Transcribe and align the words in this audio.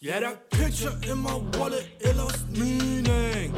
Yeah, 0.00 0.20
that 0.20 0.48
picture 0.50 0.92
in 1.10 1.18
my 1.18 1.34
wallet, 1.34 1.88
it 1.98 2.14
lost 2.14 2.48
meaning. 2.50 3.52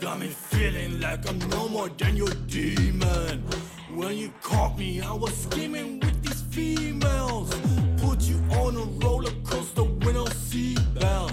Got 0.00 0.18
me 0.18 0.26
feeling 0.26 1.00
like 1.00 1.24
I'm 1.28 1.38
no 1.50 1.68
more 1.68 1.88
than 1.88 2.16
your 2.16 2.34
demon. 2.48 3.44
When 3.94 4.16
you 4.16 4.32
caught 4.42 4.76
me, 4.76 5.00
I 5.00 5.12
was 5.12 5.32
scheming 5.32 6.00
with 6.00 6.20
these 6.20 6.42
females. 6.50 7.54
Put 7.98 8.22
you 8.22 8.42
on 8.58 8.74
a 8.74 9.06
roller 9.06 9.30
coaster 9.44 9.84
with 9.84 10.16
no 10.16 10.24
seatbelt. 10.24 11.32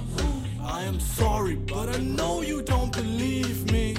I 0.62 0.84
am 0.84 1.00
sorry, 1.00 1.56
but 1.56 1.90
I 1.90 1.98
know 1.98 2.44
you 2.44 2.62
don't 2.62 2.94
believe 2.94 3.72
me. 3.72 3.96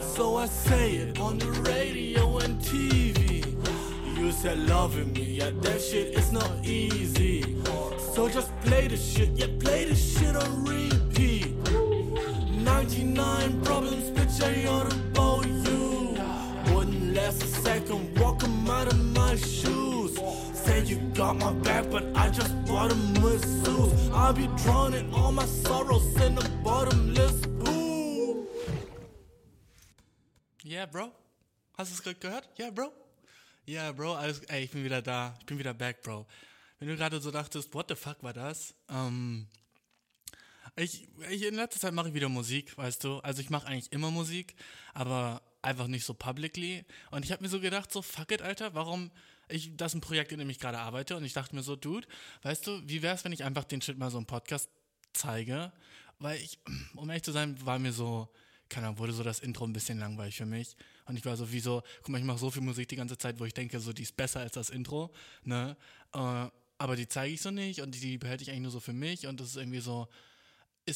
So 0.00 0.38
I 0.38 0.46
say 0.46 0.92
it 0.96 1.20
on 1.20 1.36
the 1.38 1.50
radio 1.68 2.38
and 2.38 2.58
TV. 2.62 3.44
You 4.16 4.32
said 4.32 4.58
loving 4.60 5.12
me, 5.12 5.36
yeah, 5.38 5.50
that 5.60 5.82
shit 5.82 6.14
is 6.18 6.32
not 6.32 6.50
easy. 6.64 7.58
So 8.14 8.28
just 8.28 8.50
play 8.62 8.88
the 8.88 8.96
shit, 8.96 9.30
yeah, 9.36 9.46
on 10.38 10.64
repeat. 10.64 11.54
99 12.64 13.62
problems, 13.62 14.10
bitch, 14.10 14.42
I 14.42 14.66
ought 14.68 14.92
about 14.92 15.46
you. 15.46 16.16
Wouldn't 16.74 17.14
last 17.14 17.42
a 17.42 17.46
second, 17.46 18.18
walk 18.18 18.38
out 18.78 18.92
of 18.92 18.98
my 19.14 19.34
shoes. 19.36 20.18
Say 20.54 20.84
you 20.84 20.96
got 21.14 21.36
my 21.36 21.52
back, 21.66 21.90
but 21.90 22.04
I 22.14 22.30
just 22.30 22.52
bought 22.66 22.92
a 22.92 22.94
masseuse. 23.20 24.10
I'll 24.12 24.32
be 24.32 24.46
drowning 24.62 25.12
all 25.12 25.32
my 25.32 25.46
sorrows 25.46 26.14
in 26.22 26.38
a 26.38 26.48
bottomless 26.62 27.40
pool. 27.58 28.46
Yeah, 30.62 30.86
Bro? 30.86 31.12
Hast 31.76 31.90
du 31.90 31.94
es 31.94 32.02
gerade 32.02 32.18
gehört? 32.20 32.48
Yeah, 32.58 32.70
Bro? 32.70 32.92
Yeah, 33.66 33.92
Bro, 33.92 34.14
alles, 34.14 34.40
ey, 34.48 34.64
ich 34.64 34.70
bin 34.70 34.84
wieder 34.84 35.02
da. 35.02 35.34
Ich 35.40 35.46
bin 35.46 35.58
wieder 35.58 35.74
back, 35.74 36.02
Bro. 36.02 36.26
Wenn 36.78 36.88
du 36.88 36.96
gerade 36.96 37.20
so 37.20 37.30
dachtest, 37.30 37.74
what 37.74 37.88
the 37.88 37.96
fuck 37.96 38.22
war 38.22 38.32
das? 38.32 38.74
Ähm, 38.88 39.46
ich, 40.78 41.08
ich 41.30 41.42
in 41.44 41.54
letzter 41.54 41.80
Zeit 41.80 41.92
mache 41.92 42.08
ich 42.08 42.14
wieder 42.14 42.28
Musik, 42.28 42.76
weißt 42.76 43.04
du? 43.04 43.18
Also 43.18 43.40
ich 43.40 43.50
mache 43.50 43.66
eigentlich 43.66 43.92
immer 43.92 44.10
Musik, 44.10 44.54
aber 44.94 45.42
einfach 45.62 45.86
nicht 45.86 46.04
so 46.04 46.14
publicly. 46.14 46.84
Und 47.10 47.24
ich 47.24 47.32
habe 47.32 47.42
mir 47.42 47.48
so 47.48 47.60
gedacht, 47.60 47.92
so 47.92 48.02
fuck 48.02 48.30
it, 48.32 48.42
Alter, 48.42 48.74
warum 48.74 49.10
ich 49.48 49.76
das 49.76 49.92
ist 49.92 49.96
ein 49.96 50.00
Projekt, 50.00 50.32
in 50.32 50.38
dem 50.38 50.50
ich 50.50 50.58
gerade 50.58 50.78
arbeite 50.78 51.16
und 51.16 51.24
ich 51.24 51.32
dachte 51.32 51.54
mir 51.54 51.62
so, 51.62 51.74
Dude, 51.74 52.06
weißt 52.42 52.66
du, 52.66 52.82
wie 52.86 53.02
wär's, 53.02 53.24
wenn 53.24 53.32
ich 53.32 53.44
einfach 53.44 53.64
den 53.64 53.80
Shit 53.80 53.98
mal 53.98 54.10
so 54.10 54.18
im 54.18 54.26
Podcast 54.26 54.68
zeige? 55.12 55.72
Weil 56.18 56.38
ich, 56.40 56.58
um 56.94 57.08
ehrlich 57.08 57.22
zu 57.22 57.32
sein, 57.32 57.56
war 57.64 57.78
mir 57.78 57.92
so, 57.92 58.28
keine 58.68 58.86
Ahnung, 58.86 58.98
wurde 58.98 59.12
so 59.12 59.22
das 59.22 59.40
Intro 59.40 59.64
ein 59.64 59.72
bisschen 59.72 59.98
langweilig 59.98 60.36
für 60.36 60.46
mich. 60.46 60.76
Und 61.06 61.16
ich 61.16 61.24
war 61.24 61.36
so 61.36 61.50
wie 61.50 61.62
guck 61.62 62.08
mal, 62.08 62.18
ich 62.18 62.24
mache 62.24 62.38
so 62.38 62.50
viel 62.50 62.62
Musik 62.62 62.88
die 62.88 62.96
ganze 62.96 63.16
Zeit, 63.16 63.40
wo 63.40 63.44
ich 63.44 63.54
denke, 63.54 63.80
so, 63.80 63.92
die 63.92 64.02
ist 64.02 64.16
besser 64.16 64.40
als 64.40 64.52
das 64.52 64.70
Intro, 64.70 65.10
ne? 65.44 65.76
Äh, 66.12 66.46
aber 66.80 66.94
die 66.94 67.08
zeige 67.08 67.34
ich 67.34 67.40
so 67.40 67.50
nicht 67.50 67.80
und 67.80 67.92
die 67.92 68.18
behalte 68.18 68.42
ich 68.44 68.50
eigentlich 68.50 68.62
nur 68.62 68.70
so 68.70 68.80
für 68.80 68.92
mich 68.92 69.26
und 69.26 69.40
das 69.40 69.48
ist 69.48 69.56
irgendwie 69.56 69.80
so, 69.80 70.06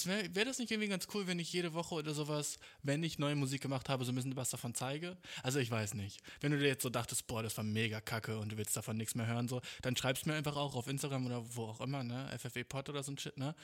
Wäre 0.07 0.35
wär 0.35 0.45
das 0.45 0.59
nicht 0.59 0.71
irgendwie 0.71 0.89
ganz 0.89 1.07
cool, 1.13 1.27
wenn 1.27 1.39
ich 1.39 1.53
jede 1.53 1.75
Woche 1.75 1.95
oder 1.97 2.15
sowas, 2.15 2.59
wenn 2.83 3.03
ich 3.03 3.19
neue 3.19 3.35
Musik 3.35 3.61
gemacht 3.61 3.89
habe, 3.89 4.05
so 4.05 4.13
ein 4.13 4.15
bisschen 4.15 4.37
was 4.37 4.51
davon 4.51 4.75
zeige? 4.75 5.17
Also 5.43 5.59
ich 5.59 5.71
weiß 5.71 5.95
nicht. 5.95 6.21
Wenn 6.41 6.53
du 6.53 6.59
dir 6.59 6.67
jetzt 6.67 6.83
so 6.83 6.91
dachtest, 6.91 7.27
boah, 7.27 7.43
das 7.43 7.57
war 7.57 7.65
mega 7.65 8.01
kacke 8.01 8.39
und 8.39 8.53
du 8.53 8.57
willst 8.57 8.77
davon 8.77 8.97
nichts 8.97 9.15
mehr 9.15 9.27
hören, 9.27 9.49
so, 9.49 9.61
dann 9.83 9.97
schreibst 9.97 10.27
mir 10.27 10.35
einfach 10.35 10.57
auch 10.57 10.75
auf 10.75 10.87
Instagram 10.87 11.27
oder 11.27 11.45
wo 11.55 11.65
auch 11.65 11.81
immer, 11.81 12.03
ne? 12.03 12.29
FFE-Pod 12.39 12.89
oder 12.89 13.03
so 13.03 13.13
ein 13.13 13.19
Shit, 13.19 13.37
ne? 13.37 13.55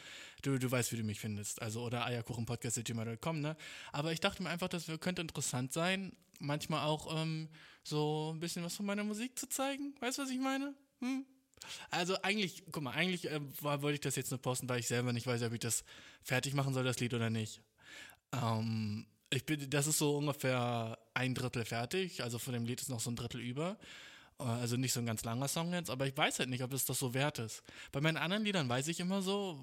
Du, 0.43 0.59
du 0.59 0.71
weißt, 0.71 0.93
wie 0.93 0.97
du 0.97 1.05
mich 1.05 1.21
findest. 1.21 1.63
Also, 1.63 1.83
oder 1.83 2.05
eierkuchenpodcast.gmail.com, 2.05 3.41
ne? 3.41 3.57
Aber 3.93 4.13
ich 4.13 4.21
dachte 4.21 4.43
mir 4.43 4.51
einfach, 4.51 4.69
das 4.69 4.87
könnte 5.01 5.23
interessant 5.23 5.73
sein, 5.73 6.13
manchmal 6.41 6.85
auch 6.85 7.21
ähm, 7.21 7.49
so 7.83 8.33
ein 8.35 8.41
bisschen 8.41 8.65
was 8.65 8.77
von 8.77 8.87
meiner 8.87 9.05
Musik 9.05 9.39
zu 9.39 9.49
zeigen. 9.49 9.95
Weißt 10.01 10.19
du, 10.19 10.23
was 10.23 10.31
ich 10.31 10.39
meine? 10.39 10.75
Hm? 11.01 11.25
Also 11.91 12.21
eigentlich, 12.23 12.65
guck 12.71 12.83
mal, 12.83 12.93
eigentlich 12.93 13.31
äh, 13.31 13.41
wollte 13.61 13.95
ich 13.95 14.01
das 14.01 14.17
jetzt 14.17 14.31
nur 14.31 14.41
posten, 14.41 14.69
weil 14.69 14.81
ich 14.81 14.87
selber 14.87 15.13
nicht 15.13 15.27
weiß, 15.27 15.43
ob 15.43 15.53
ich 15.53 15.61
das 15.61 15.85
fertig 16.23 16.55
machen 16.55 16.75
soll, 16.75 16.85
das 16.85 17.01
Lied 17.01 17.15
oder 17.15 17.31
nicht. 17.31 17.61
Ähm, 18.33 19.07
ich 19.31 19.45
bin, 19.45 19.69
das 19.71 19.87
ist 19.87 19.99
so 19.99 20.17
ungefähr 20.17 20.99
ein 21.15 21.35
Drittel 21.35 21.65
fertig, 21.65 22.23
also 22.23 22.39
von 22.39 22.55
dem 22.55 22.65
Lied 22.65 22.81
ist 22.81 22.89
noch 22.89 23.01
so 23.01 23.11
ein 23.11 23.17
Drittel 23.17 23.41
über. 23.41 23.77
Äh, 24.39 24.45
also 24.45 24.77
nicht 24.77 24.93
so 24.93 25.01
ein 25.01 25.07
ganz 25.07 25.25
langer 25.25 25.49
Song 25.49 25.73
jetzt, 25.73 25.91
aber 25.91 26.07
ich 26.07 26.17
weiß 26.17 26.39
halt 26.39 26.49
nicht, 26.49 26.63
ob 26.63 26.73
es 26.73 26.85
das 26.85 26.99
so 26.99 27.15
wert 27.15 27.39
ist. 27.39 27.63
Bei 27.93 28.01
meinen 28.01 28.17
anderen 28.17 28.45
Liedern 28.45 28.69
weiß 28.69 28.89
ich 28.89 29.01
immer 29.01 29.23
so, 29.23 29.59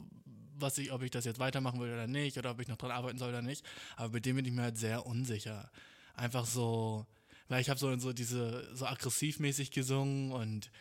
was 0.58 0.78
ich, 0.78 0.92
ob 0.92 1.02
ich 1.02 1.12
das 1.12 1.26
jetzt 1.26 1.40
weitermachen 1.40 1.80
will 1.80 1.92
oder 1.92 2.08
nicht, 2.08 2.38
oder 2.38 2.52
ob 2.52 2.60
ich 2.62 2.68
noch 2.68 2.78
dran 2.78 2.92
arbeiten 2.92 3.18
soll 3.18 3.30
oder 3.30 3.42
nicht. 3.42 3.66
Aber 3.98 4.10
bei 4.10 4.20
dem 4.20 4.36
bin 4.36 4.46
ich 4.46 4.52
mir 4.52 4.64
halt 4.64 4.78
sehr 4.78 5.06
unsicher. 5.06 5.70
Einfach 6.16 6.46
so, 6.46 7.06
weil 7.50 7.62
ich 7.62 7.70
habe 7.70 7.80
so, 7.80 7.98
so 7.98 8.14
diese, 8.14 8.74
so 8.76 8.86
aggressivmäßig 8.86 9.72
gesungen 9.72 10.32
und 10.32 10.72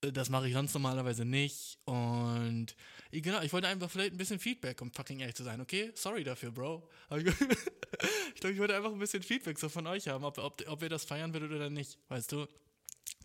das 0.00 0.28
mache 0.28 0.48
ich 0.48 0.54
sonst 0.54 0.74
normalerweise 0.74 1.24
nicht. 1.24 1.78
Und 1.84 2.74
genau, 3.10 3.40
ich 3.40 3.52
wollte 3.52 3.68
einfach 3.68 3.90
vielleicht 3.90 4.12
ein 4.12 4.18
bisschen 4.18 4.38
Feedback, 4.38 4.80
um 4.82 4.92
fucking 4.92 5.20
ehrlich 5.20 5.36
zu 5.36 5.44
sein, 5.44 5.60
okay? 5.60 5.92
Sorry 5.94 6.24
dafür, 6.24 6.52
Bro. 6.52 6.88
ich 7.10 8.40
glaube, 8.40 8.52
ich 8.52 8.58
wollte 8.58 8.76
einfach 8.76 8.92
ein 8.92 8.98
bisschen 8.98 9.22
Feedback 9.22 9.58
so 9.58 9.68
von 9.68 9.86
euch 9.86 10.08
haben, 10.08 10.24
ob, 10.24 10.38
ob, 10.38 10.62
ob 10.68 10.82
ihr 10.82 10.88
das 10.88 11.04
feiern 11.04 11.32
würdet 11.32 11.52
oder 11.52 11.70
nicht, 11.70 11.98
weißt 12.08 12.32
du? 12.32 12.46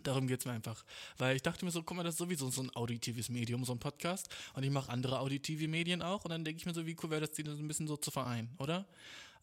Darum 0.03 0.27
geht 0.27 0.39
es 0.39 0.45
mir 0.45 0.53
einfach. 0.53 0.83
Weil 1.17 1.35
ich 1.35 1.43
dachte 1.43 1.63
mir 1.63 1.71
so, 1.71 1.83
guck 1.83 1.97
mal, 1.97 2.03
das 2.03 2.15
ist 2.15 2.19
sowieso 2.19 2.49
so 2.49 2.63
ein 2.63 2.75
auditives 2.75 3.29
Medium, 3.29 3.63
so 3.65 3.73
ein 3.73 3.79
Podcast. 3.79 4.29
Und 4.53 4.63
ich 4.63 4.71
mache 4.71 4.91
andere 4.91 5.19
auditive 5.19 5.67
Medien 5.67 6.01
auch. 6.01 6.25
Und 6.25 6.31
dann 6.31 6.43
denke 6.43 6.59
ich 6.59 6.65
mir 6.65 6.73
so, 6.73 6.85
wie 6.87 6.95
cool 7.03 7.11
wäre 7.11 7.21
das, 7.21 7.33
die 7.33 7.43
so 7.43 7.51
ein 7.51 7.67
bisschen 7.67 7.87
so 7.87 7.97
zu 7.97 8.09
vereinen, 8.09 8.49
oder? 8.57 8.87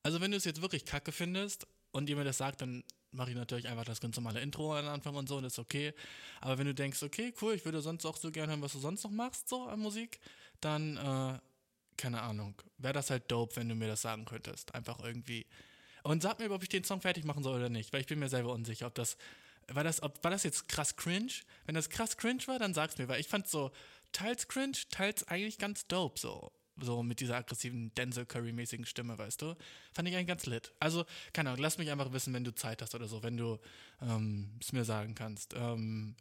Also 0.03 0.21
wenn 0.21 0.31
du 0.31 0.37
es 0.37 0.45
jetzt 0.45 0.61
wirklich 0.61 0.85
kacke 0.85 1.13
findest 1.13 1.67
und 1.93 2.09
ihr 2.09 2.17
mir 2.17 2.25
das 2.25 2.39
sagt, 2.39 2.63
dann 2.63 2.83
mache 3.13 3.31
ich 3.31 3.37
natürlich 3.37 3.69
einfach 3.69 3.85
das 3.85 4.01
ganz 4.01 4.17
normale 4.17 4.41
Intro 4.41 4.77
am 4.77 4.89
Anfang 4.89 5.15
und 5.15 5.29
so 5.29 5.37
und 5.37 5.43
das 5.45 5.55
ist 5.55 5.59
okay. 5.59 5.95
Aber 6.41 6.59
wenn 6.59 6.67
du 6.67 6.75
denkst, 6.75 7.03
okay, 7.03 7.33
cool, 7.41 7.55
ich 7.55 7.65
würde 7.65 7.81
sonst 7.81 8.05
auch 8.05 8.17
so 8.17 8.31
gerne 8.31 8.53
hören, 8.53 8.63
was 8.63 8.73
du 8.73 8.79
sonst 8.79 9.05
noch 9.05 9.11
machst, 9.11 9.49
so 9.49 9.65
an 9.65 9.81
Musik, 9.81 10.21
dann, 10.61 10.97
äh, 10.97 11.39
keine 11.97 12.23
Ahnung, 12.23 12.55
wäre 12.79 12.95
das 12.95 13.11
halt 13.11 13.31
dope, 13.31 13.57
wenn 13.57 13.69
du 13.69 13.75
mir 13.75 13.89
das 13.89 14.03
sagen 14.03 14.25
könntest. 14.25 14.75
Einfach 14.75 15.01
irgendwie. 15.01 15.47
Und 16.05 16.23
sag 16.23 16.39
mir, 16.39 16.51
ob 16.51 16.63
ich 16.63 16.69
den 16.69 16.85
Song 16.85 17.01
fertig 17.01 17.25
machen 17.25 17.43
soll 17.43 17.59
oder 17.59 17.69
nicht, 17.69 17.93
weil 17.93 18.01
ich 18.01 18.07
bin 18.07 18.19
mir 18.19 18.29
selber 18.29 18.53
unsicher, 18.53 18.87
ob 18.87 18.95
das, 18.95 19.17
war 19.69 19.85
das, 19.85 20.03
ob, 20.03 20.23
war 20.23 20.31
das 20.31 20.45
jetzt 20.45 20.69
krass 20.69 20.97
cringe? 20.97 21.33
Wenn 21.67 21.75
das 21.75 21.91
krass 21.91 22.17
cringe 22.17 22.47
war, 22.47 22.59
dann 22.59 22.75
sag's 22.75 22.99
mir, 22.99 23.09
weil 23.09 23.21
ich 23.21 23.29
fand 23.29 23.49
so 23.49 23.73
teils 24.13 24.49
cringe, 24.49 24.77
teils 24.91 25.27
eigentlich 25.29 25.59
ganz 25.59 25.87
dope, 25.87 26.19
so 26.19 26.53
so 26.81 27.03
mit 27.03 27.21
dieser 27.21 27.37
aggressiven 27.37 27.93
Denzel 27.95 28.27
Curry-mäßigen 28.27 28.87
Stimme, 28.87 29.19
weißt 29.19 29.43
du? 29.43 29.55
Fand 29.93 30.09
ich 30.09 30.15
eigentlich 30.15 30.29
ganz 30.29 30.47
lit. 30.47 30.73
Also, 30.81 31.05
keine 31.33 31.51
Ahnung, 31.51 31.63
lass 31.63 31.79
mich 31.79 31.91
einfach 31.91 32.13
wissen, 32.13 32.33
wenn 32.35 32.45
du 32.45 32.55
Zeit 32.55 32.83
hast 32.83 32.95
oder 32.95 33.07
so, 33.07 33.23
wenn 33.23 33.37
du 33.37 33.59
ähm, 34.03 34.51
es 34.61 34.73
mir 34.73 34.85
sagen 34.85 35.15
kannst. 35.15 35.55
Ähm, 35.55 36.15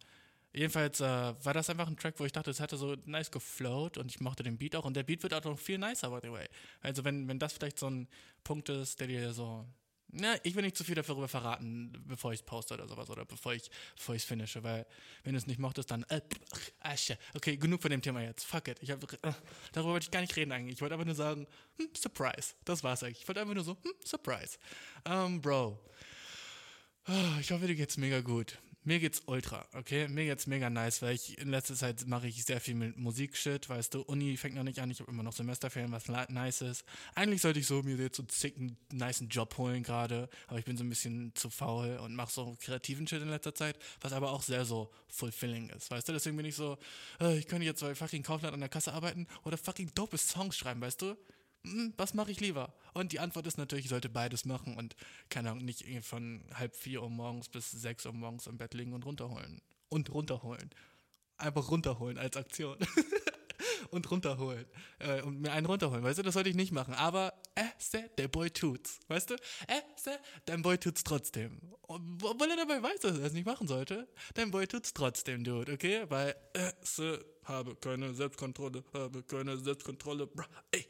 jedenfalls 0.54 1.00
äh, 1.00 1.06
war 1.06 1.54
das 1.54 1.70
einfach 1.70 1.88
ein 1.88 1.98
Track, 1.98 2.16
wo 2.18 2.26
ich 2.26 2.32
dachte, 2.32 2.52
es 2.52 2.60
hatte 2.60 2.78
so 2.78 2.96
nice 3.06 3.32
geflowt 3.32 3.98
und 3.98 4.12
ich 4.12 4.20
mochte 4.20 4.44
den 4.44 4.58
Beat 4.58 4.76
auch 4.76 4.86
und 4.86 4.96
der 4.96 5.04
Beat 5.04 5.24
wird 5.24 5.34
auch 5.34 5.44
noch 5.44 5.60
viel 5.60 5.78
nicer, 5.78 6.10
by 6.10 6.20
the 6.22 6.32
way. 6.32 6.48
Also, 6.82 7.04
wenn, 7.04 7.28
wenn 7.28 7.40
das 7.40 7.54
vielleicht 7.54 7.80
so 7.80 7.90
ein 7.90 8.08
Punkt 8.44 8.70
ist, 8.70 9.00
der 9.00 9.08
dir 9.08 9.34
so 9.34 9.66
na, 10.10 10.36
ich 10.44 10.56
will 10.56 10.64
nicht 10.64 10.78
zu 10.78 10.84
viel 10.84 10.96
darüber 10.96 11.28
verraten, 11.28 11.92
bevor 12.06 12.32
ich 12.32 12.40
es 12.40 12.46
poste 12.46 12.74
oder 12.74 12.88
sowas 12.88 13.10
oder 13.10 13.26
bevor 13.26 13.54
ich 13.54 13.70
bevor 13.96 14.16
ich 14.16 14.22
es 14.22 14.28
finische, 14.28 14.64
weil 14.64 14.86
wenn 15.24 15.34
du 15.34 15.38
es 15.38 15.48
nicht 15.48 15.60
mochtest, 15.60 15.92
dann 15.92 16.04
äh. 16.04 16.22
Okay, 17.36 17.58
genug 17.58 17.82
von 17.82 17.92
dem 17.92 18.02
Thema 18.02 18.22
jetzt. 18.22 18.46
Fuck 18.46 18.70
it. 18.70 18.78
Ich 18.82 18.92
hab, 18.92 19.04
äh, 19.04 19.34
darüber 19.74 19.94
wollte 19.94 20.06
ich 20.06 20.12
gar 20.12 20.22
nicht 20.22 20.36
reden 20.36 20.52
eigentlich. 20.52 20.76
Ich 20.76 20.82
wollte 20.82 20.96
einfach 20.96 21.06
nur 21.06 21.16
sagen, 21.16 21.46
hm, 21.78 21.90
Surprise. 21.96 22.54
Das 22.64 22.84
war's 22.84 23.04
eigentlich. 23.04 23.22
Ich 23.22 23.28
wollte 23.28 23.42
einfach 23.42 23.54
nur 23.54 23.64
so, 23.64 23.78
hm, 23.84 23.94
Surprise. 24.06 24.58
Ähm, 25.06 25.42
Bro. 25.42 25.80
Oh, 27.10 27.40
ich 27.40 27.52
hoffe, 27.52 27.68
dir 27.68 27.76
geht's 27.76 27.98
mega 27.98 28.22
gut 28.22 28.58
mir 28.88 29.00
geht's 29.00 29.22
ultra, 29.26 29.66
okay? 29.74 30.08
Mir 30.08 30.24
geht's 30.24 30.48
mega 30.48 30.70
nice, 30.70 31.02
weil 31.02 31.14
ich 31.14 31.38
in 31.38 31.50
letzter 31.50 31.76
Zeit 31.76 32.08
mache 32.08 32.28
ich 32.28 32.46
sehr 32.46 32.62
viel 32.62 32.74
mit 32.74 32.98
Musikshit, 32.98 33.68
weißt 33.68 33.94
du, 33.94 34.02
Uni 34.02 34.38
fängt 34.38 34.56
noch 34.56 34.64
nicht 34.64 34.80
an, 34.80 34.90
ich 34.90 35.02
habe 35.02 35.12
immer 35.12 35.24
noch 35.24 35.34
Semesterferien, 35.34 35.92
was 35.92 36.08
nice 36.08 36.62
ist. 36.62 36.86
Eigentlich 37.14 37.42
sollte 37.42 37.60
ich 37.60 37.68
so 37.68 37.84
mir 37.84 37.98
jetzt 37.98 38.16
so 38.16 38.24
zicken, 38.24 38.78
niceen 38.92 39.28
Job 39.28 39.58
holen 39.58 39.84
gerade, 39.84 40.30
aber 40.48 40.58
ich 40.58 40.66
bin 40.66 40.78
so 40.78 40.86
ein 40.86 40.90
bisschen 40.90 41.36
zu 41.36 41.50
faul 41.50 41.98
und 41.98 42.16
mache 42.16 42.32
so 42.32 42.56
kreativen 42.62 43.06
Shit 43.06 43.22
in 43.22 43.30
letzter 43.30 43.54
Zeit, 43.54 43.78
was 44.00 44.14
aber 44.14 44.32
auch 44.32 44.42
sehr 44.42 44.64
so 44.64 44.90
fulfilling 45.10 45.70
ist, 45.72 45.92
weißt 45.92 46.08
du? 46.08 46.14
Deswegen 46.14 46.38
bin 46.38 46.46
ich 46.46 46.56
so, 46.56 46.78
äh, 47.20 47.38
ich 47.38 47.48
könnte 47.48 47.66
jetzt 47.66 47.82
bei 47.82 47.94
fucking 47.94 48.24
Kaufland 48.24 48.54
an 48.54 48.62
der 48.62 48.70
Kasse 48.70 48.94
arbeiten 48.94 49.28
oder 49.44 49.58
fucking 49.58 49.92
dope 49.96 50.18
Songs 50.18 50.56
schreiben, 50.56 50.80
weißt 50.80 51.02
du? 51.02 51.18
Hm, 51.72 51.94
was 51.98 52.14
mache 52.14 52.32
ich 52.32 52.40
lieber? 52.40 52.74
Und 52.94 53.12
die 53.12 53.20
Antwort 53.20 53.48
ist 53.48 53.58
natürlich, 53.58 53.86
ich 53.86 53.90
sollte 53.90 54.10
beides 54.10 54.46
machen 54.46 54.76
und 54.78 54.96
keine 55.30 55.52
Ahnung, 55.52 55.66
nicht 55.66 55.86
von 56.02 56.44
halb 56.54 56.76
vier 56.76 57.04
Uhr 57.04 57.10
morgens 57.10 57.50
bis 57.50 57.72
sechs 57.72 58.06
Uhr 58.06 58.14
morgens 58.14 58.48
im 58.48 58.58
Bett 58.58 58.74
liegen 58.74 58.94
und 58.94 59.06
runterholen. 59.06 59.62
Und 59.90 60.12
runterholen. 60.14 60.70
Einfach 61.38 61.70
runterholen 61.70 62.18
als 62.18 62.36
Aktion. 62.36 62.78
und 63.92 64.10
runterholen. 64.10 64.66
Äh, 65.00 65.22
und 65.22 65.42
mir 65.42 65.52
einen 65.52 65.66
runterholen, 65.66 66.04
weißt 66.04 66.20
du, 66.20 66.24
das 66.24 66.34
sollte 66.34 66.50
ich 66.50 66.56
nicht 66.56 66.72
machen. 66.72 66.94
Aber, 66.94 67.34
äh, 67.56 67.64
der 68.18 68.28
Boy 68.28 68.50
tut's. 68.50 69.00
Weißt 69.08 69.30
du? 69.30 69.36
Äh, 69.68 69.82
dein 70.46 70.62
Boy 70.62 70.78
tut's 70.78 71.04
trotzdem. 71.04 71.60
Obwohl 71.84 72.50
er 72.50 72.58
dabei 72.58 72.82
weiß, 72.82 73.00
dass 73.02 73.18
er 73.18 73.26
es 73.26 73.34
nicht 73.34 73.46
machen 73.46 73.68
sollte. 73.68 74.08
Dein 74.34 74.52
Boy 74.52 74.68
tut's 74.68 74.94
trotzdem, 74.94 75.44
Dude, 75.44 75.74
okay? 75.74 76.06
Weil, 76.10 76.36
äh, 76.54 76.72
habe 77.44 77.76
keine 77.76 78.14
Selbstkontrolle, 78.14 78.84
habe 78.94 79.24
keine 79.24 79.58
Selbstkontrolle. 79.58 80.28
Bra, 80.28 80.46
ey, 80.72 80.87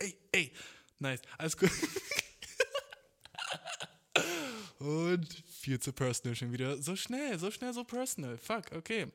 ey, 0.00 0.18
ey. 0.32 0.52
Nice, 0.98 1.22
alles 1.38 1.56
gut. 1.56 1.70
Und 4.78 5.32
viel 5.60 5.78
zu 5.78 5.92
personal 5.92 6.34
schon 6.34 6.52
wieder. 6.52 6.80
So 6.82 6.96
schnell, 6.96 7.38
so 7.38 7.50
schnell, 7.50 7.72
so 7.72 7.84
personal. 7.84 8.36
Fuck, 8.38 8.72
okay. 8.72 9.06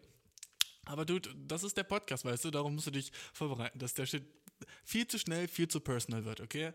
Aber 0.86 1.06
du, 1.06 1.20
das 1.20 1.64
ist 1.64 1.76
der 1.76 1.84
Podcast, 1.84 2.24
weißt 2.24 2.46
du, 2.46 2.52
darum 2.52 2.76
musst 2.76 2.88
du 2.88 2.92
dich 2.92 3.12
vorbereiten, 3.34 3.80
dass 3.80 3.96
der 3.96 4.06
Shit 4.06 4.24
viel 4.84 5.08
zu 5.08 5.18
schnell, 5.18 5.48
viel 5.48 5.68
zu 5.68 5.80
personal 5.80 6.26
wird, 6.26 6.40
okay? 6.42 6.72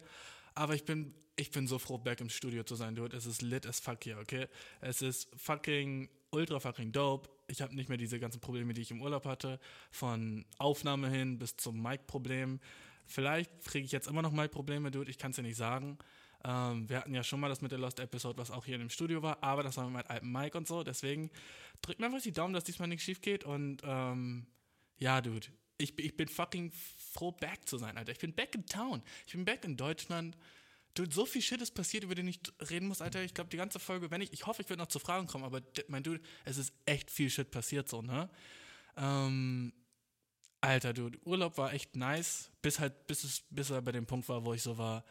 Aber 0.55 0.75
ich 0.75 0.85
bin, 0.85 1.15
ich 1.37 1.53
bin 1.53 1.69
so 1.69 1.79
froh, 1.79 1.99
back 1.99 2.21
im 2.21 2.29
Studio 2.29 2.65
zu 2.65 2.75
sein, 2.75 2.97
dude. 2.97 3.17
Es 3.17 3.27
ist 3.27 3.43
lit 3.43 3.67
as 3.67 3.79
fuck 3.79 4.03
hier, 4.03 4.19
okay? 4.19 4.49
Es 4.81 5.03
ist 5.03 5.29
fucking, 5.37 6.09
ultra 6.31 6.59
fucking 6.59 6.91
dope. 6.91 7.31
Ich 7.47 7.63
habe 7.63 7.75
nicht 7.75 7.89
mehr 7.89 7.99
diese 7.99 8.19
ganzen 8.19 8.41
Probleme, 8.41 8.75
die 8.75 8.83
ich 8.83 8.91
im 8.91 9.01
Urlaub 9.01 9.25
hatte. 9.25 9.61
Von 9.93 10.45
Aufnahme 10.59 11.09
hin 11.09 11.39
bis 11.39 11.57
zum 11.57 11.81
Mic-Problem. 11.81 12.61
Vielleicht 13.07 13.65
kriege 13.65 13.85
ich 13.85 13.93
jetzt 13.93 14.09
immer 14.09 14.23
noch 14.23 14.33
Mic-Probleme, 14.33 14.91
dude. 14.91 15.11
Ich 15.11 15.19
kann 15.19 15.31
es 15.31 15.37
dir 15.37 15.43
nicht 15.43 15.57
sagen. 15.57 15.99
Ähm, 16.45 16.89
wir 16.89 16.99
hatten 16.99 17.15
ja 17.15 17.23
schon 17.23 17.41
mal 17.41 17.49
das 17.49 17.61
mit 17.61 17.71
der 17.71 17.79
Lost 17.79 18.01
Episode, 18.01 18.39
was 18.39 18.51
auch 18.51 18.65
hier 18.65 18.77
in 18.77 18.81
dem 18.81 18.91
Studio 18.91 19.23
war, 19.23 19.43
aber 19.43 19.63
das 19.63 19.77
war 19.77 19.85
mit 19.85 19.93
meinem 19.93 20.07
alten 20.07 20.33
Mic 20.33 20.57
und 20.57 20.67
so. 20.67 20.83
Deswegen 20.83 21.31
drückt 21.83 22.01
mir 22.01 22.07
einfach 22.07 22.23
die 22.23 22.33
Daumen, 22.33 22.55
dass 22.55 22.65
diesmal 22.65 22.89
nichts 22.89 23.05
schief 23.05 23.21
geht. 23.21 23.45
Und 23.45 23.83
ähm, 23.85 24.47
ja, 24.99 25.21
dude, 25.21 25.49
ich, 25.77 25.99
ich 25.99 26.17
bin 26.17 26.29
fucking 26.29 26.73
froh, 27.13 27.33
back 27.33 27.69
zu 27.69 27.79
sein, 27.79 27.97
Alter. 27.97 28.13
Ich 28.13 28.19
bin 28.19 28.33
back 28.33 28.55
in 28.55 28.65
town. 28.67 29.03
Ich 29.27 29.33
bin 29.33 29.45
back 29.45 29.65
in 29.65 29.77
Deutschland. 29.77 30.37
Dude, 30.95 31.13
so 31.13 31.25
viel 31.25 31.43
Shit 31.43 31.61
ist 31.61 31.73
passiert, 31.73 32.05
über 32.05 32.15
den 32.15 32.27
ich 32.27 32.41
reden 32.69 32.89
muss, 32.89 33.01
Alter. 33.01 33.23
Ich 33.23 33.35
glaube, 33.35 33.51
die 33.51 33.57
ganze 33.57 33.79
Folge, 33.79 34.11
wenn 34.11 34.21
ich, 34.21 34.33
ich 34.33 34.47
hoffe, 34.47 34.63
ich 34.63 34.69
werde 34.69 34.83
noch 34.83 34.89
zu 34.89 34.99
Fragen 34.99 35.27
kommen, 35.27 35.45
aber 35.45 35.63
mein 35.89 36.03
Dude, 36.03 36.21
es 36.45 36.57
ist 36.57 36.73
echt 36.85 37.11
viel 37.11 37.31
Shit 37.31 37.51
passiert, 37.51 37.89
so, 37.89 38.03
ne? 38.03 38.29
Ähm, 38.97 39.73
Alter, 40.61 40.93
Dude, 40.93 41.19
Urlaub 41.25 41.57
war 41.59 41.73
echt 41.73 41.97
nice, 41.97 42.51
bis 42.63 42.81
halt, 42.81 43.07
bis 43.07 43.25
es, 43.25 43.43
bis 43.51 43.71
er 43.71 43.83
bei 43.83 43.93
dem 43.93 44.07
Punkt 44.07 44.29
war, 44.29 44.45
wo 44.45 44.53
ich 44.53 44.63
so 44.63 44.77
war, 44.79 45.05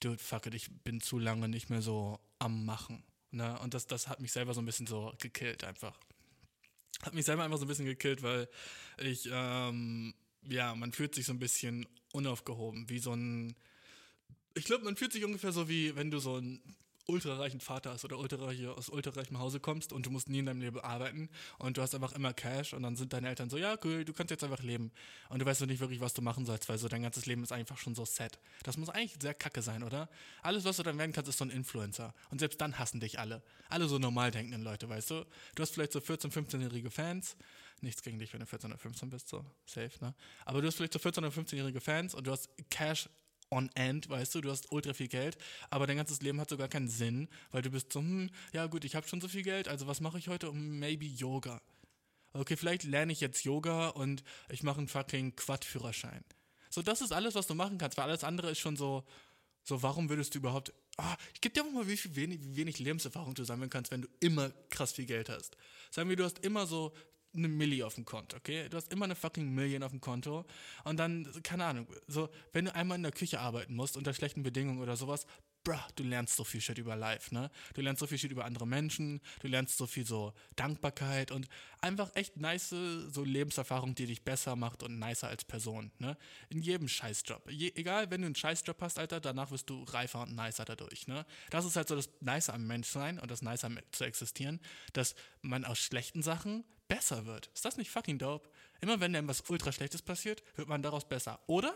Dude, 0.00 0.18
fuck 0.18 0.46
it, 0.46 0.54
ich 0.54 0.70
bin 0.82 1.00
zu 1.00 1.18
lange 1.18 1.48
nicht 1.48 1.70
mehr 1.70 1.82
so 1.82 2.18
am 2.38 2.64
Machen, 2.64 3.04
ne? 3.30 3.58
Und 3.60 3.74
das, 3.74 3.86
das 3.86 4.08
hat 4.08 4.20
mich 4.20 4.32
selber 4.32 4.54
so 4.54 4.60
ein 4.60 4.66
bisschen 4.66 4.86
so 4.86 5.12
gekillt, 5.18 5.62
einfach. 5.64 5.98
Hat 7.02 7.14
mich 7.14 7.24
selber 7.24 7.44
einfach 7.44 7.58
so 7.58 7.64
ein 7.64 7.68
bisschen 7.68 7.86
gekillt, 7.86 8.22
weil 8.22 8.48
ich, 8.98 9.28
ähm, 9.30 10.14
ja, 10.48 10.74
man 10.74 10.92
fühlt 10.92 11.14
sich 11.14 11.26
so 11.26 11.32
ein 11.32 11.38
bisschen 11.38 11.86
unaufgehoben, 12.12 12.88
wie 12.88 12.98
so 12.98 13.12
ein, 13.12 13.54
ich 14.54 14.64
glaube, 14.64 14.84
man 14.84 14.96
fühlt 14.96 15.12
sich 15.12 15.24
ungefähr 15.24 15.52
so 15.52 15.68
wie, 15.68 15.94
wenn 15.96 16.10
du 16.10 16.18
so 16.18 16.36
ein 16.36 16.60
ultrareichen 17.10 17.60
Vater 17.60 17.90
hast 17.90 18.04
oder 18.04 18.18
ultrareiche, 18.18 18.72
aus 18.72 18.88
ultrareichem 18.88 19.38
Hause 19.38 19.60
kommst 19.60 19.92
und 19.92 20.06
du 20.06 20.10
musst 20.10 20.28
nie 20.28 20.38
in 20.38 20.46
deinem 20.46 20.60
Leben 20.60 20.80
arbeiten 20.80 21.28
und 21.58 21.76
du 21.76 21.82
hast 21.82 21.94
einfach 21.94 22.12
immer 22.12 22.32
Cash 22.32 22.72
und 22.72 22.82
dann 22.82 22.96
sind 22.96 23.12
deine 23.12 23.28
Eltern 23.28 23.50
so, 23.50 23.56
ja, 23.56 23.76
cool, 23.84 24.04
du 24.04 24.12
kannst 24.12 24.30
jetzt 24.30 24.44
einfach 24.44 24.62
leben. 24.62 24.90
Und 25.28 25.40
du 25.40 25.46
weißt 25.46 25.60
so 25.60 25.66
nicht 25.66 25.80
wirklich, 25.80 26.00
was 26.00 26.14
du 26.14 26.22
machen 26.22 26.46
sollst, 26.46 26.68
weil 26.68 26.78
so 26.78 26.88
dein 26.88 27.02
ganzes 27.02 27.26
Leben 27.26 27.42
ist 27.42 27.52
einfach 27.52 27.78
schon 27.78 27.94
so 27.94 28.04
set. 28.04 28.38
Das 28.62 28.76
muss 28.76 28.88
eigentlich 28.88 29.16
sehr 29.20 29.34
kacke 29.34 29.62
sein, 29.62 29.82
oder? 29.82 30.08
Alles, 30.42 30.64
was 30.64 30.76
du 30.76 30.82
dann 30.82 30.98
werden 30.98 31.12
kannst, 31.12 31.28
ist 31.28 31.38
so 31.38 31.44
ein 31.44 31.50
Influencer. 31.50 32.14
Und 32.30 32.38
selbst 32.38 32.60
dann 32.60 32.78
hassen 32.78 33.00
dich 33.00 33.18
alle. 33.18 33.42
Alle 33.68 33.88
so 33.88 33.98
normal 33.98 34.30
denkenden 34.30 34.62
Leute, 34.62 34.88
weißt 34.88 35.10
du? 35.10 35.26
Du 35.54 35.62
hast 35.62 35.74
vielleicht 35.74 35.92
so 35.92 35.98
14-, 36.00 36.32
15-jährige 36.32 36.90
Fans. 36.90 37.36
Nichts 37.82 38.02
gegen 38.02 38.18
dich, 38.18 38.32
wenn 38.32 38.40
du 38.40 38.46
14 38.46 38.70
oder 38.70 38.78
15 38.78 39.08
bist, 39.08 39.28
so 39.28 39.44
safe, 39.64 39.92
ne? 40.02 40.14
Aber 40.44 40.60
du 40.60 40.66
hast 40.66 40.76
vielleicht 40.76 40.92
so 40.92 40.98
14- 40.98 41.18
oder 41.18 41.28
15-jährige 41.28 41.80
Fans 41.80 42.14
und 42.14 42.26
du 42.26 42.30
hast 42.30 42.50
Cash 42.68 43.08
on 43.50 43.70
end, 43.74 44.08
weißt 44.08 44.34
du, 44.34 44.40
du 44.40 44.50
hast 44.50 44.70
ultra 44.72 44.94
viel 44.94 45.08
Geld, 45.08 45.36
aber 45.68 45.86
dein 45.86 45.96
ganzes 45.96 46.22
Leben 46.22 46.40
hat 46.40 46.50
sogar 46.50 46.68
keinen 46.68 46.88
Sinn, 46.88 47.28
weil 47.50 47.62
du 47.62 47.70
bist 47.70 47.92
so, 47.92 48.00
hm, 48.00 48.30
ja 48.52 48.66
gut, 48.66 48.84
ich 48.84 48.94
habe 48.94 49.06
schon 49.06 49.20
so 49.20 49.28
viel 49.28 49.42
Geld, 49.42 49.68
also 49.68 49.86
was 49.86 50.00
mache 50.00 50.18
ich 50.18 50.28
heute? 50.28 50.52
Maybe 50.52 51.06
Yoga. 51.06 51.60
Okay, 52.32 52.56
vielleicht 52.56 52.84
lerne 52.84 53.12
ich 53.12 53.20
jetzt 53.20 53.44
Yoga 53.44 53.88
und 53.88 54.22
ich 54.48 54.62
mache 54.62 54.78
einen 54.78 54.88
fucking 54.88 55.34
Quad-Führerschein. 55.34 56.24
So, 56.70 56.82
das 56.82 57.00
ist 57.00 57.12
alles, 57.12 57.34
was 57.34 57.48
du 57.48 57.54
machen 57.54 57.78
kannst, 57.78 57.98
weil 57.98 58.04
alles 58.04 58.22
andere 58.22 58.50
ist 58.50 58.60
schon 58.60 58.76
so, 58.76 59.04
so, 59.64 59.82
warum 59.82 60.08
würdest 60.08 60.34
du 60.34 60.38
überhaupt, 60.38 60.72
ah, 60.96 61.16
ich 61.34 61.40
gebe 61.40 61.52
dir 61.52 61.64
mal, 61.64 61.88
wie, 61.88 61.96
viel, 61.96 62.14
wenig, 62.14 62.40
wie 62.42 62.56
wenig 62.56 62.78
Lebenserfahrung 62.78 63.34
du 63.34 63.44
sammeln 63.44 63.68
kannst, 63.68 63.90
wenn 63.90 64.02
du 64.02 64.08
immer 64.20 64.50
krass 64.68 64.92
viel 64.92 65.06
Geld 65.06 65.28
hast. 65.28 65.56
Sagen 65.90 66.08
wir, 66.08 66.16
du 66.16 66.24
hast 66.24 66.38
immer 66.38 66.66
so 66.66 66.92
eine 67.34 67.48
Milli 67.48 67.82
auf 67.82 67.94
dem 67.94 68.04
Konto, 68.04 68.36
okay? 68.36 68.68
Du 68.68 68.76
hast 68.76 68.92
immer 68.92 69.04
eine 69.04 69.14
fucking 69.14 69.54
Million 69.54 69.82
auf 69.82 69.90
dem 69.90 70.00
Konto 70.00 70.44
und 70.84 70.96
dann, 70.96 71.28
keine 71.42 71.64
Ahnung, 71.64 71.86
so, 72.06 72.28
wenn 72.52 72.66
du 72.66 72.74
einmal 72.74 72.96
in 72.96 73.02
der 73.02 73.12
Küche 73.12 73.40
arbeiten 73.40 73.74
musst 73.74 73.96
unter 73.96 74.14
schlechten 74.14 74.42
Bedingungen 74.42 74.80
oder 74.80 74.96
sowas, 74.96 75.26
bruh, 75.64 75.76
du 75.96 76.02
lernst 76.02 76.36
so 76.36 76.44
viel 76.44 76.60
Shit 76.60 76.78
über 76.78 76.96
Life, 76.96 77.34
ne? 77.34 77.50
Du 77.74 77.80
lernst 77.80 78.00
so 78.00 78.06
viel 78.06 78.18
Shit 78.18 78.30
über 78.32 78.44
andere 78.44 78.66
Menschen, 78.66 79.20
du 79.40 79.48
lernst 79.48 79.76
so 79.76 79.86
viel 79.86 80.06
so 80.06 80.32
Dankbarkeit 80.56 81.30
und 81.30 81.48
einfach 81.80 82.14
echt 82.14 82.36
nice 82.36 82.70
so 82.70 83.24
Lebenserfahrung, 83.24 83.94
die 83.94 84.06
dich 84.06 84.24
besser 84.24 84.56
macht 84.56 84.82
und 84.82 84.98
nicer 84.98 85.28
als 85.28 85.44
Person, 85.44 85.92
ne? 85.98 86.16
In 86.48 86.62
jedem 86.62 86.88
Scheißjob. 86.88 87.50
Je, 87.50 87.72
egal, 87.74 88.10
wenn 88.10 88.22
du 88.22 88.26
einen 88.26 88.34
Scheißjob 88.34 88.80
hast, 88.80 88.98
Alter, 88.98 89.20
danach 89.20 89.50
wirst 89.50 89.68
du 89.68 89.82
reifer 89.84 90.22
und 90.22 90.34
nicer 90.34 90.64
dadurch, 90.64 91.06
ne? 91.06 91.26
Das 91.50 91.64
ist 91.64 91.76
halt 91.76 91.88
so 91.88 91.96
das 91.96 92.10
Nice 92.20 92.48
am 92.50 92.66
Menschsein 92.66 93.18
und 93.18 93.30
das 93.30 93.42
Nice 93.42 93.64
am 93.64 93.78
zu 93.92 94.04
existieren, 94.04 94.60
dass 94.92 95.14
man 95.42 95.64
aus 95.64 95.78
schlechten 95.78 96.22
Sachen 96.22 96.64
besser 96.90 97.24
wird. 97.24 97.48
Ist 97.54 97.64
das 97.64 97.76
nicht 97.76 97.90
fucking 97.90 98.18
dope? 98.18 98.50
Immer 98.80 99.00
wenn 99.00 99.12
dir 99.12 99.26
was 99.26 99.48
ultra 99.48 99.70
Schlechtes 99.70 100.02
passiert, 100.02 100.42
wird 100.56 100.68
man 100.68 100.82
daraus 100.82 101.08
besser. 101.08 101.38
Oder? 101.46 101.72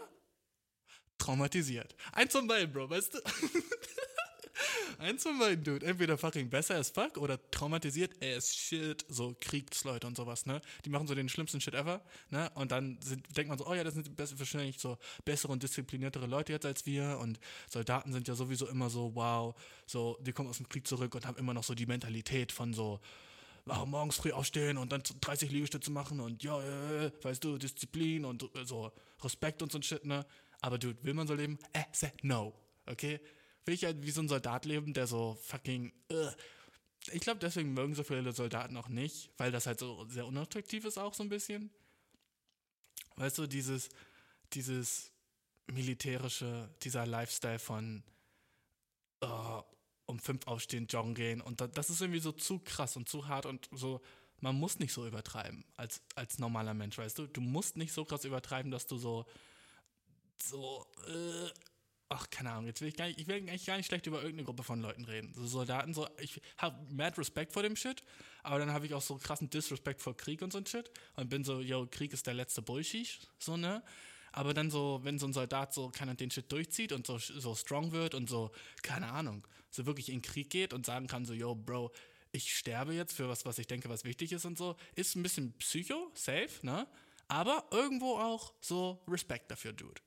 Traumatisiert. 1.19 1.94
Eins 2.12 2.32
von 2.32 2.49
beiden, 2.49 2.72
Bro, 2.72 2.90
weißt 2.90 3.14
du? 3.14 3.19
Eins 4.99 5.22
von 5.22 5.38
beiden, 5.38 5.62
Dude. 5.62 5.87
Entweder 5.87 6.19
fucking 6.19 6.50
besser 6.50 6.75
as 6.75 6.90
fuck 6.90 7.16
oder 7.16 7.38
traumatisiert 7.50 8.20
as 8.22 8.56
shit. 8.56 9.05
So 9.08 9.37
Kriegsleute 9.40 10.06
und 10.06 10.16
sowas, 10.16 10.46
ne? 10.46 10.61
Die 10.84 10.90
machen 10.90 11.06
so 11.06 11.14
den 11.14 11.28
schlimmsten 11.28 11.61
Shit 11.61 11.75
ever, 11.75 12.02
ne? 12.31 12.50
Und 12.55 12.72
dann 12.72 12.99
sind, 13.00 13.25
denkt 13.37 13.49
man 13.49 13.58
so, 13.58 13.66
oh 13.66 13.75
ja, 13.75 13.84
das 13.84 13.94
sind 13.94 14.19
wahrscheinlich 14.19 14.81
so 14.81 14.99
bessere 15.25 15.52
und 15.52 15.62
diszipliniertere 15.62 16.26
Leute 16.26 16.52
jetzt 16.52 16.66
als 16.66 16.87
wir. 16.87 17.19
Und 17.20 17.38
Soldaten 17.70 18.12
sind 18.12 18.26
ja 18.26 18.34
sowieso 18.34 18.66
immer 18.66 18.90
so, 18.90 19.14
wow, 19.14 19.55
so, 19.87 20.19
die 20.22 20.32
kommen 20.32 20.49
aus 20.49 20.56
dem 20.56 20.69
Krieg 20.69 20.88
zurück 20.88 21.14
und 21.14 21.25
haben 21.26 21.38
immer 21.38 21.55
noch 21.55 21.64
so 21.64 21.75
die 21.75 21.87
Mentalität 21.87 22.50
von 22.50 22.72
so, 22.75 23.00
oh, 23.66 23.87
morgens 23.87 24.16
früh 24.16 24.32
aufstehen 24.32 24.76
und 24.76 24.93
dann 24.93 25.02
30 25.20 25.50
Liegestütze 25.50 25.90
machen 25.90 26.20
und 26.20 26.43
ja, 26.43 26.61
äh, 26.61 27.12
weißt 27.22 27.43
du, 27.44 27.58
Disziplin 27.58 28.25
und 28.25 28.49
so 28.64 28.93
Respekt 29.22 29.62
und 29.62 29.72
so 29.72 29.78
ein 29.78 29.82
Shit, 29.82 30.05
ne? 30.05 30.26
Aber 30.61 30.78
dude, 30.78 31.02
will 31.02 31.14
man 31.14 31.26
so 31.26 31.34
leben? 31.34 31.58
Äh, 31.72 31.84
say 31.93 32.12
no, 32.22 32.55
okay? 32.87 33.20
Will 33.64 33.75
ich 33.75 33.84
halt 33.84 34.02
wie 34.02 34.11
so 34.11 34.20
ein 34.20 34.28
Soldat 34.28 34.64
leben, 34.64 34.93
der 34.93 35.06
so 35.06 35.38
fucking, 35.43 35.93
uh. 36.12 36.30
ich 37.12 37.21
glaube, 37.21 37.40
deswegen 37.40 37.73
mögen 37.75 37.94
so 37.94 38.02
viele 38.02 38.33
Soldaten 38.33 38.76
auch 38.76 38.88
nicht, 38.88 39.30
weil 39.38 39.50
das 39.52 39.66
halt 39.66 39.80
so 39.80 40.04
sehr 40.06 40.26
unattraktiv 40.26 40.85
ist 40.85 40.99
auch 40.99 41.14
so 41.14 41.23
ein 41.23 41.28
bisschen. 41.28 41.71
Weißt 43.16 43.38
du, 43.38 43.47
dieses, 43.47 43.88
dieses 44.52 45.12
militärische, 45.66 46.71
dieser 46.83 47.06
Lifestyle 47.06 47.59
von, 47.59 48.02
uh, 49.23 49.62
um 50.06 50.18
fünf 50.18 50.46
aufstehen, 50.46 50.87
joggen 50.87 51.14
gehen. 51.14 51.40
Und 51.40 51.61
das 51.61 51.90
ist 51.90 52.00
irgendwie 52.00 52.20
so 52.20 52.32
zu 52.32 52.58
krass 52.58 52.96
und 52.96 53.08
zu 53.08 53.28
hart 53.28 53.46
und 53.46 53.68
so. 53.73 54.00
Man 54.40 54.56
muss 54.56 54.78
nicht 54.78 54.92
so 54.92 55.06
übertreiben 55.06 55.64
als, 55.76 56.02
als 56.14 56.38
normaler 56.38 56.75
Mensch, 56.75 56.99
weißt 56.99 57.18
du? 57.18 57.26
Du 57.26 57.40
musst 57.40 57.76
nicht 57.76 57.92
so 57.92 58.04
krass 58.04 58.25
übertreiben, 58.25 58.70
dass 58.70 58.87
du 58.87 58.99
so, 58.99 59.25
so, 60.42 60.87
äh, 61.08 61.50
ach, 62.08 62.28
keine 62.30 62.50
Ahnung, 62.50 62.66
jetzt 62.66 62.80
will 62.80 62.88
ich 62.88 62.96
gar 62.96 63.06
nicht, 63.06 63.18
ich 63.18 63.26
will 63.26 63.37
eigentlich 63.37 63.64
gar 63.64 63.76
nicht 63.76 63.87
schlecht 63.87 64.06
über 64.06 64.18
irgendeine 64.18 64.44
Gruppe 64.44 64.62
von 64.62 64.80
Leuten 64.80 65.04
reden. 65.04 65.32
So 65.34 65.46
Soldaten, 65.46 65.94
so, 65.94 66.06
ich 66.20 66.40
habe 66.58 66.76
mad 66.92 67.18
Respekt 67.18 67.52
vor 67.52 67.62
dem 67.62 67.76
Shit, 67.76 68.02
aber 68.42 68.58
dann 68.58 68.73
habe 68.73 68.87
ich 68.87 68.94
auch 68.94 69.02
so 69.02 69.16
krassen 69.16 69.49
Disrespect 69.49 70.02
vor 70.02 70.16
Krieg 70.16 70.42
und 70.42 70.52
so 70.52 70.58
ein 70.58 70.66
Shit 70.66 70.90
und 71.16 71.30
bin 71.30 71.44
so, 71.44 71.61
yo, 71.61 71.87
Krieg 71.90 72.12
ist 72.12 72.26
der 72.26 72.34
letzte 72.34 72.62
Bullshit, 72.62 73.18
so, 73.38 73.56
ne? 73.56 73.82
Aber 74.32 74.52
dann 74.52 74.68
so, 74.68 75.00
wenn 75.04 75.18
so 75.18 75.26
ein 75.26 75.32
Soldat 75.32 75.73
so 75.73 75.90
keiner 75.90 76.14
den 76.14 76.30
Shit 76.30 76.50
durchzieht 76.50 76.92
und 76.92 77.06
so, 77.06 77.18
so 77.18 77.54
strong 77.54 77.92
wird 77.92 78.14
und 78.14 78.28
so, 78.28 78.50
keine 78.82 79.12
Ahnung, 79.12 79.46
so 79.75 79.87
wirklich 79.87 80.11
in 80.11 80.23
Krieg 80.23 80.50
geht 80.50 80.73
und 80.73 80.87
sagen 80.87 81.07
kann, 81.07 81.25
so, 81.25 81.35
yo, 81.35 81.54
Bro, 81.54 81.93
ich 82.33 82.57
sterbe 82.57 82.95
jetzt 82.95 83.14
für 83.14 83.28
was, 83.28 83.45
was 83.45 83.59
ich 83.59 83.66
denke, 83.66 83.88
was 83.88 84.04
wichtig 84.04 84.33
ist 84.33 84.45
und 84.45 84.57
so, 84.57 84.76
ist 84.95 85.14
ein 85.16 85.23
bisschen 85.23 85.52
psycho, 85.59 86.11
safe, 86.14 86.50
ne? 86.62 86.87
Aber 87.28 87.64
irgendwo 87.71 88.16
auch 88.16 88.52
so 88.61 89.02
Respekt 89.09 89.50
dafür, 89.50 89.73
Dude. 89.73 90.00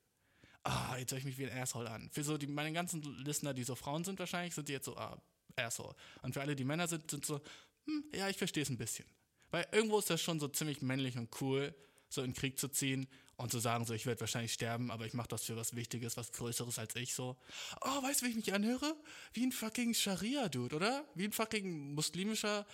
Ah, 0.64 0.98
jetzt 0.98 1.12
höre 1.12 1.20
ich 1.20 1.26
mich 1.26 1.38
wie 1.38 1.50
ein 1.50 1.58
Asshole 1.58 1.90
an. 1.90 2.10
Für 2.12 2.24
so 2.24 2.38
die, 2.38 2.48
meine 2.48 2.74
ganzen 2.74 3.02
Listener, 3.24 3.54
die 3.54 3.64
so 3.64 3.76
Frauen 3.76 4.04
sind 4.04 4.20
wahrscheinlich, 4.20 4.54
sind 4.54 4.68
die 4.68 4.74
jetzt 4.74 4.86
so, 4.86 4.98
ah, 4.98 5.22
Asshole. 5.56 5.96
Und 6.22 6.34
für 6.34 6.42
alle, 6.42 6.56
die 6.56 6.66
Männer 6.66 6.88
sind, 6.88 7.10
sind 7.10 7.26
so, 7.26 7.42
hm, 7.86 8.06
ja, 8.14 8.30
ich 8.30 8.38
verstehe 8.38 8.64
es 8.64 8.70
ein 8.70 8.78
bisschen. 8.78 9.08
Weil 9.50 9.66
irgendwo 9.72 9.98
ist 10.00 10.10
das 10.10 10.22
schon 10.22 10.40
so 10.40 10.48
ziemlich 10.48 10.82
männlich 10.82 11.18
und 11.18 11.30
cool, 11.42 11.74
so 12.10 12.22
in 12.22 12.34
Krieg 12.34 12.60
zu 12.60 12.68
ziehen 12.68 13.08
und 13.38 13.52
zu 13.52 13.60
sagen, 13.60 13.86
so, 13.86 13.94
ich 13.94 14.06
werde 14.06 14.20
wahrscheinlich 14.20 14.54
sterben, 14.54 14.92
aber 14.92 15.06
ich 15.06 15.14
mache 15.14 15.30
das 15.30 15.44
für 15.44 15.56
was 15.56 15.76
Wichtiges, 15.76 16.18
was 16.18 16.32
Größeres 16.32 16.80
als 16.80 16.96
ich, 16.96 17.14
so. 17.14 17.38
Oh, 17.82 18.04
weißt 18.04 18.22
du, 18.22 18.26
wie 18.26 18.30
ich 18.32 18.36
mich 18.36 18.54
anhöre? 18.54 18.96
Wie 19.34 19.46
ein 19.46 19.52
fucking 19.52 19.94
Scharia-Dude, 19.94 20.76
oder? 20.76 21.06
Wie 21.16 21.26
ein 21.26 21.32
fucking 21.32 21.94
muslimischer 21.94 22.66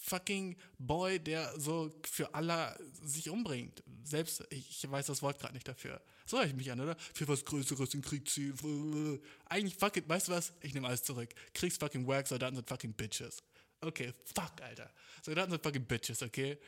fucking 0.00 0.56
Boy, 0.78 1.18
der 1.18 1.58
so 1.58 1.90
für 2.08 2.32
Allah 2.34 2.76
sich 3.02 3.30
umbringt. 3.30 3.82
Selbst, 4.04 4.44
ich 4.50 4.88
weiß 4.88 5.06
das 5.06 5.22
Wort 5.22 5.40
gerade 5.40 5.54
nicht 5.54 5.66
dafür. 5.66 6.00
So 6.26 6.38
höre 6.38 6.46
ich 6.46 6.54
mich 6.54 6.70
an, 6.70 6.80
oder? 6.80 6.96
Für 7.14 7.26
was 7.28 7.44
Größeres 7.44 7.94
in 7.94 8.02
Krieg 8.02 8.28
ziehen. 8.28 9.20
Eigentlich, 9.46 9.76
fuck 9.76 9.94
weißt 10.06 10.28
du 10.28 10.32
was? 10.32 10.52
Ich 10.60 10.74
nehme 10.74 10.88
alles 10.88 11.02
zurück. 11.02 11.30
Kriegs 11.54 11.78
fucking 11.78 12.06
Wack, 12.06 12.26
Soldaten 12.28 12.56
sind 12.56 12.68
fucking 12.68 12.92
Bitches. 12.92 13.42
Okay, 13.80 14.12
fuck, 14.24 14.60
Alter. 14.62 14.90
Soldaten 15.22 15.50
sind 15.52 15.62
fucking 15.62 15.84
Bitches, 15.84 16.22
okay? 16.22 16.58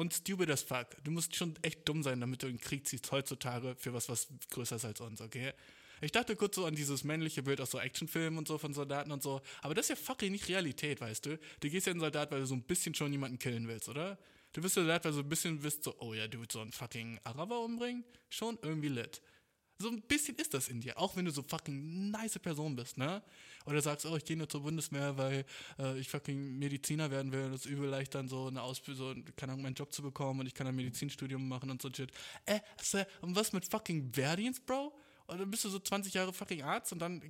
Und 0.00 0.14
stupid 0.14 0.50
as 0.50 0.62
fuck. 0.62 0.86
Du 1.04 1.10
musst 1.10 1.36
schon 1.36 1.54
echt 1.60 1.86
dumm 1.86 2.02
sein, 2.02 2.20
damit 2.20 2.42
du 2.42 2.46
in 2.46 2.54
den 2.54 2.60
Krieg 2.60 2.86
ziehst 2.86 3.12
heutzutage 3.12 3.76
für 3.76 3.92
was, 3.92 4.08
was 4.08 4.28
größer 4.48 4.76
ist 4.76 4.84
als 4.86 5.00
uns, 5.02 5.20
okay? 5.20 5.52
Ich 6.00 6.10
dachte 6.10 6.36
kurz 6.36 6.56
so 6.56 6.64
an 6.64 6.74
dieses 6.74 7.04
männliche 7.04 7.42
Bild 7.42 7.60
aus 7.60 7.72
so 7.72 7.78
Actionfilmen 7.78 8.38
und 8.38 8.48
so 8.48 8.56
von 8.56 8.72
Soldaten 8.72 9.12
und 9.12 9.22
so, 9.22 9.42
aber 9.60 9.74
das 9.74 9.84
ist 9.84 9.88
ja 9.90 9.96
fucking 9.96 10.32
nicht 10.32 10.48
Realität, 10.48 11.02
weißt 11.02 11.26
du? 11.26 11.38
Du 11.60 11.68
gehst 11.68 11.86
ja 11.86 11.92
in 11.92 12.00
Soldat, 12.00 12.30
weil 12.30 12.40
du 12.40 12.46
so 12.46 12.54
ein 12.54 12.62
bisschen 12.62 12.94
schon 12.94 13.12
jemanden 13.12 13.38
killen 13.38 13.68
willst, 13.68 13.90
oder? 13.90 14.18
Du 14.54 14.62
bist 14.62 14.74
Soldat, 14.74 15.04
weil 15.04 15.12
du 15.12 15.18
so 15.18 15.22
ein 15.22 15.28
bisschen 15.28 15.60
bist 15.60 15.84
so, 15.84 15.94
oh 15.98 16.14
ja, 16.14 16.26
du 16.26 16.40
willst 16.40 16.52
so 16.52 16.60
einen 16.60 16.72
fucking 16.72 17.20
Araber 17.24 17.62
umbringen? 17.62 18.02
Schon 18.30 18.58
irgendwie 18.62 18.88
lit. 18.88 19.20
So 19.80 19.88
ein 19.88 20.02
bisschen 20.02 20.36
ist 20.36 20.52
das 20.52 20.68
in 20.68 20.82
dir, 20.82 20.98
auch 20.98 21.16
wenn 21.16 21.24
du 21.24 21.30
so 21.30 21.42
fucking 21.42 22.10
nice 22.10 22.38
Person 22.38 22.76
bist, 22.76 22.98
ne? 22.98 23.22
Oder 23.64 23.80
sagst, 23.80 24.04
oh, 24.04 24.14
ich 24.14 24.26
gehe 24.26 24.36
nur 24.36 24.46
zur 24.46 24.60
Bundeswehr, 24.62 25.16
weil 25.16 25.46
äh, 25.78 25.98
ich 25.98 26.10
fucking 26.10 26.58
Mediziner 26.58 27.10
werden 27.10 27.32
will 27.32 27.44
und 27.44 27.54
es 27.54 27.64
ist 27.64 27.70
übel 27.70 27.88
leicht 27.88 28.14
dann 28.14 28.28
so 28.28 28.48
eine 28.48 28.60
Ausbildung, 28.62 29.16
so, 29.16 29.32
keine 29.36 29.52
Ahnung, 29.52 29.62
meinen 29.62 29.74
Job 29.74 29.90
zu 29.90 30.02
bekommen 30.02 30.40
und 30.40 30.46
ich 30.46 30.52
kann 30.52 30.66
ein 30.66 30.76
Medizinstudium 30.76 31.48
machen 31.48 31.70
und 31.70 31.80
so 31.80 31.88
shit. 31.90 32.12
Äh, 32.44 32.60
und 33.22 33.34
was 33.34 33.54
mit 33.54 33.64
fucking 33.64 34.14
Wehrdienst, 34.14 34.66
Bro? 34.66 34.92
Und 35.30 35.38
dann 35.38 35.48
bist 35.48 35.64
du 35.64 35.68
so 35.68 35.78
20 35.78 36.12
Jahre 36.12 36.32
fucking 36.32 36.62
Arzt 36.62 36.92
und 36.92 36.98
dann 36.98 37.22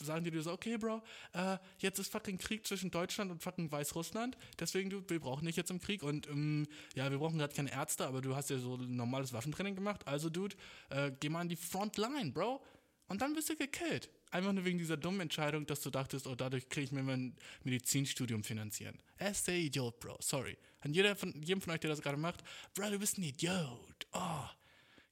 sagen 0.00 0.22
die 0.22 0.30
dir 0.30 0.42
so, 0.42 0.52
okay, 0.52 0.78
Bro, 0.78 1.02
äh, 1.32 1.58
jetzt 1.78 1.98
ist 1.98 2.12
fucking 2.12 2.38
Krieg 2.38 2.64
zwischen 2.64 2.92
Deutschland 2.92 3.32
und 3.32 3.42
fucking 3.42 3.72
Weißrussland. 3.72 4.38
Deswegen, 4.60 4.90
du, 4.90 5.02
wir 5.08 5.18
brauchen 5.18 5.44
dich 5.44 5.56
jetzt 5.56 5.72
im 5.72 5.80
Krieg 5.80 6.04
und 6.04 6.28
ähm, 6.28 6.68
ja, 6.94 7.10
wir 7.10 7.18
brauchen 7.18 7.36
gerade 7.36 7.52
keine 7.52 7.72
Ärzte, 7.72 8.06
aber 8.06 8.20
du 8.20 8.36
hast 8.36 8.50
ja 8.50 8.58
so 8.58 8.76
normales 8.76 9.32
Waffentraining 9.32 9.74
gemacht. 9.74 10.06
Also, 10.06 10.30
Dude, 10.30 10.54
äh, 10.90 11.10
geh 11.18 11.28
mal 11.28 11.40
an 11.40 11.48
die 11.48 11.56
Frontline, 11.56 12.30
Bro. 12.30 12.62
Und 13.08 13.22
dann 13.22 13.34
bist 13.34 13.48
du 13.48 13.56
gekillt. 13.56 14.08
Einfach 14.30 14.52
nur 14.52 14.64
wegen 14.64 14.78
dieser 14.78 14.96
dummen 14.96 15.22
Entscheidung, 15.22 15.66
dass 15.66 15.80
du 15.80 15.90
dachtest, 15.90 16.28
oh, 16.28 16.36
dadurch 16.36 16.68
kriege 16.68 16.84
ich 16.84 16.92
mir 16.92 17.02
mein 17.02 17.34
Medizinstudium 17.64 18.44
finanzieren. 18.44 19.02
Er 19.16 19.32
ist 19.32 19.48
der 19.48 19.56
Idiot, 19.56 19.98
Bro. 19.98 20.18
Sorry. 20.20 20.56
An 20.80 20.92
jeder 20.94 21.16
von, 21.16 21.32
jedem 21.42 21.60
von 21.60 21.72
euch, 21.72 21.80
der 21.80 21.90
das 21.90 22.02
gerade 22.02 22.18
macht, 22.18 22.44
Bro, 22.74 22.90
du 22.90 23.00
bist 23.00 23.18
ein 23.18 23.24
Idiot. 23.24 24.06
Oh. 24.12 24.44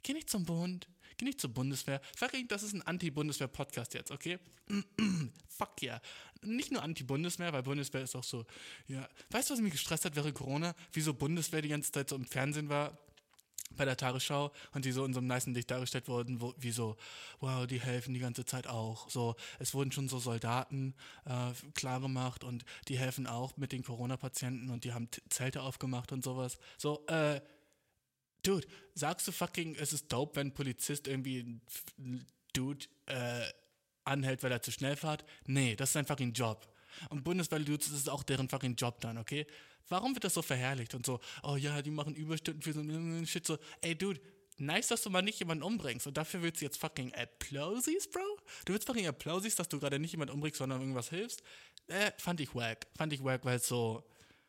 Geh 0.04 0.12
nicht 0.12 0.30
zum 0.30 0.44
Bund. 0.44 0.86
Geh 1.16 1.24
nicht 1.24 1.40
zur 1.40 1.50
Bundeswehr. 1.50 2.00
Fucking, 2.16 2.48
das 2.48 2.62
ist 2.62 2.74
ein 2.74 2.82
Anti-Bundeswehr-Podcast 2.82 3.94
jetzt, 3.94 4.10
okay? 4.10 4.38
Fuck 5.48 5.82
yeah. 5.82 6.00
Nicht 6.42 6.72
nur 6.72 6.82
Anti-Bundeswehr, 6.82 7.52
weil 7.52 7.62
Bundeswehr 7.62 8.02
ist 8.02 8.14
auch 8.14 8.24
so, 8.24 8.44
ja. 8.86 9.08
Weißt 9.30 9.48
du, 9.48 9.54
was 9.54 9.60
mich 9.60 9.72
gestresst 9.72 10.04
hat 10.04 10.16
während 10.16 10.34
Corona? 10.34 10.74
Wieso 10.92 11.14
Bundeswehr 11.14 11.62
die 11.62 11.68
ganze 11.68 11.92
Zeit 11.92 12.10
so 12.10 12.16
im 12.16 12.26
Fernsehen 12.26 12.68
war? 12.68 12.98
bei 13.74 13.84
der 13.84 13.96
Tagesschau 13.96 14.52
und 14.72 14.84
die 14.84 14.92
so 14.92 15.04
in 15.04 15.12
so 15.12 15.18
einem 15.20 15.28
niceen 15.28 15.54
Licht 15.54 15.70
dargestellt 15.70 16.08
wurden, 16.08 16.40
wo, 16.40 16.54
wie 16.58 16.70
so, 16.70 16.96
wow, 17.40 17.66
die 17.66 17.80
helfen 17.80 18.14
die 18.14 18.20
ganze 18.20 18.44
Zeit 18.44 18.66
auch. 18.66 19.10
So, 19.10 19.36
es 19.58 19.74
wurden 19.74 19.92
schon 19.92 20.08
so 20.08 20.18
Soldaten 20.18 20.94
äh, 21.24 21.52
klar 21.74 22.00
gemacht 22.00 22.44
und 22.44 22.64
die 22.88 22.98
helfen 22.98 23.26
auch 23.26 23.56
mit 23.56 23.72
den 23.72 23.82
Corona-Patienten 23.82 24.70
und 24.70 24.84
die 24.84 24.92
haben 24.92 25.08
Zelte 25.28 25.62
aufgemacht 25.62 26.12
und 26.12 26.24
sowas. 26.24 26.58
So, 26.78 27.04
äh, 27.08 27.40
Dude, 28.46 28.66
sagst 28.94 29.26
du 29.26 29.32
fucking, 29.32 29.74
es 29.74 29.92
ist 29.92 30.12
dope, 30.12 30.36
wenn 30.36 30.48
ein 30.48 30.54
Polizist 30.54 31.08
irgendwie 31.08 31.60
ein 31.98 32.26
Dude 32.52 32.86
äh, 33.06 33.42
anhält, 34.04 34.42
weil 34.42 34.52
er 34.52 34.62
zu 34.62 34.70
schnell 34.70 34.96
fährt? 34.96 35.24
Nee, 35.46 35.74
das 35.74 35.88
ist 35.88 35.94
sein 35.94 36.06
fucking 36.06 36.32
Job. 36.32 36.66
Und 37.10 37.24
Bundeswehr-Dudes, 37.24 37.88
ist 37.88 38.08
auch 38.08 38.22
deren 38.22 38.48
fucking 38.48 38.76
Job 38.76 39.00
dann, 39.00 39.18
okay? 39.18 39.46
Warum 39.88 40.14
wird 40.14 40.24
das 40.24 40.34
so 40.34 40.42
verherrlicht 40.42 40.94
und 40.94 41.04
so, 41.04 41.20
oh 41.42 41.56
ja, 41.56 41.82
die 41.82 41.90
machen 41.90 42.14
Überstunden 42.14 42.62
für 42.62 42.72
so 42.72 42.80
ein 42.80 43.26
Shit, 43.26 43.46
so, 43.46 43.58
ey, 43.80 43.96
Dude, 43.96 44.20
nice, 44.58 44.88
dass 44.88 45.02
du 45.02 45.10
mal 45.10 45.22
nicht 45.22 45.38
jemanden 45.38 45.64
umbringst 45.64 46.06
und 46.06 46.16
dafür 46.16 46.42
willst 46.42 46.60
du 46.60 46.64
jetzt 46.64 46.78
fucking 46.78 47.12
Applausies, 47.14 48.08
Bro? 48.08 48.22
Du 48.64 48.72
willst 48.72 48.86
fucking 48.86 49.06
Applausies, 49.06 49.56
dass 49.56 49.68
du 49.68 49.78
gerade 49.78 49.98
nicht 49.98 50.12
jemanden 50.12 50.34
umbringst, 50.34 50.58
sondern 50.58 50.80
irgendwas 50.80 51.10
hilfst? 51.10 51.42
Äh, 51.88 52.12
fand 52.18 52.40
ich 52.40 52.54
wack. 52.54 52.86
Fand 52.96 53.12
ich 53.12 53.22
wack, 53.22 53.44
weil 53.44 53.56
es 53.56 53.66
so, 53.68 54.04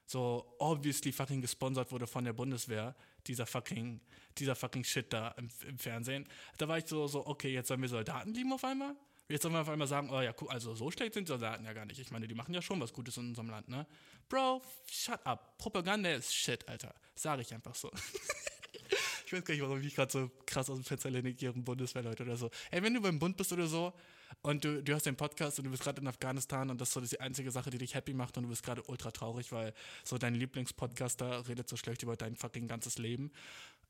so 0.06 0.56
obviously 0.60 1.12
fucking 1.12 1.42
gesponsert 1.42 1.92
wurde 1.92 2.08
von 2.08 2.24
der 2.24 2.34
Bundeswehr 2.34 2.96
dieser 3.28 3.46
fucking, 3.46 4.00
dieser 4.38 4.56
fucking 4.56 4.84
Shit 4.84 5.12
da 5.14 5.30
im, 5.38 5.50
im, 5.68 5.78
Fernsehen. 5.78 6.28
Da 6.58 6.68
war 6.68 6.78
ich 6.78 6.86
so, 6.86 7.08
so, 7.08 7.26
okay, 7.26 7.54
jetzt 7.54 7.68
sollen 7.68 7.82
wir 7.82 7.90
Soldaten 7.90 8.34
lieben 8.34 8.54
auf 8.54 8.64
einmal? 8.64 8.96
Jetzt 9.30 9.42
sollen 9.42 9.54
wir 9.54 9.62
auf 9.62 9.70
einmal 9.70 9.88
sagen, 9.88 10.10
oh 10.10 10.22
ja, 10.22 10.34
cool, 10.40 10.50
also 10.50 10.74
so 10.74 10.90
schlecht 10.90 11.14
sind 11.14 11.28
Soldaten 11.28 11.66
ja 11.66 11.74
gar 11.74 11.86
nicht. 11.86 12.00
Ich 12.00 12.12
meine, 12.12 12.28
die 12.28 12.36
machen 12.36 12.54
ja 12.54 12.62
schon 12.62 12.80
was 12.80 12.94
Gutes 12.94 13.18
in 13.18 13.30
unserem 13.30 13.50
Land, 13.50 13.68
ne? 13.68 13.86
Bro, 14.30 14.62
shut 14.90 15.26
up. 15.26 15.58
Propaganda 15.58 16.12
ist 16.12 16.34
Shit, 16.34 16.68
Alter. 16.68 16.94
Sage 17.16 17.42
ich 17.42 17.54
einfach 17.54 17.76
so. 17.76 17.92
ich 19.26 19.34
weiß 19.34 19.44
gar 19.44 19.54
nicht, 19.54 19.64
warum 19.64 19.82
ich 19.82 19.96
gerade 19.96 20.12
so 20.12 20.32
krass 20.46 20.70
aus 20.70 20.78
dem 20.78 20.86
Fenster 20.86 21.10
lehne 21.10 21.34
gegen 21.34 21.64
Bundeswehrleute 21.64 22.24
oder 22.24 22.38
so. 22.38 22.50
Ey, 22.72 22.82
wenn 22.82 22.94
du 22.94 23.02
beim 23.02 23.20
Bund 23.20 23.36
bist 23.36 23.52
oder 23.52 23.68
so 23.68 23.94
und 24.42 24.64
du, 24.64 24.84
du 24.84 24.94
hast 24.94 25.06
den 25.06 25.16
Podcast 25.16 25.60
und 25.60 25.66
du 25.66 25.72
bist 25.72 25.84
gerade 25.84 26.02
in 26.02 26.08
Afghanistan 26.08 26.70
und 26.70 26.80
das 26.80 26.90
ist 26.90 26.94
so 26.94 27.02
die 27.02 27.20
einzige 27.20 27.52
Sache, 27.52 27.70
die 27.70 27.78
dich 27.78 27.96
happy 27.96 28.14
macht 28.14 28.38
und 28.38 28.44
du 28.44 28.50
bist 28.50 28.64
gerade 28.64 28.84
ultra 28.84 29.12
traurig, 29.12 29.52
weil 29.52 29.74
so 30.04 30.18
dein 30.18 30.36
Lieblingspodcaster 30.36 31.48
redet 31.48 31.68
so 31.70 31.78
schlecht 31.78 32.04
über 32.04 32.16
dein 32.16 32.36
fucking 32.36 32.68
ganzes 32.68 32.98
Leben. 32.98 33.32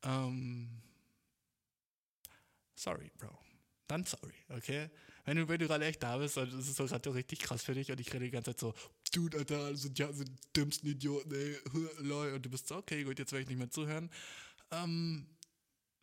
Ähm, 0.02 0.82
sorry, 2.74 3.10
Bro. 3.18 3.38
Dann 3.86 4.04
sorry, 4.04 4.34
okay? 4.50 4.90
Wenn 5.24 5.36
du, 5.36 5.48
wenn 5.48 5.58
du 5.58 5.66
gerade 5.66 5.84
echt 5.84 6.02
da 6.02 6.16
bist 6.16 6.38
und 6.38 6.52
es 6.54 6.68
ist 6.68 6.76
so 6.76 6.86
gerade 6.86 7.14
richtig 7.14 7.40
krass 7.40 7.62
für 7.62 7.74
dich 7.74 7.90
und 7.90 8.00
ich 8.00 8.12
rede 8.12 8.24
die 8.24 8.30
ganze 8.30 8.52
Zeit 8.52 8.60
so, 8.60 8.74
Dude, 9.12 9.38
Alter, 9.38 9.76
sind 9.76 9.98
ja 9.98 10.12
sind 10.12 10.30
dümmsten 10.56 10.88
Idioten, 10.88 11.34
ey, 11.34 11.56
lol, 11.98 12.32
und 12.32 12.44
du 12.44 12.50
bist 12.50 12.68
so, 12.68 12.76
okay, 12.76 13.04
gut, 13.04 13.18
jetzt 13.18 13.32
werde 13.32 13.42
ich 13.42 13.48
nicht 13.48 13.58
mehr 13.58 13.70
zuhören. 13.70 14.10
Ähm, 14.70 15.26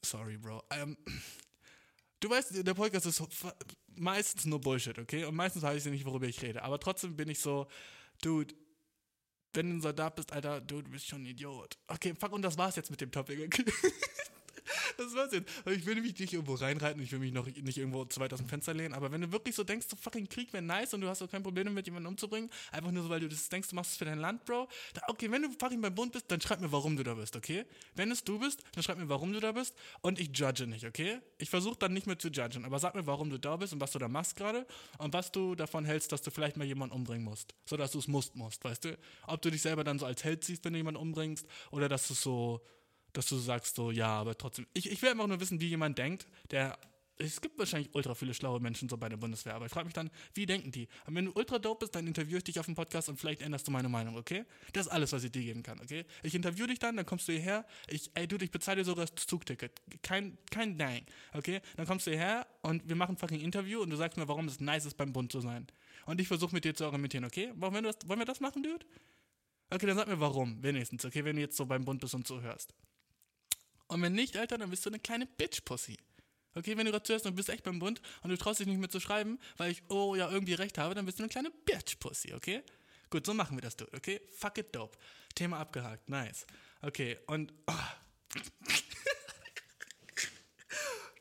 sorry, 0.03 0.37
Bro. 0.37 0.63
Ähm, 0.71 0.97
du 2.19 2.29
weißt, 2.29 2.65
der 2.65 2.73
Podcast 2.73 3.05
ist 3.05 3.21
meistens 3.97 4.45
nur 4.45 4.61
Bullshit, 4.61 4.97
okay? 4.97 5.25
Und 5.25 5.35
meistens 5.35 5.63
weiß 5.63 5.85
ich 5.85 5.91
nicht, 5.91 6.05
worüber 6.05 6.27
ich 6.27 6.41
rede. 6.41 6.63
Aber 6.63 6.79
trotzdem 6.79 7.15
bin 7.15 7.29
ich 7.29 7.39
so, 7.39 7.67
Dude, 8.21 8.53
wenn 9.53 9.69
du 9.69 9.75
ein 9.77 9.81
Soldat 9.81 10.15
bist, 10.15 10.33
Alter, 10.33 10.61
du 10.61 10.83
bist 10.83 11.07
schon 11.07 11.23
ein 11.23 11.27
Idiot. 11.27 11.77
Okay, 11.87 12.13
fuck, 12.17 12.31
und 12.31 12.41
das 12.41 12.57
war's 12.57 12.75
jetzt 12.75 12.91
mit 12.91 13.01
dem 13.01 13.11
Topic, 13.11 13.43
okay? 13.45 13.65
das 14.97 15.13
war's 15.15 15.31
jetzt. 15.31 15.51
Ich 15.65 15.85
will 15.85 16.01
mich 16.01 16.17
nicht 16.17 16.33
irgendwo 16.33 16.55
reinreiten, 16.55 17.01
ich 17.01 17.11
will 17.11 17.19
mich 17.19 17.33
noch 17.33 17.45
nicht 17.45 17.77
irgendwo 17.77 18.05
zu 18.05 18.19
weit 18.19 18.33
aus 18.33 18.39
dem 18.39 18.49
Fenster 18.49 18.73
lehnen, 18.73 18.93
aber 18.93 19.11
wenn 19.11 19.21
du 19.21 19.31
wirklich 19.31 19.55
so 19.55 19.63
denkst, 19.63 19.87
so 19.89 19.95
fucking 19.95 20.27
Krieg 20.27 20.53
wäre 20.53 20.63
nice 20.63 20.93
und 20.93 21.01
du 21.01 21.07
hast 21.07 21.21
auch 21.21 21.29
kein 21.29 21.43
Problem 21.43 21.65
damit, 21.65 21.85
jemanden 21.85 22.07
umzubringen, 22.07 22.49
einfach 22.71 22.91
nur 22.91 23.03
so, 23.03 23.09
weil 23.09 23.19
du 23.19 23.27
das 23.27 23.49
denkst, 23.49 23.69
du 23.69 23.75
machst 23.75 23.91
es 23.91 23.97
für 23.97 24.05
dein 24.05 24.19
Land, 24.19 24.45
Bro, 24.45 24.67
da, 24.93 25.01
okay, 25.07 25.29
wenn 25.31 25.41
du 25.41 25.49
fucking 25.51 25.81
beim 25.81 25.93
Bund 25.93 26.13
bist, 26.13 26.25
dann 26.29 26.41
schreib 26.41 26.61
mir, 26.61 26.71
warum 26.71 26.95
du 26.95 27.03
da 27.03 27.13
bist, 27.13 27.35
okay? 27.35 27.65
Wenn 27.95 28.11
es 28.11 28.23
du 28.23 28.39
bist, 28.39 28.63
dann 28.73 28.83
schreib 28.83 28.97
mir, 28.97 29.09
warum 29.09 29.33
du 29.33 29.39
da 29.39 29.51
bist 29.51 29.75
und 30.01 30.19
ich 30.19 30.29
judge 30.33 30.67
nicht, 30.67 30.85
okay? 30.85 31.19
Ich 31.37 31.49
versuche 31.49 31.77
dann 31.77 31.93
nicht 31.93 32.07
mehr 32.07 32.17
zu 32.17 32.29
judgen, 32.29 32.65
aber 32.65 32.79
sag 32.79 32.95
mir, 32.95 33.05
warum 33.07 33.29
du 33.29 33.39
da 33.39 33.57
bist 33.57 33.73
und 33.73 33.81
was 33.81 33.91
du 33.91 33.99
da 33.99 34.07
machst 34.07 34.35
gerade 34.35 34.65
und 34.97 35.13
was 35.13 35.31
du 35.31 35.55
davon 35.55 35.85
hältst, 35.85 36.11
dass 36.11 36.21
du 36.21 36.31
vielleicht 36.31 36.57
mal 36.57 36.65
jemanden 36.65 36.95
umbringen 36.95 37.23
musst, 37.23 37.53
so 37.65 37.77
dass 37.77 37.91
du 37.91 37.99
es 37.99 38.07
musst, 38.07 38.35
musst, 38.35 38.63
weißt 38.63 38.85
du? 38.85 38.97
Ob 39.27 39.41
du 39.41 39.51
dich 39.51 39.61
selber 39.61 39.83
dann 39.83 39.99
so 39.99 40.05
als 40.05 40.23
Held 40.23 40.43
siehst, 40.43 40.65
wenn 40.65 40.73
du 40.73 40.77
jemanden 40.77 41.01
umbringst 41.01 41.45
oder 41.71 41.89
dass 41.89 42.07
du 42.07 42.13
so 42.13 42.61
dass 43.17 43.27
du 43.27 43.37
sagst 43.37 43.75
so, 43.75 43.91
ja, 43.91 44.07
aber 44.07 44.37
trotzdem. 44.37 44.67
Ich, 44.73 44.91
ich 44.91 45.01
will 45.01 45.09
einfach 45.09 45.27
nur 45.27 45.39
wissen, 45.39 45.59
wie 45.59 45.67
jemand 45.67 45.97
denkt, 45.97 46.27
der. 46.51 46.77
Es 47.17 47.39
gibt 47.39 47.57
wahrscheinlich 47.57 47.95
ultra 47.95 48.13
viele 48.13 48.33
schlaue 48.33 48.59
Menschen 48.59 48.89
so 48.89 48.97
bei 48.97 49.07
der 49.07 49.15
Bundeswehr, 49.15 49.55
aber 49.55 49.67
ich 49.67 49.71
frage 49.71 49.85
mich 49.85 49.93
dann, 49.93 50.11
wie 50.33 50.45
denken 50.45 50.73
die? 50.73 50.89
Und 51.05 51.15
wenn 51.15 51.23
du 51.23 51.31
ultra 51.33 51.59
dope 51.59 51.85
bist, 51.85 51.95
dann 51.95 52.05
interviewe 52.07 52.39
ich 52.39 52.43
dich 52.43 52.59
auf 52.59 52.65
dem 52.65 52.75
Podcast 52.75 53.07
und 53.07 53.17
vielleicht 53.17 53.41
änderst 53.41 53.65
du 53.65 53.71
meine 53.71 53.87
Meinung, 53.87 54.17
okay? 54.17 54.43
Das 54.73 54.87
ist 54.87 54.91
alles, 54.91 55.13
was 55.13 55.23
ich 55.23 55.31
dir 55.31 55.41
geben 55.41 55.63
kann, 55.63 55.79
okay? 55.79 56.03
Ich 56.23 56.35
interviewe 56.35 56.67
dich 56.67 56.79
dann, 56.79 56.97
dann 56.97 57.05
kommst 57.05 57.29
du 57.29 57.31
hierher, 57.31 57.65
ich, 57.87 58.11
ey 58.15 58.27
du, 58.27 58.35
ich 58.35 58.51
bezahle 58.51 58.79
dir 58.79 58.83
sogar 58.83 59.05
das 59.05 59.27
Zugticket. 59.27 59.81
Kein, 60.01 60.37
kein 60.51 60.77
Dang, 60.77 61.05
okay? 61.31 61.61
Dann 61.77 61.87
kommst 61.87 62.05
du 62.05 62.11
hierher 62.11 62.47
und 62.63 62.85
wir 62.85 62.97
machen 62.97 63.15
fucking 63.15 63.39
Interview 63.39 63.79
und 63.79 63.91
du 63.91 63.95
sagst 63.95 64.17
mir, 64.17 64.27
warum 64.27 64.49
es 64.49 64.59
nice 64.59 64.83
ist, 64.83 64.97
beim 64.97 65.13
Bund 65.13 65.31
zu 65.31 65.39
sein. 65.39 65.67
Und 66.05 66.19
ich 66.19 66.27
versuche 66.27 66.53
mit 66.53 66.65
dir 66.65 66.75
zu 66.75 66.83
argumentieren, 66.83 67.23
okay? 67.23 67.53
Wollen 67.55 67.75
wir, 67.75 67.81
das, 67.81 67.95
wollen 68.07 68.19
wir 68.19 68.25
das 68.25 68.41
machen, 68.41 68.61
Dude? 68.61 68.85
Okay, 69.69 69.87
dann 69.87 69.95
sag 69.95 70.07
mir 70.07 70.19
warum, 70.19 70.61
wenigstens, 70.61 71.05
okay, 71.05 71.23
wenn 71.23 71.37
du 71.37 71.41
jetzt 71.41 71.55
so 71.55 71.65
beim 71.65 71.85
Bund 71.85 72.01
bist 72.01 72.13
und 72.13 72.27
zuhörst. 72.27 72.73
Und 73.87 74.01
wenn 74.01 74.13
nicht, 74.13 74.37
Alter, 74.37 74.57
dann 74.57 74.69
bist 74.69 74.85
du 74.85 74.89
eine 74.89 74.99
kleine 74.99 75.25
Bitch-Pussy. 75.25 75.97
Okay, 76.55 76.77
wenn 76.77 76.85
du 76.85 76.91
gerade 76.91 77.03
zuhörst 77.03 77.25
und 77.25 77.35
bist 77.35 77.49
echt 77.49 77.63
beim 77.63 77.79
Bund 77.79 78.01
und 78.21 78.29
du 78.29 78.37
traust 78.37 78.61
dich 78.61 78.67
nicht 78.67 78.79
mehr 78.79 78.89
zu 78.89 79.01
schreiben, 79.01 79.37
weil 79.57 79.71
ich, 79.71 79.83
oh 79.89 80.15
ja, 80.15 80.31
irgendwie 80.31 80.53
recht 80.53 80.77
habe, 80.77 80.95
dann 80.95 81.05
bist 81.05 81.19
du 81.19 81.23
eine 81.23 81.29
kleine 81.29 81.51
Bitch-Pussy, 81.51 82.33
okay? 82.33 82.63
Gut, 83.09 83.25
so 83.25 83.33
machen 83.33 83.57
wir 83.57 83.61
das, 83.61 83.75
du, 83.75 83.85
okay? 83.93 84.21
Fuck 84.37 84.59
it, 84.59 84.73
dope. 84.73 84.97
Thema 85.35 85.59
abgehakt, 85.59 86.07
nice. 86.09 86.45
Okay, 86.81 87.17
und. 87.27 87.53
Oh. 87.67 87.73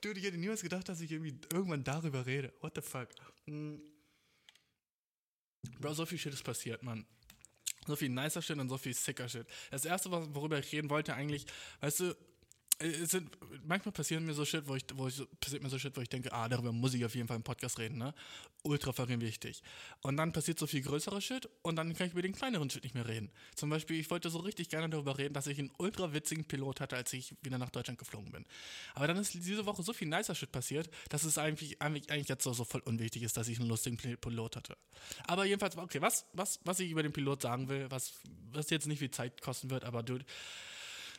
Dude, 0.00 0.21
ich 0.21 0.26
hätte 0.26 0.37
niemals 0.37 0.62
gedacht, 0.62 0.88
dass 0.88 1.00
ich 1.00 1.11
irgendwie 1.11 1.38
irgendwann 1.52 1.83
darüber 1.83 2.26
rede. 2.26 2.52
What 2.61 2.75
the 2.76 2.83
fuck? 2.83 3.09
Hm. 3.47 3.80
Bro, 5.80 5.94
so 5.94 6.06
viel 6.06 6.18
Shit 6.18 6.35
ist 6.35 6.44
passiert, 6.44 6.83
Mann. 6.83 7.06
So 7.87 7.97
viel 7.97 8.11
nicer 8.11 8.42
Shit 8.42 8.59
und 8.59 8.68
so 8.68 8.78
viel 8.78 8.94
sicker 8.94 9.28
Shit. 9.28 9.47
Das 9.71 9.85
erste, 9.85 10.11
worüber 10.11 10.59
ich 10.59 10.71
reden 10.73 10.90
wollte, 10.90 11.14
eigentlich, 11.14 11.47
weißt 11.80 12.00
du, 12.00 12.16
sind, 12.81 13.31
manchmal 13.64 13.93
passieren 13.93 14.25
mir 14.25 14.35
so 14.35 14.45
Shit, 14.45 14.66
wo 14.66 14.75
ich, 14.75 14.85
wo 14.95 15.07
ich, 15.07 15.23
passiert 15.40 15.62
mir 15.62 15.69
so 15.69 15.78
Shit, 15.78 15.97
wo 15.97 16.00
ich 16.00 16.09
denke, 16.09 16.33
ah, 16.33 16.49
darüber 16.49 16.73
muss 16.73 16.95
ich 16.95 17.04
auf 17.04 17.14
jeden 17.14 17.28
Fall 17.28 17.37
im 17.37 17.43
Podcast 17.43 17.78
reden, 17.78 17.99
ne? 17.99 18.14
Ultra 18.62 18.93
fucking 18.93 19.21
wichtig. 19.21 19.62
Und 20.00 20.16
dann 20.16 20.33
passiert 20.33 20.59
so 20.59 20.66
viel 20.66 20.83
größerer 20.83 21.21
Shit 21.21 21.49
und 21.62 21.76
dann 21.76 21.95
kann 21.95 22.07
ich 22.07 22.12
über 22.12 22.23
den 22.23 22.35
kleineren 22.35 22.69
Shit 22.71 22.83
nicht 22.83 22.95
mehr 22.95 23.07
reden. 23.07 23.31
Zum 23.54 23.71
Beispiel, 23.71 24.00
ich 24.00 24.11
wollte 24.11 24.31
so 24.31 24.38
richtig 24.38 24.71
gerne 24.71 24.88
darüber 24.88 25.19
reden, 25.19 25.35
dass 25.35 25.47
ich 25.47 25.59
einen 25.59 25.71
ultra 25.78 26.12
witzigen 26.12 26.45
Pilot 26.45 26.81
hatte, 26.81 26.97
als 26.97 27.12
ich 27.12 27.35
wieder 27.43 27.59
nach 27.59 27.71
Deutschland 27.71 27.99
geflogen 27.99 28.33
bin. 28.33 28.45
Aber 28.95 29.07
dann 29.07 29.16
ist 29.19 29.35
diese 29.35 29.66
Woche 29.66 29.83
so 29.83 29.93
viel 29.93 30.09
nicer 30.09 30.35
Shit 30.35 30.50
passiert, 30.50 30.90
dass 31.11 31.25
es 31.25 31.38
eigentlich, 31.38 31.81
eigentlich, 31.81 32.11
eigentlich 32.11 32.28
jetzt 32.28 32.45
so, 32.45 32.52
so 32.52 32.64
voll 32.64 32.83
unwichtig 32.85 33.23
ist, 33.23 33.37
dass 33.37 33.49
ich 33.49 33.61
einen 33.61 33.69
lustigen 33.69 33.97
Pilot 33.97 34.57
hatte. 34.57 34.76
Aber 35.26 35.45
jedenfalls, 35.45 35.76
okay, 35.76 36.00
was, 36.00 36.26
was, 36.33 36.59
was 36.64 36.81
ich 36.81 36.90
über 36.90 37.02
den 37.02 37.12
Pilot 37.12 37.43
sagen 37.43 37.69
will, 37.69 37.90
was, 37.90 38.14
was 38.52 38.71
jetzt 38.71 38.87
nicht 38.87 38.99
viel 38.99 39.11
Zeit 39.11 39.43
kosten 39.43 39.71
wird, 39.71 39.85
aber 39.85 40.02
dude, 40.02 40.25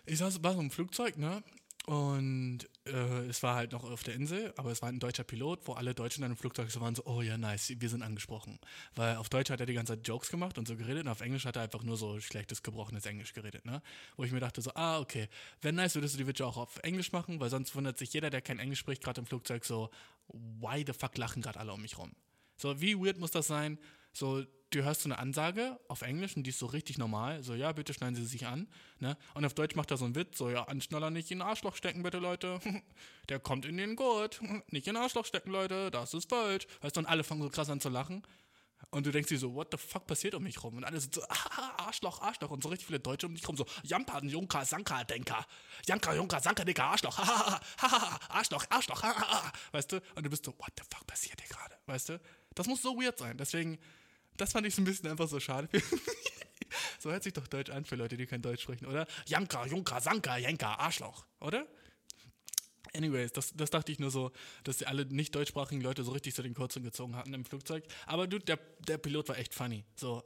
ich 0.05 0.17
saß, 0.17 0.43
war 0.43 0.53
so 0.53 0.59
im 0.59 0.71
Flugzeug, 0.71 1.17
ne? 1.17 1.43
Und 1.85 2.67
äh, 2.85 3.27
es 3.27 3.43
war 3.43 3.55
halt 3.55 3.71
noch 3.71 3.83
auf 3.83 4.01
der 4.01 4.15
Insel, 4.15 4.51
aber 4.57 4.71
es 4.71 4.81
war 4.81 4.89
ein 4.89 4.99
deutscher 4.99 5.23
Pilot, 5.23 5.67
wo 5.67 5.73
alle 5.73 5.93
Deutschen 5.93 6.21
dann 6.23 6.31
im 6.31 6.37
Flugzeug 6.37 6.71
so 6.71 6.81
waren, 6.81 6.95
so, 6.95 7.05
oh 7.05 7.21
ja, 7.21 7.37
nice, 7.37 7.73
wir 7.77 7.89
sind 7.89 8.01
angesprochen. 8.01 8.57
Weil 8.95 9.17
auf 9.17 9.29
Deutsch 9.29 9.51
hat 9.51 9.59
er 9.59 9.67
die 9.67 9.75
ganze 9.75 9.93
Zeit 9.93 10.07
Jokes 10.07 10.31
gemacht 10.31 10.57
und 10.57 10.67
so 10.67 10.75
geredet 10.75 11.03
und 11.03 11.09
auf 11.09 11.21
Englisch 11.21 11.45
hat 11.45 11.57
er 11.57 11.61
einfach 11.61 11.83
nur 11.83 11.95
so 11.95 12.19
schlechtes, 12.19 12.63
gebrochenes 12.63 13.05
Englisch 13.05 13.33
geredet, 13.33 13.65
ne? 13.65 13.83
Wo 14.17 14.23
ich 14.23 14.31
mir 14.31 14.39
dachte 14.39 14.63
so, 14.63 14.71
ah, 14.73 14.99
okay, 14.99 15.29
wenn 15.61 15.75
nice, 15.75 15.93
würdest 15.93 16.15
du 16.15 16.17
die 16.17 16.25
Witze 16.25 16.47
auch 16.47 16.57
auf 16.57 16.79
Englisch 16.79 17.11
machen, 17.11 17.39
weil 17.39 17.51
sonst 17.51 17.75
wundert 17.75 17.99
sich 17.99 18.11
jeder, 18.13 18.31
der 18.31 18.41
kein 18.41 18.57
Englisch 18.57 18.79
spricht, 18.79 19.03
gerade 19.03 19.21
im 19.21 19.27
Flugzeug 19.27 19.63
so, 19.63 19.91
why 20.27 20.83
the 20.85 20.93
fuck 20.93 21.15
lachen 21.19 21.43
gerade 21.43 21.59
alle 21.59 21.71
um 21.71 21.81
mich 21.83 21.99
rum? 21.99 22.13
So, 22.57 22.81
wie 22.81 22.97
weird 22.97 23.19
muss 23.19 23.29
das 23.29 23.45
sein? 23.45 23.77
So, 24.15 24.45
du 24.69 24.83
hörst 24.83 25.01
so 25.01 25.09
eine 25.09 25.19
Ansage 25.19 25.77
auf 25.89 26.01
Englisch 26.01 26.37
und 26.37 26.43
die 26.43 26.49
ist 26.49 26.59
so 26.59 26.67
richtig 26.67 26.97
normal. 26.97 27.43
So, 27.43 27.53
ja, 27.53 27.73
bitte 27.73 27.93
schneiden 27.93 28.15
Sie 28.15 28.25
sich 28.25 28.45
an. 28.47 28.67
Ne? 28.99 29.17
Und 29.33 29.43
auf 29.45 29.53
Deutsch 29.53 29.75
macht 29.75 29.91
er 29.91 29.97
so 29.97 30.05
einen 30.05 30.15
Witz, 30.15 30.37
so, 30.37 30.49
ja, 30.49 30.63
Anschnaller 30.63 31.09
nicht 31.09 31.31
in 31.31 31.39
den 31.39 31.47
Arschloch 31.47 31.75
stecken, 31.75 32.01
bitte, 32.01 32.19
Leute. 32.19 32.59
Der 33.29 33.39
kommt 33.39 33.65
in 33.65 33.75
den 33.75 33.97
Gurt. 33.97 34.41
Nicht 34.71 34.87
in 34.87 34.93
den 34.93 34.97
Arschloch 34.97 35.25
stecken, 35.25 35.51
Leute. 35.51 35.91
Das 35.91 36.13
ist 36.13 36.29
falsch. 36.29 36.65
Weißt 36.81 36.95
du, 36.95 37.01
und 37.01 37.07
alle 37.07 37.23
fangen 37.23 37.41
so 37.41 37.49
krass 37.49 37.69
an 37.69 37.81
zu 37.81 37.89
lachen. 37.89 38.23
Und 38.91 39.05
du 39.05 39.11
denkst 39.11 39.29
dir 39.29 39.39
so, 39.39 39.53
what 39.53 39.67
the 39.71 39.77
fuck 39.77 40.07
passiert 40.07 40.35
um 40.35 40.43
mich 40.43 40.63
rum? 40.63 40.77
Und 40.77 40.83
alle 40.85 40.99
sind 40.99 41.13
so, 41.13 41.21
ah, 41.23 41.73
Arschloch, 41.87 42.21
Arschloch. 42.21 42.51
Und 42.51 42.63
so 42.63 42.69
richtig 42.69 42.87
viele 42.87 42.99
Deutsche 42.99 43.27
um 43.27 43.35
dich 43.35 43.45
rum, 43.47 43.57
so, 43.57 43.65
Jampa, 43.83 44.21
Junka, 44.23 44.63
Sanka, 44.63 45.03
Denker. 45.03 45.45
Janka, 45.85 46.13
Junka, 46.13 46.39
Sanka, 46.39 46.63
Dicker, 46.63 46.85
Arschloch. 46.85 47.19
Arschloch, 48.29 48.65
Arschloch, 48.69 49.03
weißt 49.71 49.91
du? 49.91 50.01
Und 50.15 50.25
du 50.25 50.29
bist 50.29 50.45
so, 50.45 50.53
what 50.57 50.71
the 50.77 50.83
fuck 50.89 51.05
passiert 51.05 51.41
hier 51.41 51.49
gerade? 51.49 51.75
Weißt 51.87 52.09
du? 52.09 52.21
Das 52.53 52.67
muss 52.67 52.81
so 52.81 52.95
weird 52.95 53.17
sein. 53.17 53.37
Deswegen, 53.37 53.77
das 54.37 54.51
fand 54.51 54.67
ich 54.67 54.75
so 54.75 54.81
ein 54.81 54.85
bisschen 54.85 55.09
einfach 55.09 55.27
so 55.27 55.39
schade. 55.39 55.69
so 56.99 57.11
hört 57.11 57.23
sich 57.23 57.33
doch 57.33 57.47
Deutsch 57.47 57.71
an 57.71 57.85
für 57.85 57.95
Leute, 57.95 58.17
die 58.17 58.25
kein 58.25 58.41
Deutsch 58.41 58.63
sprechen, 58.63 58.85
oder? 58.85 59.07
Janka, 59.25 59.65
Junka, 59.65 59.99
Sanka, 60.01 60.37
Jenka, 60.37 60.75
Arschloch, 60.75 61.25
oder? 61.39 61.65
Anyways, 62.93 63.33
das, 63.33 63.53
das 63.53 63.69
dachte 63.69 63.91
ich 63.91 63.99
nur 63.99 64.11
so, 64.11 64.31
dass 64.63 64.77
die 64.77 64.87
alle 64.87 65.05
nicht 65.05 65.35
deutschsprachigen 65.35 65.81
Leute 65.81 66.03
so 66.03 66.11
richtig 66.11 66.33
so 66.33 66.43
den 66.43 66.53
Kurzen 66.53 66.83
gezogen 66.83 67.15
hatten 67.15 67.33
im 67.33 67.45
Flugzeug. 67.45 67.83
Aber 68.05 68.27
du, 68.27 68.39
der, 68.39 68.57
der 68.87 68.97
Pilot 68.97 69.29
war 69.29 69.37
echt 69.37 69.53
funny. 69.53 69.83
So, 69.95 70.23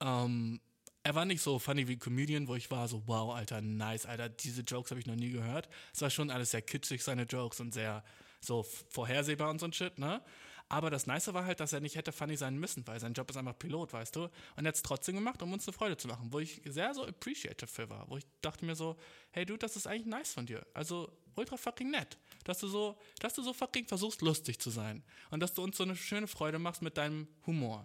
ähm, 0.00 0.60
er 1.02 1.14
war 1.14 1.24
nicht 1.24 1.40
so 1.40 1.58
funny 1.58 1.88
wie 1.88 1.96
Comedian, 1.96 2.46
wo 2.46 2.56
ich 2.56 2.70
war 2.70 2.88
so, 2.88 3.02
wow, 3.06 3.34
Alter, 3.34 3.62
nice, 3.62 4.04
Alter, 4.04 4.28
diese 4.28 4.62
Jokes 4.62 4.90
habe 4.90 5.00
ich 5.00 5.06
noch 5.06 5.14
nie 5.14 5.30
gehört. 5.30 5.68
Es 5.94 6.02
war 6.02 6.10
schon 6.10 6.30
alles 6.30 6.50
sehr 6.50 6.62
kitschig, 6.62 7.02
seine 7.02 7.22
Jokes 7.22 7.60
und 7.60 7.72
sehr 7.72 8.04
so 8.40 8.62
vorhersehbar 8.62 9.50
und 9.50 9.58
so 9.58 9.66
ein 9.66 9.72
Shit, 9.72 9.98
ne? 9.98 10.22
Aber 10.70 10.88
das 10.88 11.08
Nice 11.08 11.34
war 11.34 11.44
halt, 11.44 11.58
dass 11.58 11.72
er 11.72 11.80
nicht 11.80 11.96
hätte 11.96 12.12
funny 12.12 12.36
sein 12.36 12.56
müssen, 12.56 12.86
weil 12.86 13.00
sein 13.00 13.12
Job 13.12 13.28
ist 13.28 13.36
einfach 13.36 13.58
Pilot, 13.58 13.92
weißt 13.92 14.14
du? 14.14 14.22
Und 14.22 14.64
er 14.64 14.68
hat 14.68 14.76
es 14.76 14.82
trotzdem 14.82 15.16
gemacht, 15.16 15.42
um 15.42 15.52
uns 15.52 15.66
eine 15.66 15.72
Freude 15.72 15.96
zu 15.96 16.06
machen, 16.06 16.32
wo 16.32 16.38
ich 16.38 16.62
sehr 16.64 16.94
so 16.94 17.04
appreciative 17.04 17.66
für 17.66 17.90
war, 17.90 18.08
wo 18.08 18.16
ich 18.16 18.24
dachte 18.40 18.64
mir 18.64 18.76
so, 18.76 18.96
hey 19.32 19.44
du, 19.44 19.56
das 19.56 19.74
ist 19.74 19.88
eigentlich 19.88 20.06
nice 20.06 20.32
von 20.32 20.46
dir. 20.46 20.64
Also 20.72 21.10
ultra 21.34 21.56
fucking 21.56 21.90
nett, 21.90 22.18
dass 22.44 22.60
du 22.60 22.68
so, 22.68 22.96
dass 23.18 23.34
du 23.34 23.42
so 23.42 23.52
fucking 23.52 23.88
versuchst, 23.88 24.22
lustig 24.22 24.60
zu 24.60 24.70
sein 24.70 25.02
und 25.30 25.40
dass 25.40 25.54
du 25.54 25.62
uns 25.64 25.76
so 25.76 25.82
eine 25.82 25.96
schöne 25.96 26.28
Freude 26.28 26.60
machst 26.60 26.82
mit 26.82 26.96
deinem 26.96 27.26
Humor. 27.46 27.84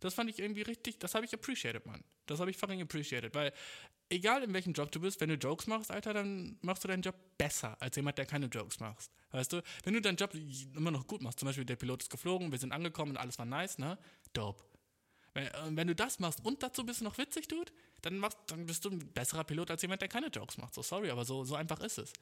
Das 0.00 0.12
fand 0.12 0.28
ich 0.28 0.40
irgendwie 0.40 0.62
richtig, 0.62 0.98
das 0.98 1.14
habe 1.14 1.24
ich 1.24 1.32
appreciated, 1.32 1.86
Mann. 1.86 2.02
Das 2.26 2.40
habe 2.40 2.50
ich 2.50 2.56
fucking 2.56 2.82
appreciated, 2.82 3.36
weil 3.36 3.52
egal 4.08 4.42
in 4.42 4.52
welchem 4.52 4.72
Job 4.72 4.90
du 4.92 5.00
bist, 5.00 5.20
wenn 5.20 5.28
du 5.28 5.34
Jokes 5.36 5.66
machst, 5.66 5.90
Alter, 5.90 6.14
dann 6.14 6.58
machst 6.62 6.84
du 6.84 6.88
deinen 6.88 7.02
Job 7.02 7.14
besser 7.38 7.76
als 7.80 7.96
jemand, 7.96 8.18
der 8.18 8.26
keine 8.26 8.46
Jokes 8.46 8.80
macht. 8.80 9.10
Weißt 9.30 9.52
du? 9.52 9.62
Wenn 9.84 9.94
du 9.94 10.00
deinen 10.00 10.16
Job 10.16 10.32
immer 10.74 10.90
noch 10.90 11.06
gut 11.06 11.22
machst, 11.22 11.40
zum 11.40 11.46
Beispiel 11.46 11.64
der 11.64 11.76
Pilot 11.76 12.02
ist 12.02 12.10
geflogen, 12.10 12.50
wir 12.52 12.58
sind 12.58 12.72
angekommen 12.72 13.12
und 13.12 13.16
alles 13.16 13.38
war 13.38 13.46
nice, 13.46 13.78
ne? 13.78 13.98
Dope. 14.32 14.64
Wenn, 15.34 15.46
äh, 15.46 15.52
wenn 15.70 15.88
du 15.88 15.94
das 15.94 16.18
machst 16.18 16.44
und 16.44 16.62
dazu 16.62 16.84
bist 16.84 17.00
du 17.00 17.04
noch 17.04 17.18
witzig, 17.18 17.48
Dude, 17.48 17.72
dann, 18.02 18.18
machst, 18.18 18.38
dann 18.46 18.66
bist 18.66 18.84
du 18.84 18.90
ein 18.90 19.12
besserer 19.12 19.44
Pilot 19.44 19.70
als 19.70 19.82
jemand, 19.82 20.00
der 20.00 20.08
keine 20.08 20.28
Jokes 20.28 20.58
macht. 20.58 20.74
So, 20.74 20.82
sorry, 20.82 21.10
aber 21.10 21.24
so, 21.24 21.44
so 21.44 21.54
einfach 21.54 21.80
ist 21.80 21.98
es. 21.98 22.12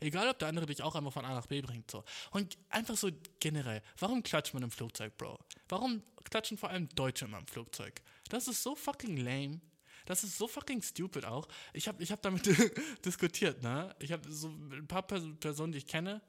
Egal, 0.00 0.28
ob 0.28 0.38
der 0.38 0.48
andere 0.48 0.66
dich 0.66 0.82
auch 0.82 0.94
einfach 0.94 1.12
von 1.12 1.24
A 1.24 1.34
nach 1.34 1.46
B 1.46 1.60
bringt. 1.60 1.90
So. 1.90 2.04
Und 2.30 2.56
einfach 2.70 2.96
so 2.96 3.10
generell, 3.38 3.82
warum 3.98 4.22
klatscht 4.22 4.54
man 4.54 4.62
im 4.62 4.70
Flugzeug, 4.70 5.16
Bro? 5.18 5.38
Warum 5.68 6.02
klatschen 6.24 6.56
vor 6.56 6.70
allem 6.70 6.88
Deutsche 6.90 7.26
immer 7.26 7.38
im 7.38 7.46
Flugzeug? 7.46 8.00
Das 8.30 8.48
ist 8.48 8.62
so 8.62 8.74
fucking 8.74 9.18
lame. 9.18 9.60
Das 10.06 10.24
ist 10.24 10.38
so 10.38 10.48
fucking 10.48 10.82
stupid 10.82 11.24
auch. 11.24 11.48
Ich 11.72 11.88
habe 11.88 12.02
ich 12.02 12.12
hab 12.12 12.22
damit 12.22 12.46
diskutiert, 13.04 13.62
ne? 13.62 13.94
Ich 13.98 14.12
habe 14.12 14.30
so 14.30 14.48
ein 14.48 14.86
paar 14.86 15.02
Pers 15.02 15.22
Personen, 15.38 15.72
die 15.72 15.78
ich 15.78 15.86
kenne. 15.86 16.20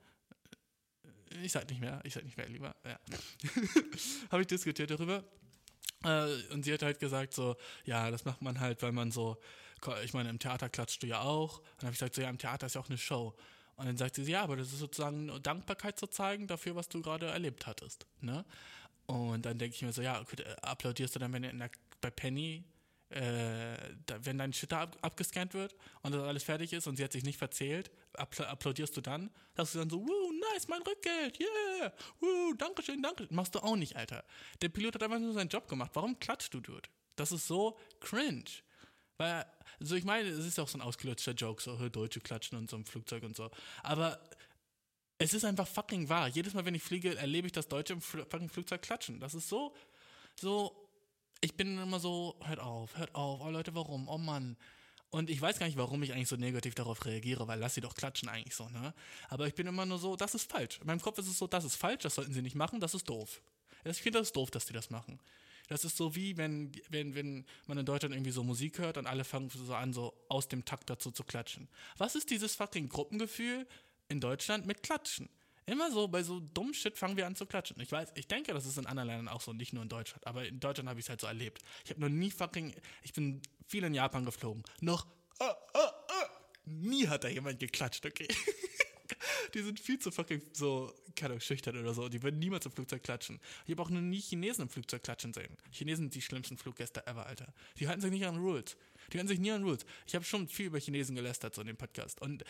Ich 1.44 1.54
sag 1.54 1.70
nicht 1.70 1.80
mehr, 1.80 2.02
ich 2.04 2.14
sag 2.14 2.24
nicht 2.24 2.38
mehr 2.38 2.50
lieber. 2.50 2.76
Ja. 2.84 3.00
habe 4.32 4.42
ich 4.42 4.48
diskutiert 4.48 4.92
darüber. 4.92 5.24
Äh, 6.04 6.28
und 6.52 6.64
sie 6.64 6.74
hat 6.74 6.82
halt 6.82 7.00
gesagt 7.00 7.34
so, 7.34 7.56
ja, 7.86 8.12
das 8.12 8.26
macht 8.26 8.42
man 8.42 8.60
halt, 8.60 8.82
weil 8.82 8.92
man 8.92 9.12
so, 9.12 9.38
ich 10.04 10.14
meine, 10.14 10.30
im 10.30 10.40
Theater 10.40 10.70
klatscht 10.70 11.04
du 11.04 11.08
ja 11.08 11.22
auch. 11.22 11.60
Und 11.60 11.66
dann 11.78 11.88
habe 11.88 11.94
ich 11.94 12.00
gesagt 12.00 12.16
so, 12.16 12.22
ja, 12.22 12.30
im 12.30 12.38
Theater 12.38 12.66
ist 12.68 12.76
ja 12.76 12.82
auch 12.82 12.90
eine 12.90 12.98
Show. 12.98 13.36
Und 13.76 13.86
dann 13.86 13.98
sagt 13.98 14.16
sie, 14.16 14.24
ja, 14.24 14.44
aber 14.44 14.58
das 14.58 14.72
ist 14.72 14.80
sozusagen 14.80 15.32
Dankbarkeit 15.42 15.98
zu 15.98 16.08
zeigen 16.08 16.48
dafür, 16.48 16.76
was 16.76 16.90
du 16.90 17.02
gerade 17.02 17.28
erlebt 17.28 17.66
hattest. 17.66 18.06
Ne? 18.20 18.46
Und 19.08 19.46
dann 19.46 19.58
denke 19.58 19.76
ich 19.76 19.82
mir 19.82 19.92
so, 19.92 20.02
ja, 20.02 20.22
okay, 20.22 20.44
applaudierst 20.62 21.16
du 21.16 21.20
dann, 21.20 21.34
wenn 21.34 21.42
der, 21.42 21.72
bei 22.00 22.12
Penny 22.12 22.64
äh, 23.12 23.78
wenn 24.24 24.38
dein 24.38 24.54
Shit 24.54 24.74
ab, 24.74 24.98
abgescannt 25.02 25.54
wird 25.54 25.76
und 26.02 26.14
das 26.14 26.24
alles 26.24 26.44
fertig 26.44 26.74
ist 26.74 26.88
und 26.88 26.96
sie 26.96 27.04
hat 27.04 27.12
sich 27.12 27.24
nicht 27.24 27.38
verzählt, 27.38 27.92
appl 28.14 28.44
applaudierst 28.44 28.96
du 28.96 29.02
dann, 29.02 29.30
sagst 29.56 29.76
du 29.76 29.80
dann 29.80 29.90
so, 29.90 30.02
wuh, 30.02 30.32
nice, 30.54 30.68
mein 30.68 30.82
Rückgeld, 30.82 31.40
yeah, 31.40 31.94
wuh, 32.20 32.54
dankeschön, 32.54 33.02
danke. 33.02 33.28
Machst 33.30 33.56
du 33.56 33.60
auch 33.60 33.76
nicht, 33.76 33.96
Alter. 33.96 34.24
Der 34.62 34.70
Pilot 34.70 34.96
hat 34.96 35.04
einfach 35.04 35.20
nur 35.20 35.34
seinen 35.34 35.50
Job 35.50 35.68
gemacht. 35.68 35.92
Warum 35.94 36.20
klatscht 36.20 36.54
du, 36.54 36.60
Dude? 36.60 36.90
Das 37.16 37.32
ist 37.32 37.48
so 37.48 37.78
cringe. 38.00 38.46
Weil, 39.18 39.46
also 39.80 39.96
ich 39.96 40.04
meine, 40.04 40.30
es 40.30 40.46
ist 40.46 40.60
auch 40.60 40.68
so 40.68 40.78
ein 40.78 40.82
ausgelutschter 40.82 41.34
Joke, 41.34 41.62
so 41.62 41.90
Deutsche 41.90 42.22
klatschen 42.22 42.58
und 42.58 42.70
so 42.70 42.78
im 42.78 42.86
Flugzeug 42.86 43.24
und 43.24 43.36
so. 43.36 43.52
Aber 43.84 44.20
es 45.20 45.34
ist 45.36 45.46
einfach 45.46 45.68
fucking 45.68 46.10
wahr. 46.10 46.28
Jedes 46.28 46.54
Mal, 46.56 46.66
wenn 46.66 46.74
ich 46.74 46.82
fliege, 46.82 47.16
erlebe 47.16 47.46
ich 47.46 47.54
das 47.54 47.68
Deutsche 47.68 47.94
im 47.94 48.02
fucking 48.02 48.50
Flugzeug 48.50 48.82
klatschen. 48.82 49.20
Das 49.20 49.36
ist 49.36 49.48
so, 49.48 49.76
so 50.36 50.81
ich 51.42 51.56
bin 51.56 51.78
immer 51.78 52.00
so, 52.00 52.36
hört 52.44 52.60
auf, 52.60 52.96
hört 52.98 53.14
auf, 53.16 53.42
oh 53.42 53.50
Leute, 53.50 53.74
warum, 53.76 54.08
oh 54.08 54.18
Mann. 54.18 54.56
Und 55.10 55.30
ich 55.30 55.42
weiß 55.42 55.60
gar 55.60 55.66
nicht, 55.66 55.78
warum 55.78 56.02
ich 56.04 56.14
eigentlich 56.14 56.30
so 56.30 56.38
negativ 56.38 56.74
darauf 56.74 57.06
reagiere, 57.06 57.48
weil 57.48 57.60
lass 57.60 57.76
sie 57.76 57.82
doch 57.82 57.96
klatschen 57.96 58.30
eigentlich 58.30 58.56
so, 58.56 58.70
ne? 58.70 58.94
Aber 59.28 59.46
ich 59.46 59.56
bin 59.56 59.68
immer 59.68 59.86
nur 59.86 60.00
so, 60.00 60.16
das 60.16 60.36
ist 60.36 60.50
falsch. 60.50 60.80
In 60.80 60.88
meinem 60.88 61.02
Kopf 61.02 61.18
ist 61.18 61.28
es 61.28 61.38
so, 61.38 61.48
das 61.48 61.66
ist 61.66 61.76
falsch, 61.76 62.04
das 62.04 62.16
sollten 62.16 62.32
sie 62.32 62.42
nicht 62.42 62.56
machen, 62.56 62.80
das 62.80 62.94
ist 62.94 63.10
doof. 63.10 63.42
Ich 63.84 64.02
finde 64.02 64.20
das 64.20 64.32
doof, 64.32 64.52
dass 64.52 64.66
die 64.68 64.74
das 64.74 64.90
machen. 64.90 65.20
Das 65.68 65.84
ist 65.84 65.98
so 65.98 66.16
wie, 66.16 66.38
wenn, 66.38 66.72
wenn, 66.90 67.16
wenn 67.16 67.46
man 67.66 67.78
in 67.78 67.86
Deutschland 67.86 68.14
irgendwie 68.14 68.32
so 68.32 68.44
Musik 68.44 68.78
hört 68.78 68.98
und 68.98 69.08
alle 69.08 69.24
fangen 69.24 69.50
so 69.50 69.74
an, 69.74 69.94
so 69.94 70.14
aus 70.30 70.48
dem 70.48 70.64
Takt 70.64 70.90
dazu 70.90 71.12
zu 71.12 71.24
klatschen. 71.24 71.68
Was 71.98 72.16
ist 72.16 72.30
dieses 72.30 72.56
fucking 72.56 72.88
Gruppengefühl 72.88 73.68
in 74.08 74.20
Deutschland 74.20 74.66
mit 74.66 74.84
Klatschen? 74.84 75.30
Immer 75.66 75.92
so, 75.92 76.08
bei 76.08 76.24
so 76.24 76.40
dummen 76.40 76.74
Shit 76.74 76.98
fangen 76.98 77.18
wir 77.18 77.28
an 77.28 77.36
zu 77.36 77.46
klatschen. 77.46 77.80
Ich 77.80 77.92
weiß, 77.92 78.10
ich 78.16 78.28
denke, 78.28 78.54
das 78.54 78.66
ist 78.66 78.78
in 78.78 78.86
anderen 78.86 79.08
Ländern 79.08 79.28
auch 79.28 79.42
so, 79.42 79.54
nicht 79.54 79.74
nur 79.74 79.84
in 79.84 79.90
Deutschland. 79.90 80.26
Aber 80.26 80.46
in 80.46 80.60
Deutschland 80.60 80.90
habe 80.90 81.00
ich 81.00 81.06
es 81.06 81.10
halt 81.10 81.22
so 81.22 81.28
erlebt. 81.28 81.62
Ich 81.86 81.92
habe 81.92 82.02
noch 82.02 82.10
nie 82.10 82.32
fucking, 82.32 82.74
ich 83.04 83.14
bin 83.14 83.42
viel 83.68 83.84
in 83.84 83.94
Japan 83.94 84.26
geflogen. 84.26 84.64
Noch, 84.82 85.06
ah, 85.40 85.56
ah, 85.74 85.94
ah, 86.08 86.30
nie 86.66 87.08
hat 87.08 87.24
da 87.24 87.28
jemand 87.28 87.60
geklatscht, 87.60 88.06
okay? 88.06 88.28
die 89.54 89.62
sind 89.62 89.80
viel 89.80 90.00
zu 90.00 90.12
fucking 90.12 90.42
so, 90.54 90.94
keine 91.16 91.34
Ahnung, 91.34 91.42
schüchtern 91.42 91.78
oder 91.78 91.94
so. 91.94 92.10
Die 92.10 92.22
würden 92.24 92.40
niemals 92.40 92.66
im 92.66 92.72
Flugzeug 92.72 93.04
klatschen. 93.04 93.40
Ich 93.66 93.72
habe 93.72 93.84
auch 93.84 93.90
noch 93.90 94.02
nie 94.02 94.20
Chinesen 94.20 94.64
im 94.64 94.70
Flugzeug 94.70 95.04
klatschen 95.04 95.34
sehen. 95.34 95.56
Chinesen 95.72 96.06
sind 96.06 96.16
die 96.16 96.22
schlimmsten 96.22 96.58
Fluggäste 96.58 97.06
ever, 97.08 97.26
Alter. 97.26 97.54
Die 97.80 97.88
halten 97.88 98.02
sich 98.02 98.12
nicht 98.12 98.26
an 98.26 98.38
Rules. 98.38 98.78
Die 99.12 99.18
halten 99.18 99.28
sich 99.28 99.40
nie 99.40 99.52
an 99.52 99.64
Rules. 99.64 99.86
Ich 100.08 100.16
habe 100.16 100.26
schon 100.26 100.48
viel 100.48 100.68
über 100.68 100.80
Chinesen 100.80 101.16
gelästert, 101.16 101.56
so 101.56 101.62
in 101.62 101.68
dem 101.68 101.78
Podcast. 101.78 102.22
Und 102.22 102.44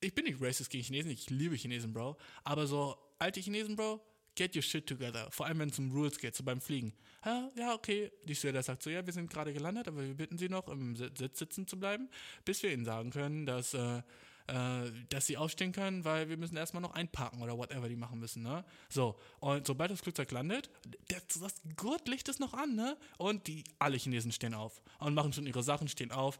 ich 0.00 0.14
bin 0.14 0.24
nicht 0.24 0.40
racist 0.40 0.70
gegen 0.70 0.84
Chinesen, 0.84 1.10
ich 1.10 1.30
liebe 1.30 1.56
Chinesen, 1.56 1.92
Bro. 1.92 2.16
Aber 2.44 2.66
so 2.66 2.96
alte 3.18 3.40
Chinesen, 3.40 3.76
Bro, 3.76 4.00
get 4.34 4.54
your 4.54 4.62
shit 4.62 4.86
together. 4.86 5.28
Vor 5.30 5.46
allem, 5.46 5.58
wenn 5.58 5.68
es 5.68 5.78
um 5.78 5.90
Rules 5.90 6.18
geht, 6.18 6.34
so 6.34 6.44
beim 6.44 6.60
Fliegen. 6.60 6.92
Ja, 7.24 7.50
ja 7.56 7.74
okay. 7.74 8.12
Die 8.24 8.34
Stewardess 8.34 8.66
sagt 8.66 8.82
so, 8.82 8.90
ja, 8.90 9.04
wir 9.04 9.12
sind 9.12 9.28
gerade 9.30 9.52
gelandet, 9.52 9.88
aber 9.88 10.02
wir 10.02 10.14
bitten 10.14 10.38
Sie 10.38 10.48
noch, 10.48 10.68
im 10.68 10.94
Sitz 10.96 11.38
sitzen 11.38 11.66
zu 11.66 11.78
bleiben, 11.78 12.08
bis 12.44 12.62
wir 12.62 12.72
Ihnen 12.72 12.84
sagen 12.84 13.10
können, 13.10 13.46
dass 13.46 13.74
äh, 13.74 14.02
äh, 14.48 14.90
dass 15.10 15.26
sie 15.26 15.36
aufstehen 15.36 15.72
können, 15.72 16.04
weil 16.04 16.28
wir 16.28 16.36
müssen 16.36 16.56
erstmal 16.56 16.80
noch 16.80 16.94
einparken 16.94 17.42
oder 17.42 17.56
whatever 17.56 17.88
die 17.88 17.96
machen 17.96 18.18
müssen, 18.18 18.42
ne? 18.42 18.64
So, 18.88 19.18
und 19.40 19.66
sobald 19.66 19.90
das 19.90 20.00
Flugzeug 20.00 20.30
landet, 20.30 20.70
das, 21.08 21.40
das 21.40 21.54
Gurtlicht 21.76 22.28
ist 22.28 22.40
noch 22.40 22.54
an, 22.54 22.74
ne? 22.74 22.96
Und 23.18 23.46
die, 23.46 23.64
alle 23.78 23.98
Chinesen 23.98 24.32
stehen 24.32 24.54
auf 24.54 24.82
und 25.00 25.14
machen 25.14 25.32
schon 25.32 25.46
ihre 25.46 25.62
Sachen, 25.62 25.86
stehen 25.86 26.12
auf, 26.12 26.38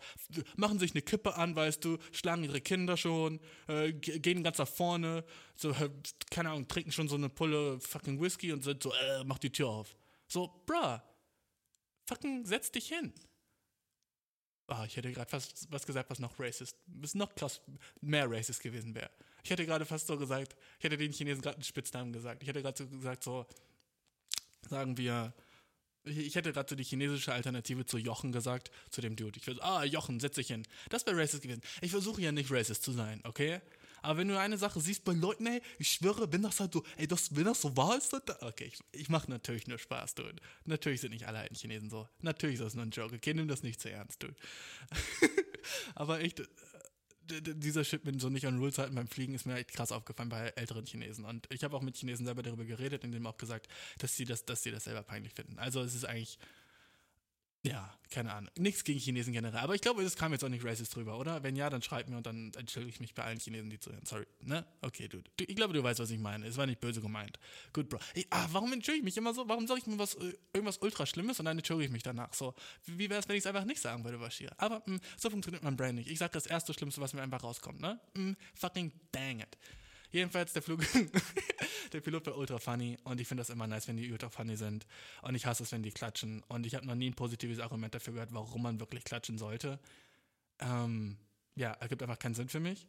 machen 0.57 0.79
sich 0.79 0.93
eine 0.93 1.03
Kippe 1.03 1.37
an, 1.37 1.55
weißt 1.55 1.85
du, 1.85 1.99
schlagen 2.11 2.45
ihre 2.45 2.63
Kinder 2.63 2.97
schon, 2.97 3.41
äh, 3.67 3.93
gehen 3.93 4.43
ganz 4.43 4.59
nach 4.59 4.69
vorne, 4.69 5.25
so, 5.55 5.75
keine 6.31 6.51
Ahnung, 6.51 6.67
trinken 6.67 6.93
schon 6.93 7.09
so 7.09 7.17
eine 7.17 7.29
Pulle 7.29 7.79
fucking 7.81 8.21
Whisky 8.21 8.53
und 8.53 8.65
sind 8.65 8.83
so, 8.83 8.91
äh, 8.93 9.25
mach 9.25 9.39
die 9.39 9.51
Tür 9.51 9.69
auf. 9.69 9.95
So, 10.29 10.63
bruh, 10.67 10.99
fucking 12.07 12.47
setz 12.47 12.73
dich 12.73 12.89
hin. 12.89 13.13
Oh, 14.69 14.85
ich 14.87 14.97
hätte 14.97 15.11
gerade 15.13 15.31
fast 15.31 15.67
was 15.71 15.87
gesagt, 15.87 16.11
was 16.11 16.19
noch 16.19 16.39
racist, 16.39 16.77
was 16.87 17.15
noch 17.15 17.35
krass 17.35 17.61
mehr 18.03 18.31
racist 18.31 18.63
gewesen 18.63 18.95
wäre. 18.95 19.11
Ich 19.43 19.51
hätte 19.51 19.65
gerade 19.65 19.87
fast 19.87 20.07
so 20.07 20.19
gesagt, 20.19 20.57
ich 20.79 20.85
hätte 20.85 20.99
den 20.99 21.11
Chinesen 21.11 21.41
gerade 21.41 21.57
einen 21.57 21.65
Spitznamen 21.65 22.13
gesagt. 22.13 22.43
Ich 22.43 22.49
hätte 22.49 22.61
gerade 22.61 22.77
so 22.77 22.87
gesagt, 22.87 23.25
so, 23.25 23.47
sagen 24.69 24.99
wir, 24.99 25.33
ich 26.05 26.35
hätte 26.35 26.53
gerade 26.53 26.69
so 26.69 26.77
die 26.77 26.85
chinesische 26.85 27.33
Alternative 27.33 27.87
zu 27.87 27.97
Jochen 27.97 28.31
gesagt, 28.31 28.71
zu 28.91 29.01
dem 29.01 29.17
Dude. 29.17 29.39
Ich 29.39 29.47
würde, 29.47 29.63
ah, 29.63 29.85
Jochen, 29.85 30.21
setz 30.21 30.37
dich 30.37 30.49
hin. 30.49 30.67
Das 30.91 31.07
wäre 31.07 31.17
racist 31.17 31.43
gewesen. 31.43 31.63
Ich 31.81 31.91
versuche 31.91 32.21
ja 32.21 32.33
nicht 32.33 32.51
racist 32.51 32.83
zu 32.83 32.93
sein, 32.93 33.21
okay? 33.25 33.61
Aber 34.03 34.19
wenn 34.19 34.29
du 34.29 34.39
eine 34.39 34.59
Sache 34.59 34.81
siehst 34.81 35.05
bei 35.05 35.13
Leuten, 35.13 35.47
ey, 35.47 35.63
ich 35.79 35.93
schwöre, 35.93 36.33
wenn 36.33 36.43
das 36.43 36.61
halt 36.61 36.73
so, 36.73 36.85
ey, 36.97 37.07
das, 37.07 37.35
wenn 37.35 37.45
das 37.45 37.61
so 37.61 37.77
wahr 37.77 37.97
ist, 37.97 38.13
dann, 38.13 38.23
okay, 38.41 38.65
ich, 38.73 38.79
ich 38.93 39.09
mache 39.09 39.31
natürlich 39.31 39.67
nur 39.67 39.79
Spaß, 39.79 40.15
dude. 40.15 40.37
Natürlich 40.65 41.01
sind 41.01 41.13
nicht 41.13 41.27
alle 41.27 41.39
alten 41.39 41.55
Chinesen 41.55 41.91
so. 41.91 42.09
Natürlich 42.21 42.57
ist 42.57 42.65
das 42.65 42.75
nur 42.75 42.85
ein 42.85 42.91
Joke, 42.91 43.15
okay, 43.15 43.35
nimm 43.35 43.49
das 43.49 43.63
nicht 43.63 43.81
zu 43.81 43.91
ernst, 43.91 44.23
dude. 44.23 44.37
Aber 45.95 46.21
echt, 46.21 46.43
dieser 47.31 47.85
Shit 47.85 48.05
mit 48.05 48.21
so 48.21 48.29
nicht 48.29 48.47
an 48.47 48.59
Rules 48.59 48.79
halten 48.79 48.95
beim 48.95 49.09
Fliegen 49.09 49.35
ist 49.35 49.47
mir 49.47 49.57
echt 49.57 49.73
krass 49.73 49.93
aufgefallen 49.93 50.29
bei 50.29 50.49
älteren 50.57 50.87
Chinesen. 50.87 51.25
Und 51.25 51.47
ich 51.51 51.65
habe 51.65 51.77
auch 51.77 51.83
mit 51.83 51.97
Chinesen 51.97 52.27
selber 52.27 52.43
darüber 52.43 52.65
geredet 52.65 53.05
und 53.05 53.13
dem 53.13 53.27
auch 53.27 53.37
gesagt, 53.37 53.69
dass 53.99 54.17
sie 54.17 54.25
das, 54.25 54.45
dass 54.45 54.63
sie 54.63 54.71
das 54.71 54.85
selber 54.85 55.03
peinlich 55.03 55.35
finden. 55.35 55.59
Also 55.59 55.83
es 55.83 55.95
ist 55.95 56.05
eigentlich 56.05 56.39
ja, 57.63 57.93
keine 58.11 58.33
Ahnung. 58.33 58.51
Nichts 58.57 58.85
gegen 58.85 59.01
Chinesen 59.01 59.33
generell. 59.33 59.61
Aber 59.61 59.75
ich 59.75 59.81
glaube, 59.81 60.03
es 60.03 60.17
kam 60.17 60.33
jetzt 60.33 60.45
auch 60.45 60.49
nicht 60.49 60.65
racist 60.65 60.95
drüber, 60.95 61.19
oder? 61.19 61.43
Wenn 61.43 61.57
ja, 61.57 61.69
dann 61.69 61.83
schreibt 61.83 62.09
mir 62.09 62.17
und 62.17 62.27
dann 62.27 62.53
entschuldige 62.57 62.95
ich 62.95 63.01
mich 63.01 63.15
bei 63.15 63.25
allen 63.25 63.41
Chinesen, 63.41 63.69
die 63.69 63.81
zuhören. 63.81 64.07
Sorry. 64.07 64.27
Ne? 64.41 64.65
Okay, 64.81 65.09
dude. 65.09 65.29
Du, 65.37 65.45
ich 65.45 65.57
glaube, 65.57 65.75
du 65.75 65.83
weißt, 65.83 65.99
was 65.99 66.11
ich 66.11 66.19
meine. 66.19 66.47
Es 66.47 66.57
war 66.57 66.67
nicht 66.67 66.81
böse 66.81 67.01
gemeint. 67.01 67.39
Gut, 67.73 67.89
Bro. 67.89 67.99
Ey, 68.15 68.27
ah, 68.31 68.47
warum 68.53 68.73
entschuldige 68.73 69.01
ich 69.01 69.05
mich 69.05 69.17
immer 69.17 69.35
so? 69.35 69.49
Warum 69.49 69.67
sage 69.67 69.81
ich 69.81 69.87
mir 69.87 69.99
was, 69.99 70.15
äh, 70.15 70.33
irgendwas 70.53 70.79
ultra 70.79 71.05
Schlimmes 71.05 71.39
und 71.41 71.47
dann 71.47 71.59
entschuldige 71.59 71.87
ich 71.87 71.93
mich 71.93 72.05
danach? 72.05 72.33
So, 72.33 72.55
wie 72.87 73.11
wäre 73.11 73.21
es, 73.21 73.29
wenn 73.29 73.37
ich 73.37 73.43
es 73.43 73.47
einfach 73.47 73.65
nicht 73.65 73.81
sagen 73.81 74.05
würde, 74.05 74.19
Bashir? 74.19 74.53
Aber 74.57 74.83
mh, 74.87 74.97
mm, 74.97 75.01
so 75.17 75.31
funktioniert 75.31 75.65
mein 75.65 75.77
Brain 75.77 75.97
nicht. 75.97 76.09
Ich 76.09 76.19
sage 76.19 76.33
das 76.33 76.47
erste 76.47 76.73
Schlimmste, 76.73 77.01
was 77.01 77.13
mir 77.13 77.23
einfach 77.23 77.43
rauskommt, 77.43 77.81
ne? 77.81 78.01
Mh, 78.15 78.31
mm, 78.31 78.37
fucking 78.55 78.93
dang 79.11 79.41
it. 79.41 79.59
Jedenfalls, 80.11 80.53
der 80.53 80.63
Flug, 80.63 80.81
der 81.93 82.01
Pilot 82.01 82.27
war 82.27 82.37
ultra 82.37 82.59
funny 82.59 82.97
und 83.05 83.21
ich 83.21 83.29
finde 83.29 83.43
das 83.43 83.51
immer 83.51 83.67
nice, 83.67 83.89
wenn 83.89 83.97
die 83.97 84.11
ultra 84.11 84.31
funny 84.31 84.57
sind. 84.57 84.87
Und 85.23 85.35
ich 85.35 85.47
hasse 85.47 85.63
es, 85.63 85.73
wenn 85.73 85.83
die 85.83 85.91
klatschen. 85.91 86.43
Und 86.49 86.67
ich 86.67 86.75
habe 86.75 86.87
noch 86.87 86.95
nie 86.95 87.11
ein 87.11 87.15
positives 87.15 87.59
Argument 87.61 87.95
dafür 87.95 88.15
gehört, 88.15 88.33
warum 88.33 88.63
man 88.63 88.81
wirklich 88.81 89.05
klatschen 89.05 89.39
sollte. 89.39 89.79
Ähm, 90.61 91.19
ja, 91.57 91.73
ergibt 91.73 92.03
einfach 92.03 92.19
keinen 92.19 92.35
Sinn 92.35 92.49
für 92.49 92.61
mich. 92.61 92.87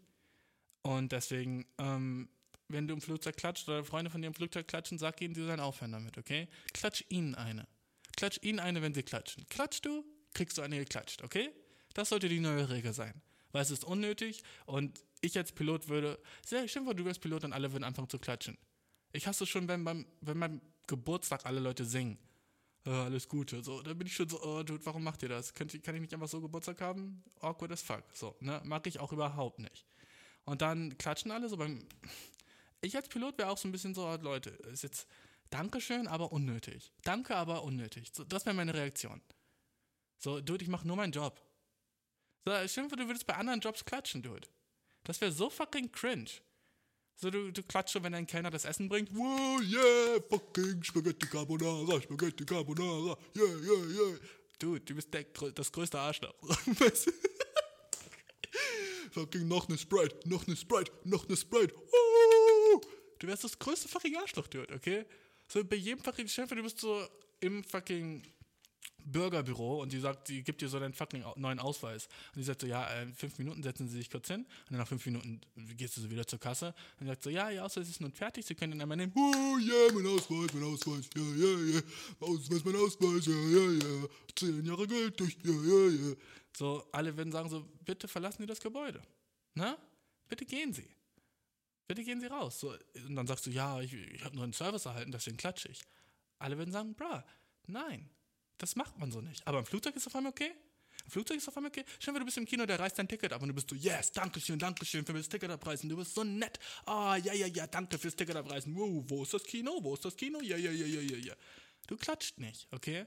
Und 0.81 1.11
deswegen, 1.11 1.65
ähm, 1.77 2.29
wenn 2.67 2.87
du 2.87 2.93
im 2.93 3.01
Flugzeug 3.01 3.35
klatscht 3.35 3.67
oder 3.67 3.83
Freunde 3.83 4.11
von 4.11 4.21
dir 4.21 4.27
im 4.27 4.33
Flugzeug 4.33 4.67
klatschen, 4.67 4.97
sag 4.97 5.21
ihnen, 5.21 5.35
sie 5.35 5.45
sollen 5.45 5.59
aufhören 5.59 5.91
damit, 5.91 6.17
okay? 6.17 6.47
Klatsch 6.73 7.03
ihnen 7.09 7.35
eine. 7.35 7.67
Klatsch 8.15 8.39
ihnen 8.41 8.59
eine, 8.59 8.81
wenn 8.81 8.93
sie 8.93 9.03
klatschen. 9.03 9.45
Klatsch 9.49 9.81
du, 9.81 10.05
kriegst 10.33 10.57
du 10.57 10.61
eine 10.61 10.77
geklatscht, 10.77 11.23
okay? 11.23 11.51
Das 11.93 12.09
sollte 12.09 12.29
die 12.29 12.39
neue 12.39 12.69
Regel 12.69 12.93
sein. 12.93 13.21
Weil 13.51 13.63
es 13.63 13.71
ist 13.71 13.83
unnötig 13.83 14.43
und 14.65 15.03
ich 15.21 15.37
als 15.37 15.51
Pilot 15.51 15.87
würde, 15.89 16.19
sehr 16.45 16.67
schön, 16.67 16.85
du 16.85 17.05
wärst 17.05 17.21
Pilot 17.21 17.43
und 17.43 17.53
alle 17.53 17.71
würden 17.71 17.83
anfangen 17.83 18.09
zu 18.09 18.19
klatschen. 18.19 18.57
Ich 19.11 19.27
hasse 19.27 19.43
es 19.43 19.49
schon, 19.49 19.67
wenn 19.67 19.83
beim, 19.83 20.05
wenn 20.21 20.39
beim 20.39 20.61
Geburtstag 20.87 21.45
alle 21.45 21.59
Leute 21.59 21.85
singen. 21.85 22.17
Äh, 22.85 22.91
alles 22.91 23.27
Gute. 23.27 23.61
So, 23.63 23.81
da 23.81 23.93
bin 23.93 24.07
ich 24.07 24.15
schon 24.15 24.29
so, 24.29 24.41
oh, 24.41 24.63
dude, 24.63 24.85
warum 24.85 25.03
macht 25.03 25.21
ihr 25.23 25.29
das? 25.29 25.53
Könnt, 25.53 25.71
kann 25.83 25.95
ich 25.95 26.01
nicht 26.01 26.13
einfach 26.13 26.27
so 26.27 26.41
Geburtstag 26.41 26.81
haben? 26.81 27.23
Awkward 27.41 27.71
as 27.71 27.81
fuck. 27.81 28.03
So, 28.13 28.35
ne? 28.39 28.61
Mag 28.63 28.87
ich 28.87 28.99
auch 28.99 29.11
überhaupt 29.11 29.59
nicht. 29.59 29.85
Und 30.45 30.61
dann 30.61 30.97
klatschen 30.97 31.31
alle 31.31 31.49
so 31.49 31.57
beim. 31.57 31.87
Ich 32.81 32.95
als 32.95 33.09
Pilot 33.09 33.37
wäre 33.37 33.49
auch 33.49 33.57
so 33.57 33.67
ein 33.67 33.71
bisschen 33.71 33.93
so, 33.93 34.07
oh, 34.07 34.17
Leute, 34.21 34.51
ist 34.71 34.83
jetzt 34.83 35.07
Dankeschön, 35.49 36.07
aber 36.07 36.31
unnötig. 36.31 36.93
Danke, 37.03 37.35
aber 37.35 37.63
unnötig. 37.63 38.11
So, 38.13 38.23
das 38.23 38.45
wäre 38.45 38.55
meine 38.55 38.73
Reaktion. 38.73 39.21
So, 40.17 40.39
dude, 40.39 40.63
ich 40.63 40.69
mache 40.69 40.87
nur 40.87 40.95
meinen 40.95 41.11
Job. 41.11 41.41
So, 42.45 42.67
stimmt, 42.67 42.91
du 42.91 43.07
würdest 43.07 43.27
bei 43.27 43.35
anderen 43.35 43.59
Jobs 43.59 43.83
klatschen, 43.83 44.21
dude. 44.21 44.47
Das 45.09 45.19
wäre 45.21 45.31
so 45.31 45.49
fucking 45.49 45.91
cringe. 45.91 46.29
So, 47.15 47.31
du, 47.31 47.51
du 47.51 47.63
klatscht 47.63 47.95
wenn 48.03 48.11
dein 48.11 48.27
Kellner 48.27 48.51
das 48.51 48.63
Essen 48.63 48.87
bringt. 48.87 49.09
Wow, 49.11 49.59
yeah, 49.59 50.19
fucking 50.29 50.83
Spaghetti 50.83 51.25
Carbonara, 51.25 51.99
Spaghetti 51.99 52.45
Carbonara, 52.45 53.17
yeah, 53.35 53.47
yeah, 53.47 53.85
yeah. 53.89 54.19
Dude, 54.59 54.81
du 54.81 54.93
bist 54.93 55.11
der, 55.11 55.23
das 55.55 55.71
größte 55.71 55.97
Arschloch. 55.97 56.35
fucking 59.11 59.47
noch 59.47 59.67
ne 59.67 59.79
Sprite, 59.79 60.29
noch 60.29 60.45
ne 60.45 60.55
Sprite, 60.55 60.91
noch 61.05 61.27
ne 61.27 61.35
Sprite. 61.35 61.73
Uh, 61.75 62.79
du 63.17 63.25
wärst 63.25 63.45
das 63.45 63.57
größte 63.57 63.87
fucking 63.87 64.15
Arschloch, 64.15 64.45
Dude, 64.45 64.71
okay? 64.75 65.07
So, 65.47 65.63
bei 65.63 65.77
jedem 65.77 66.03
fucking 66.03 66.27
Chef, 66.27 66.49
du 66.51 66.61
bist 66.61 66.81
so 66.81 67.03
im 67.39 67.63
fucking 67.63 68.21
Bürgerbüro 69.11 69.81
und 69.81 69.91
die 69.91 69.99
sagt, 69.99 70.27
sie 70.27 70.43
gibt 70.43 70.61
dir 70.61 70.69
so 70.69 70.79
deinen 70.79 70.93
fucking 70.93 71.23
neuen 71.35 71.59
Ausweis. 71.59 72.07
Und 72.33 72.37
die 72.37 72.43
sagt 72.43 72.61
so, 72.61 72.67
ja, 72.67 72.85
in 73.01 73.13
fünf 73.13 73.37
Minuten 73.37 73.63
setzen 73.63 73.87
Sie 73.87 73.97
sich 73.97 74.09
kurz 74.09 74.27
hin. 74.27 74.41
Und 74.41 74.71
dann 74.71 74.79
nach 74.79 74.87
fünf 74.87 75.05
Minuten 75.05 75.41
gehst 75.75 75.97
du 75.97 76.01
so 76.01 76.09
wieder 76.09 76.25
zur 76.25 76.39
Kasse. 76.39 76.73
Und 76.99 77.07
sagt 77.07 77.23
so, 77.23 77.29
ja, 77.29 77.49
Ihr 77.49 77.63
Ausweis 77.63 77.89
ist 77.89 78.01
nun 78.01 78.11
fertig, 78.11 78.45
Sie 78.45 78.55
können 78.55 78.73
ihn 78.73 78.81
einmal 78.81 78.97
nehmen. 78.97 79.13
Oh, 79.15 79.57
yeah, 79.57 79.91
mein 79.93 80.05
Ausweis, 80.07 80.53
mein 80.53 80.63
Ausweis, 80.63 81.09
ja, 81.15 81.21
ja, 81.21 81.75
ja. 81.75 81.81
Ausweis, 82.19 82.63
mein 82.63 82.75
Ausweis, 82.75 83.25
ja, 83.25 83.33
ja, 83.33 83.71
ja. 83.71 84.07
Zehn 84.35 84.65
Jahre 84.65 84.87
gültig, 84.87 85.37
ja, 85.43 85.51
ja, 85.51 85.89
ja. 86.09 86.15
So, 86.55 86.83
alle 86.91 87.15
werden 87.15 87.31
sagen 87.31 87.49
so, 87.49 87.65
bitte 87.85 88.07
verlassen 88.07 88.43
Sie 88.43 88.47
das 88.47 88.59
Gebäude. 88.59 89.01
Na? 89.53 89.77
Bitte 90.27 90.45
gehen 90.45 90.73
Sie. 90.73 90.87
Bitte 91.87 92.03
gehen 92.03 92.21
Sie 92.21 92.27
raus. 92.27 92.59
So, 92.59 92.75
und 93.07 93.15
dann 93.15 93.25
sagst 93.25 93.45
du, 93.47 93.49
ja, 93.49 93.81
ich, 93.81 93.93
ich 93.93 94.23
habe 94.23 94.35
nur 94.35 94.43
einen 94.43 94.53
Service 94.53 94.85
erhalten, 94.85 95.11
deswegen 95.11 95.37
klatsche 95.37 95.69
ich. 95.69 95.81
Alle 96.37 96.57
werden 96.57 96.71
sagen, 96.71 96.93
bra, 96.95 97.25
nein, 97.67 98.09
das 98.59 98.75
macht 98.75 98.97
man 98.99 99.11
so 99.11 99.21
nicht. 99.21 99.45
Aber 99.47 99.59
im 99.59 99.65
Flugzeug 99.65 99.95
ist 99.95 100.03
es 100.03 100.07
auf 100.07 100.15
einmal 100.15 100.31
okay. 100.31 100.51
Im 101.05 101.11
Flugzeug 101.11 101.37
ist 101.37 101.43
es 101.43 101.47
auf 101.49 101.57
einmal 101.57 101.69
okay. 101.69 101.83
Schön, 101.99 102.13
du 102.13 102.25
bist 102.25 102.37
im 102.37 102.45
Kino, 102.45 102.65
der 102.65 102.79
reißt 102.79 102.99
dein 102.99 103.07
Ticket 103.07 103.33
ab 103.33 103.41
und 103.41 103.47
du 103.47 103.53
bist 103.55 103.69
so, 103.69 103.75
yes, 103.75 104.11
danke 104.11 104.39
schön, 104.39 104.59
danke 104.59 104.85
schön 104.85 105.05
für 105.05 105.13
das 105.13 105.27
Ticket 105.27 105.49
abreißen. 105.49 105.89
Du 105.89 105.95
bist 105.95 106.13
so 106.13 106.23
nett. 106.23 106.59
Ah, 106.85 107.13
oh, 107.13 107.15
ja, 107.15 107.33
ja, 107.33 107.47
ja, 107.47 107.67
danke 107.67 107.97
fürs 107.97 108.15
Ticket 108.15 108.35
abreißen. 108.35 108.75
Wow, 108.75 109.03
wo 109.07 109.23
ist 109.23 109.33
das 109.33 109.43
Kino? 109.43 109.79
Wo 109.81 109.93
ist 109.93 110.05
das 110.05 110.15
Kino? 110.15 110.39
Ja, 110.41 110.57
ja, 110.57 110.71
ja, 110.71 110.85
ja, 110.85 111.01
ja, 111.01 111.17
ja. 111.17 111.33
Du 111.87 111.97
klatscht 111.97 112.37
nicht, 112.37 112.67
okay? 112.71 113.05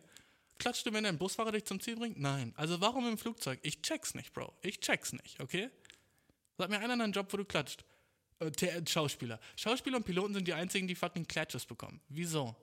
Klatscht 0.59 0.87
du, 0.87 0.93
wenn 0.93 1.05
dein 1.05 1.19
Busfahrer 1.19 1.53
dich 1.53 1.65
zum 1.65 1.81
Ziel 1.81 1.97
bringt? 1.97 2.19
Nein. 2.19 2.53
Also 2.57 2.81
warum 2.81 3.07
im 3.09 3.19
Flugzeug? 3.19 3.61
Ich 3.63 3.83
check's 3.83 4.15
nicht, 4.15 4.33
Bro. 4.33 4.53
Ich 4.63 4.81
check's 4.81 5.13
nicht, 5.13 5.41
okay? 5.41 5.71
Sag 6.59 6.71
mir 6.71 6.79
einen 6.81 6.91
anderen 6.91 7.13
Job, 7.13 7.33
wo 7.33 7.37
du 7.37 7.45
klatscht. 7.45 7.85
Äh, 8.39 8.83
Schauspieler. 8.87 9.39
Schauspieler 9.57 9.99
und 9.99 10.05
Piloten 10.05 10.35
sind 10.35 10.49
die 10.49 10.53
einzigen, 10.53 10.89
die 10.89 10.95
fucking 10.95 11.27
Klatsches 11.27 11.65
bekommen. 11.65 12.01
Wieso? 12.09 12.57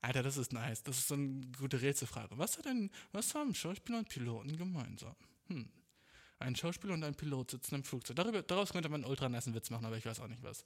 Alter, 0.00 0.22
das 0.22 0.36
ist 0.36 0.52
nice. 0.52 0.82
Das 0.82 0.98
ist 0.98 1.08
so 1.08 1.14
eine 1.14 1.46
gute 1.58 1.80
Rätselfrage. 1.82 2.38
Was 2.38 2.58
hat 2.58 2.66
denn, 2.66 2.90
was 3.12 3.34
haben 3.34 3.54
Schauspieler 3.54 3.98
und 3.98 4.08
Piloten 4.08 4.56
gemeinsam? 4.56 5.16
Hm. 5.48 5.68
Ein 6.38 6.54
Schauspieler 6.54 6.94
und 6.94 7.02
ein 7.02 7.16
Pilot 7.16 7.50
sitzen 7.50 7.76
im 7.76 7.84
Flugzeug. 7.84 8.16
Darüber, 8.16 8.42
daraus 8.42 8.72
könnte 8.72 8.88
man 8.88 9.02
einen 9.02 9.10
ultra 9.10 9.28
nice 9.28 9.52
Witz 9.52 9.70
machen, 9.70 9.86
aber 9.86 9.96
ich 9.96 10.06
weiß 10.06 10.20
auch 10.20 10.28
nicht 10.28 10.42
was. 10.42 10.64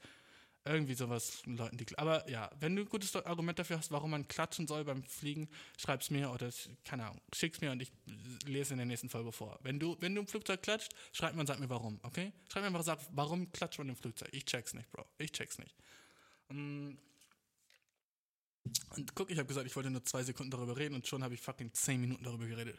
Irgendwie 0.65 0.95
sowas 0.95 1.43
Leuten, 1.47 1.77
die. 1.77 1.87
Aber 1.99 2.29
ja, 2.31 2.49
wenn 2.61 2.77
du 2.77 2.83
ein 2.83 2.89
gutes 2.89 3.17
Argument 3.17 3.59
dafür 3.59 3.79
hast, 3.79 3.91
warum 3.91 4.11
man 4.11 4.29
klatschen 4.29 4.69
soll 4.69 4.85
beim 4.85 5.03
Fliegen, 5.03 5.49
schreib's 5.77 6.11
mir 6.11 6.31
oder, 6.31 6.51
keine 6.85 7.07
Ahnung, 7.07 7.21
schick's 7.35 7.61
mir 7.61 7.73
und 7.73 7.83
ich 7.83 7.91
lese 8.47 8.75
in 8.75 8.77
der 8.77 8.87
nächsten 8.87 9.09
Folge 9.09 9.33
vor. 9.33 9.59
Wenn 9.63 9.81
du, 9.81 9.97
wenn 10.01 10.15
du 10.15 10.21
im 10.21 10.27
Flugzeug 10.29 10.63
klatscht, 10.63 10.95
schreib 11.13 11.35
mir 11.35 11.41
und 11.41 11.49
sag 11.49 11.59
mir 11.59 11.69
warum, 11.69 11.99
okay? 12.05 12.33
Schreib 12.49 12.63
mir 12.63 12.69
einfach, 12.69 12.85
sag, 12.85 13.01
warum 13.11 13.51
klatscht 13.51 13.79
man 13.79 13.89
im 13.89 13.97
Flugzeug? 13.97 14.29
Ich 14.31 14.45
check's 14.45 14.73
nicht, 14.75 14.89
Bro. 14.93 15.05
Ich 15.19 15.33
check's 15.33 15.59
nicht. 15.59 15.75
Um, 16.49 16.97
und 18.97 19.15
guck, 19.15 19.31
ich 19.31 19.39
habe 19.39 19.49
gesagt, 19.49 19.67
ich 19.67 19.75
wollte 19.75 19.91
nur 19.91 20.05
zwei 20.05 20.23
Sekunden 20.23 20.51
darüber 20.51 20.77
reden 20.77 20.95
und 20.95 21.07
schon 21.07 21.23
habe 21.23 21.35
ich 21.35 21.41
fucking 21.41 21.73
zehn 21.73 22.01
Minuten 22.01 22.25
darüber 22.25 22.47
geredet. 22.47 22.79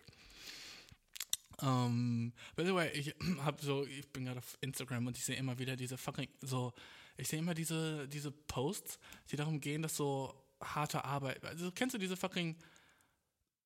Um, 1.62 1.68
ähm, 1.68 2.34
by 2.56 2.66
the 2.66 2.74
way, 2.74 2.90
ich 2.92 3.16
habe 3.44 3.64
so, 3.64 3.86
ich 3.86 4.12
bin 4.12 4.26
gerade 4.26 4.40
auf 4.40 4.58
Instagram 4.62 5.08
und 5.08 5.18
ich 5.18 5.24
sehe 5.24 5.36
immer 5.36 5.58
wieder 5.60 5.76
diese 5.76 5.98
fucking, 5.98 6.28
so, 6.42 6.74
ich 7.18 7.28
sehe 7.28 7.40
immer 7.40 7.54
diese, 7.54 8.08
diese 8.08 8.32
Posts, 8.32 9.00
die 9.32 9.36
darum 9.36 9.60
gehen, 9.60 9.82
dass 9.82 9.96
so 9.96 10.34
harte 10.62 11.04
Arbeit, 11.04 11.44
also 11.46 11.72
kennst 11.72 11.94
du 11.94 12.00
diese 12.00 12.18
fucking, 12.18 12.58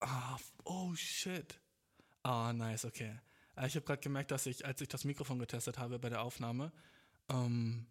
oh, 0.02 0.38
oh 0.66 0.96
shit. 0.96 1.60
Ah, 2.24 2.50
oh, 2.50 2.54
nice, 2.54 2.86
okay. 2.86 3.20
Äh, 3.56 3.68
ich 3.68 3.76
habe 3.76 3.86
gerade 3.86 4.02
gemerkt, 4.02 4.32
dass 4.32 4.46
ich, 4.46 4.66
als 4.66 4.82
ich 4.82 4.90
das 4.90 5.06
Mikrofon 5.06 5.40
getestet 5.40 5.78
habe 5.78 5.98
bei 5.98 6.10
der 6.10 6.22
Aufnahme, 6.22 6.72
ähm, 7.30 7.88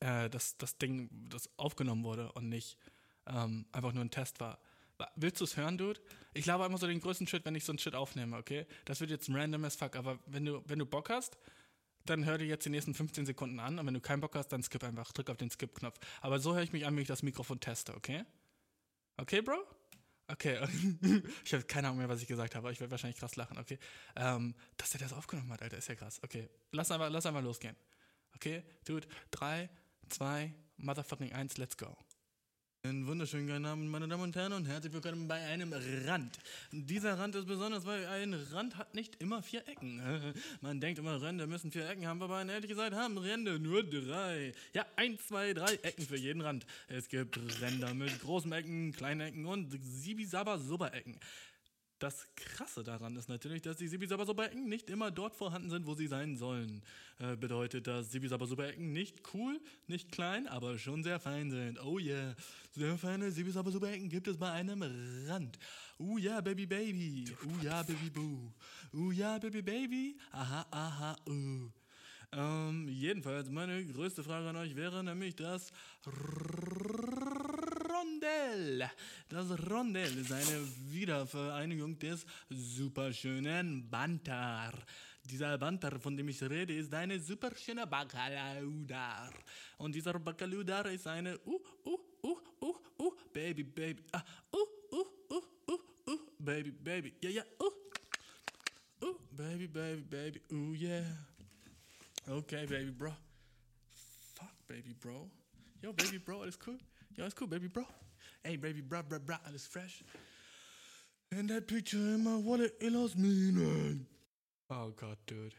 äh, 0.00 0.28
dass 0.28 0.56
das 0.56 0.78
Ding, 0.78 1.08
das 1.30 1.48
aufgenommen 1.58 2.04
wurde 2.04 2.32
und 2.32 2.48
nicht 2.48 2.76
ähm, 3.26 3.66
einfach 3.72 3.92
nur 3.92 4.04
ein 4.04 4.10
Test 4.10 4.40
war. 4.40 4.58
Willst 5.14 5.40
du 5.40 5.44
es 5.44 5.56
hören, 5.56 5.76
Dude? 5.76 6.00
Ich 6.32 6.44
glaube 6.44 6.64
immer 6.64 6.78
so 6.78 6.86
den 6.86 7.00
größten 7.00 7.26
Shit, 7.26 7.44
wenn 7.44 7.54
ich 7.54 7.64
so 7.64 7.72
einen 7.72 7.78
Shit 7.78 7.94
aufnehme, 7.94 8.36
okay? 8.36 8.66
Das 8.86 9.00
wird 9.00 9.10
jetzt 9.10 9.28
random 9.30 9.64
as 9.64 9.76
fuck, 9.76 9.94
aber 9.96 10.18
wenn 10.26 10.44
du, 10.44 10.62
wenn 10.66 10.78
du 10.78 10.86
Bock 10.86 11.10
hast, 11.10 11.36
dann 12.06 12.24
hör 12.24 12.38
dir 12.38 12.46
jetzt 12.46 12.64
die 12.64 12.70
nächsten 12.70 12.94
15 12.94 13.26
Sekunden 13.26 13.60
an 13.60 13.78
und 13.78 13.86
wenn 13.86 13.94
du 13.94 14.00
keinen 14.00 14.20
Bock 14.20 14.34
hast, 14.36 14.48
dann 14.48 14.62
skip 14.62 14.82
einfach, 14.84 15.12
drück 15.12 15.28
auf 15.28 15.36
den 15.36 15.50
Skip-Knopf. 15.50 15.98
Aber 16.20 16.38
so 16.38 16.54
höre 16.54 16.62
ich 16.62 16.72
mich 16.72 16.86
an, 16.86 16.94
wenn 16.94 17.02
ich 17.02 17.08
das 17.08 17.22
Mikrofon 17.22 17.60
teste, 17.60 17.94
okay? 17.94 18.24
Okay, 19.16 19.42
Bro? 19.42 19.56
Okay, 20.28 20.60
ich 21.44 21.54
habe 21.54 21.64
keine 21.64 21.88
Ahnung 21.88 21.98
mehr, 21.98 22.08
was 22.08 22.22
ich 22.22 22.28
gesagt 22.28 22.54
habe, 22.54 22.66
aber 22.66 22.72
ich 22.72 22.80
werde 22.80 22.90
wahrscheinlich 22.90 23.18
krass 23.18 23.36
lachen, 23.36 23.58
okay? 23.58 23.78
Ähm, 24.16 24.54
dass 24.76 24.90
der 24.90 25.00
das 25.00 25.12
aufgenommen 25.12 25.52
hat, 25.52 25.62
Alter, 25.62 25.76
ist 25.76 25.88
ja 25.88 25.94
krass. 25.94 26.20
Okay, 26.22 26.48
lass 26.72 26.90
einfach, 26.90 27.10
lass 27.10 27.26
einfach 27.26 27.42
losgehen. 27.42 27.76
Okay, 28.34 28.62
Dude, 28.84 29.06
3, 29.30 29.68
2, 30.08 30.54
Motherfucking 30.78 31.32
1, 31.32 31.58
let's 31.58 31.76
go. 31.76 31.96
Einen 32.88 33.04
wunderschönen 33.08 33.48
guten 33.48 33.66
Abend, 33.66 33.90
meine 33.90 34.06
Damen 34.06 34.22
und 34.22 34.36
Herren, 34.36 34.52
und 34.52 34.66
herzlich 34.66 34.92
willkommen 34.92 35.26
bei 35.26 35.40
einem 35.46 35.72
Rand. 36.06 36.38
Dieser 36.70 37.18
Rand 37.18 37.34
ist 37.34 37.48
besonders, 37.48 37.84
weil 37.84 38.06
ein 38.06 38.32
Rand 38.52 38.76
hat 38.76 38.94
nicht 38.94 39.20
immer 39.20 39.42
vier 39.42 39.66
Ecken. 39.66 40.00
Man 40.60 40.80
denkt 40.80 41.00
immer, 41.00 41.20
Ränder 41.20 41.48
müssen 41.48 41.72
vier 41.72 41.88
Ecken 41.88 42.06
haben, 42.06 42.22
aber 42.22 42.46
ehrlich 42.46 42.70
gesagt 42.70 42.94
haben 42.94 43.18
Ränder 43.18 43.58
nur 43.58 43.82
drei. 43.82 44.52
Ja, 44.72 44.86
eins, 44.94 45.26
zwei, 45.26 45.52
drei 45.52 45.74
Ecken 45.82 46.06
für 46.06 46.16
jeden 46.16 46.42
Rand. 46.42 46.64
Es 46.86 47.08
gibt 47.08 47.40
Ränder 47.60 47.92
mit 47.92 48.20
großen 48.20 48.52
Ecken, 48.52 48.92
kleinen 48.92 49.20
Ecken 49.22 49.46
und 49.46 49.76
sibi-saba-super-Ecken. 49.82 51.18
Das 51.98 52.26
Krasse 52.36 52.84
daran 52.84 53.16
ist 53.16 53.28
natürlich, 53.28 53.62
dass 53.62 53.76
die 53.76 53.88
Sibisaba-Super-Ecken 53.88 54.68
nicht 54.68 54.90
immer 54.90 55.10
dort 55.10 55.34
vorhanden 55.34 55.70
sind, 55.70 55.86
wo 55.86 55.94
sie 55.94 56.06
sein 56.06 56.36
sollen. 56.36 56.82
Äh, 57.18 57.36
bedeutet, 57.36 57.86
dass 57.86 58.12
Sibisaba-Super-Ecken 58.12 58.92
nicht 58.92 59.22
cool, 59.34 59.60
nicht 59.86 60.12
klein, 60.12 60.46
aber 60.46 60.78
schon 60.78 61.02
sehr 61.02 61.18
fein 61.18 61.50
sind. 61.50 61.82
Oh 61.82 61.98
yeah, 61.98 62.34
sehr 62.72 62.98
feine 62.98 63.30
Sibisaba-Super-Ecken 63.30 64.08
gibt 64.08 64.28
es 64.28 64.36
bei 64.36 64.50
einem 64.50 64.82
Rand. 65.26 65.58
Oh 65.98 66.18
yeah, 66.18 66.40
Baby 66.40 66.66
Baby. 66.66 67.24
Oh 67.46 67.62
yeah, 67.62 67.82
Baby 67.82 68.10
Boo. 68.10 68.52
Oh 68.92 69.10
yeah, 69.10 69.38
Baby 69.38 69.62
Baby. 69.62 70.18
Aha, 70.32 70.66
aha, 70.70 71.16
uh. 71.28 71.70
Ähm, 72.32 72.88
jedenfalls, 72.88 73.48
meine 73.50 73.84
größte 73.86 74.22
Frage 74.22 74.48
an 74.48 74.56
euch 74.56 74.76
wäre 74.76 75.02
nämlich 75.02 75.36
das 75.36 75.72
Rondell. 78.26 78.90
Das 79.28 79.70
Rondell 79.70 80.18
ist 80.18 80.32
eine 80.32 80.68
Wiedervereinigung 80.90 81.98
des 81.98 82.26
superschönen 82.48 83.88
Banter. 83.88 84.72
Dieser 85.24 85.58
Banter, 85.58 85.98
von 85.98 86.16
dem 86.16 86.28
ich 86.28 86.42
rede, 86.42 86.74
ist 86.74 86.92
eine 86.94 87.18
superschöne 87.18 87.86
Bacalaudar. 87.86 89.32
Und 89.78 89.94
dieser 89.94 90.18
Bacalaudar 90.18 90.86
ist 90.90 91.06
eine 91.06 91.38
uh, 91.44 91.60
uh, 91.84 91.98
uh, 92.22 92.38
uh, 92.60 92.74
uh, 92.98 93.12
Baby, 93.32 93.64
Baby, 93.64 94.02
ah, 94.12 94.22
uh, 94.52 94.58
uh, 94.92 95.06
uh, 95.30 95.42
uh, 95.68 96.12
uh, 96.12 96.18
Baby, 96.38 96.70
Baby, 96.70 97.14
ja, 97.20 97.30
ja, 97.30 97.42
uh, 97.60 99.06
uh, 99.06 99.18
Baby, 99.32 99.66
Baby, 99.66 100.02
Baby, 100.02 100.40
uh, 100.52 100.74
yeah. 100.74 101.04
Okay, 102.28 102.66
Baby, 102.66 102.90
bro. 102.90 103.12
Fuck, 104.34 104.54
Baby, 104.68 104.94
bro. 105.00 105.28
Yo, 105.82 105.92
Baby, 105.92 106.18
bro, 106.18 106.42
alles 106.42 106.58
cool? 106.64 106.78
Yo, 107.16 107.22
alles 107.24 107.34
cool, 107.34 107.48
Baby, 107.48 107.68
bro. 107.68 107.84
Hey, 108.46 108.54
Baby, 108.54 108.80
bro, 108.80 109.02
bro, 109.02 109.18
bro, 109.18 109.34
alles 109.44 109.66
fresh. 109.66 110.04
And 111.32 111.50
that 111.50 111.66
picture 111.66 111.96
in 111.96 112.22
my 112.22 112.36
wallet, 112.36 112.76
it 112.80 112.92
lost 112.92 113.18
meaning. 113.18 114.06
Oh 114.70 114.92
Gott, 114.94 115.18
dude. 115.26 115.52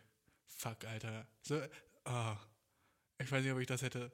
Fuck, 0.45 0.85
Alter. 0.89 1.25
So, 1.41 1.61
oh. 2.05 2.37
Ich 3.19 3.29
weiß 3.29 3.43
nicht, 3.43 3.51
ob 3.51 3.59
ich 3.59 3.67
das 3.67 3.81
hätte, 3.81 4.09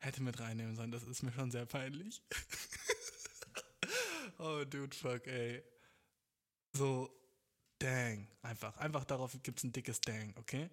hätte 0.00 0.22
mit 0.22 0.40
reinnehmen 0.40 0.74
sollen. 0.74 0.90
Das 0.90 1.02
ist 1.02 1.22
mir 1.22 1.32
schon 1.32 1.50
sehr 1.50 1.66
peinlich. 1.66 2.22
oh, 4.38 4.64
dude, 4.64 4.96
fuck, 4.96 5.26
ey. 5.26 5.62
So, 6.72 7.10
dang. 7.78 8.26
Einfach. 8.40 8.74
Einfach 8.78 9.04
darauf 9.04 9.36
gibt's 9.42 9.64
ein 9.64 9.72
dickes 9.72 10.00
Dang, 10.00 10.32
okay? 10.38 10.70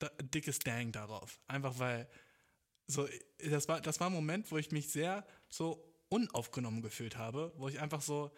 Da, 0.00 0.08
dickes 0.20 0.58
Dang 0.58 0.90
darauf. 0.90 1.38
Einfach 1.46 1.78
weil, 1.78 2.08
so, 2.88 3.08
das 3.48 3.68
war, 3.68 3.80
das 3.80 4.00
war 4.00 4.08
ein 4.08 4.12
Moment, 4.12 4.50
wo 4.50 4.58
ich 4.58 4.72
mich 4.72 4.90
sehr 4.90 5.24
so 5.48 5.87
unaufgenommen 6.08 6.82
gefühlt 6.82 7.16
habe, 7.16 7.52
wo 7.56 7.68
ich 7.68 7.80
einfach 7.80 8.00
so, 8.00 8.30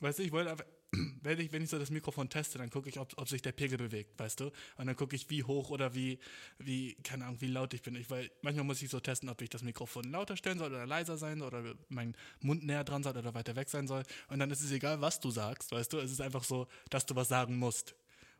weißt 0.00 0.18
du, 0.18 0.22
ich 0.22 0.32
wollte 0.32 0.50
einfach, 0.50 0.66
wenn 1.22 1.38
ich, 1.38 1.52
wenn 1.52 1.62
ich 1.62 1.70
so 1.70 1.78
das 1.78 1.90
Mikrofon 1.90 2.28
teste, 2.28 2.58
dann 2.58 2.70
gucke 2.70 2.88
ich, 2.88 2.98
ob, 2.98 3.12
ob 3.16 3.28
sich 3.28 3.42
der 3.42 3.52
Pegel 3.52 3.78
bewegt, 3.78 4.18
weißt 4.18 4.40
du? 4.40 4.46
Und 4.76 4.86
dann 4.86 4.96
gucke 4.96 5.14
ich, 5.16 5.28
wie 5.30 5.44
hoch 5.44 5.70
oder 5.70 5.94
wie, 5.94 6.18
wie, 6.58 6.94
keine 7.02 7.26
Ahnung, 7.26 7.40
wie 7.40 7.48
laut 7.48 7.74
ich 7.74 7.82
bin. 7.82 7.94
Ich, 7.94 8.10
weil 8.10 8.30
manchmal 8.42 8.64
muss 8.64 8.80
ich 8.82 8.88
so 8.88 9.00
testen, 9.00 9.28
ob 9.28 9.40
ich 9.42 9.50
das 9.50 9.62
Mikrofon 9.62 10.04
lauter 10.04 10.36
stellen 10.36 10.58
soll 10.58 10.70
oder 10.70 10.86
leiser 10.86 11.18
sein 11.18 11.38
soll 11.40 11.48
oder 11.48 11.74
mein 11.88 12.14
Mund 12.40 12.64
näher 12.64 12.84
dran 12.84 13.02
soll 13.02 13.16
oder 13.16 13.34
weiter 13.34 13.56
weg 13.56 13.68
sein 13.68 13.86
soll. 13.86 14.02
Und 14.28 14.38
dann 14.38 14.50
ist 14.50 14.62
es 14.62 14.70
egal, 14.70 15.00
was 15.00 15.20
du 15.20 15.30
sagst, 15.30 15.72
weißt 15.72 15.92
du? 15.92 15.98
Es 15.98 16.10
ist 16.10 16.20
einfach 16.20 16.44
so, 16.44 16.68
dass 16.90 17.06
du 17.06 17.14
was 17.14 17.28
sagen 17.28 17.58
musst. 17.58 17.94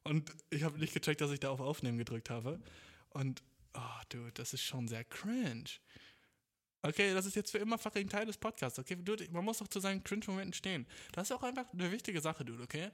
Und 0.05 0.31
ich 0.51 0.63
habe 0.63 0.79
nicht 0.79 0.95
gecheckt, 0.95 1.21
dass 1.21 1.31
ich 1.31 1.41
da 1.41 1.51
auf 1.51 1.61
Aufnehmen 1.61 1.99
gedrückt 1.99 2.31
habe. 2.31 2.61
Und, 3.11 3.43
oh, 3.75 4.01
dude, 4.09 4.33
das 4.33 4.55
ist 4.55 4.63
schon 4.63 4.89
sehr 4.89 5.05
cringe. 5.05 5.65
Okay, 6.89 7.13
das 7.13 7.27
ist 7.27 7.37
jetzt 7.37 7.51
für 7.51 7.59
immer 7.59 7.77
fucking 7.77 8.09
Teil 8.09 8.25
des 8.25 8.39
Podcasts, 8.39 8.79
okay? 8.79 8.97
Dude, 8.97 9.29
man 9.31 9.45
muss 9.45 9.59
doch 9.59 9.69
zu 9.69 9.79
seinen 9.79 10.03
Cringe-Momenten 10.03 10.55
stehen. 10.55 10.87
Das 11.13 11.29
ist 11.29 11.37
auch 11.37 11.43
einfach 11.43 11.71
eine 11.75 11.93
wichtige 11.93 12.23
Sache, 12.23 12.47
Dude, 12.47 12.63
okay? 12.63 12.91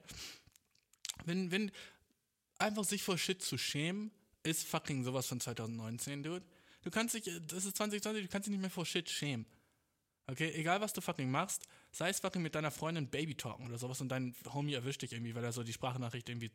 Wenn, 1.23 1.49
wenn, 1.49 1.71
einfach 2.59 2.83
sich 2.83 3.03
vor 3.03 3.17
Shit 3.17 3.41
zu 3.41 3.57
schämen, 3.57 4.11
ist 4.43 4.67
fucking 4.67 5.05
sowas 5.05 5.27
von 5.27 5.39
2019, 5.39 6.23
Dude. 6.23 6.45
Du 6.81 6.91
kannst 6.91 7.15
dich, 7.15 7.23
das 7.23 7.63
ist 7.63 7.77
2020, 7.77 8.23
du 8.23 8.29
kannst 8.29 8.47
dich 8.47 8.51
nicht 8.51 8.59
mehr 8.59 8.69
vor 8.69 8.85
Shit 8.85 9.09
schämen. 9.09 9.45
Okay, 10.27 10.51
egal 10.55 10.81
was 10.81 10.91
du 10.91 10.99
fucking 10.99 11.31
machst, 11.31 11.63
sei 11.93 12.09
es 12.09 12.19
fucking 12.19 12.41
mit 12.41 12.53
deiner 12.53 12.71
Freundin 12.71 13.07
Baby 13.07 13.35
talken 13.35 13.65
oder 13.65 13.77
sowas 13.77 14.01
und 14.01 14.09
dein 14.09 14.35
Homie 14.53 14.73
erwischt 14.73 15.03
dich 15.03 15.13
irgendwie, 15.13 15.35
weil 15.35 15.43
er 15.45 15.53
so 15.53 15.63
die 15.63 15.71
Sprachnachricht 15.71 16.27
irgendwie 16.27 16.51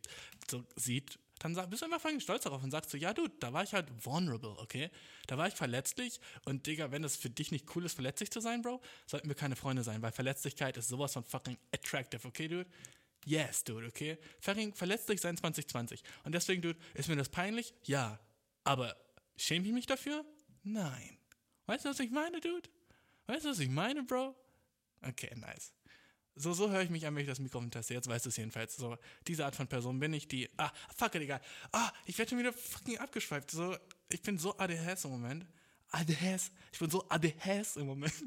so 0.51 0.63
sieht 0.77 1.19
dann 1.41 1.55
bist 1.71 1.83
du 1.83 1.87
einfach 1.87 2.01
fucking 2.01 2.21
stolz 2.21 2.45
darauf 2.45 2.63
und 2.63 2.71
sagst 2.71 2.91
so, 2.91 2.97
ja, 2.97 3.13
du, 3.13 3.27
da 3.27 3.53
war 3.53 3.63
ich 3.63 3.73
halt 3.73 3.89
vulnerable, 4.05 4.57
okay? 4.59 4.91
Da 5.27 5.39
war 5.39 5.49
ich 5.49 5.55
verletzlich 5.55 6.21
und 6.45 6.67
Digga, 6.67 6.93
wenn 6.93 7.03
das 7.03 7.17
für 7.17 7.31
dich 7.31 7.51
nicht 7.51 7.75
cool 7.75 7.85
ist, 7.87 7.95
verletzlich 7.95 8.31
zu 8.31 8.41
sein, 8.41 8.63
Bro, 8.63 8.81
sollten 9.07 9.29
wir 9.29 9.35
keine 9.35 9.57
Freunde 9.57 9.83
sein, 9.83 10.03
weil 10.03 10.13
Verletzlichkeit 10.13 10.77
ist 10.77 10.89
sowas 10.89 11.15
von 11.15 11.25
fucking 11.25 11.57
attractive, 11.75 12.27
okay, 12.29 12.47
dude? 12.47 12.71
Yes, 13.25 13.65
dude, 13.65 13.87
okay? 13.87 14.19
Fucking 14.41 14.75
verletzlich 14.75 15.21
sein 15.21 15.37
2020. 15.37 16.03
Und 16.25 16.33
deswegen, 16.33 16.63
dude, 16.63 16.79
ist 16.95 17.09
mir 17.09 17.17
das 17.17 17.29
peinlich? 17.29 17.75
Ja. 17.85 18.19
Aber 18.65 18.97
schäme 19.37 19.67
ich 19.67 19.73
mich 19.73 19.87
dafür? 19.87 20.25
Nein. 20.63 21.19
Weißt 21.67 21.85
du, 21.85 21.91
was 21.91 22.01
ich 22.01 22.11
meine, 22.11 22.41
dude? 22.41 22.69
Weißt 23.27 23.45
du, 23.45 23.51
was 23.51 23.59
ich 23.59 23.69
meine, 23.69 24.03
Bro? 24.03 24.35
Okay, 25.03 25.35
nice. 25.37 25.73
So, 26.37 26.53
so 26.53 26.71
höre 26.71 26.83
ich 26.83 26.91
mich 26.91 27.07
an, 27.07 27.15
wenn 27.15 27.23
ich 27.23 27.29
das 27.29 27.39
Mikrofon 27.39 27.71
teste. 27.71 27.95
Jetzt 27.95 28.09
weißt 28.09 28.25
du 28.25 28.31
es 28.31 28.37
jedenfalls. 28.37 28.77
So, 28.77 28.97
diese 29.27 29.45
Art 29.45 29.57
von 29.57 29.67
Person 29.67 29.99
bin 29.99 30.15
ich, 30.15 30.29
die. 30.29 30.49
Ah, 30.57 30.71
fuck 30.97 31.15
it, 31.15 31.23
egal. 31.23 31.41
Ah, 31.73 31.93
ich 32.07 32.17
werde 32.19 32.31
schon 32.31 32.39
wieder 32.39 32.53
fucking 32.53 32.99
abgeschweift. 32.99 33.51
So, 33.51 33.77
ich 34.09 34.23
bin 34.23 34.39
so 34.39 34.57
ADHS 34.57 35.05
im 35.05 35.11
Moment. 35.11 35.47
ADHS. 35.91 36.53
Ich 36.73 36.79
bin 36.79 36.89
so 36.91 37.05
ADHS 37.09 37.77
im 37.77 37.87
Moment. 37.87 38.15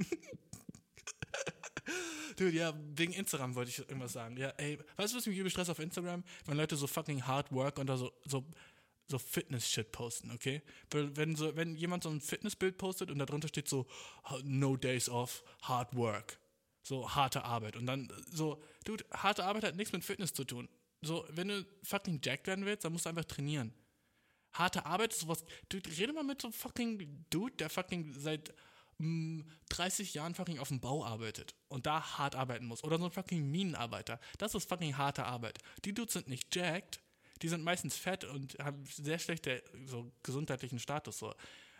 Dude, 2.36 2.52
ja, 2.52 2.74
wegen 2.96 3.14
Instagram 3.14 3.56
wollte 3.56 3.72
ich 3.72 3.80
irgendwas 3.80 4.14
sagen. 4.14 4.38
Ja, 4.38 4.50
ey, 4.58 4.78
weißt 4.98 5.14
du, 5.14 5.18
was 5.18 5.26
mich 5.26 5.38
übel 5.38 5.52
stresst 5.52 5.70
auf 5.70 5.80
Instagram? 5.80 6.24
Wenn 6.46 6.58
Leute 6.58 6.76
so 6.76 6.88
fucking 6.88 7.26
hard 7.26 7.52
work 7.52 7.78
und 7.80 7.88
da 7.88 7.98
so, 7.98 8.12
so, 8.26 8.46
so 9.08 9.18
Fitness-Shit 9.20 9.92
posten, 9.92 10.32
okay? 10.32 10.62
Wenn, 10.90 11.36
so, 11.36 11.56
wenn 11.56 11.76
jemand 11.76 12.04
so 12.04 12.10
ein 12.10 12.22
Fitnessbild 12.22 12.78
postet 12.78 13.12
und 13.12 13.20
da 13.20 13.26
drunter 13.26 13.48
steht 13.48 13.68
so, 13.68 13.86
no 14.44 14.76
days 14.78 15.10
off, 15.10 15.44
hard 15.62 15.96
work 15.96 16.40
so 16.84 17.16
harte 17.16 17.44
Arbeit. 17.44 17.76
Und 17.76 17.86
dann 17.86 18.12
so, 18.32 18.62
dude, 18.84 19.06
harte 19.12 19.46
Arbeit 19.46 19.64
hat 19.64 19.76
nichts 19.76 19.94
mit 19.94 20.04
Fitness 20.04 20.34
zu 20.34 20.44
tun. 20.44 20.70
So, 21.02 21.26
wenn 21.30 21.48
du 21.48 21.66
fucking 21.84 22.22
jacked 22.24 22.48
werden 22.48 22.66
willst, 22.66 22.86
dann 22.86 22.94
musst 22.94 23.06
du 23.06 23.10
einfach 23.10 23.26
trainieren. 23.26 23.74
Harte 24.54 24.86
Arbeit 24.86 25.14
ist 25.14 25.22
sowas. 25.22 25.44
Dude, 25.70 25.90
rede 25.98 26.14
mal 26.14 26.24
mit 26.24 26.42
so 26.42 26.48
einem 26.48 26.54
fucking 26.54 27.26
Dude, 27.30 27.56
der 27.56 27.70
fucking 27.70 28.14
seit 28.14 28.54
mh, 29.00 29.08
mm, 29.08 29.52
30 29.70 30.14
Jahren 30.14 30.36
fucking 30.36 30.60
auf 30.60 30.68
dem 30.68 30.80
Bau 30.80 31.04
arbeitet 31.04 31.56
und 31.68 31.86
da 31.86 32.18
hart 32.18 32.36
arbeiten 32.36 32.66
muss. 32.66 32.84
Oder 32.84 33.00
so 33.00 33.06
ein 33.06 33.12
fucking 33.12 33.50
Minenarbeiter. 33.50 34.20
Das 34.38 34.54
ist 34.54 34.70
fucking 34.70 34.98
harte 34.98 35.26
Arbeit. 35.26 35.60
Die 35.86 35.94
Dudes 35.94 36.14
sind 36.14 36.28
nicht 36.28 36.56
jacked, 36.56 37.02
die 37.42 37.50
sind 37.50 37.64
meistens 37.64 37.98
fett 37.98 38.24
und 38.24 38.58
haben 38.60 38.86
sehr 38.86 39.20
schlechten 39.20 39.62
so 39.86 40.12
gesundheitlichen 40.22 40.80
Status. 40.80 41.18
So. 41.18 41.34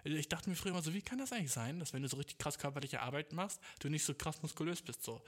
Ich 0.04 0.28
dachte 0.28 0.50
mir 0.50 0.56
früher 0.56 0.72
immer 0.72 0.82
so, 0.82 0.94
wie 0.94 1.02
kann 1.02 1.18
das 1.18 1.32
eigentlich 1.32 1.52
sein, 1.52 1.80
dass 1.80 1.94
wenn 1.94 2.02
du 2.02 2.10
so 2.10 2.18
richtig 2.18 2.38
krass 2.38 2.58
körperliche 2.58 3.02
Arbeit 3.02 3.32
machst, 3.32 3.60
du 3.80 3.90
nicht 3.90 4.04
so 4.04 4.14
krass 4.14 4.42
muskulös 4.42 4.82
bist, 4.82 5.04
so. 5.04 5.22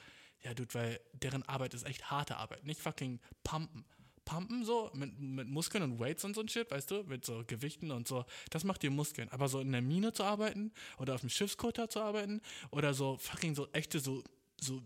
Ja, 0.44 0.54
dude, 0.54 0.74
weil 0.74 1.00
deren 1.14 1.44
Arbeit 1.44 1.74
ist 1.74 1.86
echt 1.86 2.12
harte 2.12 2.38
Arbeit, 2.38 2.66
nicht 2.66 2.82
fucking 2.82 3.20
pumpen. 3.44 3.86
Pumpen 4.26 4.66
so, 4.66 4.90
mit, 4.96 5.20
mit 5.20 5.48
Muskeln 5.48 5.84
und 5.84 6.00
Weights 6.00 6.26
und 6.26 6.34
so 6.34 6.42
ein 6.42 6.50
Shit, 6.50 6.72
weißt 6.72 6.90
du, 6.90 7.04
mit 7.04 7.24
so 7.24 7.44
Gewichten 7.46 7.92
und 7.92 8.08
so, 8.08 8.26
das 8.50 8.64
macht 8.64 8.82
dir 8.82 8.90
Muskeln. 8.90 9.30
Aber 9.30 9.48
so 9.48 9.60
in 9.60 9.72
der 9.72 9.84
Mine 9.84 10.14
zu 10.14 10.24
arbeiten 10.24 10.74
oder 10.98 11.14
auf 11.14 11.22
dem 11.22 11.30
Schiffskoter 11.30 11.90
zu 11.90 12.02
arbeiten 12.02 12.42
oder 12.72 12.96
so 12.96 13.18
fucking 13.18 13.54
so 13.54 13.68
echte, 13.72 14.00
so, 14.00 14.24
so 14.60 14.82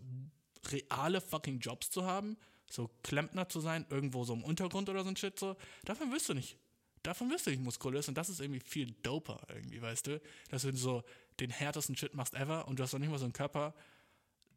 reale 0.68 1.22
fucking 1.22 1.58
Jobs 1.58 1.90
zu 1.90 2.04
haben, 2.04 2.36
so 2.70 2.90
Klempner 3.02 3.48
zu 3.48 3.60
sein, 3.60 3.86
irgendwo 3.88 4.24
so 4.24 4.34
im 4.34 4.44
Untergrund 4.44 4.90
oder 4.90 5.04
so 5.04 5.08
ein 5.08 5.16
Shit, 5.16 5.38
so, 5.38 5.56
davon 5.86 6.12
wirst 6.12 6.28
du 6.28 6.34
nicht 6.34 6.58
davon 7.02 7.30
wirst 7.30 7.46
du 7.46 7.50
nicht 7.50 7.62
muskulös 7.62 8.08
und 8.08 8.14
das 8.14 8.28
ist 8.28 8.40
irgendwie 8.40 8.60
viel 8.60 8.92
doper 9.02 9.40
irgendwie, 9.48 9.80
weißt 9.80 10.06
du? 10.06 10.20
Dass 10.50 10.62
du 10.62 10.76
so 10.76 11.02
den 11.40 11.50
härtesten 11.50 11.96
Shit 11.96 12.14
machst 12.14 12.34
ever 12.34 12.68
und 12.68 12.78
du 12.78 12.82
hast 12.82 12.92
doch 12.92 12.98
nicht 12.98 13.10
mal 13.10 13.18
so 13.18 13.24
einen 13.24 13.32
Körper, 13.32 13.74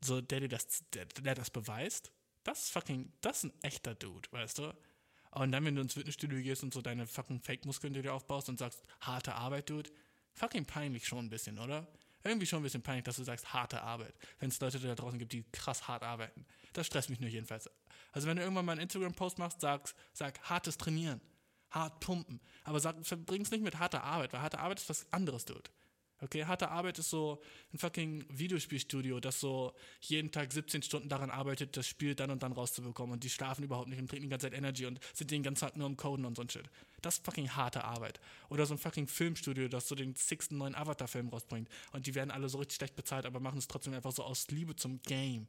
so 0.02 0.22
der 0.22 0.42
dir 0.42 0.50
das, 0.50 0.84
der, 0.94 1.06
der 1.06 1.36
das 1.36 1.50
beweist. 1.50 2.12
Das 2.44 2.64
ist 2.64 2.72
fucking, 2.72 3.12
das 3.22 3.38
ist 3.38 3.44
ein 3.46 3.64
echter 3.64 3.96
Dude, 3.96 4.30
weißt 4.32 4.60
du? 4.60 4.74
Und 5.32 5.52
dann, 5.52 5.66
wenn 5.66 5.76
du 5.76 5.82
ins 5.82 5.94
Fitnessstudio 5.94 6.42
gehst 6.42 6.64
und 6.64 6.74
so 6.74 6.82
deine 6.82 7.08
fucking 7.08 7.42
Fake-Muskeln 7.42 7.94
dir 7.94 8.14
aufbaust 8.14 8.50
und 8.50 8.60
sagst, 8.60 8.84
harte 9.02 9.34
Arbeit, 9.34 9.70
Dude, 9.70 9.90
fucking 10.34 10.66
peinlich 10.66 11.08
schon 11.08 11.26
ein 11.26 11.30
bisschen, 11.30 11.58
oder? 11.58 11.88
Irgendwie 12.24 12.46
schon 12.46 12.60
ein 12.60 12.64
bisschen 12.64 12.84
peinlich, 12.84 13.06
dass 13.06 13.16
du 13.16 13.24
sagst, 13.24 13.54
harte 13.54 13.82
Arbeit. 13.82 14.14
Wenn 14.40 14.50
es 14.50 14.60
Leute 14.60 14.80
da 14.80 14.96
draußen 14.96 15.18
gibt, 15.18 15.34
die 15.34 15.44
krass 15.52 15.88
hart 15.88 16.04
arbeiten. 16.04 16.46
Das 16.74 16.88
stresst 16.88 17.10
mich 17.10 17.20
nur 17.20 17.30
jedenfalls. 17.30 17.70
Also 18.12 18.28
wenn 18.28 18.38
du 18.38 18.44
irgendwann 18.44 18.66
mal 18.66 18.74
einen 18.74 18.82
Instagram-Post 18.82 19.40
machst, 19.40 19.60
sag, 19.62 19.94
sag 20.14 20.40
hartes 20.44 20.78
Trainieren 20.78 21.20
hart 21.74 22.00
pumpen. 22.00 22.40
Aber 22.64 22.80
verbring 23.04 23.42
es 23.42 23.52
nicht 23.52 23.64
mit 23.64 23.80
harter 23.80 24.04
Arbeit, 24.04 24.34
weil 24.34 24.42
harte 24.42 24.60
Arbeit 24.60 24.80
ist 24.80 24.90
was 24.90 25.12
anderes, 25.12 25.46
Dude. 25.46 25.70
Okay, 26.24 26.46
harte 26.46 26.70
Arbeit 26.70 27.00
ist 27.00 27.10
so 27.10 27.42
ein 27.74 27.80
fucking 27.80 28.24
Videospielstudio, 28.30 29.20
das 29.20 29.42
so 29.42 29.74
jeden 30.00 30.32
Tag 30.32 30.54
17 30.54 30.82
Stunden 30.82 31.10
daran 31.10 31.30
arbeitet, 31.30 31.76
das 31.76 31.86
Spiel 31.86 32.16
dann 32.16 32.32
und 32.32 32.44
dann 32.44 32.54
rauszubekommen 32.54 33.12
und 33.12 33.26
die 33.26 33.30
schlafen 33.30 33.64
überhaupt 33.64 33.90
nicht 33.90 34.00
und 34.00 34.08
trinken 34.08 34.28
die 34.28 34.30
ganze 34.30 34.46
Zeit 34.46 34.58
Energy 34.58 34.86
und 34.86 35.02
sind 35.14 35.32
den 35.32 35.44
ganzen 35.44 35.66
Tag 35.66 35.76
nur 35.76 35.86
am 35.86 35.98
Coden 35.98 36.24
und 36.24 36.38
so 36.38 36.42
ein 36.42 36.50
Shit. 36.50 36.70
Das 37.02 37.16
ist 37.16 37.26
fucking 37.26 37.50
harte 37.50 37.84
Arbeit. 37.84 38.22
Oder 38.48 38.66
so 38.66 38.74
ein 38.74 38.78
fucking 38.78 39.08
Filmstudio, 39.08 39.68
das 39.68 39.90
so 39.90 39.96
den 39.96 40.16
sechsten 40.16 40.58
neuen 40.58 40.76
Avatar-Film 40.76 41.28
rausbringt 41.28 41.68
und 41.92 42.08
die 42.08 42.16
werden 42.16 42.32
alle 42.32 42.48
so 42.48 42.58
richtig 42.58 42.78
schlecht 42.78 42.96
bezahlt, 42.96 43.26
aber 43.26 43.42
machen 43.42 43.58
es 43.58 43.68
trotzdem 43.68 43.94
einfach 43.94 44.14
so 44.14 44.24
aus 44.24 44.48
Liebe 44.48 44.78
zum 44.78 45.02
Game. 45.02 45.48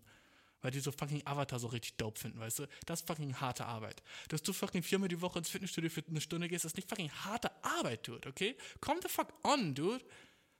Weil 0.64 0.70
die 0.70 0.80
so 0.80 0.90
fucking 0.92 1.20
Avatar 1.26 1.58
so 1.58 1.66
richtig 1.66 1.98
dope 1.98 2.18
finden, 2.18 2.40
weißt 2.40 2.60
du? 2.60 2.66
Das 2.86 3.00
ist 3.00 3.06
fucking 3.06 3.38
harte 3.38 3.66
Arbeit. 3.66 4.02
Dass 4.28 4.42
du 4.42 4.54
fucking 4.54 4.82
viermal 4.82 5.10
die 5.10 5.20
Woche 5.20 5.38
ins 5.38 5.50
Fitnessstudio 5.50 5.90
für 5.90 6.02
eine 6.08 6.22
Stunde 6.22 6.48
gehst, 6.48 6.64
ist 6.64 6.76
nicht 6.76 6.88
fucking 6.88 7.10
harte 7.10 7.50
Arbeit, 7.62 8.08
dude, 8.08 8.26
okay? 8.26 8.56
Come 8.80 8.98
the 9.02 9.08
fuck 9.10 9.28
on, 9.42 9.74
dude. 9.74 10.02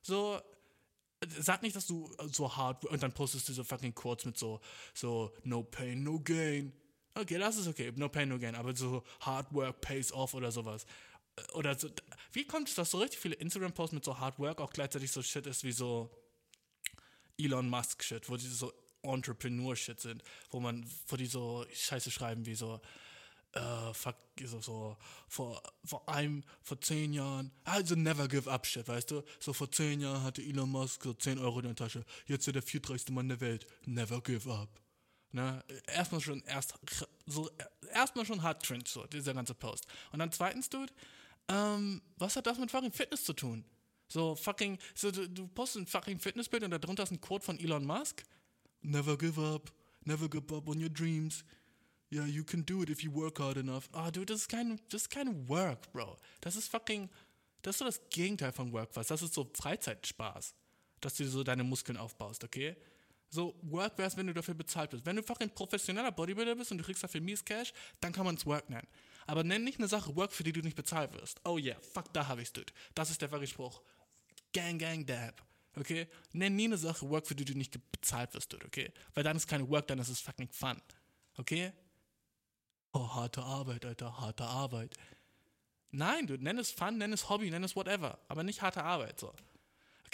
So, 0.03 0.38
sag 1.40 1.62
nicht, 1.62 1.75
dass 1.75 1.87
du 1.87 2.14
so 2.31 2.55
hart 2.55 2.85
und 2.85 3.03
dann 3.03 3.12
postest 3.14 3.49
du 3.49 3.55
so 3.55 3.64
fucking 3.64 3.95
kurz 3.95 4.27
mit 4.27 4.37
so, 4.37 4.61
so, 4.93 5.35
no 5.43 5.62
pain, 5.62 6.03
no 6.03 6.21
gain. 6.21 6.75
Okay, 7.14 7.38
das 7.38 7.57
ist 7.57 7.67
okay, 7.67 7.90
no 7.97 8.11
pain, 8.11 8.29
no 8.29 8.38
gain, 8.38 8.57
aber 8.57 8.77
so 8.77 9.03
hard 9.21 9.55
work 9.55 9.81
pays 9.81 10.12
off 10.12 10.35
oder 10.35 10.53
sowas. 10.53 10.85
Oder 11.55 11.79
so, 11.79 11.88
wie 12.33 12.45
kommt 12.45 12.69
es, 12.69 12.75
dass 12.75 12.90
so 12.90 12.99
richtig 12.99 13.21
viele 13.21 13.37
Instagram-Posts 13.37 13.95
mit 13.95 14.05
so 14.05 14.19
hard 14.19 14.38
work 14.38 14.61
auch 14.61 14.71
gleichzeitig 14.71 15.11
so 15.11 15.23
Shit 15.23 15.47
ist 15.47 15.64
wie 15.64 15.73
so 15.73 16.11
Elon 17.38 17.71
Musk-Shit, 17.71 18.29
wo 18.29 18.37
die 18.37 18.47
so 18.47 18.71
Entrepreneur-Shit 19.05 20.01
sind, 20.01 20.23
wo 20.51 20.61
man, 20.61 20.85
wo 21.09 21.17
die 21.17 21.27
so 21.27 21.64
Scheiße 21.73 22.11
schreiben 22.11 22.47
wie 22.47 22.55
so, 22.55 22.81
äh, 23.53 23.95
fuck, 23.95 24.17
so, 24.45 24.61
so, 24.61 24.97
vor, 25.29 25.62
vor 25.85 26.09
einem, 26.09 26.43
vor 26.62 26.81
zehn 26.81 27.12
Jahren, 27.12 27.53
also 27.64 27.95
never 27.95 28.27
give 28.29 28.51
up 28.51 28.67
shit, 28.67 28.87
weißt 28.88 29.11
du? 29.11 29.23
So 29.38 29.53
vor 29.53 29.71
zehn 29.71 30.01
Jahren 30.01 30.23
hatte 30.23 30.43
Elon 30.43 30.71
Musk 30.71 31.05
so 31.05 31.14
10 31.14 31.38
Euro 31.38 31.61
in 31.61 31.67
der 31.67 31.77
Tasche, 31.77 32.05
jetzt 32.27 32.43
ist 32.43 32.49
er 32.49 32.55
der 32.55 32.62
viertreichste 32.62 33.12
Mann 33.12 33.29
der 33.29 33.40
Welt, 33.40 33.67
never 33.87 34.21
give 34.21 34.53
up. 34.53 34.81
Ne? 35.33 35.64
Erstmal 35.87 36.21
schon, 36.21 36.43
erst, 36.43 36.75
so, 37.27 37.51
erstmal 37.93 38.25
schon 38.25 38.43
hart 38.43 38.62
cringe, 38.62 38.85
so, 38.87 39.05
dieser 39.07 39.35
ganze 39.35 39.55
Post. 39.55 39.87
Und 40.12 40.21
dann 40.21 40.33
zweitens, 40.33 40.69
Dude, 40.69 40.93
ähm, 41.49 42.03
was 42.17 42.37
hat 42.37 42.47
das 42.47 42.59
mit 42.59 42.71
fucking 42.71 42.93
Fitness 42.93 43.25
zu 43.25 43.33
tun? 43.33 43.64
So 44.09 44.35
fucking, 44.35 44.79
so 44.95 45.11
du, 45.11 45.29
du 45.29 45.49
postest 45.49 45.85
ein 45.85 45.87
fucking 45.87 46.19
Fitnessbild 46.19 46.62
und 46.62 46.71
darunter 46.71 47.03
ist 47.03 47.11
ein 47.11 47.21
Quote 47.21 47.45
von 47.45 47.59
Elon 47.59 47.85
Musk. 47.85 48.23
Never 48.85 49.16
give 49.16 49.38
up, 49.38 49.70
never 50.05 50.29
give 50.29 50.53
up 50.53 50.68
on 50.68 50.79
your 50.79 50.90
dreams. 50.90 51.42
Yeah, 52.11 52.27
you 52.27 52.44
can 52.44 52.62
do 52.62 52.83
it 52.83 52.90
if 52.90 53.03
you 53.03 53.11
work 53.11 53.38
hard 53.38 53.57
enough. 53.57 53.88
Ah, 53.92 54.11
dude, 54.11 54.27
das 54.27 54.42
ist 54.42 54.49
kein, 54.49 54.79
das 54.90 55.03
ist 55.03 55.11
kein 55.11 55.49
Work, 55.49 55.90
Bro. 55.92 56.18
Das 56.42 56.55
ist 56.55 56.68
fucking, 56.68 57.09
das 57.62 57.77
ist 57.77 57.79
so 57.79 57.85
das 57.87 58.01
Gegenteil 58.11 58.53
von 58.53 58.70
Work, 58.73 58.90
was. 58.94 59.07
Das 59.07 59.23
ist 59.23 59.33
so 59.33 59.51
Freizeitspaß, 59.55 60.55
dass 61.01 61.14
du 61.14 61.27
so 61.27 61.42
deine 61.42 61.64
Muskeln 61.64 61.97
aufbaust, 61.97 62.44
okay? 62.44 62.77
So, 63.31 63.59
Work 63.62 63.97
wäre 63.97 64.07
es, 64.07 64.16
wenn 64.18 64.27
du 64.27 64.35
dafür 64.35 64.55
bezahlt 64.55 64.90
bist. 64.90 65.07
Wenn 65.07 65.16
du 65.16 65.23
fucking 65.23 65.51
professioneller 65.51 66.12
Bodybuilder 66.12 66.55
bist 66.55 66.70
und 66.70 66.79
du 66.79 66.85
kriegst 66.85 67.03
dafür 67.03 67.23
mies 67.23 67.44
Cash, 67.44 67.73
dann 68.01 68.12
kann 68.12 68.27
man 68.27 68.37
es 68.37 68.44
Work 68.44 68.68
nennen. 68.68 68.87
Aber 69.27 69.42
nenn 69.42 69.64
nicht 69.64 69.79
eine 69.79 69.88
Sache 69.88 70.14
Work, 70.14 70.33
für 70.33 70.44
die 70.44 70.53
du 70.53 70.61
nicht 70.61 70.77
bezahlt 70.77 71.14
wirst. 71.14 71.40
Oh 71.44 71.57
yeah, 71.57 71.81
fuck, 71.81 72.12
da 72.12 72.29
habe 72.29 72.42
ich's, 72.42 72.53
dude. 72.53 72.73
Das 72.94 73.11
ist 73.11 73.23
der 73.23 73.33
wahre 73.33 73.47
Spruch. 73.47 73.81
Gang, 74.53 74.79
gang, 74.79 75.07
dab. 75.07 75.42
Okay? 75.77 76.07
Nenn 76.33 76.57
nie 76.57 76.67
eine 76.67 76.79
Sache 76.79 77.09
Work, 77.09 77.27
für 77.27 77.35
die 77.35 77.45
du 77.45 77.55
nicht 77.55 77.79
bezahlt 77.93 78.35
wirst, 78.35 78.53
dude, 78.53 78.67
okay? 78.67 78.93
Weil 79.15 79.25
dann 79.25 79.37
ist 79.37 79.47
keine 79.47 79.69
Work, 79.69 79.89
dann 79.89 79.99
ist 79.99 80.09
es 80.09 80.21
fucking 80.21 80.49
Fun. 80.51 80.81
Okay? 81.37 81.73
Oh, 82.93 83.09
harte 83.15 83.43
Arbeit, 83.43 83.85
Alter, 83.85 84.21
harte 84.21 84.45
Arbeit. 84.45 84.95
Nein, 85.91 86.27
du 86.27 86.37
nenn 86.37 86.59
es 86.59 86.71
Fun, 86.71 86.99
nenn 86.99 87.13
es 87.13 87.29
Hobby, 87.29 87.51
nenn 87.51 87.65
es 87.65 87.77
whatever, 87.77 88.19
aber 88.29 88.43
nicht 88.43 88.63
harte 88.63 88.83
Arbeit, 88.85 89.19
so. 89.19 89.33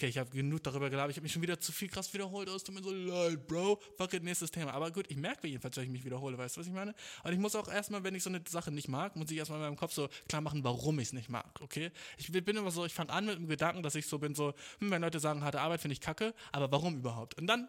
Okay, 0.01 0.09
ich 0.09 0.17
habe 0.17 0.31
genug 0.31 0.63
darüber 0.63 0.89
gelabert, 0.89 1.11
ich 1.11 1.19
habe 1.19 1.25
mich 1.25 1.33
schon 1.33 1.43
wieder 1.43 1.61
zu 1.61 1.73
viel 1.73 1.89
krass 1.89 2.11
wiederholt, 2.15 2.49
aus 2.49 2.65
tut 2.65 2.75
mir 2.75 2.83
so 2.83 2.91
leid, 2.91 3.47
Bro. 3.47 3.79
Fuck 3.99 4.15
it, 4.15 4.23
nächstes 4.23 4.51
Thema. 4.51 4.73
Aber 4.73 4.91
gut, 4.91 5.05
ich 5.11 5.17
merke 5.19 5.47
jedenfalls, 5.47 5.75
dass 5.75 5.85
ich 5.85 5.91
mich 5.91 6.07
wiederhole, 6.07 6.39
weißt 6.39 6.57
du, 6.57 6.61
was 6.61 6.67
ich 6.67 6.73
meine? 6.73 6.95
Und 7.23 7.33
ich 7.35 7.39
muss 7.39 7.55
auch 7.55 7.69
erstmal, 7.69 8.03
wenn 8.03 8.15
ich 8.15 8.23
so 8.23 8.31
eine 8.31 8.41
Sache 8.49 8.71
nicht 8.71 8.89
mag, 8.89 9.15
muss 9.17 9.31
ich 9.31 9.37
erstmal 9.37 9.59
in 9.59 9.67
meinem 9.67 9.77
Kopf 9.77 9.93
so 9.93 10.09
klar 10.27 10.41
machen, 10.41 10.65
warum 10.65 10.99
ich 11.01 11.09
es 11.09 11.13
nicht 11.13 11.29
mag, 11.29 11.61
okay? 11.61 11.91
Ich 12.17 12.33
bin 12.33 12.57
immer 12.57 12.71
so, 12.71 12.87
ich 12.87 12.95
fange 12.95 13.11
an 13.11 13.27
mit 13.27 13.37
dem 13.37 13.47
Gedanken, 13.47 13.83
dass 13.83 13.95
ich 13.95 14.07
so 14.07 14.19
bin, 14.19 14.35
so, 14.35 14.55
hm, 14.79 14.91
wenn 14.91 15.03
Leute 15.03 15.21
sagen, 15.21 15.45
harte 15.45 15.61
Arbeit 15.61 15.83
finde 15.83 15.93
ich 15.93 16.01
kacke, 16.01 16.33
aber 16.51 16.73
warum 16.73 16.97
überhaupt? 16.97 17.35
Und 17.35 17.47
dann, 17.47 17.69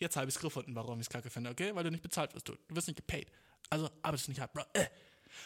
jetzt 0.00 0.16
habe 0.16 0.28
ich 0.28 0.34
es 0.34 0.40
gefunden, 0.40 0.74
warum 0.74 0.98
ich 0.98 1.06
es 1.06 1.08
kacke 1.08 1.30
finde, 1.30 1.50
okay? 1.50 1.72
Weil 1.76 1.84
du 1.84 1.92
nicht 1.92 2.02
bezahlt 2.02 2.34
wirst, 2.34 2.48
du. 2.48 2.56
Du 2.66 2.74
wirst 2.74 2.88
nicht 2.88 2.96
gepaid. 2.96 3.28
Also 3.68 3.88
arbeitest 4.02 4.28
nicht 4.28 4.40
hart, 4.40 4.52
Bro. 4.52 4.64
Äh. 4.72 4.86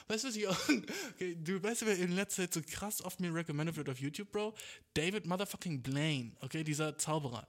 Weißt 0.08 0.24
du, 0.24 0.28
was 0.28 0.36
ich 0.36 0.48
auch. 0.48 0.58
Okay, 1.14 1.36
du 1.36 1.62
weißt, 1.62 1.86
wer 1.86 1.96
in 1.98 2.12
letzter 2.12 2.42
Zeit 2.42 2.54
so 2.54 2.60
krass 2.62 3.02
oft 3.02 3.20
mir 3.20 3.32
recommended 3.32 3.76
wird 3.76 3.88
auf 3.88 4.00
YouTube, 4.00 4.30
Bro? 4.32 4.54
David 4.94 5.26
Motherfucking 5.26 5.82
Blaine, 5.82 6.32
okay, 6.40 6.64
dieser 6.64 6.98
Zauberer. 6.98 7.46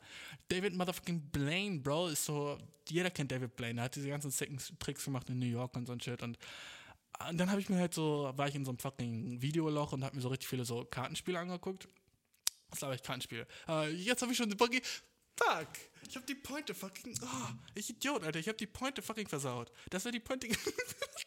David 0.47 0.75
Motherfucking 0.75 1.29
Blaine, 1.31 1.79
Bro, 1.79 2.09
ist 2.09 2.25
so. 2.25 2.57
Jeder 2.87 3.09
kennt 3.09 3.31
David 3.31 3.55
Blaine. 3.55 3.81
Er 3.81 3.85
hat 3.85 3.95
diese 3.95 4.09
ganzen 4.09 4.31
sicken 4.31 4.59
Tricks 4.79 5.05
gemacht 5.05 5.29
in 5.29 5.39
New 5.39 5.45
York 5.45 5.75
und 5.75 5.87
so 5.87 5.93
ein 5.93 5.99
Shit. 5.99 6.21
Und, 6.21 6.37
und 7.27 7.37
dann 7.37 7.49
habe 7.49 7.59
ich 7.59 7.69
mir 7.69 7.77
halt 7.77 7.93
so. 7.93 8.31
War 8.35 8.47
ich 8.47 8.55
in 8.55 8.65
so 8.65 8.71
einem 8.71 8.79
fucking 8.79 9.41
Videoloch 9.41 9.93
und 9.93 10.03
habe 10.03 10.15
mir 10.15 10.21
so 10.21 10.29
richtig 10.29 10.47
viele 10.47 10.65
so 10.65 10.85
Kartenspiele 10.85 11.39
angeguckt. 11.39 11.87
Was 12.69 12.79
glaube 12.79 12.95
ich, 12.95 13.03
Kartenspiele. 13.03 13.47
Uh, 13.67 13.83
jetzt 13.83 14.21
habe 14.21 14.31
ich 14.31 14.37
schon 14.37 14.49
die 14.49 14.55
Buggy. 14.55 14.81
Fuck! 15.37 15.67
Ich 16.07 16.15
habe 16.15 16.25
die 16.25 16.35
Pointe 16.35 16.73
fucking. 16.73 17.17
Oh, 17.21 17.53
ich 17.73 17.89
Idiot, 17.89 18.23
Alter. 18.23 18.39
Ich 18.39 18.47
habe 18.47 18.57
die 18.57 18.67
Pointe 18.67 19.01
fucking 19.01 19.27
versaut. 19.27 19.71
Das 19.89 20.05
wäre 20.05 20.13
die 20.13 20.19
Pointe. 20.19 20.47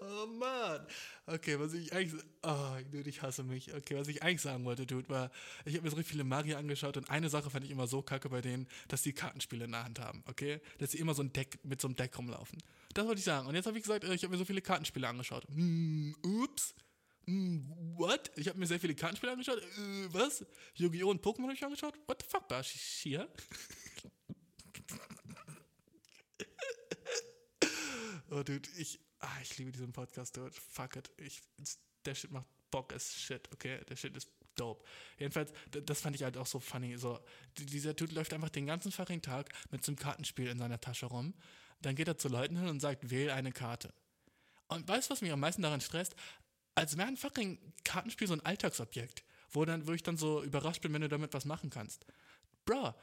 Oh 0.00 0.26
Mann. 0.26 0.86
Okay, 1.26 1.58
was 1.58 1.72
ich 1.72 1.92
eigentlich. 1.92 2.22
Oh, 2.42 2.76
dude, 2.92 3.08
ich 3.08 3.22
hasse 3.22 3.42
mich. 3.42 3.72
Okay, 3.74 3.96
was 3.96 4.08
ich 4.08 4.22
eigentlich 4.22 4.42
sagen 4.42 4.64
wollte, 4.64 4.86
Dude, 4.86 5.08
war, 5.08 5.30
ich 5.64 5.74
habe 5.74 5.84
mir 5.84 5.90
so 5.90 6.02
viele 6.02 6.24
Magier 6.24 6.58
angeschaut 6.58 6.96
und 6.96 7.10
eine 7.10 7.30
Sache 7.30 7.50
fand 7.50 7.64
ich 7.64 7.70
immer 7.70 7.86
so 7.86 8.02
kacke 8.02 8.28
bei 8.28 8.40
denen, 8.40 8.68
dass 8.88 9.02
die 9.02 9.12
Kartenspiele 9.12 9.64
in 9.64 9.72
der 9.72 9.84
Hand 9.84 9.98
haben, 10.00 10.22
okay? 10.28 10.60
Dass 10.78 10.92
sie 10.92 10.98
immer 10.98 11.14
so 11.14 11.22
ein 11.22 11.32
Deck 11.32 11.58
mit 11.64 11.80
so 11.80 11.88
einem 11.88 11.96
Deck 11.96 12.16
rumlaufen. 12.18 12.58
Das 12.92 13.06
wollte 13.06 13.18
ich 13.18 13.24
sagen. 13.24 13.46
Und 13.48 13.54
jetzt 13.54 13.66
habe 13.66 13.78
ich 13.78 13.82
gesagt, 13.82 14.04
ich 14.04 14.22
habe 14.22 14.32
mir 14.32 14.38
so 14.38 14.44
viele 14.44 14.60
Kartenspiele 14.60 15.08
angeschaut. 15.08 15.46
Hm, 15.48 16.14
ups. 16.22 16.74
Hm, 17.26 17.72
what? 17.96 18.30
Ich 18.36 18.48
habe 18.48 18.58
mir 18.58 18.66
sehr 18.66 18.80
viele 18.80 18.94
Kartenspiele 18.94 19.32
angeschaut. 19.32 19.58
Äh, 19.58 20.12
was? 20.12 20.44
Yu-Gi-Oh! 20.74 21.10
und 21.10 21.24
Pokémon 21.24 21.44
habe 21.44 21.54
ich 21.54 21.64
angeschaut? 21.64 21.94
What 22.06 22.22
the 22.22 22.28
fuck, 22.28 22.46
Bashi? 22.48 22.78
Hier? 22.78 23.28
oh, 28.30 28.42
dude, 28.42 28.68
ich, 28.76 29.00
ah, 29.24 29.38
ich 29.42 29.56
liebe 29.58 29.72
diesen 29.72 29.92
Podcast, 29.92 30.36
dude. 30.36 30.52
Fuck 30.52 30.96
it. 30.96 31.10
Ich, 31.16 31.42
der 32.04 32.14
Shit 32.14 32.30
macht 32.30 32.46
Bock 32.70 32.92
as 32.92 33.14
shit, 33.14 33.48
okay? 33.52 33.80
Der 33.88 33.96
Shit 33.96 34.16
ist 34.16 34.28
dope. 34.56 34.84
Jedenfalls, 35.18 35.52
das 35.70 36.00
fand 36.00 36.16
ich 36.16 36.22
halt 36.22 36.36
auch 36.36 36.46
so 36.46 36.60
funny. 36.60 36.96
So, 36.96 37.20
dieser 37.56 37.94
Dude 37.94 38.14
läuft 38.14 38.32
einfach 38.32 38.50
den 38.50 38.66
ganzen 38.66 38.92
fucking 38.92 39.22
Tag 39.22 39.50
mit 39.70 39.84
so 39.84 39.90
einem 39.90 39.98
Kartenspiel 39.98 40.48
in 40.48 40.58
seiner 40.58 40.80
Tasche 40.80 41.06
rum. 41.06 41.34
Dann 41.80 41.94
geht 41.94 42.08
er 42.08 42.18
zu 42.18 42.28
Leuten 42.28 42.56
hin 42.56 42.68
und 42.68 42.80
sagt, 42.80 43.10
wähl 43.10 43.30
eine 43.30 43.52
Karte. 43.52 43.92
Und 44.68 44.88
weißt 44.88 45.08
du, 45.08 45.12
was 45.12 45.20
mich 45.20 45.32
am 45.32 45.40
meisten 45.40 45.62
daran 45.62 45.80
stresst? 45.80 46.14
Als 46.74 46.96
wäre 46.96 47.08
ein 47.08 47.16
fucking 47.16 47.58
Kartenspiel 47.84 48.26
so 48.26 48.34
ein 48.34 48.44
Alltagsobjekt, 48.44 49.24
wo, 49.50 49.64
dann, 49.64 49.86
wo 49.86 49.92
ich 49.92 50.02
dann 50.02 50.16
so 50.16 50.42
überrascht 50.42 50.82
bin, 50.82 50.92
wenn 50.92 51.02
du 51.02 51.08
damit 51.08 51.34
was 51.34 51.44
machen 51.44 51.70
kannst. 51.70 52.04
Bro, 52.64 52.94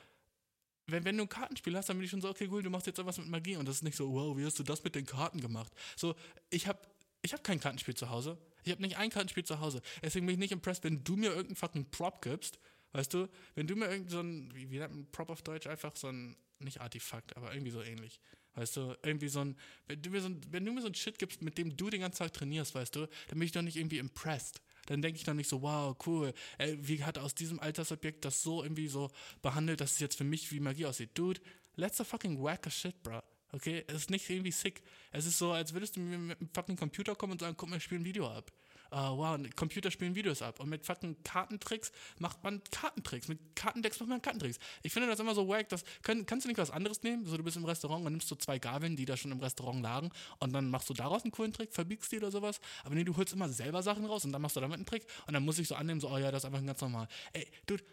wenn, 0.87 1.05
wenn 1.05 1.17
du 1.17 1.23
ein 1.23 1.29
Kartenspiel 1.29 1.75
hast, 1.77 1.89
dann 1.89 1.97
bin 1.97 2.05
ich 2.05 2.11
schon 2.11 2.21
so, 2.21 2.29
okay, 2.29 2.47
cool, 2.51 2.63
du 2.63 2.69
machst 2.69 2.87
jetzt 2.87 2.99
etwas 2.99 3.17
mit 3.17 3.27
Magie. 3.27 3.55
Und 3.55 3.67
das 3.67 3.77
ist 3.77 3.83
nicht 3.83 3.95
so, 3.95 4.11
wow, 4.11 4.37
wie 4.37 4.45
hast 4.45 4.59
du 4.59 4.63
das 4.63 4.83
mit 4.83 4.95
den 4.95 5.05
Karten 5.05 5.39
gemacht? 5.41 5.71
So, 5.95 6.15
ich 6.49 6.67
habe 6.67 6.79
ich 7.21 7.33
hab 7.33 7.43
kein 7.43 7.59
Kartenspiel 7.59 7.95
zu 7.95 8.09
Hause. 8.09 8.37
Ich 8.63 8.71
habe 8.71 8.81
nicht 8.81 8.97
ein 8.97 9.09
Kartenspiel 9.09 9.43
zu 9.43 9.59
Hause. 9.59 9.81
Deswegen 10.01 10.25
bin 10.25 10.33
ich 10.33 10.39
nicht 10.39 10.51
impressed, 10.51 10.83
wenn 10.83 11.03
du 11.03 11.15
mir 11.15 11.29
irgendeinen 11.29 11.55
fucking 11.55 11.89
Prop 11.91 12.21
gibst. 12.21 12.59
Weißt 12.93 13.13
du, 13.13 13.29
wenn 13.55 13.67
du 13.67 13.75
mir 13.75 13.85
irgendeinen, 13.85 14.09
so 14.09 14.19
ein, 14.19 14.55
wie, 14.55 14.71
wie 14.71 14.79
nennt 14.79 14.93
man 14.93 15.11
Prop 15.11 15.29
auf 15.29 15.41
Deutsch? 15.41 15.67
Einfach 15.67 15.95
so 15.95 16.07
ein, 16.07 16.35
nicht 16.59 16.81
Artefakt, 16.81 17.35
aber 17.37 17.53
irgendwie 17.53 17.71
so 17.71 17.81
ähnlich. 17.81 18.19
Weißt 18.55 18.75
du, 18.75 18.97
irgendwie 19.03 19.29
so 19.29 19.39
ein, 19.39 19.57
wenn 19.87 20.01
du 20.01 20.09
mir 20.09 20.21
so 20.21 20.27
ein, 20.27 20.41
wenn 20.51 20.65
du 20.65 20.73
mir 20.73 20.81
so 20.81 20.87
ein 20.87 20.95
Shit 20.95 21.17
gibst, 21.19 21.41
mit 21.41 21.57
dem 21.57 21.77
du 21.77 21.89
den 21.89 22.01
ganzen 22.01 22.19
Tag 22.19 22.33
trainierst, 22.33 22.75
weißt 22.75 22.95
du, 22.95 23.07
dann 23.27 23.39
bin 23.39 23.43
ich 23.43 23.51
doch 23.51 23.61
nicht 23.61 23.77
irgendwie 23.77 23.99
impressed 23.99 24.61
dann 24.87 25.01
denke 25.01 25.17
ich 25.17 25.23
dann 25.23 25.37
nicht 25.37 25.49
so, 25.49 25.61
wow, 25.61 25.95
cool, 26.05 26.33
ey, 26.57 26.77
wie 26.81 27.03
hat 27.03 27.17
aus 27.17 27.35
diesem 27.35 27.59
Altersobjekt 27.59 28.25
das 28.25 28.41
so 28.41 28.63
irgendwie 28.63 28.87
so 28.87 29.09
behandelt, 29.41 29.81
dass 29.81 29.93
es 29.93 29.99
jetzt 29.99 30.17
für 30.17 30.23
mich 30.23 30.51
wie 30.51 30.59
Magie 30.59 30.85
aussieht. 30.85 31.11
Dude, 31.13 31.41
let's 31.75 32.01
a 32.01 32.03
fucking 32.03 32.41
whack 32.41 32.67
a 32.67 32.69
shit, 32.69 33.01
bro. 33.03 33.21
Okay, 33.53 33.83
es 33.87 33.95
ist 33.95 34.09
nicht 34.09 34.29
irgendwie 34.29 34.51
sick. 34.51 34.81
Es 35.11 35.25
ist 35.25 35.37
so, 35.37 35.51
als 35.51 35.73
würdest 35.73 35.95
du 35.95 35.99
mir 35.99 36.17
mit 36.17 36.39
einem 36.39 36.49
fucking 36.53 36.77
Computer 36.77 37.15
kommen 37.15 37.33
und 37.33 37.41
sagen, 37.41 37.55
guck 37.57 37.69
mal, 37.69 37.77
ich 37.77 37.83
spiele 37.83 38.01
ein 38.01 38.05
Video 38.05 38.27
ab 38.27 38.51
uh, 38.91 39.17
wow, 39.17 39.39
Computer 39.55 39.91
spielen 39.91 40.15
Videos 40.15 40.41
ab. 40.41 40.59
Und 40.59 40.69
mit 40.69 40.85
fucking 40.85 41.23
Kartentricks 41.23 41.91
macht 42.19 42.43
man 42.43 42.61
Kartentricks. 42.71 43.27
Mit 43.27 43.55
Kartendecks 43.55 43.99
macht 43.99 44.09
man 44.09 44.21
Kartentricks. 44.21 44.59
Ich 44.83 44.93
finde 44.93 45.07
das 45.07 45.19
immer 45.19 45.35
so 45.35 45.47
wack. 45.47 45.69
Das, 45.69 45.83
können, 46.03 46.25
kannst 46.25 46.45
du 46.45 46.49
nicht 46.49 46.57
was 46.57 46.71
anderes 46.71 47.03
nehmen? 47.03 47.25
So, 47.25 47.37
du 47.37 47.43
bist 47.43 47.57
im 47.57 47.65
Restaurant 47.65 48.05
und 48.05 48.11
nimmst 48.11 48.27
so 48.27 48.35
zwei 48.35 48.59
Gabeln, 48.59 48.95
die 48.95 49.05
da 49.05 49.17
schon 49.17 49.31
im 49.31 49.39
Restaurant 49.39 49.81
lagen 49.81 50.09
und 50.39 50.53
dann 50.53 50.69
machst 50.69 50.89
du 50.89 50.93
daraus 50.93 51.23
einen 51.23 51.31
coolen 51.31 51.53
Trick, 51.53 51.73
verbiegst 51.73 52.11
die 52.11 52.17
oder 52.17 52.31
sowas. 52.31 52.59
Aber 52.83 52.95
nee, 52.95 53.03
du 53.03 53.15
holst 53.15 53.33
immer 53.33 53.49
selber 53.49 53.83
Sachen 53.83 54.05
raus 54.05 54.25
und 54.25 54.31
dann 54.31 54.41
machst 54.41 54.55
du 54.55 54.59
damit 54.59 54.75
einen 54.75 54.85
Trick 54.85 55.05
und 55.27 55.33
dann 55.33 55.43
muss 55.43 55.59
ich 55.59 55.67
so 55.67 55.75
annehmen, 55.75 55.99
so, 55.99 56.09
oh 56.09 56.17
ja, 56.17 56.31
das 56.31 56.43
ist 56.43 56.45
einfach 56.45 56.65
ganz 56.65 56.81
normal. 56.81 57.07
Ey, 57.33 57.47
dude, 57.65 57.83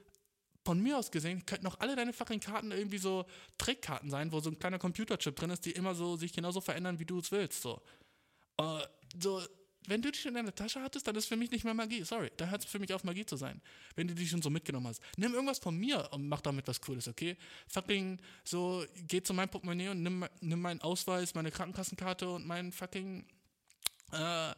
von 0.64 0.82
mir 0.82 0.99
aus 0.99 1.11
gesehen 1.11 1.46
könnten 1.46 1.66
auch 1.66 1.80
alle 1.80 1.96
deine 1.96 2.12
fucking 2.12 2.40
Karten 2.40 2.72
irgendwie 2.72 2.99
so 2.99 3.24
Trickkarten 3.57 4.11
sein, 4.11 4.32
wo 4.32 4.40
so 4.40 4.51
ein 4.51 4.59
kleiner 4.59 4.78
Computerchip 4.78 5.34
drin 5.34 5.51
ist, 5.51 5.64
die 5.64 5.70
immer 5.70 5.94
so 5.94 6.16
sich 6.16 6.32
genauso 6.32 6.61
verändern, 6.61 6.99
wie 6.99 7.07
du 7.07 7.20
es 7.20 7.32
willst. 7.32 7.62
So. 7.62 7.80
Uh, 8.61 8.80
so, 9.18 9.40
wenn 9.89 10.03
du 10.03 10.11
die 10.11 10.18
schon 10.18 10.30
in 10.30 10.34
deiner 10.36 10.55
Tasche 10.55 10.80
hattest, 10.82 11.07
dann 11.07 11.16
ist 11.16 11.26
für 11.26 11.36
mich 11.36 11.51
nicht 11.51 11.64
mehr 11.64 11.74
Magie. 11.74 12.03
Sorry, 12.05 12.30
da 12.36 12.47
hört 12.47 12.64
es 12.64 12.70
für 12.70 12.78
mich 12.78 12.93
auf, 12.93 13.05
Magie 13.05 13.24
zu 13.24 13.36
sein. 13.36 13.61
Wenn 13.97 14.09
du 14.09 14.14
die 14.14 14.26
schon 14.26 14.43
so 14.43 14.51
mitgenommen 14.51 14.86
hast. 14.86 15.03
Nimm 15.16 15.34
irgendwas 15.34 15.59
von 15.59 15.76
mir 15.76 16.09
und 16.12 16.28
mach 16.28 16.41
damit 16.41 16.68
was 16.68 16.80
Cooles, 16.80 17.09
okay? 17.09 17.36
Fucking 17.68 18.20
so, 18.45 18.84
geh 19.07 19.22
zu 19.22 19.34
meinem 19.34 19.49
Portemonnaie 19.49 19.89
und 19.89 20.03
nimm, 20.03 20.24
nimm 20.41 20.61
meinen 20.61 20.80
Ausweis, 20.80 21.34
meine 21.34 21.51
Krankenkassenkarte 21.51 22.28
und 22.28 22.47
meinen 22.47 22.72
fucking, 22.72 23.26
äh, 24.12 24.55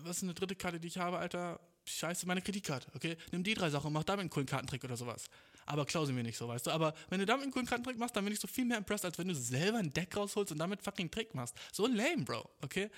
was 0.00 0.18
ist 0.18 0.22
eine 0.24 0.34
dritte 0.34 0.56
Karte, 0.56 0.80
die 0.80 0.88
ich 0.88 0.98
habe, 0.98 1.18
Alter? 1.18 1.60
scheiße, 1.88 2.26
meine 2.26 2.42
Kreditkarte, 2.42 2.88
okay? 2.94 3.16
Nimm 3.32 3.42
die 3.42 3.54
drei 3.54 3.70
Sachen 3.70 3.88
und 3.88 3.92
mach 3.92 4.04
damit 4.04 4.22
einen 4.22 4.30
coolen 4.30 4.46
Kartentrick 4.46 4.84
oder 4.84 4.96
sowas. 4.96 5.28
Aber 5.64 5.84
klau 5.84 6.04
sie 6.04 6.12
mir 6.12 6.22
nicht 6.22 6.36
so, 6.36 6.46
weißt 6.46 6.66
du? 6.66 6.70
Aber 6.70 6.94
wenn 7.08 7.18
du 7.18 7.26
damit 7.26 7.44
einen 7.44 7.52
coolen 7.52 7.66
Kartentrick 7.66 7.98
machst, 7.98 8.14
dann 8.16 8.24
bin 8.24 8.32
ich 8.32 8.40
so 8.40 8.46
viel 8.46 8.64
mehr 8.64 8.78
impressed, 8.78 9.04
als 9.04 9.18
wenn 9.18 9.28
du 9.28 9.34
selber 9.34 9.78
ein 9.78 9.92
Deck 9.92 10.16
rausholst 10.16 10.52
und 10.52 10.58
damit 10.58 10.82
fucking 10.82 11.10
Trick 11.10 11.34
machst. 11.34 11.56
So 11.72 11.86
lame, 11.86 12.24
Bro, 12.24 12.48
okay? 12.62 12.90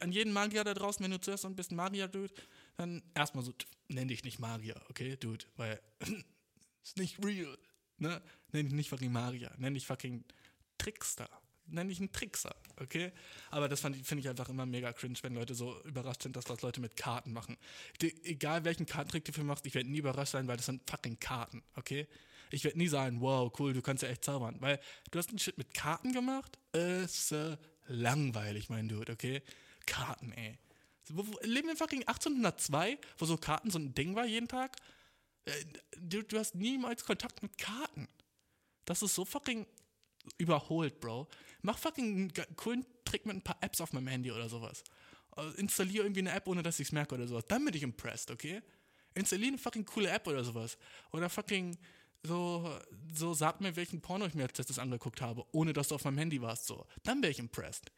An 0.00 0.12
jeden 0.12 0.32
Magier 0.32 0.64
da 0.64 0.74
draußen, 0.74 1.02
wenn 1.02 1.10
du 1.10 1.20
zuerst 1.20 1.42
so 1.42 1.48
ein 1.48 1.56
bisschen 1.56 1.76
Magier, 1.76 2.08
Dude, 2.08 2.32
dann 2.76 3.02
erstmal 3.14 3.44
so, 3.44 3.52
nenn 3.88 4.08
dich 4.08 4.24
nicht 4.24 4.38
Magier, 4.38 4.80
okay, 4.88 5.16
Dude? 5.16 5.44
Weil, 5.56 5.80
ist 6.82 6.98
nicht 6.98 7.24
real, 7.24 7.56
ne? 7.98 8.22
Nenn 8.52 8.66
dich 8.66 8.74
nicht 8.74 8.90
fucking 8.90 9.12
Magier, 9.12 9.52
nenn 9.58 9.74
dich 9.74 9.86
fucking 9.86 10.24
Trickster 10.78 11.28
nenne 11.72 11.92
ich 11.92 11.98
einen 11.98 12.12
Trickser, 12.12 12.54
okay? 12.80 13.12
Aber 13.50 13.68
das 13.68 13.80
finde 13.80 13.98
ich 14.18 14.28
einfach 14.28 14.48
immer 14.48 14.66
mega 14.66 14.92
cringe, 14.92 15.18
wenn 15.22 15.34
Leute 15.34 15.54
so 15.54 15.80
überrascht 15.84 16.22
sind, 16.22 16.36
dass 16.36 16.44
das 16.44 16.62
Leute 16.62 16.80
mit 16.80 16.96
Karten 16.96 17.32
machen. 17.32 17.56
Die, 18.00 18.24
egal 18.24 18.64
welchen 18.64 18.86
Kartentrick 18.86 19.24
du 19.24 19.32
für 19.32 19.44
machst, 19.44 19.66
ich 19.66 19.74
werde 19.74 19.90
nie 19.90 19.98
überrascht 19.98 20.32
sein, 20.32 20.48
weil 20.48 20.56
das 20.56 20.66
sind 20.66 20.88
fucking 20.88 21.18
Karten, 21.20 21.62
okay? 21.76 22.06
Ich 22.50 22.64
werde 22.64 22.78
nie 22.78 22.88
sagen, 22.88 23.20
wow, 23.20 23.52
cool, 23.58 23.72
du 23.72 23.82
kannst 23.82 24.02
ja 24.02 24.08
echt 24.08 24.24
zaubern, 24.24 24.56
weil 24.60 24.80
du 25.10 25.18
hast 25.18 25.30
einen 25.30 25.38
Shit 25.38 25.58
mit 25.58 25.72
Karten 25.72 26.12
gemacht, 26.12 26.58
ist 26.72 27.32
äh, 27.32 27.56
langweilig, 27.86 28.68
mein 28.68 28.88
Dude, 28.88 29.12
okay? 29.12 29.42
Karten, 29.90 30.32
ey. 30.32 30.56
Wo, 31.08 31.26
wo, 31.26 31.38
leben 31.42 31.68
wir 31.68 31.76
fucking 31.76 32.06
1802, 32.06 32.98
wo 33.18 33.24
so 33.26 33.36
Karten 33.36 33.70
so 33.70 33.78
ein 33.78 33.94
Ding 33.94 34.14
war 34.14 34.24
jeden 34.24 34.48
Tag? 34.48 34.76
Äh, 35.44 35.52
du, 35.98 36.22
du 36.22 36.38
hast 36.38 36.54
niemals 36.54 37.04
Kontakt 37.04 37.42
mit 37.42 37.58
Karten. 37.58 38.08
Das 38.84 39.02
ist 39.02 39.14
so 39.14 39.24
fucking 39.24 39.66
überholt, 40.38 41.00
Bro. 41.00 41.28
Mach 41.62 41.76
fucking 41.78 42.32
einen 42.36 42.56
coolen 42.56 42.86
Trick 43.04 43.26
mit 43.26 43.36
ein 43.36 43.42
paar 43.42 43.58
Apps 43.60 43.80
auf 43.80 43.92
meinem 43.92 44.06
Handy 44.06 44.30
oder 44.30 44.48
sowas. 44.48 44.84
Also 45.32 45.56
installiere 45.58 46.04
irgendwie 46.04 46.20
eine 46.20 46.32
App, 46.32 46.46
ohne 46.46 46.62
dass 46.62 46.78
ich 46.78 46.88
es 46.88 46.92
merke 46.92 47.16
oder 47.16 47.26
sowas. 47.26 47.44
Dann 47.48 47.64
bin 47.64 47.74
ich 47.74 47.82
impressed, 47.82 48.30
okay? 48.30 48.62
Installiere 49.14 49.48
eine 49.48 49.58
fucking 49.58 49.84
coole 49.84 50.08
App 50.08 50.26
oder 50.28 50.44
sowas. 50.44 50.78
Oder 51.12 51.28
fucking 51.28 51.76
so, 52.22 52.78
so 53.12 53.34
sag 53.34 53.60
mir, 53.60 53.74
welchen 53.74 54.00
Porno 54.00 54.26
ich 54.26 54.34
mir 54.34 54.44
als 54.44 54.56
letztes 54.58 54.78
angeguckt 54.78 55.20
habe, 55.20 55.44
ohne 55.52 55.72
dass 55.72 55.88
du 55.88 55.96
auf 55.96 56.04
meinem 56.04 56.18
Handy 56.18 56.40
warst, 56.40 56.66
so. 56.66 56.86
Dann 57.02 57.22
wäre 57.22 57.32
ich 57.32 57.38
impressed. 57.38 57.90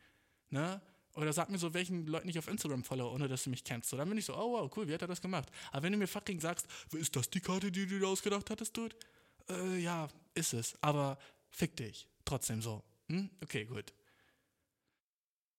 Ne? 0.50 0.80
Oder 1.14 1.32
sag 1.32 1.50
mir 1.50 1.58
so, 1.58 1.74
welchen 1.74 2.06
Leuten 2.06 2.28
ich 2.28 2.38
auf 2.38 2.48
Instagram 2.48 2.84
follow, 2.84 3.12
ohne 3.12 3.28
dass 3.28 3.44
du 3.44 3.50
mich 3.50 3.64
kennst. 3.64 3.90
So, 3.90 3.96
dann 3.96 4.08
bin 4.08 4.16
ich 4.16 4.24
so, 4.24 4.34
oh 4.34 4.52
wow, 4.52 4.70
cool, 4.76 4.88
wie 4.88 4.94
hat 4.94 5.02
er 5.02 5.08
das 5.08 5.20
gemacht? 5.20 5.50
Aber 5.70 5.82
wenn 5.82 5.92
du 5.92 5.98
mir 5.98 6.06
fucking 6.06 6.40
sagst, 6.40 6.66
ist 6.92 7.14
das 7.14 7.28
die 7.28 7.40
Karte, 7.40 7.70
die 7.70 7.86
du 7.86 7.98
dir 7.98 8.08
ausgedacht 8.08 8.48
hattest, 8.48 8.76
Dude? 8.76 8.96
Äh, 9.50 9.78
ja, 9.78 10.08
ist 10.34 10.54
es. 10.54 10.74
Aber 10.80 11.18
fick 11.50 11.76
dich. 11.76 12.08
Trotzdem 12.24 12.62
so. 12.62 12.82
Hm? 13.08 13.28
Okay, 13.42 13.64
gut. 13.64 13.92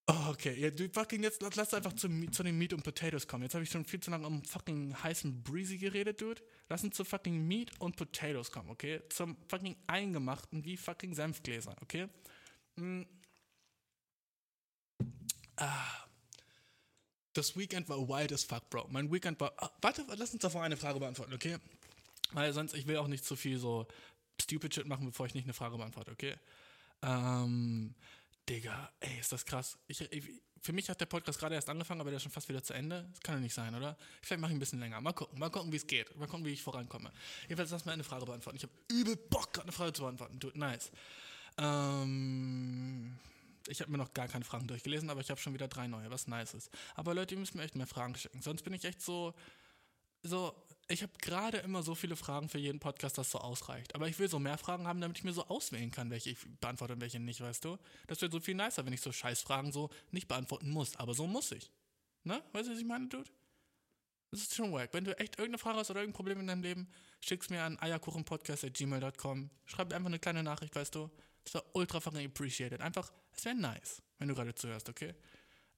Oh, 0.07 0.31
okay, 0.31 0.59
ja, 0.59 0.69
du 0.69 0.89
fucking 0.89 1.23
jetzt 1.23 1.41
lass 1.55 1.73
einfach 1.73 1.93
zu, 1.93 2.09
zu 2.29 2.43
den 2.43 2.57
Meat 2.57 2.73
und 2.73 2.83
Potatoes 2.83 3.25
kommen. 3.25 3.43
Jetzt 3.43 3.53
habe 3.53 3.63
ich 3.63 3.69
schon 3.69 3.85
viel 3.85 4.01
zu 4.01 4.11
lange 4.11 4.27
um 4.27 4.43
fucking 4.43 4.93
heißen 5.01 5.43
Breezy 5.43 5.77
geredet, 5.77 6.19
Dude. 6.19 6.41
Lass 6.67 6.83
uns 6.83 6.97
zu 6.97 7.05
fucking 7.05 7.47
Meat 7.47 7.71
und 7.79 7.95
Potatoes 7.95 8.51
kommen, 8.51 8.69
okay? 8.69 9.01
Zum 9.09 9.37
fucking 9.47 9.77
eingemachten 9.87 10.65
wie 10.65 10.75
fucking 10.75 11.13
Senfgläser, 11.13 11.75
okay? 11.81 12.09
Hm. 12.77 13.05
Ah. 15.57 16.05
Das 17.33 17.57
Weekend 17.57 17.89
war 17.89 17.97
wild 17.97 18.31
as 18.31 18.43
fuck, 18.43 18.69
Bro. 18.69 18.87
Mein 18.89 19.11
Weekend 19.11 19.39
war. 19.39 19.53
Ah, 19.57 19.71
warte, 19.81 20.05
lass 20.15 20.33
uns 20.33 20.41
davor 20.41 20.63
eine 20.63 20.77
Frage 20.77 20.99
beantworten, 20.99 21.33
okay? 21.33 21.57
Weil 22.31 22.53
sonst, 22.53 22.73
ich 22.73 22.87
will 22.87 22.97
auch 22.97 23.07
nicht 23.07 23.25
zu 23.25 23.35
viel 23.35 23.57
so 23.57 23.87
stupid 24.39 24.73
shit 24.73 24.87
machen, 24.87 25.05
bevor 25.05 25.25
ich 25.25 25.33
nicht 25.33 25.45
eine 25.45 25.53
Frage 25.53 25.77
beantworte, 25.77 26.11
okay? 26.11 26.35
Ähm, 27.01 27.95
Digga, 28.49 28.91
ey, 28.99 29.19
ist 29.19 29.31
das 29.31 29.45
krass. 29.45 29.77
Ich, 29.87 30.01
ich, 30.01 30.23
für 30.61 30.73
mich 30.73 30.89
hat 30.89 30.99
der 31.01 31.05
Podcast 31.05 31.39
gerade 31.39 31.55
erst 31.55 31.69
angefangen, 31.69 32.01
aber 32.01 32.09
der 32.09 32.17
ist 32.17 32.23
schon 32.23 32.31
fast 32.31 32.49
wieder 32.49 32.63
zu 32.63 32.73
Ende. 32.73 33.07
Das 33.11 33.21
kann 33.21 33.35
ja 33.35 33.41
nicht 33.41 33.53
sein, 33.53 33.73
oder? 33.75 33.97
Vielleicht 34.21 34.41
mache 34.41 34.51
ich 34.51 34.57
ein 34.57 34.59
bisschen 34.59 34.79
länger. 34.79 35.01
Mal 35.01 35.13
gucken, 35.13 35.39
mal 35.39 35.49
gucken, 35.49 35.71
wie 35.71 35.77
es 35.77 35.87
geht. 35.87 36.15
Mal 36.17 36.27
gucken, 36.27 36.45
wie 36.45 36.53
ich 36.53 36.61
vorankomme. 36.61 37.11
Jedenfalls 37.43 37.71
lass 37.71 37.85
mal 37.85 37.93
eine 37.93 38.03
Frage 38.03 38.25
beantworten. 38.25 38.57
Ich 38.57 38.63
habe 38.63 38.73
übel 38.91 39.15
Bock, 39.15 39.53
gerade 39.53 39.63
eine 39.63 39.71
Frage 39.71 39.93
zu 39.93 40.03
beantworten. 40.03 40.39
Dude, 40.39 40.57
nice. 40.57 40.91
Ähm, 41.57 43.17
ich 43.67 43.81
habe 43.81 43.91
mir 43.91 43.97
noch 43.97 44.13
gar 44.13 44.27
keine 44.27 44.45
Fragen 44.45 44.67
durchgelesen, 44.67 45.09
aber 45.09 45.21
ich 45.21 45.29
habe 45.29 45.39
schon 45.39 45.53
wieder 45.53 45.67
drei 45.67 45.87
neue, 45.87 46.09
was 46.11 46.27
nice 46.27 46.53
ist. 46.53 46.69
Aber 46.95 47.13
Leute, 47.13 47.35
ihr 47.35 47.39
müsst 47.39 47.55
mir 47.55 47.63
echt 47.63 47.75
mehr 47.75 47.87
Fragen 47.87 48.15
schicken. 48.15 48.41
Sonst 48.41 48.63
bin 48.63 48.73
ich 48.73 48.85
echt 48.85 49.01
so, 49.01 49.33
so, 50.23 50.53
ich 50.87 51.01
habe 51.01 51.13
gerade 51.21 51.57
immer 51.59 51.83
so 51.83 51.95
viele 51.95 52.15
Fragen 52.15 52.49
für 52.49 52.57
jeden 52.57 52.79
Podcast, 52.79 53.17
dass 53.17 53.31
so 53.31 53.39
ausreicht. 53.39 53.95
Aber 53.95 54.07
ich 54.07 54.19
will 54.19 54.27
so 54.27 54.39
mehr 54.39 54.57
Fragen 54.57 54.87
haben, 54.87 55.01
damit 55.01 55.17
ich 55.17 55.23
mir 55.23 55.33
so 55.33 55.45
auswählen 55.47 55.91
kann, 55.91 56.09
welche 56.09 56.31
ich 56.31 56.37
beantworte 56.59 56.93
und 56.93 57.01
welche 57.01 57.19
nicht, 57.19 57.41
weißt 57.41 57.63
du? 57.65 57.77
Das 58.07 58.21
wird 58.21 58.31
so 58.31 58.39
viel 58.39 58.55
nicer, 58.55 58.85
wenn 58.85 58.93
ich 58.93 59.01
so 59.01 59.11
Scheißfragen 59.11 59.71
so 59.71 59.89
nicht 60.11 60.27
beantworten 60.27 60.69
muss. 60.69 60.95
Aber 60.97 61.13
so 61.13 61.27
muss 61.27 61.51
ich. 61.51 61.71
Ne? 62.23 62.41
Weißt 62.51 62.67
du, 62.67 62.73
was 62.73 62.79
ich 62.79 62.85
meine, 62.85 63.07
Dude? 63.07 63.29
Das 64.31 64.41
ist 64.41 64.55
schon 64.55 64.73
wack. 64.73 64.89
Wenn 64.93 65.05
du 65.05 65.17
echt 65.19 65.37
irgendeine 65.37 65.59
Frage 65.59 65.77
hast 65.77 65.91
oder 65.91 65.99
irgendein 65.99 66.17
Problem 66.17 66.39
in 66.39 66.47
deinem 66.47 66.63
Leben, 66.63 66.87
schick's 67.21 67.49
mir 67.49 67.61
an 67.61 67.77
eierkuchenpodcast.gmail.com. 67.79 69.49
Schreib 69.65 69.93
einfach 69.93 70.07
eine 70.07 70.19
kleine 70.19 70.41
Nachricht, 70.41 70.75
weißt 70.75 70.95
du? 70.95 71.11
Das 71.43 71.55
wäre 71.55 71.65
ultra 71.73 71.99
fucking 71.99 72.25
appreciated. 72.25 72.81
Einfach, 72.81 73.11
es 73.35 73.45
wäre 73.45 73.55
nice, 73.55 74.01
wenn 74.19 74.27
du 74.27 74.35
gerade 74.35 74.55
zuhörst, 74.55 74.89
okay? 74.89 75.13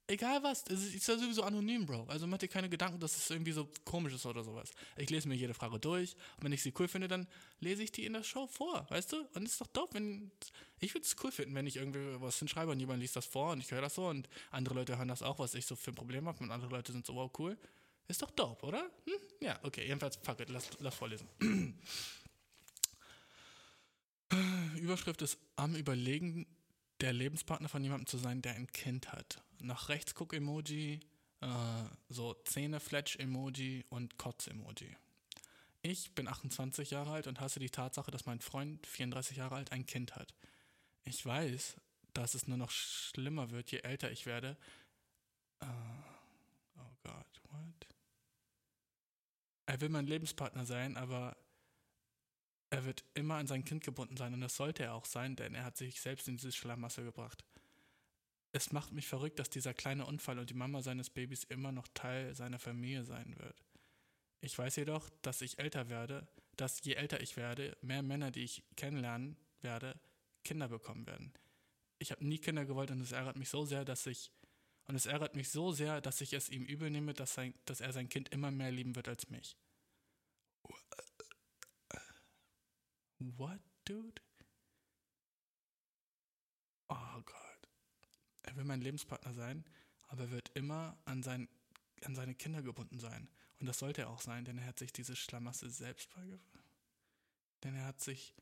Egal 0.08 0.40
was, 0.44 0.62
es 0.68 0.94
ist 0.94 1.08
ja 1.08 1.18
sowieso 1.18 1.42
anonym, 1.42 1.84
Bro. 1.84 2.04
Also 2.04 2.28
mach 2.28 2.38
dir 2.38 2.46
keine 2.46 2.68
Gedanken, 2.68 3.00
dass 3.00 3.16
es 3.16 3.28
irgendwie 3.28 3.50
so 3.50 3.68
komisch 3.84 4.14
ist 4.14 4.24
oder 4.24 4.44
sowas. 4.44 4.70
Ich 4.96 5.10
lese 5.10 5.26
mir 5.26 5.34
jede 5.34 5.52
Frage 5.52 5.80
durch 5.80 6.14
und 6.36 6.44
wenn 6.44 6.52
ich 6.52 6.62
sie 6.62 6.72
cool 6.78 6.86
finde, 6.86 7.08
dann 7.08 7.26
lese 7.58 7.82
ich 7.82 7.90
die 7.90 8.04
in 8.04 8.12
der 8.12 8.22
Show 8.22 8.46
vor, 8.46 8.86
weißt 8.88 9.12
du? 9.12 9.26
Und 9.34 9.42
es 9.42 9.52
ist 9.52 9.60
doch 9.60 9.66
doof, 9.66 9.88
wenn. 9.94 10.30
Ich 10.78 10.94
würde 10.94 11.04
es 11.04 11.16
cool 11.24 11.32
finden, 11.32 11.56
wenn 11.56 11.66
ich 11.66 11.76
irgendwie 11.76 12.20
was 12.20 12.38
hinschreibe 12.38 12.70
und 12.70 12.78
jemand 12.78 13.00
liest 13.00 13.16
das 13.16 13.26
vor 13.26 13.50
und 13.50 13.58
ich 13.58 13.70
höre 13.72 13.80
das 13.80 13.96
so 13.96 14.06
und 14.06 14.28
andere 14.52 14.76
Leute 14.76 14.96
hören 14.96 15.08
das 15.08 15.22
auch, 15.22 15.40
was 15.40 15.54
ich 15.54 15.66
so 15.66 15.74
für 15.74 15.90
ein 15.90 15.96
Problem 15.96 16.28
habe 16.28 16.38
und 16.44 16.52
andere 16.52 16.70
Leute 16.70 16.92
sind 16.92 17.04
so, 17.04 17.16
wow, 17.16 17.28
cool. 17.40 17.58
Ist 18.06 18.22
doch 18.22 18.30
dope, 18.30 18.64
oder? 18.64 18.88
Hm? 19.06 19.14
Ja, 19.40 19.58
okay, 19.64 19.82
jedenfalls, 19.82 20.20
fuck 20.22 20.38
it, 20.38 20.50
lass, 20.50 20.70
lass 20.78 20.94
vorlesen. 20.94 21.28
Überschrift 24.78 25.22
ist 25.22 25.38
am 25.56 25.74
Überlegen, 25.74 26.46
der 27.00 27.12
Lebenspartner 27.12 27.68
von 27.68 27.82
jemandem 27.82 28.06
zu 28.06 28.18
sein, 28.18 28.42
der 28.42 28.54
ein 28.54 28.66
Kind 28.68 29.12
hat 29.12 29.42
nach 29.60 29.88
rechts 29.88 30.14
guck 30.14 30.32
Emoji, 30.32 31.00
äh, 31.40 31.48
so 32.08 32.34
Zähne-Fletch-Emoji 32.44 33.84
und 33.88 34.18
Kotz-Emoji. 34.18 34.96
Ich 35.82 36.14
bin 36.14 36.28
28 36.28 36.90
Jahre 36.90 37.12
alt 37.12 37.26
und 37.26 37.40
hasse 37.40 37.60
die 37.60 37.70
Tatsache, 37.70 38.10
dass 38.10 38.26
mein 38.26 38.40
Freund, 38.40 38.86
34 38.86 39.36
Jahre 39.36 39.56
alt, 39.56 39.72
ein 39.72 39.86
Kind 39.86 40.16
hat. 40.16 40.34
Ich 41.04 41.24
weiß, 41.24 41.76
dass 42.12 42.34
es 42.34 42.48
nur 42.48 42.56
noch 42.56 42.70
schlimmer 42.70 43.50
wird, 43.50 43.70
je 43.70 43.80
älter 43.80 44.10
ich 44.10 44.26
werde. 44.26 44.56
Uh, 45.62 45.66
oh 46.78 46.96
Gott, 47.04 47.40
what? 47.50 47.86
Er 49.66 49.80
will 49.80 49.90
mein 49.90 50.06
Lebenspartner 50.06 50.66
sein, 50.66 50.96
aber 50.96 51.36
er 52.70 52.84
wird 52.84 53.04
immer 53.14 53.36
an 53.36 53.46
sein 53.46 53.64
Kind 53.64 53.84
gebunden 53.84 54.16
sein 54.16 54.34
und 54.34 54.40
das 54.40 54.56
sollte 54.56 54.84
er 54.84 54.94
auch 54.94 55.04
sein, 55.04 55.36
denn 55.36 55.54
er 55.54 55.64
hat 55.64 55.76
sich 55.76 56.00
selbst 56.00 56.28
in 56.28 56.36
diese 56.36 56.52
Schlamassel 56.52 57.04
gebracht. 57.04 57.44
Es 58.52 58.72
macht 58.72 58.92
mich 58.92 59.06
verrückt, 59.06 59.38
dass 59.38 59.50
dieser 59.50 59.74
kleine 59.74 60.06
Unfall 60.06 60.38
und 60.38 60.50
die 60.50 60.54
Mama 60.54 60.82
seines 60.82 61.10
Babys 61.10 61.44
immer 61.44 61.72
noch 61.72 61.88
Teil 61.94 62.34
seiner 62.34 62.58
Familie 62.58 63.04
sein 63.04 63.34
wird. 63.38 63.62
Ich 64.40 64.56
weiß 64.56 64.76
jedoch, 64.76 65.08
dass 65.22 65.42
ich 65.42 65.58
älter 65.58 65.88
werde, 65.88 66.26
dass 66.56 66.82
je 66.82 66.94
älter 66.94 67.20
ich 67.20 67.36
werde, 67.36 67.76
mehr 67.82 68.02
Männer, 68.02 68.30
die 68.30 68.44
ich 68.44 68.62
kennenlernen 68.76 69.36
werde, 69.60 69.98
Kinder 70.42 70.68
bekommen 70.68 71.06
werden. 71.06 71.32
Ich 71.98 72.10
habe 72.12 72.26
nie 72.26 72.38
Kinder 72.38 72.64
gewollt 72.64 72.90
und 72.90 73.00
es 73.00 73.12
ärgert 73.12 73.36
mich 73.36 73.48
so 73.48 73.64
sehr, 73.64 73.84
dass 73.84 74.06
ich 74.06 74.30
und 74.88 74.94
es 74.94 75.06
ärgert 75.06 75.34
mich 75.34 75.48
so 75.50 75.72
sehr, 75.72 76.00
dass 76.00 76.20
ich 76.20 76.32
es 76.32 76.48
ihm 76.48 76.64
übel 76.64 76.90
nehme, 76.90 77.12
dass, 77.12 77.34
sein, 77.34 77.54
dass 77.64 77.80
er 77.80 77.92
sein 77.92 78.08
Kind 78.08 78.28
immer 78.28 78.50
mehr 78.50 78.70
lieben 78.70 78.94
wird 78.94 79.08
als 79.08 79.28
mich. 79.30 79.56
What, 83.18 83.60
dude? 83.84 84.20
Oh 86.88 87.22
Gott 87.24 87.46
er 88.46 88.56
will 88.56 88.64
mein 88.64 88.80
Lebenspartner 88.80 89.34
sein, 89.34 89.64
aber 90.08 90.24
er 90.24 90.30
wird 90.30 90.50
immer 90.54 90.96
an, 91.04 91.22
sein, 91.22 91.48
an 92.04 92.14
seine 92.14 92.34
Kinder 92.34 92.62
gebunden 92.62 92.98
sein. 92.98 93.28
Und 93.58 93.66
das 93.66 93.78
sollte 93.78 94.02
er 94.02 94.10
auch 94.10 94.20
sein, 94.20 94.44
denn 94.44 94.58
er 94.58 94.66
hat 94.66 94.78
sich 94.78 94.92
diese 94.92 95.16
Schlamasse 95.16 95.68
selbst 95.68 96.10
beigebracht. 96.14 96.64
Denn 97.64 97.74
er 97.74 97.86
hat 97.86 98.00
sich 98.00 98.34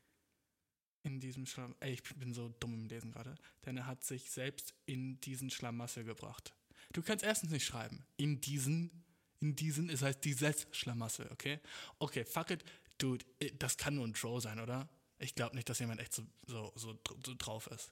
in 1.03 1.19
diesem 1.19 1.45
Schlamassel, 1.45 1.77
ey, 1.81 1.93
ich 1.93 2.03
bin 2.03 2.33
so 2.33 2.49
dumm 2.59 2.73
im 2.73 2.85
Lesen 2.85 3.11
gerade, 3.11 3.35
denn 3.65 3.77
er 3.77 3.87
hat 3.87 4.03
sich 4.03 4.31
selbst 4.31 4.73
in 4.85 5.19
diesen 5.21 5.49
Schlamassel 5.49 6.03
gebracht. 6.03 6.53
Du 6.93 7.01
kannst 7.01 7.23
erstens 7.23 7.51
nicht 7.51 7.65
schreiben, 7.65 8.05
in 8.17 8.41
diesen, 8.41 9.03
in 9.39 9.55
diesen, 9.55 9.89
es 9.89 10.01
heißt 10.01 10.23
dieses 10.23 10.67
Schlamassel, 10.71 11.31
okay? 11.31 11.59
Okay, 11.99 12.25
fuck 12.25 12.51
it, 12.51 12.63
dude, 12.97 13.25
das 13.59 13.77
kann 13.77 13.95
nur 13.95 14.05
ein 14.05 14.13
Troll 14.13 14.41
sein, 14.41 14.59
oder? 14.59 14.89
Ich 15.19 15.35
glaube 15.35 15.55
nicht, 15.55 15.69
dass 15.69 15.79
jemand 15.79 16.01
echt 16.01 16.13
so, 16.13 16.23
so, 16.45 16.73
so, 16.75 16.99
so 17.25 17.35
drauf 17.37 17.67
ist. 17.67 17.91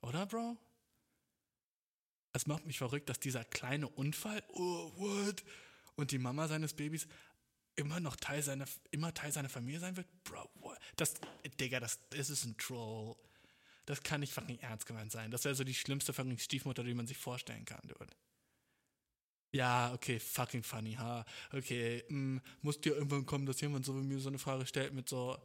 Oder, 0.00 0.26
Bro? 0.26 0.56
Es 2.32 2.46
macht 2.46 2.66
mich 2.66 2.78
verrückt, 2.78 3.08
dass 3.08 3.18
dieser 3.18 3.44
kleine 3.44 3.88
Unfall, 3.88 4.42
oh, 4.48 4.92
what? 4.96 5.44
Und 5.94 6.10
die 6.10 6.18
Mama 6.18 6.48
seines 6.48 6.74
Babys 6.74 7.08
immer 7.76 8.00
noch 8.00 8.16
Teil 8.16 8.42
seiner, 8.42 8.66
immer 8.90 9.14
Teil 9.14 9.32
seiner 9.32 9.48
Familie 9.48 9.80
sein 9.80 9.96
wird? 9.96 10.06
Bro, 10.24 10.50
what? 10.56 10.78
Das, 10.96 11.14
Digga, 11.60 11.80
das, 11.80 11.98
das 12.10 12.30
ist 12.30 12.44
ein 12.44 12.56
Troll. 12.56 13.16
Das 13.86 14.02
kann 14.02 14.20
nicht 14.20 14.32
fucking 14.32 14.58
ernst 14.58 14.86
gemeint 14.86 15.12
sein. 15.12 15.30
Das 15.30 15.44
wäre 15.44 15.54
so 15.54 15.62
die 15.62 15.74
schlimmste 15.74 16.12
fucking 16.12 16.38
Stiefmutter, 16.38 16.82
die 16.82 16.94
man 16.94 17.06
sich 17.06 17.16
vorstellen 17.16 17.64
kann, 17.64 17.80
dude. 17.84 18.12
Ja, 19.56 19.94
okay, 19.94 20.18
fucking 20.18 20.62
funny, 20.62 20.92
ha. 20.96 21.24
Okay, 21.50 22.04
mh, 22.10 22.42
muss 22.60 22.78
dir 22.78 22.94
irgendwann 22.94 23.24
kommen, 23.24 23.46
dass 23.46 23.58
jemand 23.62 23.86
so 23.86 23.96
wie 23.96 24.04
mir 24.04 24.18
so 24.18 24.28
eine 24.28 24.38
Frage 24.38 24.66
stellt 24.66 24.92
mit 24.92 25.08
so 25.08 25.38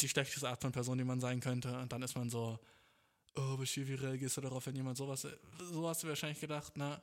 die 0.00 0.08
schlechteste 0.10 0.46
Art 0.46 0.60
von 0.60 0.72
Person, 0.72 0.98
die 0.98 1.04
man 1.04 1.18
sein 1.18 1.40
könnte. 1.40 1.74
Und 1.78 1.90
dann 1.90 2.02
ist 2.02 2.14
man 2.16 2.28
so, 2.28 2.58
oh, 3.34 3.56
Bashir, 3.56 3.88
wie 3.88 3.94
reagierst 3.94 4.36
du 4.36 4.42
darauf, 4.42 4.66
wenn 4.66 4.76
jemand 4.76 4.98
sowas, 4.98 5.26
so 5.58 5.88
hast 5.88 6.02
du 6.02 6.08
wahrscheinlich 6.08 6.40
gedacht, 6.40 6.76
ne? 6.76 7.00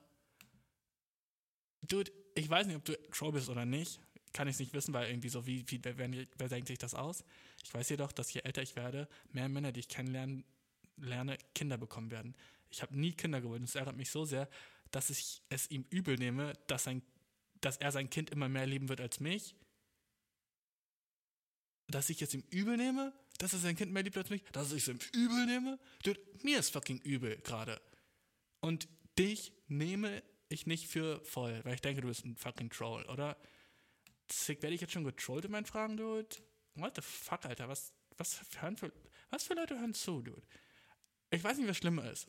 Dude, 1.81 2.11
ich 2.35 2.47
weiß 2.47 2.67
nicht, 2.67 2.75
ob 2.75 2.85
du 2.85 2.93
Troll 3.09 3.31
bist 3.31 3.49
oder 3.49 3.65
nicht. 3.65 3.99
Kann 4.31 4.47
ich 4.47 4.57
es 4.57 4.59
nicht 4.59 4.73
wissen, 4.73 4.93
weil 4.93 5.09
irgendwie 5.09 5.29
so, 5.29 5.47
wie, 5.47 5.65
wie 5.71 5.83
wer, 5.83 5.97
wer 5.97 6.49
denkt 6.49 6.67
sich 6.67 6.77
das 6.77 6.93
aus? 6.93 7.23
Ich 7.63 7.73
weiß 7.73 7.89
jedoch, 7.89 8.11
dass 8.11 8.31
je 8.31 8.41
älter 8.41 8.61
ich 8.61 8.75
werde, 8.75 9.07
mehr 9.31 9.49
Männer, 9.49 9.71
die 9.71 9.79
ich 9.79 9.87
kennenlerne, 9.87 10.43
lerne, 10.97 11.39
Kinder 11.55 11.79
bekommen 11.79 12.11
werden. 12.11 12.35
Ich 12.69 12.83
habe 12.83 12.95
nie 12.95 13.13
Kinder 13.13 13.41
gewollt 13.41 13.61
und 13.61 13.69
es 13.69 13.73
ärgert 13.73 13.97
mich 13.97 14.11
so 14.11 14.25
sehr, 14.25 14.47
dass 14.91 15.09
ich 15.09 15.41
es 15.49 15.69
ihm 15.69 15.85
übel 15.89 16.17
nehme, 16.17 16.53
dass, 16.67 16.83
sein, 16.83 17.01
dass 17.61 17.77
er 17.77 17.91
sein 17.91 18.09
Kind 18.09 18.29
immer 18.29 18.49
mehr 18.49 18.65
lieben 18.65 18.89
wird 18.89 19.01
als 19.01 19.19
mich. 19.19 19.55
Dass 21.87 22.09
ich 22.09 22.21
es 22.21 22.33
ihm 22.33 22.43
übel 22.49 22.77
nehme, 22.77 23.13
dass 23.39 23.53
er 23.53 23.59
sein 23.59 23.75
Kind 23.75 23.91
mehr 23.91 24.03
liebt 24.03 24.17
als 24.17 24.29
mich, 24.29 24.43
dass 24.51 24.71
ich 24.71 24.83
es 24.83 24.87
ihm 24.87 24.99
übel 25.13 25.45
nehme. 25.45 25.79
Dude, 26.03 26.19
mir 26.43 26.59
ist 26.59 26.71
fucking 26.71 26.99
übel 26.99 27.37
gerade. 27.37 27.81
Und 28.59 28.87
dich 29.17 29.53
nehme 29.67 30.23
ich 30.49 30.65
nicht 30.65 30.87
für 30.87 31.23
voll, 31.23 31.61
weil 31.63 31.75
ich 31.75 31.81
denke, 31.81 32.01
du 32.01 32.07
bist 32.07 32.25
ein 32.25 32.35
fucking 32.35 32.69
Troll, 32.69 33.05
oder? 33.05 33.37
Sick, 34.31 34.61
werde 34.61 34.75
ich 34.75 34.81
jetzt 34.81 34.93
schon 34.93 35.03
getrollt 35.03 35.45
in 35.45 35.51
meinen 35.51 35.65
Fragen, 35.65 35.97
dude? 35.97 36.35
What 36.75 36.95
the 36.95 37.01
fuck, 37.01 37.45
Alter? 37.45 37.67
Was, 37.67 37.93
was, 38.17 38.39
hören 38.59 38.77
für, 38.77 38.91
was 39.29 39.43
für 39.43 39.53
Leute 39.53 39.79
hören 39.79 39.93
zu, 39.93 40.21
dude? 40.21 40.43
Ich 41.31 41.43
weiß 41.43 41.57
nicht, 41.57 41.67
was 41.67 41.77
schlimmer 41.77 42.09
ist. 42.11 42.27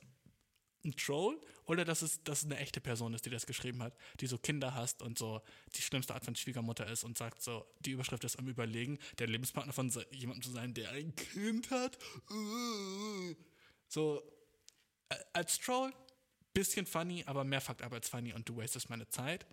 Ein 0.84 0.96
Troll 0.96 1.38
oder 1.66 1.84
dass 1.84 2.02
es, 2.02 2.22
dass 2.24 2.40
es 2.40 2.44
eine 2.46 2.58
echte 2.58 2.80
Person 2.80 3.12
ist, 3.12 3.26
die 3.26 3.30
das 3.30 3.46
geschrieben 3.46 3.82
hat, 3.82 3.94
die 4.20 4.26
so 4.26 4.38
Kinder 4.38 4.74
hasst 4.74 5.02
und 5.02 5.18
so 5.18 5.42
die 5.76 5.82
schlimmste 5.82 6.14
Art 6.14 6.24
von 6.24 6.34
Schwiegermutter 6.34 6.86
ist 6.86 7.04
und 7.04 7.18
sagt 7.18 7.42
so, 7.42 7.66
die 7.80 7.90
Überschrift 7.90 8.24
ist 8.24 8.38
am 8.38 8.48
Überlegen, 8.48 8.98
der 9.18 9.26
Lebenspartner 9.26 9.72
von 9.72 9.92
jemandem 10.10 10.42
zu 10.42 10.50
sein, 10.50 10.72
der 10.72 10.90
ein 10.92 11.14
Kind 11.14 11.70
hat. 11.70 11.98
So, 13.88 14.22
als 15.32 15.58
Troll, 15.58 15.92
bisschen 16.54 16.86
funny, 16.86 17.24
aber 17.26 17.44
mehr 17.44 17.60
fucked 17.60 17.82
up 17.82 17.92
als 17.92 18.08
funny 18.08 18.32
und 18.32 18.48
du 18.48 18.56
wastest 18.56 18.90
meine 18.90 19.08
Zeit. 19.08 19.46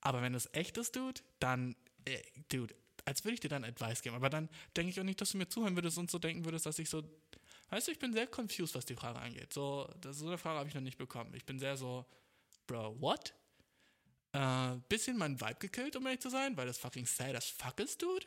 Aber 0.00 0.22
wenn 0.22 0.34
es 0.34 0.48
echt 0.52 0.76
ist, 0.78 0.96
Dude, 0.96 1.20
dann, 1.38 1.76
äh, 2.04 2.20
Dude, 2.48 2.74
als 3.04 3.24
würde 3.24 3.34
ich 3.34 3.40
dir 3.40 3.48
dann 3.48 3.64
Advice 3.64 4.02
geben. 4.02 4.16
Aber 4.16 4.30
dann 4.30 4.48
denke 4.76 4.90
ich 4.90 5.00
auch 5.00 5.04
nicht, 5.04 5.20
dass 5.20 5.32
du 5.32 5.38
mir 5.38 5.48
zuhören 5.48 5.74
würdest 5.76 5.98
und 5.98 6.10
so 6.10 6.18
denken 6.18 6.44
würdest, 6.44 6.66
dass 6.66 6.78
ich 6.78 6.88
so 6.88 7.02
Weißt 7.72 7.88
du, 7.88 7.92
ich 7.92 7.98
bin 7.98 8.12
sehr 8.12 8.26
confused, 8.26 8.74
was 8.74 8.84
die 8.84 8.94
Frage 8.94 9.18
angeht. 9.18 9.50
So, 9.50 9.88
das, 9.98 10.18
so 10.18 10.26
eine 10.26 10.36
Frage 10.36 10.58
habe 10.58 10.68
ich 10.68 10.74
noch 10.74 10.82
nicht 10.82 10.98
bekommen. 10.98 11.32
Ich 11.34 11.46
bin 11.46 11.58
sehr 11.58 11.74
so, 11.78 12.04
Bro, 12.66 13.00
what? 13.00 13.32
Äh, 14.32 14.76
bisschen 14.90 15.16
mein 15.16 15.40
Vibe 15.40 15.54
gekillt, 15.54 15.96
um 15.96 16.04
ehrlich 16.04 16.20
zu 16.20 16.28
sein, 16.28 16.54
weil 16.58 16.66
das 16.66 16.76
fucking 16.76 17.06
sad 17.06 17.34
as 17.34 17.46
fuck 17.46 17.80
ist, 17.80 18.02
dude. 18.02 18.26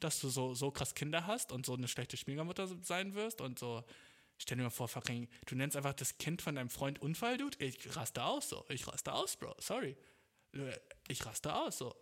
Dass 0.00 0.18
du 0.18 0.28
so, 0.28 0.54
so 0.54 0.72
krass 0.72 0.92
Kinder 0.92 1.28
hast 1.28 1.52
und 1.52 1.66
so 1.66 1.74
eine 1.74 1.86
schlechte 1.86 2.16
Schwiegermutter 2.16 2.66
sein 2.82 3.14
wirst 3.14 3.40
und 3.40 3.60
so. 3.60 3.84
Stell 4.38 4.56
dir 4.56 4.64
mal 4.64 4.70
vor, 4.70 4.88
fucking, 4.88 5.28
du 5.46 5.54
nennst 5.54 5.76
einfach 5.76 5.94
das 5.94 6.18
Kind 6.18 6.42
von 6.42 6.56
deinem 6.56 6.68
Freund 6.68 7.00
Unfall, 7.00 7.38
dude. 7.38 7.64
Ich 7.64 7.94
raste 7.94 8.24
aus, 8.24 8.48
so. 8.48 8.64
Ich 8.70 8.88
raste 8.88 9.12
aus, 9.12 9.36
Bro. 9.36 9.54
Sorry. 9.60 9.96
Äh, 10.52 10.76
ich 11.06 11.24
raste 11.24 11.54
aus, 11.54 11.78
so. 11.78 11.94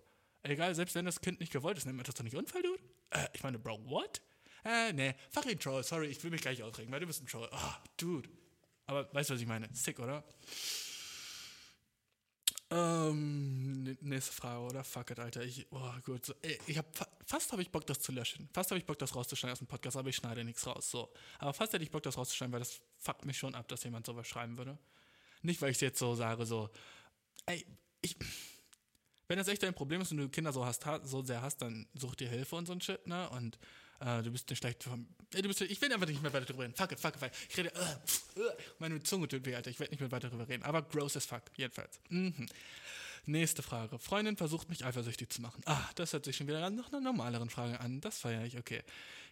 Egal, 0.43 0.74
selbst 0.74 0.95
wenn 0.95 1.05
das 1.05 1.20
Kind 1.20 1.41
nicht 1.41 1.53
gewollt 1.53 1.76
ist, 1.76 1.84
nennt 1.84 1.99
man 1.99 2.07
das 2.07 2.14
doch 2.14 2.24
nicht 2.24 2.34
Unfall, 2.34 2.62
dude? 2.62 2.82
Äh, 3.11 3.28
ich 3.34 3.43
meine, 3.43 3.59
Bro, 3.59 3.91
what? 3.91 4.22
Äh, 4.65 4.93
nee, 4.93 5.15
fucking 5.31 5.59
Troll, 5.59 5.83
sorry, 5.83 6.07
ich 6.07 6.23
will 6.23 6.31
mich 6.31 6.43
gleich 6.43 6.63
aufregen, 6.63 6.93
weil 6.93 7.01
du 7.01 7.07
bist 7.07 7.23
ein 7.23 7.27
Troll. 7.27 7.49
Oh, 7.53 7.73
dude. 7.97 8.29
Aber 8.87 9.13
weißt 9.13 9.31
du, 9.31 9.35
was 9.35 9.41
ich 9.41 9.47
meine? 9.47 9.69
Sick, 9.73 9.99
oder? 9.99 10.25
Ähm, 12.71 13.97
nächste 14.01 14.33
Frage, 14.33 14.61
oder? 14.61 14.85
Fuck 14.85 15.11
it, 15.11 15.19
Alter. 15.19 15.43
Ich, 15.43 15.67
oh, 15.71 15.93
gut. 16.05 16.27
So, 16.27 16.35
ey, 16.43 16.59
ich 16.67 16.77
hab, 16.77 16.87
fast 17.25 17.51
habe 17.53 17.63
ich 17.63 17.71
Bock, 17.71 17.87
das 17.87 18.01
zu 18.01 18.13
löschen. 18.13 18.49
Fast 18.53 18.71
habe 18.71 18.79
ich 18.79 18.85
Bock, 18.85 18.99
das 18.99 19.15
rauszuschneiden 19.15 19.53
aus 19.53 19.59
dem 19.59 19.67
Podcast, 19.67 19.97
aber 19.97 20.11
ich 20.11 20.17
schneide 20.17 20.45
nichts 20.45 20.67
raus. 20.67 20.91
So. 20.91 21.13
Aber 21.39 21.55
fast 21.55 21.73
hätte 21.73 21.85
ich 21.85 21.91
Bock, 21.91 22.03
das 22.03 22.19
rauszuschneiden, 22.19 22.53
weil 22.53 22.61
das 22.61 22.81
fuckt 22.99 23.25
mich 23.25 23.39
schon 23.39 23.55
ab, 23.55 23.69
dass 23.69 23.85
jemand 23.85 24.05
sowas 24.07 24.27
schreiben 24.27 24.59
würde. 24.59 24.79
Nicht, 25.43 25.63
weil 25.63 25.71
ich 25.71 25.81
jetzt 25.81 25.99
so 25.99 26.15
sage, 26.15 26.45
so, 26.45 26.69
ey, 27.47 27.65
ich, 28.03 28.17
wenn 29.29 29.39
das 29.39 29.49
echt 29.49 29.63
dein 29.63 29.75
Problem 29.75 30.03
ist 30.03 30.13
und 30.13 30.19
du 30.19 30.29
Kinder 30.29 30.53
so 30.53 30.65
hast, 30.65 30.85
so 31.05 31.23
sehr 31.23 31.41
hast, 31.41 31.63
dann 31.63 31.89
such 31.95 32.17
dir 32.17 32.29
Hilfe 32.29 32.57
und 32.57 32.67
so 32.67 32.73
ein 32.73 32.81
Shit, 32.81 33.07
ne? 33.07 33.31
Und 33.31 33.59
äh, 34.01 34.22
du 34.22 34.30
bist 34.30 34.49
eine 34.49 34.57
schlechte. 34.57 34.90
Äh, 35.34 35.42
du 35.42 35.49
bist, 35.49 35.61
ich 35.61 35.80
will 35.80 35.92
einfach 35.92 36.07
nicht 36.07 36.22
mehr 36.22 36.32
weiter 36.32 36.46
drüber 36.46 36.64
reden. 36.64 36.74
Fuck 36.74 36.92
it, 36.92 37.01
fuck 37.01 37.14
it, 37.14 37.20
fuck 37.20 37.28
it. 37.28 37.36
Ich 37.49 37.59
rede. 37.59 37.72
Uh, 37.74 38.40
uh, 38.40 38.51
meine 38.78 39.03
Zunge 39.03 39.28
tut 39.28 39.44
weh, 39.44 39.55
Alter. 39.55 39.70
Ich 39.70 39.80
werde 39.80 39.92
nicht 39.92 40.01
mehr 40.01 40.11
weiter 40.11 40.28
drüber 40.30 40.49
reden. 40.49 40.62
Aber 40.62 40.82
gross 40.82 41.16
as 41.16 41.26
fuck, 41.26 41.42
jedenfalls. 41.57 42.01
Mhm. 42.09 42.46
Nächste 43.26 43.62
Frage. 43.62 43.99
Freundin 43.99 44.38
versucht 44.38 44.70
mich 44.70 44.86
eifersüchtig 44.86 45.28
zu 45.28 45.42
machen. 45.42 45.61
Ah, 45.66 45.84
das 45.96 46.14
hört 46.14 46.24
sich 46.24 46.36
schon 46.36 46.46
wieder 46.46 46.70
nach 46.70 46.88
einer 46.88 47.01
normaleren 47.01 47.51
Frage 47.51 47.78
an. 47.78 48.01
Das 48.01 48.20
feiere 48.20 48.44
ich, 48.44 48.57
okay. 48.57 48.82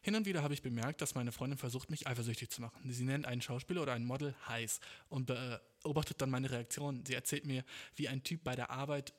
Hin 0.02 0.14
und 0.14 0.26
wieder 0.26 0.42
habe 0.42 0.52
ich 0.52 0.60
bemerkt, 0.60 1.00
dass 1.00 1.14
meine 1.14 1.32
Freundin 1.32 1.58
versucht, 1.58 1.88
mich 1.90 2.06
eifersüchtig 2.06 2.50
zu 2.50 2.60
machen. 2.60 2.92
Sie 2.92 3.04
nennt 3.04 3.24
einen 3.24 3.40
Schauspieler 3.40 3.80
oder 3.80 3.94
ein 3.94 4.04
Model 4.04 4.34
heiß 4.48 4.80
und 5.08 5.26
beobachtet 5.26 6.20
dann 6.20 6.28
meine 6.28 6.50
Reaktion. 6.50 7.06
Sie 7.06 7.14
erzählt 7.14 7.46
mir, 7.46 7.64
wie 7.94 8.08
ein 8.08 8.22
Typ 8.22 8.44
bei 8.44 8.54
der 8.54 8.70
Arbeit, 8.70 9.14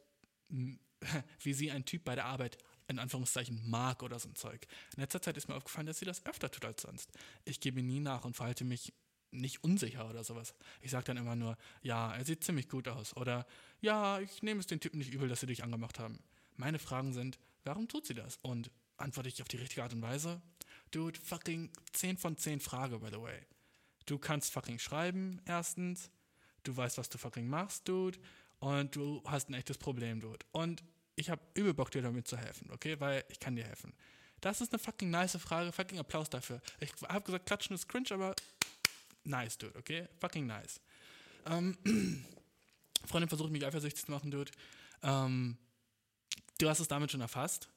wie 1.42 1.54
sie 1.54 1.72
ein 1.72 1.84
Typ 1.86 2.04
bei 2.04 2.14
der 2.14 2.26
Arbeit 2.26 2.60
in 2.88 3.00
Anführungszeichen 3.00 3.70
mag 3.70 4.02
oder 4.04 4.20
so 4.20 4.30
ein 4.30 4.36
Zeug. 4.36 4.66
In 4.96 5.02
letzter 5.02 5.22
Zeit 5.22 5.38
ist 5.38 5.48
mir 5.48 5.56
aufgefallen, 5.56 5.88
dass 5.88 6.00
sie 6.00 6.06
das 6.06 6.26
öfter 6.26 6.50
tut 6.50 6.66
als 6.66 6.82
sonst. 6.82 7.12
Ich 7.46 7.60
gebe 7.60 7.82
nie 7.82 8.00
nach 8.00 8.24
und 8.26 8.36
verhalte 8.36 8.64
mich 8.64 8.94
nicht 9.32 9.64
unsicher 9.64 10.10
oder 10.10 10.24
sowas. 10.24 10.56
Ich 10.82 10.92
sage 10.92 11.06
dann 11.06 11.18
immer 11.18 11.36
nur, 11.36 11.58
ja, 11.82 12.16
er 12.16 12.24
sieht 12.24 12.44
ziemlich 12.44 12.70
gut 12.70 12.88
aus. 12.88 13.16
Oder 13.18 13.46
ja, 13.82 14.20
ich 14.20 14.42
nehme 14.42 14.60
es 14.60 14.68
den 14.68 14.80
Typen 14.80 15.00
nicht 15.00 15.14
übel, 15.14 15.28
dass 15.28 15.42
sie 15.42 15.48
dich 15.48 15.64
angemacht 15.64 16.00
haben. 16.00 16.20
Meine 16.56 16.80
Fragen 16.80 17.14
sind, 17.14 17.38
warum 17.64 17.88
tut 17.88 18.06
sie 18.06 18.14
das? 18.14 18.40
Und 18.42 18.72
antworte 18.96 19.30
ich 19.30 19.42
auf 19.42 19.48
die 19.48 19.58
richtige 19.58 19.84
Art 19.84 19.94
und 19.94 20.02
Weise? 20.02 20.42
Dude, 20.92 21.20
fucking 21.20 21.70
10 21.92 22.18
von 22.18 22.38
10 22.38 22.62
Frage, 22.62 23.00
by 23.00 23.10
the 23.12 23.22
way. 23.22 23.40
Du 24.06 24.18
kannst 24.18 24.52
fucking 24.54 24.80
schreiben, 24.80 25.42
erstens. 25.46 26.10
Du 26.64 26.76
weißt, 26.76 26.98
was 26.98 27.10
du 27.10 27.18
fucking 27.18 27.48
machst, 27.48 27.88
Dude. 27.88 28.18
Und 28.60 28.96
du 28.96 29.22
hast 29.26 29.50
ein 29.50 29.54
echtes 29.54 29.78
Problem, 29.78 30.22
Dude. 30.22 30.46
Und 30.52 30.84
ich 31.18 31.30
habe 31.32 31.42
übel 31.56 31.74
Bock, 31.74 31.92
dir 31.92 32.02
damit 32.02 32.28
zu 32.28 32.38
helfen, 32.38 32.70
okay? 32.72 33.00
Weil 33.00 33.26
ich 33.30 33.40
kann 33.40 33.56
dir 33.56 33.66
helfen. 33.66 33.92
Das 34.40 34.62
ist 34.62 34.72
eine 34.72 34.80
fucking 34.80 35.10
nice 35.10 35.36
Frage, 35.38 35.72
fucking 35.72 35.98
Applaus 35.98 36.30
dafür. 36.30 36.62
Ich 36.80 36.94
habe 37.10 37.26
gesagt, 37.26 37.48
klatschen 37.48 37.76
ist 37.76 37.90
cringe, 37.90 38.12
aber 38.12 38.36
nice, 39.24 39.58
dude, 39.58 39.78
okay? 39.78 40.08
Fucking 40.20 40.46
nice. 40.46 40.80
Ähm, 41.48 41.76
Freundin 43.06 43.30
versucht 43.30 43.52
mich 43.52 43.66
eifersüchtig 43.66 44.06
zu 44.06 44.12
machen, 44.12 44.30
dude. 44.30 44.52
Ähm, 45.02 45.58
du 46.60 46.70
hast 46.70 46.80
es 46.80 46.88
damit 46.88 47.12
schon 47.12 47.22
erfasst. 47.22 47.68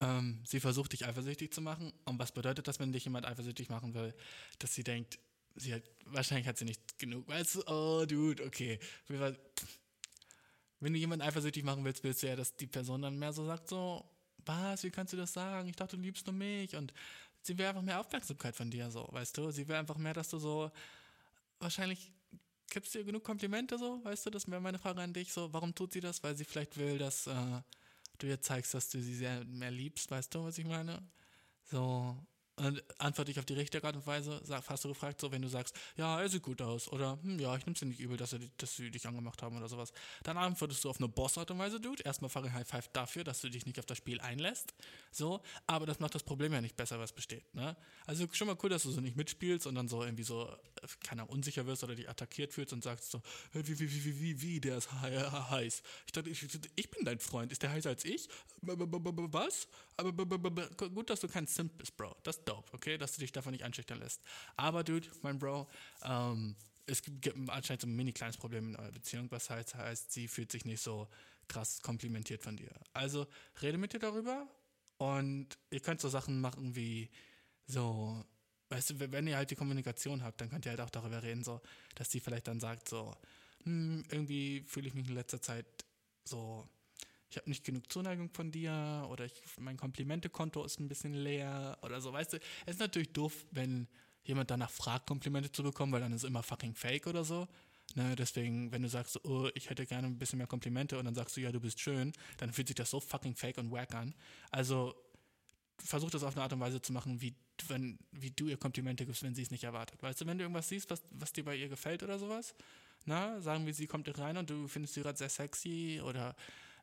Ähm, 0.00 0.42
sie 0.46 0.60
versucht 0.60 0.94
dich 0.94 1.04
eifersüchtig 1.04 1.52
zu 1.52 1.60
machen. 1.60 1.92
Und 2.06 2.18
was 2.18 2.32
bedeutet 2.32 2.66
das, 2.68 2.80
wenn 2.80 2.90
dich 2.90 3.04
jemand 3.04 3.26
eifersüchtig 3.26 3.68
machen 3.68 3.92
will? 3.92 4.14
Dass 4.58 4.74
sie 4.74 4.82
denkt, 4.82 5.18
sie 5.56 5.74
hat, 5.74 5.82
wahrscheinlich 6.06 6.46
hat 6.46 6.56
sie 6.56 6.64
nicht 6.64 6.98
genug. 6.98 7.28
Weißt 7.28 7.56
du, 7.56 7.62
oh, 7.66 8.06
dude, 8.06 8.42
okay 8.46 8.78
wenn 10.80 10.92
du 10.92 10.98
jemanden 10.98 11.24
eifersüchtig 11.24 11.62
machen 11.62 11.84
willst, 11.84 12.02
willst 12.02 12.22
du 12.22 12.28
ja, 12.28 12.36
dass 12.36 12.56
die 12.56 12.66
Person 12.66 13.02
dann 13.02 13.18
mehr 13.18 13.32
so 13.32 13.44
sagt, 13.44 13.68
so, 13.68 14.04
was, 14.46 14.82
wie 14.82 14.90
kannst 14.90 15.12
du 15.12 15.16
das 15.16 15.32
sagen? 15.32 15.68
Ich 15.68 15.76
dachte, 15.76 15.96
du 15.96 16.02
liebst 16.02 16.26
nur 16.26 16.34
mich. 16.34 16.74
Und 16.74 16.92
sie 17.42 17.56
will 17.56 17.66
einfach 17.66 17.82
mehr 17.82 18.00
Aufmerksamkeit 18.00 18.56
von 18.56 18.70
dir, 18.70 18.90
so, 18.90 19.06
weißt 19.10 19.36
du? 19.36 19.50
Sie 19.50 19.68
will 19.68 19.76
einfach 19.76 19.98
mehr, 19.98 20.14
dass 20.14 20.28
du 20.30 20.38
so, 20.38 20.70
wahrscheinlich 21.58 22.10
gibst 22.70 22.94
ihr 22.94 23.04
genug 23.04 23.24
Komplimente, 23.24 23.78
so, 23.78 24.02
weißt 24.04 24.26
du? 24.26 24.30
Das 24.30 24.50
wäre 24.50 24.60
meine 24.60 24.78
Frage 24.78 25.02
an 25.02 25.12
dich, 25.12 25.32
so, 25.32 25.52
warum 25.52 25.74
tut 25.74 25.92
sie 25.92 26.00
das? 26.00 26.22
Weil 26.22 26.36
sie 26.36 26.44
vielleicht 26.44 26.76
will, 26.76 26.98
dass 26.98 27.26
äh, 27.26 27.60
du 28.18 28.26
ihr 28.26 28.40
zeigst, 28.40 28.74
dass 28.74 28.88
du 28.88 29.00
sie 29.00 29.14
sehr 29.14 29.44
mehr 29.44 29.70
liebst, 29.70 30.10
weißt 30.10 30.34
du, 30.34 30.44
was 30.44 30.58
ich 30.58 30.66
meine? 30.66 31.02
So, 31.64 32.16
und 32.60 32.82
antworte 32.98 33.30
ich 33.30 33.38
auf 33.38 33.46
die 33.46 33.54
richtige 33.54 33.86
Art 33.86 33.96
und 33.96 34.06
Weise, 34.06 34.38
sag, 34.44 34.68
hast 34.68 34.84
du 34.84 34.88
gefragt, 34.88 35.18
so 35.18 35.32
wenn 35.32 35.40
du 35.40 35.48
sagst, 35.48 35.74
ja, 35.96 36.20
er 36.20 36.28
sieht 36.28 36.42
gut 36.42 36.60
aus 36.60 36.88
oder 36.88 37.18
hm, 37.22 37.38
ja, 37.38 37.56
ich 37.56 37.66
es 37.66 37.80
dir 37.80 37.86
nicht 37.86 38.00
übel, 38.00 38.18
dass, 38.18 38.34
er, 38.34 38.40
dass 38.58 38.76
sie 38.76 38.90
dich 38.90 39.06
angemacht 39.06 39.42
haben 39.42 39.56
oder 39.56 39.68
sowas. 39.68 39.92
Dann 40.24 40.36
antwortest 40.36 40.84
du 40.84 40.90
auf 40.90 40.98
eine 40.98 41.08
Boss-Art 41.08 41.50
und 41.50 41.58
Weise, 41.58 41.80
Dude. 41.80 42.02
Erstmal 42.02 42.28
fucking 42.28 42.52
High 42.52 42.68
Five 42.68 42.88
dafür, 42.88 43.24
dass 43.24 43.40
du 43.40 43.48
dich 43.48 43.64
nicht 43.64 43.78
auf 43.78 43.86
das 43.86 43.96
Spiel 43.96 44.20
einlässt. 44.20 44.74
So, 45.10 45.40
aber 45.66 45.86
das 45.86 46.00
macht 46.00 46.14
das 46.14 46.22
Problem 46.22 46.52
ja 46.52 46.60
nicht 46.60 46.76
besser, 46.76 46.98
was 46.98 47.12
besteht. 47.12 47.54
Ne? 47.54 47.76
Also 48.04 48.26
schon 48.32 48.46
mal 48.46 48.58
cool, 48.62 48.68
dass 48.68 48.82
du 48.82 48.90
so 48.90 49.00
nicht 49.00 49.16
mitspielst 49.16 49.66
und 49.66 49.74
dann 49.74 49.88
so 49.88 50.02
irgendwie 50.02 50.24
so, 50.24 50.46
äh, 50.46 50.86
keine 51.02 51.22
Ahnung, 51.22 51.36
unsicher 51.36 51.64
wirst 51.66 51.82
oder 51.82 51.94
dich 51.94 52.10
attackiert 52.10 52.52
fühlst 52.52 52.74
und 52.74 52.84
sagst 52.84 53.10
so, 53.10 53.22
wie, 53.52 53.66
wie, 53.66 53.80
wie, 53.80 54.04
wie, 54.04 54.20
wie, 54.20 54.42
wie, 54.42 54.60
der 54.60 54.76
ist 54.76 54.92
heiß. 54.92 55.82
Ich 56.04 56.12
dachte, 56.12 56.28
ich, 56.28 56.46
ich 56.76 56.90
bin 56.90 57.06
dein 57.06 57.20
Freund. 57.20 57.52
Ist 57.52 57.62
der 57.62 57.70
heißer 57.70 57.88
als 57.88 58.04
ich? 58.04 58.28
Was? 58.60 59.66
Aber 60.00 60.68
gut, 60.90 61.10
dass 61.10 61.20
du 61.20 61.28
kein 61.28 61.46
Simp 61.46 61.76
bist, 61.78 61.96
Bro. 61.96 62.16
Das 62.22 62.38
ist 62.38 62.44
dope, 62.48 62.72
okay? 62.72 62.96
Dass 62.96 63.12
du 63.12 63.20
dich 63.20 63.32
davon 63.32 63.52
nicht 63.52 63.64
einschüchtern 63.64 63.98
lässt. 63.98 64.22
Aber, 64.56 64.82
Dude, 64.82 65.08
mein 65.22 65.38
Bro, 65.38 65.68
ähm, 66.02 66.56
es 66.86 67.02
gibt 67.02 67.28
anscheinend 67.48 67.82
so 67.82 67.86
ein 67.86 67.94
mini 67.94 68.12
kleines 68.12 68.36
Problem 68.36 68.70
in 68.70 68.76
eurer 68.76 68.92
Beziehung, 68.92 69.30
was 69.30 69.50
heißt, 69.50 69.74
heißt, 69.74 70.12
sie 70.12 70.28
fühlt 70.28 70.50
sich 70.50 70.64
nicht 70.64 70.80
so 70.80 71.08
krass 71.48 71.80
komplimentiert 71.82 72.42
von 72.42 72.56
dir. 72.56 72.72
Also 72.92 73.26
rede 73.60 73.78
mit 73.78 73.92
dir 73.92 73.98
darüber 73.98 74.46
und 74.98 75.58
ihr 75.70 75.80
könnt 75.80 76.00
so 76.00 76.08
Sachen 76.08 76.40
machen 76.40 76.74
wie 76.76 77.10
so, 77.66 78.24
weißt 78.70 78.90
du, 78.90 79.12
wenn 79.12 79.26
ihr 79.26 79.36
halt 79.36 79.50
die 79.50 79.56
Kommunikation 79.56 80.22
habt, 80.22 80.40
dann 80.40 80.50
könnt 80.50 80.66
ihr 80.66 80.70
halt 80.70 80.80
auch 80.80 80.90
darüber 80.90 81.22
reden, 81.22 81.44
so, 81.44 81.60
dass 81.94 82.10
sie 82.10 82.20
vielleicht 82.20 82.48
dann 82.48 82.60
sagt, 82.60 82.88
so, 82.88 83.14
hm, 83.64 84.04
irgendwie 84.10 84.62
fühle 84.66 84.88
ich 84.88 84.94
mich 84.94 85.08
in 85.08 85.14
letzter 85.14 85.40
Zeit 85.40 85.66
so, 86.24 86.68
ich 87.30 87.36
habe 87.36 87.48
nicht 87.48 87.64
genug 87.64 87.90
Zuneigung 87.92 88.28
von 88.30 88.50
dir 88.50 89.06
oder 89.08 89.24
ich, 89.24 89.40
mein 89.58 89.76
Komplimentekonto 89.76 90.64
ist 90.64 90.80
ein 90.80 90.88
bisschen 90.88 91.14
leer 91.14 91.78
oder 91.82 92.00
so, 92.00 92.12
weißt 92.12 92.34
du. 92.34 92.36
Es 92.66 92.74
ist 92.74 92.80
natürlich 92.80 93.12
doof, 93.12 93.46
wenn 93.52 93.86
jemand 94.24 94.50
danach 94.50 94.70
fragt, 94.70 95.06
Komplimente 95.06 95.52
zu 95.52 95.62
bekommen, 95.62 95.92
weil 95.92 96.00
dann 96.00 96.12
ist 96.12 96.24
immer 96.24 96.42
fucking 96.42 96.74
fake 96.74 97.06
oder 97.06 97.24
so. 97.24 97.46
Ne, 97.94 98.14
deswegen, 98.14 98.70
wenn 98.70 98.82
du 98.82 98.88
sagst, 98.88 99.24
oh, 99.24 99.48
ich 99.54 99.70
hätte 99.70 99.84
gerne 99.84 100.06
ein 100.06 100.18
bisschen 100.18 100.38
mehr 100.38 100.46
Komplimente 100.46 100.98
und 100.98 101.04
dann 101.04 101.14
sagst 101.14 101.36
du, 101.36 101.40
ja, 101.40 101.50
du 101.50 101.60
bist 101.60 101.80
schön, 101.80 102.12
dann 102.36 102.52
fühlt 102.52 102.68
sich 102.68 102.76
das 102.76 102.90
so 102.90 103.00
fucking 103.00 103.34
fake 103.34 103.58
und 103.58 103.70
wack 103.72 103.94
an. 103.94 104.14
Also 104.50 104.94
versuch 105.78 106.10
das 106.10 106.22
auf 106.22 106.34
eine 106.34 106.42
Art 106.42 106.52
und 106.52 106.60
Weise 106.60 106.80
zu 106.82 106.92
machen, 106.92 107.20
wie, 107.20 107.34
wenn, 107.68 107.98
wie 108.12 108.30
du 108.30 108.46
ihr 108.46 108.56
Komplimente 108.56 109.06
gibst, 109.06 109.22
wenn 109.22 109.34
sie 109.34 109.42
es 109.42 109.50
nicht 109.50 109.64
erwartet. 109.64 110.02
Weißt 110.02 110.20
du, 110.20 110.26
wenn 110.26 110.38
du 110.38 110.44
irgendwas 110.44 110.68
siehst, 110.68 110.90
was, 110.90 111.02
was 111.10 111.32
dir 111.32 111.44
bei 111.44 111.56
ihr 111.56 111.68
gefällt 111.68 112.02
oder 112.02 112.18
sowas, 112.18 112.54
na, 113.06 113.40
sagen 113.40 113.66
wir, 113.66 113.74
sie 113.74 113.86
kommt 113.86 114.18
rein 114.18 114.36
und 114.36 114.50
du 114.50 114.68
findest 114.68 114.94
sie 114.94 115.02
gerade 115.02 115.18
sehr 115.18 115.30
sexy 115.30 116.00
oder 116.04 116.36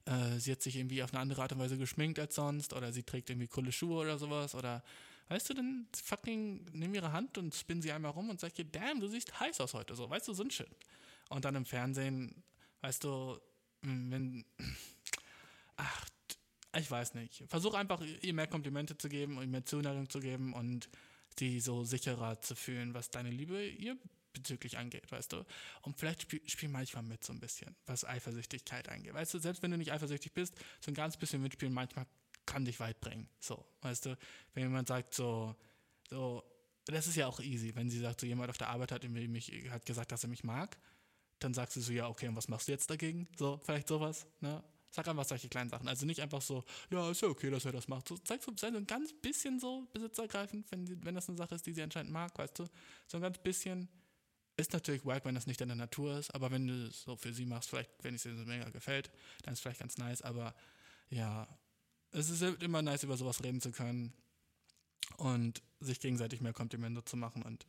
äh, 0.07 0.39
sie 0.39 0.51
hat 0.51 0.61
sich 0.61 0.77
irgendwie 0.77 1.03
auf 1.03 1.13
eine 1.13 1.19
andere 1.19 1.41
Art 1.41 1.51
und 1.51 1.59
Weise 1.59 1.77
geschminkt 1.77 2.17
als 2.17 2.35
sonst 2.35 2.73
oder 2.73 2.91
sie 2.93 3.03
trägt 3.03 3.29
irgendwie 3.29 3.47
coole 3.47 3.71
Schuhe 3.71 4.01
oder 4.01 4.17
sowas 4.17 4.55
oder 4.55 4.83
weißt 5.27 5.49
du, 5.49 5.53
dann 5.53 5.87
fucking 6.01 6.65
nimm 6.71 6.93
ihre 6.93 7.11
Hand 7.11 7.37
und 7.37 7.53
spinn 7.53 7.81
sie 7.81 7.91
einmal 7.91 8.11
rum 8.11 8.29
und 8.29 8.39
sag 8.39 8.57
ihr, 8.57 8.65
damn, 8.65 9.01
du 9.01 9.07
siehst 9.07 9.37
heiß 9.39 9.59
aus 9.59 9.73
heute, 9.73 9.95
so, 9.95 10.09
weißt 10.09 10.27
du, 10.29 10.33
so 10.33 10.43
ein 10.43 10.51
Shit. 10.51 10.69
Und 11.29 11.43
dann 11.43 11.55
im 11.55 11.65
Fernsehen, 11.65 12.43
weißt 12.81 13.03
du, 13.03 13.37
wenn, 13.81 14.45
ach, 15.75 16.05
ich 16.77 16.89
weiß 16.89 17.15
nicht. 17.15 17.43
Versuch 17.47 17.73
einfach, 17.73 18.01
ihr 18.21 18.33
mehr 18.33 18.47
Komplimente 18.47 18.97
zu 18.97 19.09
geben 19.09 19.37
und 19.37 19.51
mehr 19.51 19.65
Zuneigung 19.65 20.09
zu 20.09 20.21
geben 20.21 20.53
und 20.53 20.89
sie 21.37 21.59
so 21.59 21.83
sicherer 21.83 22.41
zu 22.41 22.55
fühlen, 22.55 22.93
was 22.93 23.09
deine 23.09 23.29
Liebe 23.29 23.67
ihr 23.67 23.97
bezüglich 24.37 24.77
angeht, 24.77 25.11
weißt 25.11 25.33
du. 25.33 25.45
Und 25.81 25.97
vielleicht 25.97 26.23
spiel, 26.23 26.41
spiel 26.47 26.69
manchmal 26.69 27.03
mit 27.03 27.23
so 27.23 27.33
ein 27.33 27.39
bisschen, 27.39 27.75
was 27.85 28.05
Eifersüchtigkeit 28.05 28.89
angeht. 28.89 29.13
Weißt 29.13 29.33
du, 29.33 29.39
selbst 29.39 29.63
wenn 29.63 29.71
du 29.71 29.77
nicht 29.77 29.91
eifersüchtig 29.91 30.33
bist, 30.33 30.55
so 30.79 30.91
ein 30.91 30.95
ganz 30.95 31.17
bisschen 31.17 31.41
mitspielen 31.41 31.73
manchmal 31.73 32.05
kann 32.45 32.65
dich 32.65 32.79
weit 32.79 32.99
bringen. 32.99 33.27
So, 33.39 33.63
weißt 33.81 34.07
du, 34.07 34.17
wenn 34.53 34.63
jemand 34.63 34.87
sagt 34.87 35.13
so, 35.13 35.55
so, 36.09 36.43
das 36.85 37.07
ist 37.07 37.15
ja 37.15 37.27
auch 37.27 37.39
easy, 37.39 37.75
wenn 37.75 37.89
sie 37.89 37.99
sagt, 37.99 38.21
so 38.21 38.25
jemand 38.25 38.49
auf 38.49 38.57
der 38.57 38.69
Arbeit 38.69 38.91
hat, 38.91 39.07
mich, 39.07 39.51
hat 39.69 39.85
gesagt, 39.85 40.11
dass 40.11 40.23
er 40.23 40.29
mich 40.29 40.43
mag, 40.43 40.77
dann 41.39 41.53
sagst 41.53 41.75
du 41.75 41.81
so, 41.81 41.91
ja, 41.91 42.07
okay, 42.07 42.27
und 42.27 42.35
was 42.35 42.47
machst 42.47 42.67
du 42.67 42.71
jetzt 42.71 42.89
dagegen? 42.89 43.27
So, 43.37 43.59
vielleicht 43.63 43.87
sowas, 43.87 44.25
ne? 44.39 44.63
Sag 44.89 45.07
einfach 45.09 45.25
solche 45.25 45.49
kleinen 45.49 45.69
Sachen. 45.69 45.87
Also 45.87 46.05
nicht 46.05 46.21
einfach 46.21 46.41
so, 46.41 46.63
ja, 46.89 47.11
ist 47.11 47.21
ja 47.21 47.27
okay, 47.27 47.49
dass 47.51 47.65
er 47.65 47.73
das 47.73 47.87
macht. 47.87 48.07
So, 48.07 48.17
zeig 48.17 48.41
so, 48.41 48.51
sei 48.55 48.71
so 48.71 48.77
ein 48.77 48.87
ganz 48.87 49.13
bisschen 49.13 49.59
so 49.59 49.85
besitzergreifend, 49.91 50.71
wenn, 50.71 51.05
wenn 51.05 51.13
das 51.13 51.27
eine 51.27 51.37
Sache 51.37 51.55
ist, 51.55 51.65
die 51.65 51.73
sie 51.73 51.83
anscheinend 51.83 52.11
mag, 52.11 52.35
weißt 52.37 52.59
du? 52.59 52.65
So 53.05 53.17
ein 53.17 53.21
ganz 53.21 53.37
bisschen. 53.37 53.89
Ist 54.57 54.73
natürlich 54.73 55.05
wack, 55.05 55.23
wenn 55.23 55.35
das 55.35 55.45
nicht 55.45 55.61
deine 55.61 55.75
Natur 55.75 56.17
ist, 56.17 56.33
aber 56.33 56.49
wenn 56.49 56.67
du 56.67 56.87
es 56.87 57.03
so 57.03 57.15
für 57.15 57.31
sie 57.31 57.45
machst, 57.45 57.69
vielleicht, 57.69 57.91
wenn 58.01 58.15
es 58.15 58.23
dir 58.23 58.35
so 58.35 58.43
mega 58.43 58.69
gefällt, 58.69 59.11
dann 59.43 59.53
ist 59.53 59.59
es 59.59 59.61
vielleicht 59.61 59.79
ganz 59.79 59.97
nice, 59.97 60.23
aber 60.23 60.55
ja, 61.09 61.47
es 62.11 62.29
ist 62.29 62.41
immer 62.41 62.81
nice, 62.81 63.03
über 63.03 63.17
sowas 63.17 63.43
reden 63.43 63.61
zu 63.61 63.71
können 63.71 64.13
und 65.17 65.61
sich 65.79 65.99
gegenseitig 65.99 66.41
mehr 66.41 66.53
Komplimente 66.53 67.05
zu 67.05 67.17
machen 67.17 67.43
und 67.43 67.67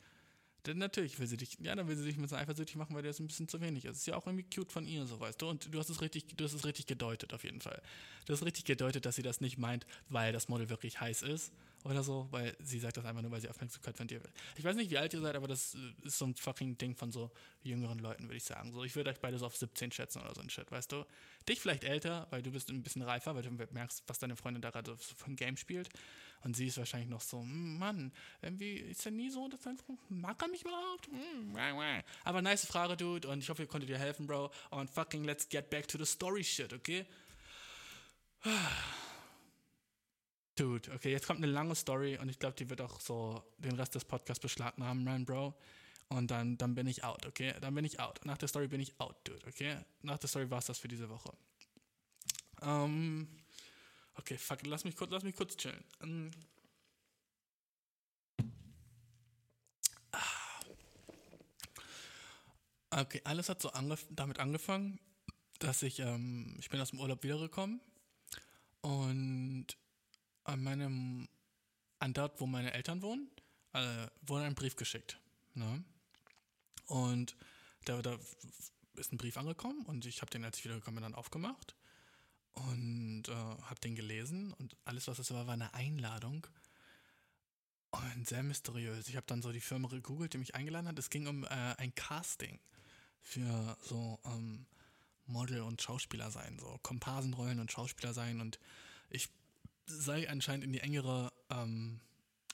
denn 0.65 0.77
natürlich 0.77 1.19
will 1.19 1.27
sie 1.27 1.37
dich, 1.37 1.57
ja, 1.61 1.75
dann 1.75 1.87
will 1.87 1.95
sie 1.95 2.05
dich 2.05 2.17
ein 2.17 2.21
bisschen 2.21 2.37
eifersüchtig 2.37 2.75
machen, 2.75 2.95
weil 2.95 3.01
dir 3.01 3.09
das 3.09 3.19
ein 3.19 3.27
bisschen 3.27 3.47
zu 3.47 3.61
wenig 3.61 3.85
ist. 3.85 3.97
Ist 3.97 4.07
ja 4.07 4.15
auch 4.15 4.27
irgendwie 4.27 4.45
cute 4.53 4.71
von 4.71 4.85
ihr, 4.85 5.05
so 5.05 5.19
weißt 5.19 5.41
du. 5.41 5.49
Und 5.49 5.73
du 5.73 5.79
hast 5.79 5.89
es 5.89 6.01
richtig, 6.01 6.25
du 6.35 6.43
hast 6.43 6.53
es 6.53 6.65
richtig 6.65 6.85
gedeutet, 6.85 7.33
auf 7.33 7.43
jeden 7.43 7.61
Fall. 7.61 7.81
Du 8.25 8.33
hast 8.33 8.43
richtig 8.43 8.65
gedeutet, 8.65 9.05
dass 9.05 9.15
sie 9.15 9.21
das 9.21 9.41
nicht 9.41 9.57
meint, 9.57 9.85
weil 10.09 10.33
das 10.33 10.49
Model 10.49 10.69
wirklich 10.69 10.99
heiß 10.99 11.21
ist 11.21 11.51
oder 11.85 12.03
so, 12.03 12.27
weil 12.31 12.55
sie 12.61 12.79
sagt 12.79 12.97
das 12.97 13.05
einfach 13.05 13.21
nur, 13.21 13.31
weil 13.31 13.41
sie 13.41 13.49
Aufmerksamkeit 13.49 13.95
von 13.95 14.07
dir 14.07 14.21
will. 14.21 14.31
Ich 14.57 14.63
weiß 14.63 14.75
nicht, 14.75 14.91
wie 14.91 14.97
alt 14.97 15.13
ihr 15.13 15.21
seid, 15.21 15.35
aber 15.35 15.47
das 15.47 15.77
ist 16.03 16.17
so 16.17 16.25
ein 16.25 16.35
fucking 16.35 16.77
Ding 16.77 16.95
von 16.95 17.11
so 17.11 17.31
jüngeren 17.63 17.99
Leuten, 17.99 18.23
würde 18.23 18.35
ich 18.35 18.43
sagen. 18.43 18.73
So, 18.73 18.83
ich 18.83 18.95
würde 18.95 19.09
euch 19.11 19.19
beide 19.19 19.37
so 19.37 19.45
auf 19.45 19.55
17 19.55 19.91
schätzen 19.91 20.21
oder 20.21 20.35
so 20.35 20.41
ein 20.41 20.49
Shit, 20.49 20.71
weißt 20.71 20.91
du? 20.91 21.05
Dich 21.47 21.61
vielleicht 21.61 21.83
älter, 21.85 22.27
weil 22.31 22.41
du 22.41 22.51
bist 22.51 22.69
ein 22.69 22.83
bisschen 22.83 23.01
reifer, 23.01 23.33
weil 23.35 23.43
du 23.43 23.51
merkst, 23.71 24.03
was 24.07 24.19
deine 24.19 24.35
Freundin 24.35 24.61
da 24.61 24.71
gerade 24.71 24.91
so 24.91 25.15
von 25.15 25.35
Game 25.35 25.55
spielt. 25.55 25.89
Und 26.43 26.55
sie 26.55 26.67
ist 26.67 26.77
wahrscheinlich 26.77 27.09
noch 27.09 27.21
so, 27.21 27.41
Mann, 27.41 28.13
irgendwie 28.41 28.77
ist 28.77 29.03
ja 29.03 29.11
nie 29.11 29.29
so, 29.29 29.47
dass 29.49 29.65
er, 29.65 29.75
mag 30.09 30.41
er 30.41 30.47
mich 30.47 30.61
überhaupt? 30.61 31.07
Hm, 31.07 31.57
aber 32.23 32.41
nice 32.41 32.65
Frage, 32.65 32.95
Dude, 32.95 33.27
und 33.27 33.39
ich 33.39 33.49
hoffe, 33.49 33.63
ihr 33.63 33.67
konntet 33.67 33.89
dir 33.89 33.97
helfen, 33.97 34.25
Bro. 34.25 34.51
Und 34.69 34.89
fucking 34.89 35.25
let's 35.25 35.49
get 35.49 35.69
back 35.69 35.87
to 35.87 35.97
the 35.97 36.05
story 36.05 36.43
shit, 36.43 36.71
okay? 36.73 37.05
Dude, 40.55 40.91
okay, 40.93 41.11
jetzt 41.11 41.27
kommt 41.27 41.43
eine 41.43 41.51
lange 41.51 41.75
Story 41.75 42.17
und 42.17 42.29
ich 42.29 42.39
glaube, 42.39 42.55
die 42.55 42.69
wird 42.69 42.81
auch 42.81 42.99
so 42.99 43.43
den 43.57 43.73
Rest 43.75 43.95
des 43.95 44.05
Podcasts 44.05 44.41
beschlagnahmen, 44.41 45.03
mein 45.03 45.25
Bro. 45.25 45.53
Und 46.09 46.31
dann, 46.31 46.57
dann 46.57 46.73
bin 46.73 46.87
ich 46.87 47.03
out, 47.03 47.25
okay? 47.25 47.53
Dann 47.61 47.75
bin 47.75 47.85
ich 47.85 47.99
out. 47.99 48.25
Nach 48.25 48.37
der 48.37 48.47
Story 48.47 48.67
bin 48.67 48.81
ich 48.81 48.99
out, 48.99 49.15
dude, 49.25 49.45
okay? 49.47 49.77
Nach 50.01 50.17
der 50.17 50.27
Story 50.27 50.49
war 50.49 50.57
es 50.59 50.65
das 50.65 50.79
für 50.79 50.87
diese 50.87 51.09
Woche. 51.09 51.31
Ähm, 52.61 53.27
Okay, 54.19 54.37
fuck, 54.37 54.65
lass 54.65 54.83
mich 54.83 54.97
kurz, 54.97 55.11
lass 55.11 55.23
mich 55.23 55.35
kurz 55.35 55.55
chillen. 55.55 55.81
Ähm. 56.01 56.31
Ah. 60.11 60.59
Okay, 62.91 63.21
alles 63.23 63.47
hat 63.47 63.61
so 63.61 63.69
angef 63.69 64.05
damit 64.09 64.39
angefangen, 64.39 64.99
dass 65.59 65.83
ich, 65.83 65.99
ähm, 65.99 66.57
ich 66.59 66.69
bin 66.69 66.81
aus 66.81 66.89
dem 66.89 66.99
Urlaub 66.99 67.23
wiedergekommen 67.23 67.79
und 68.81 69.67
an 70.43 70.63
meinem, 70.63 71.29
an 71.99 72.13
dort, 72.13 72.41
wo 72.41 72.45
meine 72.45 72.73
Eltern 72.73 73.01
wohnen, 73.01 73.31
äh, 73.71 74.07
wurde 74.23 74.43
ein 74.43 74.55
Brief 74.55 74.75
geschickt. 74.75 75.17
Ne? 75.53 75.81
Und 76.87 77.37
da, 77.85 78.01
da 78.01 78.19
ist 78.95 79.13
ein 79.13 79.17
Brief 79.17 79.37
angekommen 79.37 79.85
und 79.85 80.05
ich 80.05 80.21
habe 80.21 80.29
den, 80.29 80.43
als 80.43 80.57
ich 80.57 80.65
wiedergekommen 80.65 80.95
bin, 80.95 81.03
dann 81.03 81.15
aufgemacht 81.15 81.78
und 82.53 83.23
äh, 83.27 83.31
habe 83.31 83.79
den 83.83 83.95
gelesen 83.95 84.53
und 84.53 84.75
alles, 84.85 85.07
was 85.07 85.19
es 85.19 85.31
war, 85.31 85.47
war 85.47 85.53
eine 85.53 85.73
Einladung. 85.73 86.45
Und 87.91 88.27
sehr 88.27 88.43
mysteriös. 88.43 89.07
Ich 89.07 89.15
habe 89.15 89.25
dann 89.25 89.41
so 89.41 89.51
die 89.51 89.61
Firma 89.61 89.87
gegoogelt, 89.87 90.33
die 90.33 90.37
mich 90.37 90.53
eingeladen 90.53 90.87
hat. 90.87 90.99
Es 90.99 91.09
ging 91.09 91.27
um 91.27 91.43
äh, 91.43 91.47
ein 91.47 91.95
Casting 91.95 92.59
für 93.21 93.77
so 93.81 94.19
ähm, 94.25 94.67
Model 95.25 95.61
und 95.61 95.81
Schauspieler 95.81 96.29
sein, 96.29 96.59
so 96.59 96.79
Komparsenrollen 96.83 97.59
und 97.59 97.71
Schauspieler 97.71 98.13
sein. 98.13 98.41
Und 98.41 98.59
ich 99.09 99.29
sei 99.85 100.29
anscheinend 100.29 100.65
in 100.65 100.73
die 100.73 100.81
engere 100.81 101.31
ähm, 101.49 101.99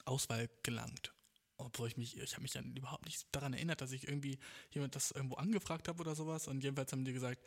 Auswahl 0.05 0.49
gelangt. 0.63 1.11
Obwohl 1.57 1.87
ich 1.87 1.97
mich, 1.97 2.17
ich 2.17 2.33
habe 2.33 2.41
mich 2.41 2.51
dann 2.51 2.75
überhaupt 2.75 3.05
nicht 3.05 3.27
daran 3.31 3.53
erinnert, 3.53 3.81
dass 3.81 3.91
ich 3.91 4.07
irgendwie 4.07 4.39
jemand 4.71 4.95
das 4.95 5.11
irgendwo 5.11 5.35
angefragt 5.35 5.87
habe 5.87 6.01
oder 6.01 6.15
sowas. 6.15 6.47
Und 6.47 6.63
jedenfalls 6.63 6.91
haben 6.91 7.05
die 7.05 7.13
gesagt, 7.13 7.41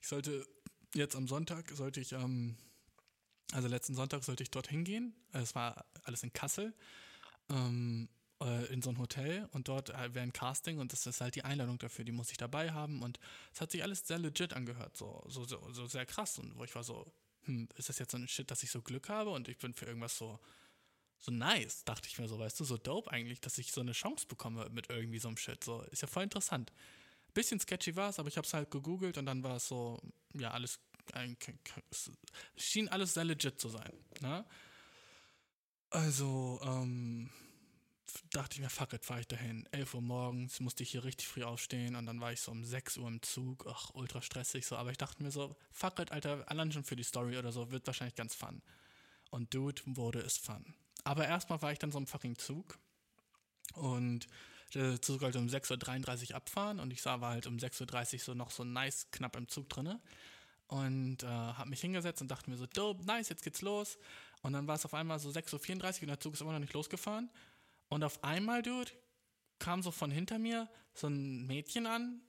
ich 0.00 0.08
sollte 0.08 0.46
jetzt 0.94 1.16
am 1.16 1.28
Sonntag 1.28 1.70
sollte 1.70 2.00
ich, 2.00 2.12
ähm, 2.12 2.56
also 3.52 3.68
letzten 3.68 3.94
Sonntag 3.94 4.24
sollte 4.24 4.42
ich 4.42 4.50
dorthin 4.50 4.84
gehen. 4.84 5.14
Es 5.32 5.54
war 5.54 5.84
alles 6.04 6.22
in 6.22 6.32
Kassel, 6.32 6.74
ähm, 7.50 8.08
äh, 8.42 8.66
in 8.72 8.82
so 8.82 8.90
ein 8.90 8.98
Hotel 8.98 9.48
und 9.52 9.68
dort 9.68 9.88
wäre 9.88 10.20
ein 10.20 10.32
Casting 10.32 10.78
und 10.78 10.92
das 10.92 11.06
ist 11.06 11.20
halt 11.20 11.34
die 11.34 11.44
Einladung 11.44 11.78
dafür, 11.78 12.04
die 12.04 12.12
muss 12.12 12.30
ich 12.30 12.36
dabei 12.36 12.72
haben 12.72 13.02
und 13.02 13.18
es 13.52 13.60
hat 13.60 13.70
sich 13.70 13.82
alles 13.82 14.06
sehr 14.06 14.18
legit 14.18 14.52
angehört, 14.52 14.96
so, 14.96 15.24
so, 15.28 15.44
so, 15.44 15.72
so 15.72 15.86
sehr 15.86 16.06
krass 16.06 16.38
und 16.38 16.56
wo 16.56 16.64
ich 16.64 16.74
war 16.74 16.84
so, 16.84 17.12
hm, 17.44 17.68
ist 17.76 17.88
das 17.88 17.98
jetzt 17.98 18.12
so 18.12 18.18
ein 18.18 18.28
Shit, 18.28 18.50
dass 18.50 18.62
ich 18.62 18.70
so 18.70 18.82
Glück 18.82 19.08
habe 19.08 19.30
und 19.30 19.48
ich 19.48 19.58
bin 19.58 19.74
für 19.74 19.86
irgendwas 19.86 20.16
so, 20.16 20.38
so 21.18 21.30
nice, 21.30 21.84
dachte 21.84 22.08
ich 22.08 22.18
mir 22.18 22.28
so, 22.28 22.38
weißt 22.38 22.58
du, 22.58 22.64
so 22.64 22.76
dope 22.76 23.10
eigentlich, 23.10 23.40
dass 23.40 23.58
ich 23.58 23.70
so 23.72 23.80
eine 23.80 23.92
Chance 23.92 24.26
bekomme 24.26 24.68
mit 24.70 24.90
irgendwie 24.90 25.18
so 25.18 25.28
einem 25.28 25.36
Shit, 25.36 25.62
so, 25.62 25.82
ist 25.82 26.02
ja 26.02 26.08
voll 26.08 26.24
interessant. 26.24 26.72
Bisschen 27.34 27.60
sketchy 27.60 27.96
war 27.96 28.10
es, 28.10 28.18
aber 28.18 28.28
ich 28.28 28.36
habe 28.36 28.46
es 28.46 28.54
halt 28.54 28.70
gegoogelt 28.70 29.18
und 29.18 29.26
dann 29.26 29.42
war 29.42 29.56
es 29.56 29.68
so, 29.68 29.98
ja, 30.34 30.50
alles, 30.50 30.80
es 31.90 32.10
schien 32.56 32.88
alles 32.88 33.14
sehr 33.14 33.24
legit 33.24 33.60
zu 33.60 33.68
sein. 33.68 33.92
Ne? 34.20 34.44
Also, 35.90 36.60
ähm, 36.64 37.30
dachte 38.30 38.54
ich 38.54 38.60
mir, 38.60 38.70
fuck 38.70 38.92
it, 38.92 39.04
fahre 39.04 39.20
ich 39.20 39.28
dahin. 39.28 39.66
11 39.72 39.94
Uhr 39.94 40.02
morgens, 40.02 40.60
musste 40.60 40.82
ich 40.82 40.90
hier 40.90 41.04
richtig 41.04 41.28
früh 41.28 41.42
aufstehen 41.44 41.96
und 41.96 42.06
dann 42.06 42.20
war 42.20 42.32
ich 42.32 42.40
so 42.40 42.50
um 42.50 42.64
6 42.64 42.98
Uhr 42.98 43.08
im 43.08 43.22
Zug. 43.22 43.66
Ach, 43.68 43.90
ultra 43.94 44.22
stressig 44.22 44.66
so. 44.66 44.76
Aber 44.76 44.90
ich 44.90 44.98
dachte 44.98 45.22
mir 45.22 45.30
so, 45.30 45.56
fuck 45.70 45.98
it, 45.98 46.12
Alter, 46.12 46.44
allein 46.48 46.72
schon 46.72 46.84
für 46.84 46.96
die 46.96 47.02
Story 47.02 47.38
oder 47.38 47.52
so, 47.52 47.70
wird 47.70 47.86
wahrscheinlich 47.86 48.14
ganz 48.14 48.34
fun. 48.34 48.62
Und 49.30 49.54
dude, 49.54 49.82
wurde 49.86 50.20
es 50.20 50.36
fun. 50.36 50.74
Aber 51.04 51.26
erstmal 51.26 51.62
war 51.62 51.72
ich 51.72 51.78
dann 51.78 51.92
so 51.92 51.98
im 51.98 52.06
fucking 52.06 52.36
Zug 52.36 52.78
und 53.74 54.26
der 54.74 55.00
Zug 55.02 55.20
sollte 55.20 55.38
um 55.38 55.46
6.33 55.46 56.30
Uhr 56.30 56.36
abfahren 56.36 56.80
und 56.80 56.92
ich 56.92 57.02
sah, 57.02 57.20
war 57.20 57.30
halt 57.30 57.46
um 57.46 57.56
6.30 57.56 58.14
Uhr 58.14 58.20
so 58.20 58.34
noch 58.34 58.50
so 58.50 58.64
nice 58.64 59.06
knapp 59.10 59.36
im 59.36 59.48
Zug 59.48 59.68
drinne 59.68 60.00
und 60.72 61.22
äh, 61.22 61.26
habe 61.26 61.68
mich 61.68 61.82
hingesetzt 61.82 62.22
und 62.22 62.30
dachte 62.30 62.48
mir 62.48 62.56
so, 62.56 62.66
dope, 62.66 63.04
nice, 63.04 63.28
jetzt 63.28 63.42
geht's 63.42 63.60
los. 63.60 63.98
Und 64.40 64.54
dann 64.54 64.66
war 64.66 64.76
es 64.76 64.84
auf 64.84 64.94
einmal 64.94 65.18
so 65.18 65.28
6.34 65.28 65.96
Uhr 65.96 66.02
und 66.02 66.08
der 66.08 66.20
Zug 66.20 66.32
ist 66.32 66.40
immer 66.40 66.52
noch 66.52 66.58
nicht 66.58 66.72
losgefahren. 66.72 67.30
Und 67.88 68.02
auf 68.02 68.24
einmal, 68.24 68.62
Dude, 68.62 68.90
kam 69.58 69.82
so 69.82 69.90
von 69.90 70.10
hinter 70.10 70.38
mir 70.38 70.68
so 70.94 71.08
ein 71.08 71.46
Mädchen 71.46 71.86
an 71.86 72.22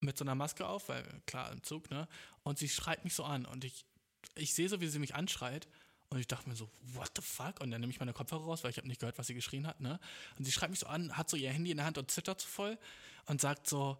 mit 0.00 0.18
so 0.18 0.24
einer 0.24 0.34
Maske 0.34 0.66
auf, 0.66 0.88
weil 0.88 1.04
klar 1.26 1.52
im 1.52 1.62
Zug, 1.62 1.90
ne? 1.90 2.08
Und 2.42 2.58
sie 2.58 2.68
schreit 2.68 3.04
mich 3.04 3.14
so 3.14 3.22
an 3.22 3.46
und 3.46 3.64
ich, 3.64 3.86
ich 4.34 4.52
sehe 4.52 4.68
so, 4.68 4.80
wie 4.80 4.88
sie 4.88 4.98
mich 4.98 5.14
anschreit 5.14 5.68
und 6.12 6.18
ich 6.18 6.26
dachte 6.26 6.46
mir 6.46 6.54
so, 6.54 6.68
what 6.92 7.10
the 7.16 7.22
fuck? 7.22 7.62
Und 7.62 7.70
dann 7.70 7.80
nehme 7.80 7.90
ich 7.90 7.98
meine 7.98 8.12
Kopfhörer 8.12 8.44
raus, 8.44 8.62
weil 8.62 8.70
ich 8.70 8.76
habe 8.76 8.86
nicht 8.86 9.00
gehört, 9.00 9.16
was 9.16 9.28
sie 9.28 9.34
geschrien 9.34 9.66
hat, 9.66 9.80
ne? 9.80 9.98
Und 10.36 10.44
sie 10.44 10.52
schreibt 10.52 10.68
mich 10.68 10.80
so 10.80 10.86
an, 10.86 11.16
hat 11.16 11.30
so 11.30 11.38
ihr 11.38 11.50
Handy 11.50 11.70
in 11.70 11.78
der 11.78 11.86
Hand 11.86 11.96
und 11.96 12.10
zittert 12.10 12.38
so 12.38 12.48
voll 12.48 12.78
und 13.24 13.40
sagt 13.40 13.66
so, 13.66 13.96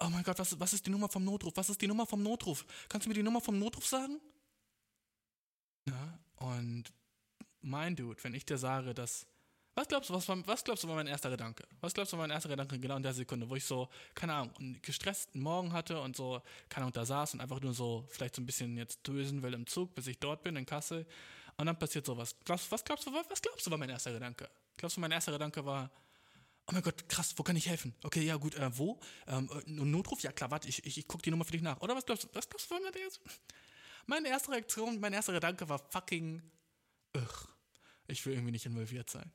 oh 0.00 0.08
mein 0.08 0.24
Gott, 0.24 0.40
was, 0.40 0.58
was 0.58 0.72
ist 0.72 0.86
die 0.86 0.90
Nummer 0.90 1.08
vom 1.08 1.22
Notruf? 1.22 1.56
Was 1.56 1.70
ist 1.70 1.80
die 1.80 1.86
Nummer 1.86 2.06
vom 2.06 2.24
Notruf? 2.24 2.66
Kannst 2.88 3.06
du 3.06 3.10
mir 3.10 3.14
die 3.14 3.22
Nummer 3.22 3.40
vom 3.40 3.56
Notruf 3.56 3.86
sagen? 3.86 4.20
Ja, 5.86 6.18
und 6.38 6.92
mein 7.60 7.94
Dude, 7.94 8.22
wenn 8.24 8.34
ich 8.34 8.44
dir 8.44 8.58
sage, 8.58 8.92
dass 8.92 9.24
was 9.78 9.86
glaubst 9.86 10.10
du, 10.10 10.14
was, 10.14 10.28
war, 10.28 10.44
was 10.46 10.64
glaubst 10.64 10.82
du, 10.82 10.88
war 10.88 10.96
mein 10.96 11.06
erster 11.06 11.30
Gedanke? 11.30 11.62
Was 11.80 11.94
glaubst 11.94 12.12
du, 12.12 12.16
war 12.16 12.24
mein 12.24 12.32
erster 12.32 12.48
Gedanke 12.48 12.80
genau 12.80 12.96
in 12.96 13.02
der 13.04 13.14
Sekunde, 13.14 13.48
wo 13.48 13.54
ich 13.54 13.64
so, 13.64 13.88
keine 14.12 14.34
Ahnung, 14.34 14.56
einen 14.58 14.82
gestressten 14.82 15.40
Morgen 15.40 15.72
hatte 15.72 16.00
und 16.00 16.16
so, 16.16 16.42
keine 16.68 16.86
Ahnung, 16.86 16.94
da 16.94 17.06
saß 17.06 17.34
und 17.34 17.40
einfach 17.40 17.60
nur 17.60 17.72
so, 17.72 18.04
vielleicht 18.08 18.34
so 18.34 18.42
ein 18.42 18.46
bisschen 18.46 18.76
jetzt 18.76 19.06
dösen 19.06 19.40
will 19.40 19.54
im 19.54 19.68
Zug, 19.68 19.94
bis 19.94 20.08
ich 20.08 20.18
dort 20.18 20.42
bin, 20.42 20.56
in 20.56 20.66
Kassel. 20.66 21.06
Und 21.56 21.66
dann 21.66 21.78
passiert 21.78 22.06
sowas. 22.06 22.34
Was, 22.46 22.70
was 22.72 22.84
glaubst 22.84 23.06
du, 23.06 23.12
was 23.12 23.40
glaubst 23.40 23.66
du, 23.66 23.70
war 23.70 23.78
mein 23.78 23.90
erster 23.90 24.12
Gedanke? 24.12 24.50
Glaubst 24.76 24.96
du, 24.96 25.00
mein 25.00 25.12
erster 25.12 25.30
Gedanke 25.30 25.64
war, 25.64 25.92
oh 26.66 26.72
mein 26.72 26.82
Gott, 26.82 27.08
krass, 27.08 27.34
wo 27.36 27.44
kann 27.44 27.54
ich 27.54 27.68
helfen? 27.68 27.94
Okay, 28.02 28.22
ja, 28.22 28.34
gut, 28.34 28.56
äh, 28.56 28.76
wo? 28.76 28.98
Ähm, 29.28 29.48
äh, 29.64 29.70
Notruf? 29.70 30.22
Ja, 30.22 30.32
klar, 30.32 30.50
warte, 30.50 30.68
ich, 30.68 30.84
ich, 30.84 30.98
ich 30.98 31.06
guck 31.06 31.22
die 31.22 31.30
Nummer 31.30 31.44
für 31.44 31.52
dich 31.52 31.62
nach. 31.62 31.80
Oder 31.82 31.94
was 31.94 32.04
glaubst 32.04 32.24
du, 32.24 32.28
was 32.32 32.48
glaubst 32.48 32.68
du, 32.68 32.74
war 32.74 32.80
mein 32.82 32.94
erster 32.94 33.20
Meine 34.06 34.28
erste 34.28 34.50
Reaktion, 34.50 34.98
mein 34.98 35.12
erster 35.12 35.32
Gedanke 35.32 35.68
war 35.68 35.78
fucking, 35.78 36.42
ugh, 37.16 37.48
ich 38.08 38.26
will 38.26 38.32
irgendwie 38.32 38.52
nicht 38.52 38.66
involviert 38.66 39.08
sein. 39.08 39.30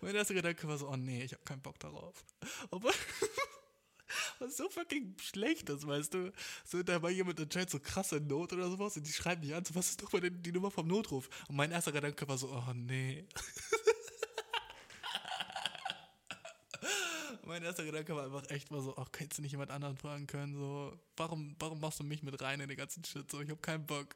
Mein 0.00 0.14
erster 0.14 0.34
Gedanke 0.34 0.66
war 0.66 0.78
so, 0.78 0.88
oh 0.88 0.96
nee, 0.96 1.24
ich 1.24 1.32
habe 1.32 1.42
keinen 1.44 1.62
Bock 1.62 1.78
darauf. 1.78 2.24
Aber 2.70 2.90
was 4.38 4.56
so 4.56 4.68
fucking 4.68 5.16
schlecht 5.18 5.68
ist, 5.70 5.86
weißt 5.86 6.14
du? 6.14 6.32
So, 6.64 6.82
da 6.82 7.00
war 7.02 7.10
jemand 7.10 7.40
anscheinend 7.40 7.70
so 7.70 7.78
krasse 7.78 8.20
Not 8.20 8.52
oder 8.52 8.70
sowas 8.70 8.96
und 8.96 9.06
die 9.06 9.12
schreiben 9.12 9.42
dich 9.42 9.54
an, 9.54 9.64
so, 9.64 9.74
was 9.74 9.90
ist 9.90 10.02
doch 10.02 10.12
mal 10.12 10.20
die, 10.20 10.30
die 10.30 10.52
Nummer 10.52 10.70
vom 10.70 10.86
Notruf? 10.86 11.28
Und 11.48 11.56
mein 11.56 11.70
erster 11.70 11.92
Gedanke 11.92 12.26
war 12.28 12.38
so, 12.38 12.48
oh 12.48 12.72
nee. 12.74 13.26
mein 17.44 17.62
erster 17.62 17.84
Gedanke 17.84 18.14
war 18.14 18.24
einfach 18.24 18.48
echt 18.50 18.70
mal 18.70 18.80
so, 18.80 18.96
ach, 18.96 19.10
könntest 19.12 19.38
du 19.38 19.42
nicht 19.42 19.52
jemand 19.52 19.70
anderen 19.70 19.96
fragen 19.96 20.26
können? 20.26 20.54
So, 20.54 20.96
warum, 21.16 21.56
warum 21.58 21.80
machst 21.80 22.00
du 22.00 22.04
mich 22.04 22.22
mit 22.22 22.40
rein 22.40 22.60
in 22.60 22.68
den 22.68 22.76
ganzen 22.76 23.04
Shit? 23.04 23.30
So, 23.30 23.40
ich 23.40 23.50
hab 23.50 23.62
keinen 23.62 23.86
Bock. 23.86 24.14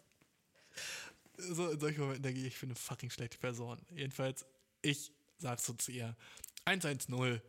so, 1.52 1.70
in 1.70 1.80
solchen 1.80 2.00
Momenten 2.00 2.22
denke 2.22 2.40
ich, 2.40 2.46
ich 2.46 2.60
bin 2.60 2.70
eine 2.70 2.76
fucking 2.76 3.10
schlechte 3.10 3.38
Person. 3.38 3.78
Jedenfalls, 3.90 4.44
ich 4.82 5.12
sag 5.38 5.60
so 5.60 5.72
zu 5.74 5.92
ihr, 5.92 6.16
110. 6.64 7.40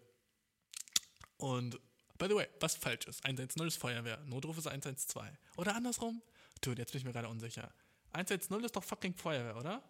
Und, 1.37 1.79
by 2.17 2.27
the 2.27 2.35
way, 2.35 2.47
was 2.59 2.75
falsch 2.75 3.07
ist, 3.07 3.23
110 3.25 3.67
ist 3.67 3.77
Feuerwehr, 3.77 4.17
Notruf 4.25 4.57
ist 4.57 4.67
112. 4.67 5.27
Oder 5.57 5.75
andersrum? 5.75 6.21
Dude, 6.61 6.81
jetzt 6.81 6.91
bin 6.91 6.99
ich 6.99 7.05
mir 7.05 7.13
gerade 7.13 7.29
unsicher. 7.29 7.71
110 8.13 8.63
ist 8.63 8.75
doch 8.75 8.83
fucking 8.83 9.13
Feuerwehr, 9.13 9.57
oder? 9.57 9.83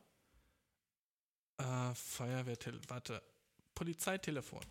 Äh, 1.57 1.95
Feuerwehr, 1.95 2.57
warte. 2.87 3.21
Polizeitelefon. 3.73 4.65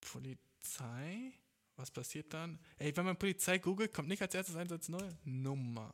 Polizei? 0.00 1.32
Was 1.76 1.90
passiert 1.90 2.32
dann? 2.32 2.58
Ey, 2.78 2.96
wenn 2.96 3.04
man 3.04 3.18
Polizei 3.18 3.58
googelt, 3.58 3.92
kommt 3.92 4.08
nicht 4.08 4.22
als 4.22 4.34
erstes 4.34 4.56
110 4.56 5.18
Nummer. 5.24 5.92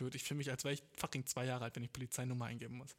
Dude, 0.00 0.16
ich 0.16 0.24
fühle 0.24 0.38
mich, 0.38 0.50
als 0.50 0.64
wäre 0.64 0.72
ich 0.72 0.82
fucking 0.96 1.26
zwei 1.26 1.44
Jahre 1.44 1.64
alt, 1.64 1.76
wenn 1.76 1.82
ich 1.82 1.92
Polizeinummer 1.92 2.46
eingeben 2.46 2.78
muss. 2.78 2.96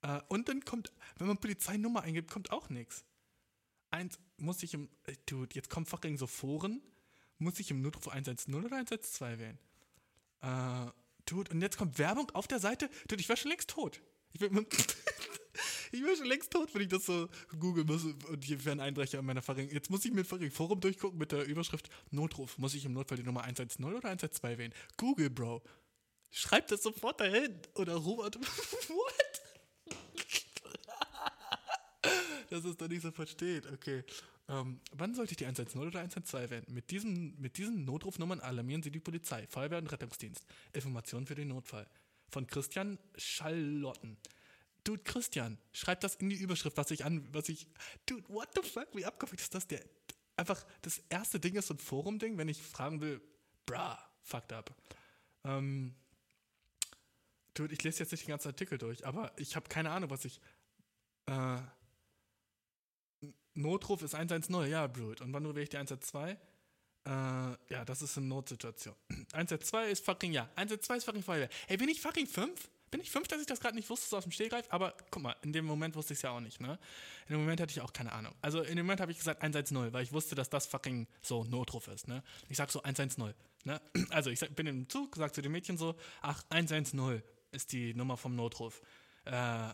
Äh, 0.00 0.18
und 0.28 0.48
dann 0.48 0.64
kommt, 0.64 0.90
wenn 1.18 1.26
man 1.26 1.36
Polizeinummer 1.36 2.02
eingibt, 2.02 2.30
kommt 2.30 2.50
auch 2.50 2.70
nichts. 2.70 3.04
Eins 3.90 4.18
muss 4.38 4.62
ich 4.62 4.72
im, 4.72 4.88
äh, 5.04 5.14
dude, 5.26 5.54
jetzt 5.54 5.68
kommen 5.68 5.84
fucking 5.84 6.16
so 6.16 6.26
Foren, 6.26 6.80
muss 7.36 7.60
ich 7.60 7.70
im 7.70 7.82
Notruf 7.82 8.08
110 8.08 8.54
oder 8.54 8.72
112 8.72 9.38
wählen? 9.38 9.58
Äh, 10.40 10.90
dude, 11.26 11.50
und 11.50 11.60
jetzt 11.60 11.76
kommt 11.76 11.98
Werbung 11.98 12.30
auf 12.30 12.48
der 12.48 12.60
Seite. 12.60 12.88
Dude, 13.08 13.20
ich 13.20 13.28
war 13.28 13.36
schon 13.36 13.50
längst 13.50 13.68
tot. 13.68 14.00
Ich 14.32 14.40
bin, 14.40 14.56
ich 15.92 16.02
wäre 16.02 16.16
schon 16.16 16.28
längst 16.28 16.50
tot, 16.50 16.74
wenn 16.74 16.80
ich 16.80 16.88
das 16.88 17.04
so 17.04 17.28
googeln 17.60 17.86
muss 17.86 18.04
und 18.04 18.42
hier 18.42 18.64
wäre 18.64 18.72
ein 18.72 18.80
Einbrecher 18.80 19.18
in 19.18 19.26
meiner 19.26 19.42
Fahrring. 19.42 19.68
Jetzt 19.68 19.90
muss 19.90 20.06
ich 20.06 20.12
mir 20.12 20.22
ein 20.22 20.50
Forum 20.50 20.80
durchgucken 20.80 21.18
mit 21.18 21.30
der 21.30 21.44
Überschrift 21.44 21.90
Notruf. 22.10 22.56
Muss 22.56 22.72
ich 22.72 22.86
im 22.86 22.94
Notfall 22.94 23.18
die 23.18 23.24
Nummer 23.24 23.42
110 23.42 23.84
oder 23.84 23.96
112 23.96 24.56
wählen? 24.56 24.74
Google, 24.96 25.28
Bro. 25.28 25.62
Schreib 26.32 26.66
das 26.68 26.82
sofort 26.82 27.20
dahin. 27.20 27.60
Oder 27.74 27.94
Robert. 27.94 28.36
What? 28.40 29.42
Dass 32.50 32.64
es 32.64 32.76
doch 32.76 32.88
nicht 32.88 33.02
so 33.02 33.12
versteht. 33.12 33.70
Okay. 33.70 34.02
Ähm, 34.48 34.80
wann 34.92 35.14
sollte 35.14 35.32
ich 35.32 35.36
die 35.36 35.44
110 35.44 35.80
oder 35.80 35.98
112 35.98 36.50
wählen? 36.50 36.64
Mit 36.68 36.90
diesen, 36.90 37.38
mit 37.40 37.58
diesen 37.58 37.84
Notrufnummern 37.84 38.40
alarmieren 38.40 38.82
Sie 38.82 38.90
die 38.90 38.98
Polizei, 38.98 39.46
Feuerwehr 39.46 39.78
und 39.78 39.92
Rettungsdienst. 39.92 40.44
Informationen 40.72 41.26
für 41.26 41.34
den 41.34 41.48
Notfall. 41.48 41.86
Von 42.30 42.46
Christian 42.46 42.98
Schallotten. 43.16 44.16
Dude, 44.84 45.02
Christian, 45.04 45.58
schreib 45.72 46.00
das 46.00 46.16
in 46.16 46.30
die 46.30 46.36
Überschrift, 46.36 46.76
was 46.76 46.90
ich 46.90 47.04
an, 47.04 47.28
was 47.32 47.48
ich. 47.50 47.68
Dude, 48.06 48.26
what 48.28 48.48
the 48.54 48.68
fuck? 48.68 48.88
Wie 48.94 49.04
abgefuckt 49.04 49.40
ist 49.40 49.54
das? 49.54 49.68
Der, 49.68 49.84
einfach, 50.36 50.64
das 50.80 50.98
erste 51.08 51.38
Ding 51.38 51.54
ist 51.54 51.68
so 51.68 51.74
ein 51.74 51.78
Forum-Ding, 51.78 52.38
wenn 52.38 52.48
ich 52.48 52.60
fragen 52.60 53.00
will, 53.00 53.20
bra, 53.64 53.98
fucked 54.22 54.52
up. 54.52 54.74
Ähm, 55.44 55.94
dude, 57.54 57.72
ich 57.72 57.82
lese 57.82 58.00
jetzt 58.00 58.12
nicht 58.12 58.26
den 58.26 58.30
ganzen 58.30 58.48
Artikel 58.48 58.78
durch, 58.78 59.06
aber 59.06 59.32
ich 59.36 59.56
habe 59.56 59.68
keine 59.68 59.90
Ahnung, 59.90 60.10
was 60.10 60.24
ich. 60.24 60.40
Äh, 61.26 61.58
Notruf 63.54 64.02
ist 64.02 64.14
110, 64.14 64.70
ja, 64.70 64.88
Dude. 64.88 65.22
Und 65.22 65.32
wann 65.32 65.44
wähle 65.44 65.62
ich 65.62 65.68
die 65.68 65.76
112? 65.76 66.38
Äh, 67.04 67.10
ja, 67.10 67.84
das 67.84 68.00
ist 68.00 68.16
eine 68.16 68.26
Notsituation. 68.26 68.94
112 69.32 69.92
ist 69.92 70.04
fucking, 70.04 70.32
ja. 70.32 70.48
112 70.56 70.98
ist 70.98 71.04
fucking 71.04 71.22
Feuerwehr. 71.22 71.48
Hey, 71.66 71.76
bin 71.76 71.88
ich 71.88 72.00
fucking 72.00 72.26
5? 72.26 72.70
Bin 72.92 73.00
ich 73.00 73.10
fünf, 73.10 73.26
dass 73.26 73.40
ich 73.40 73.46
das 73.46 73.58
gerade 73.58 73.74
nicht 73.74 73.88
wusste, 73.88 74.06
so 74.06 74.18
aus 74.18 74.24
dem 74.24 74.32
Stehgreif? 74.32 74.66
Aber 74.68 74.94
guck 75.10 75.22
mal, 75.22 75.34
in 75.40 75.54
dem 75.54 75.64
Moment 75.64 75.96
wusste 75.96 76.12
ich 76.12 76.18
es 76.18 76.22
ja 76.22 76.30
auch 76.30 76.40
nicht, 76.40 76.60
ne? 76.60 76.78
In 77.26 77.32
dem 77.32 77.40
Moment 77.40 77.58
hatte 77.58 77.70
ich 77.70 77.80
auch 77.80 77.94
keine 77.94 78.12
Ahnung. 78.12 78.34
Also 78.42 78.60
in 78.60 78.76
dem 78.76 78.84
Moment 78.84 79.00
habe 79.00 79.10
ich 79.10 79.16
gesagt 79.16 79.40
110, 79.40 79.94
weil 79.94 80.02
ich 80.02 80.12
wusste, 80.12 80.34
dass 80.34 80.50
das 80.50 80.66
fucking 80.66 81.06
so 81.22 81.42
Notruf 81.44 81.88
ist, 81.88 82.06
ne? 82.06 82.22
Ich 82.50 82.58
sag 82.58 82.70
so 82.70 82.82
110, 82.82 83.32
ne? 83.64 83.80
Also 84.10 84.28
ich 84.28 84.40
bin 84.40 84.66
im 84.66 84.90
Zug, 84.90 85.16
sag 85.16 85.34
zu 85.34 85.40
dem 85.40 85.52
Mädchen 85.52 85.78
so, 85.78 85.94
ach, 86.20 86.44
110 86.50 87.22
ist 87.52 87.72
die 87.72 87.94
Nummer 87.94 88.16
vom 88.16 88.34
Notruf, 88.34 88.82
äh, 89.24 89.70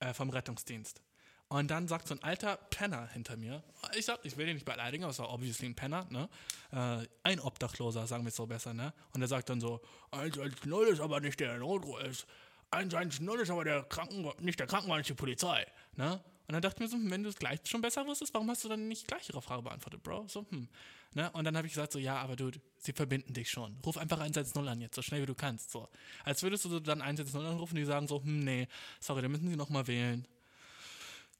äh, 0.00 0.14
vom 0.14 0.30
Rettungsdienst. 0.30 1.02
Und 1.48 1.70
dann 1.70 1.88
sagt 1.88 2.08
so 2.08 2.14
ein 2.14 2.22
alter 2.22 2.56
Penner 2.56 3.06
hinter 3.08 3.36
mir, 3.36 3.62
ich 3.96 4.06
sag, 4.06 4.24
ich 4.24 4.36
will 4.36 4.46
den 4.46 4.54
nicht 4.54 4.64
beleidigen, 4.64 5.04
aber 5.04 5.10
es 5.10 5.18
war 5.18 5.30
obviously 5.32 5.68
ein 5.68 5.74
Penner, 5.74 6.06
ne? 6.10 6.28
Äh, 6.72 7.06
ein 7.22 7.38
Obdachloser, 7.40 8.06
sagen 8.06 8.24
wir 8.24 8.30
es 8.30 8.36
so 8.36 8.46
besser, 8.46 8.72
ne? 8.72 8.92
Und 9.12 9.22
er 9.22 9.28
sagt 9.28 9.50
dann 9.50 9.60
so, 9.60 9.80
110 10.10 10.72
ist 10.92 11.00
aber 11.00 11.20
nicht 11.20 11.38
der 11.38 11.58
Notruf, 11.58 12.02
ist 12.02 12.26
110 12.70 13.28
ist 13.40 13.50
aber 13.50 13.64
der 13.64 13.84
Kranken, 13.84 14.28
nicht 14.40 14.58
der 14.58 14.66
Krankenwagen, 14.66 15.02
ist 15.02 15.10
die 15.10 15.14
Polizei. 15.14 15.66
Ne? 15.96 16.20
Und 16.46 16.52
dann 16.52 16.62
dachte 16.62 16.76
ich 16.76 16.80
mir 16.80 16.88
so, 16.88 17.02
hm, 17.02 17.10
wenn 17.10 17.22
du 17.22 17.30
es 17.30 17.36
gleich 17.36 17.60
schon 17.64 17.80
besser 17.80 18.06
wusstest, 18.06 18.34
warum 18.34 18.50
hast 18.50 18.64
du 18.64 18.68
dann 18.68 18.86
nicht 18.88 19.08
gleich 19.08 19.28
ihre 19.28 19.40
Frage 19.40 19.62
beantwortet, 19.62 20.02
Bro? 20.02 20.26
So, 20.28 20.46
hm. 20.50 20.68
Ne? 21.14 21.30
Und 21.30 21.44
dann 21.44 21.56
habe 21.56 21.66
ich 21.66 21.72
gesagt, 21.72 21.92
so, 21.92 21.98
ja, 21.98 22.16
aber 22.16 22.34
du, 22.34 22.50
sie 22.76 22.92
verbinden 22.92 23.32
dich 23.32 23.48
schon. 23.48 23.78
Ruf 23.86 23.96
einfach 23.96 24.18
110 24.18 24.66
an 24.66 24.80
jetzt, 24.80 24.96
so 24.96 25.02
schnell 25.02 25.22
wie 25.22 25.26
du 25.26 25.34
kannst. 25.34 25.70
So. 25.70 25.88
Als 26.24 26.42
würdest 26.42 26.64
du 26.64 26.80
dann 26.80 27.00
110 27.00 27.40
anrufen, 27.40 27.76
die 27.76 27.84
sagen 27.84 28.08
so, 28.08 28.22
hm, 28.22 28.40
nee, 28.40 28.68
sorry, 29.00 29.22
da 29.22 29.28
müssen 29.28 29.48
sie 29.48 29.56
nochmal 29.56 29.86
wählen. 29.86 30.26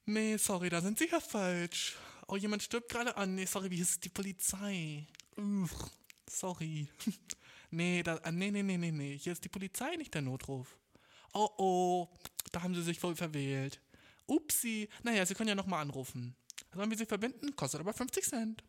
Nee, 0.05 0.37
sorry, 0.37 0.69
da 0.69 0.81
sind 0.81 0.97
sie 0.97 1.09
ja 1.09 1.19
falsch. 1.19 1.95
Oh, 2.27 2.37
jemand 2.37 2.63
stirbt 2.63 2.89
gerade 2.89 3.17
an. 3.17 3.35
Nee, 3.35 3.45
sorry, 3.45 3.69
wie 3.69 3.79
ist 3.79 4.03
die 4.03 4.09
Polizei? 4.09 5.05
Uff, 5.35 5.91
sorry. 6.27 6.87
nee, 7.71 8.01
da, 8.01 8.19
nee, 8.31 8.51
nee, 8.51 8.63
nee, 8.63 8.77
nee, 8.77 8.91
nee. 8.91 9.17
Hier 9.17 9.33
ist 9.33 9.43
die 9.43 9.49
Polizei, 9.49 9.95
nicht 9.97 10.13
der 10.13 10.21
Notruf. 10.21 10.77
Oh 11.33 11.49
oh, 11.57 12.09
da 12.53 12.61
haben 12.61 12.73
sie 12.73 12.81
sich 12.81 13.03
wohl 13.03 13.15
verwählt. 13.15 13.81
Upsi. 14.27 14.89
Naja, 15.03 15.25
sie 15.25 15.33
können 15.33 15.49
ja 15.49 15.55
nochmal 15.55 15.81
anrufen. 15.81 16.35
Sollen 16.73 16.89
wir 16.89 16.97
sie 16.97 17.05
verbinden? 17.05 17.55
Kostet 17.55 17.79
aber 17.79 17.93
50 17.93 18.23
Cent. 18.25 18.63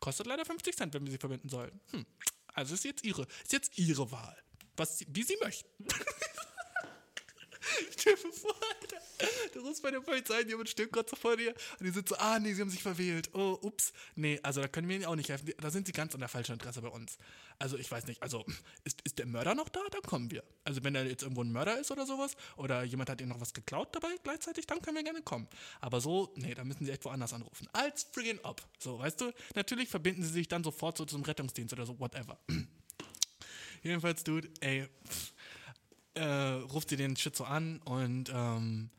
Kostet 0.00 0.26
leider 0.26 0.44
50 0.44 0.76
Cent, 0.76 0.94
wenn 0.94 1.04
wir 1.04 1.12
sie 1.12 1.18
verbinden 1.18 1.48
sollen. 1.48 1.80
Hm. 1.90 2.04
Also 2.48 2.74
ist 2.74 2.84
jetzt 2.84 3.04
ihre, 3.04 3.22
ist 3.42 3.52
jetzt 3.52 3.78
ihre 3.78 4.10
Wahl. 4.10 4.36
Was 4.76 5.04
wie 5.08 5.22
sie 5.22 5.36
möchten. 5.40 5.86
Stell 7.98 8.14
dir 8.14 8.32
vor, 8.32 8.54
Alter. 8.80 8.96
Du 9.52 9.60
rufst 9.60 9.82
bei 9.82 9.90
der 9.90 10.00
Polizei 10.00 10.40
und 10.40 10.48
jemand 10.48 10.68
stirbt 10.68 10.92
gerade 10.92 11.08
so 11.08 11.16
vor 11.16 11.36
dir 11.36 11.54
und 11.78 11.86
die 11.86 11.90
sind 11.90 12.08
so, 12.08 12.16
ah, 12.16 12.38
nee, 12.38 12.52
sie 12.52 12.60
haben 12.60 12.70
sich 12.70 12.82
verwählt. 12.82 13.30
Oh, 13.32 13.58
ups. 13.62 13.92
Nee, 14.16 14.40
also 14.42 14.60
da 14.60 14.68
können 14.68 14.88
wir 14.88 14.96
ihnen 14.96 15.04
auch 15.04 15.14
nicht 15.14 15.28
helfen. 15.28 15.52
Da 15.58 15.70
sind 15.70 15.86
sie 15.86 15.92
ganz 15.92 16.14
an 16.14 16.20
der 16.20 16.28
falschen 16.28 16.52
Adresse 16.52 16.82
bei 16.82 16.88
uns. 16.88 17.18
Also 17.58 17.78
ich 17.78 17.90
weiß 17.90 18.06
nicht, 18.06 18.22
also 18.22 18.44
ist, 18.84 19.00
ist 19.02 19.18
der 19.18 19.26
Mörder 19.26 19.54
noch 19.54 19.68
da? 19.68 19.80
Dann 19.90 20.02
kommen 20.02 20.30
wir. 20.30 20.42
Also 20.64 20.82
wenn 20.82 20.94
da 20.94 21.02
jetzt 21.02 21.22
irgendwo 21.22 21.42
ein 21.42 21.52
Mörder 21.52 21.78
ist 21.78 21.90
oder 21.90 22.06
sowas 22.06 22.36
oder 22.56 22.82
jemand 22.82 23.10
hat 23.10 23.20
ihnen 23.20 23.30
noch 23.30 23.40
was 23.40 23.54
geklaut 23.54 23.94
dabei 23.94 24.14
gleichzeitig, 24.22 24.66
dann 24.66 24.82
können 24.82 24.96
wir 24.96 25.04
gerne 25.04 25.22
kommen. 25.22 25.48
Aber 25.80 26.00
so, 26.00 26.32
nee, 26.36 26.54
da 26.54 26.64
müssen 26.64 26.84
sie 26.84 26.90
echt 26.90 27.04
woanders 27.04 27.32
anrufen. 27.32 27.68
Als 27.72 28.04
friggin' 28.12 28.40
ob. 28.42 28.62
So, 28.78 28.98
weißt 28.98 29.20
du? 29.20 29.32
Natürlich 29.54 29.88
verbinden 29.88 30.22
sie 30.22 30.32
sich 30.32 30.48
dann 30.48 30.64
sofort 30.64 30.98
so 30.98 31.04
zum 31.04 31.22
Rettungsdienst 31.22 31.72
oder 31.72 31.86
so, 31.86 31.98
whatever. 32.00 32.38
Jedenfalls, 33.82 34.24
Dude, 34.24 34.48
ey, 34.60 34.88
pff, 35.06 35.33
äh, 36.14 36.24
ruft 36.24 36.90
sie 36.90 36.96
den 36.96 37.16
Shit 37.16 37.36
so 37.36 37.44
an 37.44 37.80
und 37.84 38.30
ähm, 38.32 38.90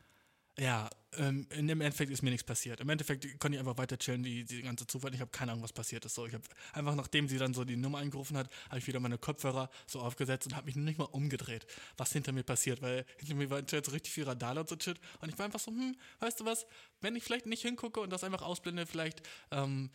ja, 0.57 0.89
ähm, 1.17 1.47
in 1.49 1.67
dem 1.67 1.81
Endeffekt 1.81 2.11
ist 2.11 2.21
mir 2.21 2.29
nichts 2.29 2.45
passiert. 2.45 2.79
Im 2.79 2.89
Endeffekt 2.89 3.39
konnte 3.39 3.57
ich 3.57 3.59
einfach 3.59 3.77
weiter 3.77 3.97
chillen, 3.97 4.23
die, 4.23 4.45
die 4.45 4.61
ganze 4.61 4.87
Zufall. 4.87 5.13
Ich 5.13 5.19
habe 5.19 5.31
keine 5.31 5.51
Ahnung, 5.51 5.63
was 5.63 5.73
passiert 5.73 6.05
ist. 6.05 6.15
So, 6.15 6.25
ich 6.25 6.33
habe 6.33 6.43
einfach, 6.73 6.95
nachdem 6.95 7.27
sie 7.27 7.37
dann 7.37 7.53
so 7.53 7.65
die 7.65 7.75
Nummer 7.75 7.97
angerufen 7.97 8.37
hat, 8.37 8.49
habe 8.69 8.79
ich 8.79 8.87
wieder 8.87 9.01
meine 9.01 9.17
Kopfhörer 9.17 9.69
so 9.85 9.99
aufgesetzt 9.99 10.47
und 10.47 10.55
habe 10.55 10.67
mich 10.67 10.77
nicht 10.77 10.97
mal 10.97 11.05
umgedreht, 11.05 11.65
was 11.97 12.13
hinter 12.13 12.31
mir 12.31 12.43
passiert, 12.43 12.81
weil 12.81 13.05
hinter 13.17 13.35
mir 13.35 13.49
war 13.49 13.59
jetzt 13.59 13.91
richtig 13.91 14.13
viel 14.13 14.23
Radar 14.23 14.57
und 14.57 14.69
so 14.69 14.77
shit. 14.79 14.99
Und 15.19 15.29
ich 15.29 15.37
war 15.37 15.45
einfach 15.45 15.59
so, 15.59 15.71
hm, 15.71 15.97
weißt 16.19 16.39
du 16.39 16.45
was, 16.45 16.65
wenn 17.01 17.15
ich 17.15 17.23
vielleicht 17.23 17.47
nicht 17.47 17.61
hingucke 17.61 17.99
und 17.99 18.09
das 18.09 18.23
einfach 18.23 18.41
ausblende, 18.41 18.85
vielleicht 18.85 19.21
ähm, 19.51 19.91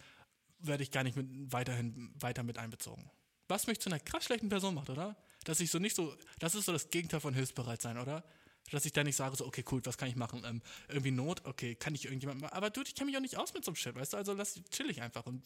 werde 0.59 0.83
ich 0.83 0.91
gar 0.91 1.05
nicht 1.05 1.17
mit, 1.17 1.27
weiterhin 1.53 2.13
weiter 2.21 2.43
mit 2.43 2.59
einbezogen. 2.59 3.11
Was 3.49 3.67
mich 3.67 3.81
zu 3.81 3.89
einer 3.89 3.99
krass 3.99 4.25
schlechten 4.25 4.51
Person 4.51 4.75
macht, 4.75 4.91
oder? 4.91 5.17
Dass 5.45 5.61
ich 5.61 5.71
so 5.71 5.79
nicht 5.79 5.97
so, 5.97 6.15
das 6.39 6.55
ist 6.55 6.67
so 6.67 6.73
das 6.73 6.91
Gegenteil 6.91 7.21
von 7.21 7.35
hilfsbereit 7.35 7.81
sein, 7.81 7.99
oder? 7.99 8.25
Dass 8.71 8.85
ich 8.85 8.93
da 8.93 9.03
nicht 9.03 9.17
sage, 9.17 9.37
so, 9.37 9.47
okay, 9.47 9.65
cool, 9.73 9.81
was 9.85 9.99
kann 9.99 10.09
ich 10.09 10.17
machen? 10.17 10.43
Ähm, 10.45 10.63
irgendwie 10.89 11.11
Not, 11.11 11.45
okay, 11.45 11.75
kann 11.75 11.95
ich 11.95 12.05
irgendjemand 12.05 12.41
machen? 12.41 12.53
Aber 12.53 12.71
du, 12.71 12.83
ich 12.83 12.95
kenne 12.95 13.07
mich 13.07 13.17
auch 13.17 13.23
nicht 13.23 13.37
aus 13.37 13.53
mit 13.53 13.65
so 13.65 13.71
einem 13.71 13.77
Shit, 13.77 13.95
weißt 13.97 14.13
du? 14.13 14.17
Also 14.17 14.33
lass 14.33 14.61
chill 14.71 14.89
ich 14.91 15.03
einfach. 15.03 15.27
Und 15.27 15.43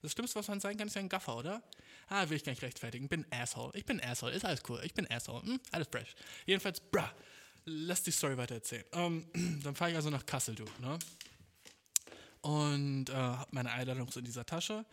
das 0.00 0.12
Schlimmste, 0.12 0.38
was 0.38 0.48
man 0.48 0.60
sein 0.60 0.76
kann, 0.76 0.86
ist 0.86 0.94
ja 0.94 1.00
ein 1.00 1.08
Gaffer, 1.08 1.36
oder? 1.36 1.62
Ah, 2.08 2.28
will 2.28 2.36
ich 2.36 2.44
gar 2.44 2.52
nicht 2.52 2.62
rechtfertigen. 2.62 3.08
Bin 3.08 3.26
Asshole. 3.30 3.72
Ich 3.74 3.84
bin 3.84 4.02
Asshole. 4.02 4.32
Ist 4.32 4.44
alles 4.44 4.62
cool. 4.68 4.80
Ich 4.84 4.94
bin 4.94 5.10
Asshole. 5.10 5.42
Hm? 5.42 5.60
Alles 5.70 5.88
fresh. 5.88 6.14
Jedenfalls, 6.46 6.80
bruh, 6.80 7.02
lass 7.66 8.02
die 8.04 8.10
Story 8.10 8.38
weiter 8.38 8.54
erzählen. 8.54 8.84
Ähm, 8.92 9.26
dann 9.62 9.74
fahre 9.74 9.90
ich 9.90 9.96
also 9.96 10.08
nach 10.08 10.24
Kassel, 10.24 10.54
du, 10.54 10.64
ne? 10.80 10.98
Und 12.40 13.10
äh, 13.10 13.12
hab 13.12 13.52
meine 13.52 13.70
Einladung 13.70 14.08
in 14.16 14.24
dieser 14.24 14.44
Tasche. 14.44 14.84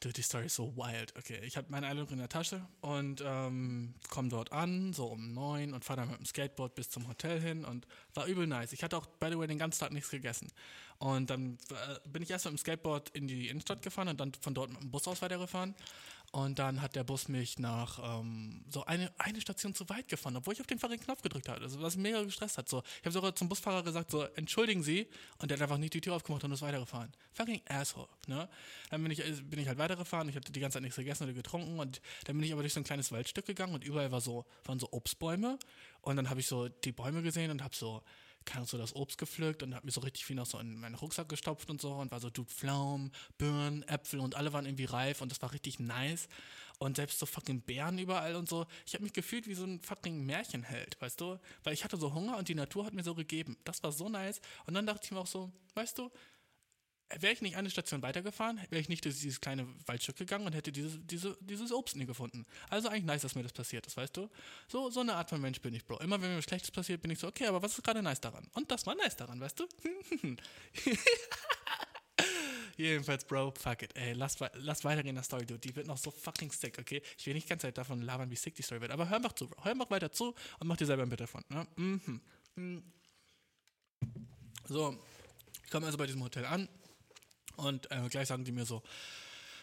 Dude, 0.00 0.14
die 0.14 0.22
Story 0.22 0.46
ist 0.46 0.54
so 0.54 0.74
wild. 0.76 1.14
Okay, 1.18 1.40
ich 1.44 1.56
habe 1.56 1.66
meine 1.70 1.86
Einladung 1.86 2.12
in 2.12 2.18
der 2.18 2.28
Tasche 2.28 2.66
und 2.80 3.22
ähm, 3.24 3.94
komme 4.08 4.30
dort 4.30 4.50
an, 4.52 4.94
so 4.94 5.06
um 5.06 5.34
neun 5.34 5.74
und 5.74 5.84
fahre 5.84 6.00
dann 6.00 6.10
mit 6.10 6.18
dem 6.18 6.24
Skateboard 6.24 6.74
bis 6.74 6.88
zum 6.88 7.06
Hotel 7.06 7.40
hin 7.40 7.64
und 7.64 7.86
war 8.14 8.26
übel 8.26 8.46
nice. 8.46 8.72
Ich 8.72 8.82
hatte 8.82 8.96
auch, 8.96 9.06
by 9.06 9.28
the 9.30 9.38
way, 9.38 9.46
den 9.46 9.58
ganzen 9.58 9.80
Tag 9.80 9.92
nichts 9.92 10.10
gegessen. 10.10 10.48
Und 10.98 11.30
dann 11.30 11.58
äh, 11.70 12.08
bin 12.08 12.22
ich 12.22 12.30
erst 12.30 12.46
mit 12.46 12.54
dem 12.54 12.58
Skateboard 12.58 13.10
in 13.10 13.28
die 13.28 13.48
Innenstadt 13.48 13.82
gefahren 13.82 14.08
und 14.08 14.18
dann 14.18 14.32
von 14.40 14.54
dort 14.54 14.70
mit 14.70 14.82
dem 14.82 14.90
Bus 14.90 15.06
aus 15.06 15.22
weitergefahren. 15.22 15.74
Und 16.32 16.58
dann 16.58 16.82
hat 16.82 16.96
der 16.96 17.04
Bus 17.04 17.28
mich 17.28 17.58
nach 17.58 18.20
ähm, 18.20 18.62
so 18.68 18.84
eine, 18.84 19.12
eine 19.18 19.40
Station 19.40 19.74
zu 19.74 19.88
weit 19.88 20.08
gefahren, 20.08 20.36
obwohl 20.36 20.54
ich 20.54 20.60
auf 20.60 20.66
den 20.66 20.78
fahrenden 20.78 21.02
Knopf 21.02 21.22
gedrückt 21.22 21.48
habe. 21.48 21.62
Also 21.62 21.80
was 21.80 21.96
mich 21.96 22.02
mega 22.02 22.22
gestresst 22.22 22.58
hat. 22.58 22.68
So, 22.68 22.82
ich 22.98 23.04
habe 23.04 23.12
sogar 23.12 23.34
zum 23.34 23.48
Busfahrer 23.48 23.82
gesagt, 23.82 24.10
so, 24.10 24.22
entschuldigen 24.22 24.82
Sie. 24.82 25.06
Und 25.38 25.50
der 25.50 25.56
hat 25.56 25.62
einfach 25.62 25.78
nicht 25.78 25.94
die 25.94 26.00
Tür 26.00 26.14
aufgemacht 26.14 26.44
und 26.44 26.52
ist 26.52 26.62
weitergefahren. 26.62 27.12
Fucking 27.32 27.62
Asshole. 27.68 28.08
Ne? 28.26 28.48
Dann 28.90 29.02
bin 29.02 29.12
ich, 29.12 29.20
äh, 29.20 29.32
bin 29.42 29.60
ich 29.60 29.68
halt 29.68 29.78
weitergefahren. 29.78 30.28
Ich 30.28 30.36
hatte 30.36 30.52
die 30.52 30.60
ganze 30.60 30.74
Zeit 30.74 30.82
nichts 30.82 30.96
gegessen 30.96 31.24
oder 31.24 31.32
getrunken. 31.32 31.78
Und 31.78 32.00
dann 32.24 32.36
bin 32.36 32.44
ich 32.44 32.52
aber 32.52 32.62
durch 32.62 32.74
so 32.74 32.80
ein 32.80 32.84
kleines 32.84 33.12
Waldstück 33.12 33.46
gegangen 33.46 33.74
und 33.74 33.84
überall 33.84 34.10
war 34.10 34.20
so, 34.20 34.44
waren 34.64 34.78
so 34.78 34.88
Obstbäume. 34.90 35.58
Und 36.02 36.16
dann 36.16 36.28
habe 36.28 36.40
ich 36.40 36.46
so 36.46 36.68
die 36.68 36.92
Bäume 36.92 37.22
gesehen 37.22 37.50
und 37.50 37.62
habe 37.62 37.74
so 37.74 38.02
keine 38.46 38.64
so 38.64 38.78
das 38.78 38.94
Obst 38.96 39.18
gepflückt 39.18 39.62
und 39.62 39.74
habe 39.74 39.84
mir 39.84 39.92
so 39.92 40.00
richtig 40.00 40.24
viel 40.24 40.36
noch 40.36 40.46
so 40.46 40.58
in 40.58 40.80
meinen 40.80 40.94
Rucksack 40.94 41.28
gestopft 41.28 41.68
und 41.68 41.80
so 41.80 41.92
und 41.92 42.10
war 42.10 42.20
so, 42.20 42.30
du 42.30 42.44
Pflaumen, 42.44 43.12
Birnen, 43.36 43.82
Äpfel 43.82 44.20
und 44.20 44.36
alle 44.36 44.52
waren 44.52 44.64
irgendwie 44.64 44.86
reif 44.86 45.20
und 45.20 45.30
das 45.30 45.42
war 45.42 45.52
richtig 45.52 45.78
nice. 45.78 46.28
Und 46.78 46.96
selbst 46.96 47.18
so 47.18 47.26
fucking 47.26 47.62
Bären 47.62 47.98
überall 47.98 48.36
und 48.36 48.48
so. 48.48 48.66
Ich 48.86 48.94
habe 48.94 49.04
mich 49.04 49.14
gefühlt 49.14 49.46
wie 49.48 49.54
so 49.54 49.64
ein 49.64 49.80
fucking 49.80 50.26
Märchenheld, 50.26 51.00
weißt 51.00 51.20
du? 51.20 51.38
Weil 51.64 51.72
ich 51.72 51.84
hatte 51.84 51.96
so 51.96 52.12
Hunger 52.12 52.36
und 52.36 52.48
die 52.48 52.54
Natur 52.54 52.84
hat 52.84 52.92
mir 52.92 53.02
so 53.02 53.14
gegeben. 53.14 53.56
Das 53.64 53.82
war 53.82 53.92
so 53.92 54.08
nice. 54.10 54.40
Und 54.66 54.74
dann 54.74 54.86
dachte 54.86 55.00
ich 55.04 55.10
mir 55.10 55.20
auch 55.20 55.26
so, 55.26 55.50
weißt 55.74 55.96
du, 55.98 56.10
wäre 57.20 57.32
ich 57.32 57.40
nicht 57.40 57.56
eine 57.56 57.70
Station 57.70 58.02
weitergefahren, 58.02 58.60
wäre 58.70 58.80
ich 58.80 58.88
nicht 58.88 59.04
durch 59.04 59.20
dieses 59.20 59.40
kleine 59.40 59.66
Waldstück 59.86 60.16
gegangen 60.16 60.46
und 60.46 60.54
hätte 60.54 60.72
dieses, 60.72 60.98
diese, 61.06 61.36
dieses 61.40 61.72
Obst 61.72 61.96
nie 61.96 62.06
gefunden. 62.06 62.44
Also 62.68 62.88
eigentlich 62.88 63.04
nice, 63.04 63.22
dass 63.22 63.34
mir 63.34 63.42
das 63.42 63.52
passiert 63.52 63.86
ist, 63.86 63.96
weißt 63.96 64.16
du? 64.16 64.28
So, 64.68 64.90
so 64.90 65.00
eine 65.00 65.14
Art 65.14 65.30
von 65.30 65.40
Mensch 65.40 65.60
bin 65.60 65.72
ich, 65.74 65.84
Bro. 65.84 65.98
Immer 65.98 66.20
wenn 66.20 66.30
mir 66.30 66.38
was 66.38 66.44
Schlechtes 66.44 66.70
passiert, 66.70 67.00
bin 67.02 67.10
ich 67.10 67.18
so, 67.18 67.28
okay, 67.28 67.46
aber 67.46 67.62
was 67.62 67.78
ist 67.78 67.84
gerade 67.84 68.02
nice 68.02 68.20
daran? 68.20 68.46
Und 68.54 68.70
das 68.70 68.86
war 68.86 68.94
nice 68.96 69.16
daran, 69.16 69.40
weißt 69.40 69.60
du? 69.60 69.66
Jedenfalls, 72.76 73.24
Bro, 73.24 73.52
fuck 73.52 73.82
it. 73.82 73.96
Ey, 73.96 74.12
lass, 74.12 74.36
lass 74.54 74.84
weitergehen 74.84 75.10
in 75.10 75.14
der 75.16 75.24
Story, 75.24 75.46
dude. 75.46 75.60
Die 75.60 75.74
wird 75.74 75.86
noch 75.86 75.96
so 75.96 76.10
fucking 76.10 76.50
sick, 76.50 76.78
okay? 76.78 77.00
Ich 77.16 77.26
will 77.26 77.34
nicht 77.34 77.46
die 77.46 77.50
ganze 77.50 77.68
Zeit 77.68 77.78
davon 77.78 78.02
labern, 78.02 78.30
wie 78.30 78.36
sick 78.36 78.54
die 78.54 78.62
Story 78.62 78.80
wird. 78.80 78.90
Aber 78.90 79.08
hör 79.08 79.16
einfach 79.16 79.32
zu, 79.32 79.46
Bro. 79.46 79.64
Hör 79.64 79.72
einfach 79.72 79.90
weiter 79.90 80.12
zu 80.12 80.34
und 80.58 80.66
mach 80.66 80.76
dir 80.76 80.86
selber 80.86 81.04
ein 81.04 81.08
Bild 81.08 81.20
davon. 81.20 81.42
Ne? 81.48 81.66
Mhm. 81.76 82.20
mhm. 82.56 82.82
So, 84.68 84.98
ich 85.64 85.70
komme 85.70 85.86
also 85.86 85.96
bei 85.96 86.06
diesem 86.06 86.22
Hotel 86.22 86.44
an 86.44 86.68
und 87.56 87.90
äh, 87.90 88.08
gleich 88.08 88.28
sagen 88.28 88.44
die 88.44 88.52
mir 88.52 88.66
so, 88.66 88.82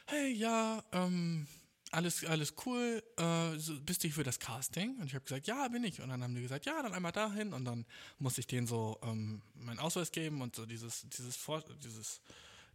hey, 0.08 0.32
ja, 0.32 0.84
ähm, 0.92 1.48
alles, 1.94 2.26
alles 2.26 2.56
cool, 2.66 3.04
äh, 3.18 3.58
bist 3.82 4.04
du 4.04 4.10
für 4.10 4.24
das 4.24 4.40
Casting? 4.40 4.98
Und 5.00 5.06
ich 5.06 5.14
habe 5.14 5.24
gesagt, 5.24 5.48
ja, 5.48 5.68
bin 5.68 5.84
ich. 5.84 6.02
Und 6.02 6.10
dann 6.10 6.24
haben 6.24 6.34
die 6.34 6.42
gesagt, 6.42 6.66
ja, 6.66 6.82
dann 6.82 6.94
einmal 6.94 7.12
dahin. 7.12 7.54
Und 7.54 7.66
dann 7.66 7.86
musste 8.18 8.42
ich 8.42 8.48
denen 8.48 8.66
so 8.66 9.00
ähm, 9.04 9.42
meinen 9.54 9.80
Ausweis 9.80 10.12
geben 10.12 10.42
und 10.42 10.56
so 10.56 10.66
dieses, 10.66 11.08
dieses, 11.10 11.36
Vor 11.36 11.64
dieses, 11.84 12.22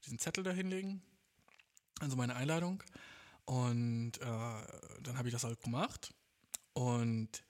diesen 0.04 0.18
Zettel 0.18 0.44
da 0.44 0.52
hinlegen. 0.52 1.02
Also 2.00 2.16
meine 2.16 2.36
Einladung. 2.36 2.82
Und 3.44 4.18
äh, 4.18 4.24
dann 5.02 5.18
habe 5.18 5.28
ich 5.28 5.32
das 5.32 5.42
halt 5.42 5.60
gemacht. 5.62 6.14
Und 6.74 7.42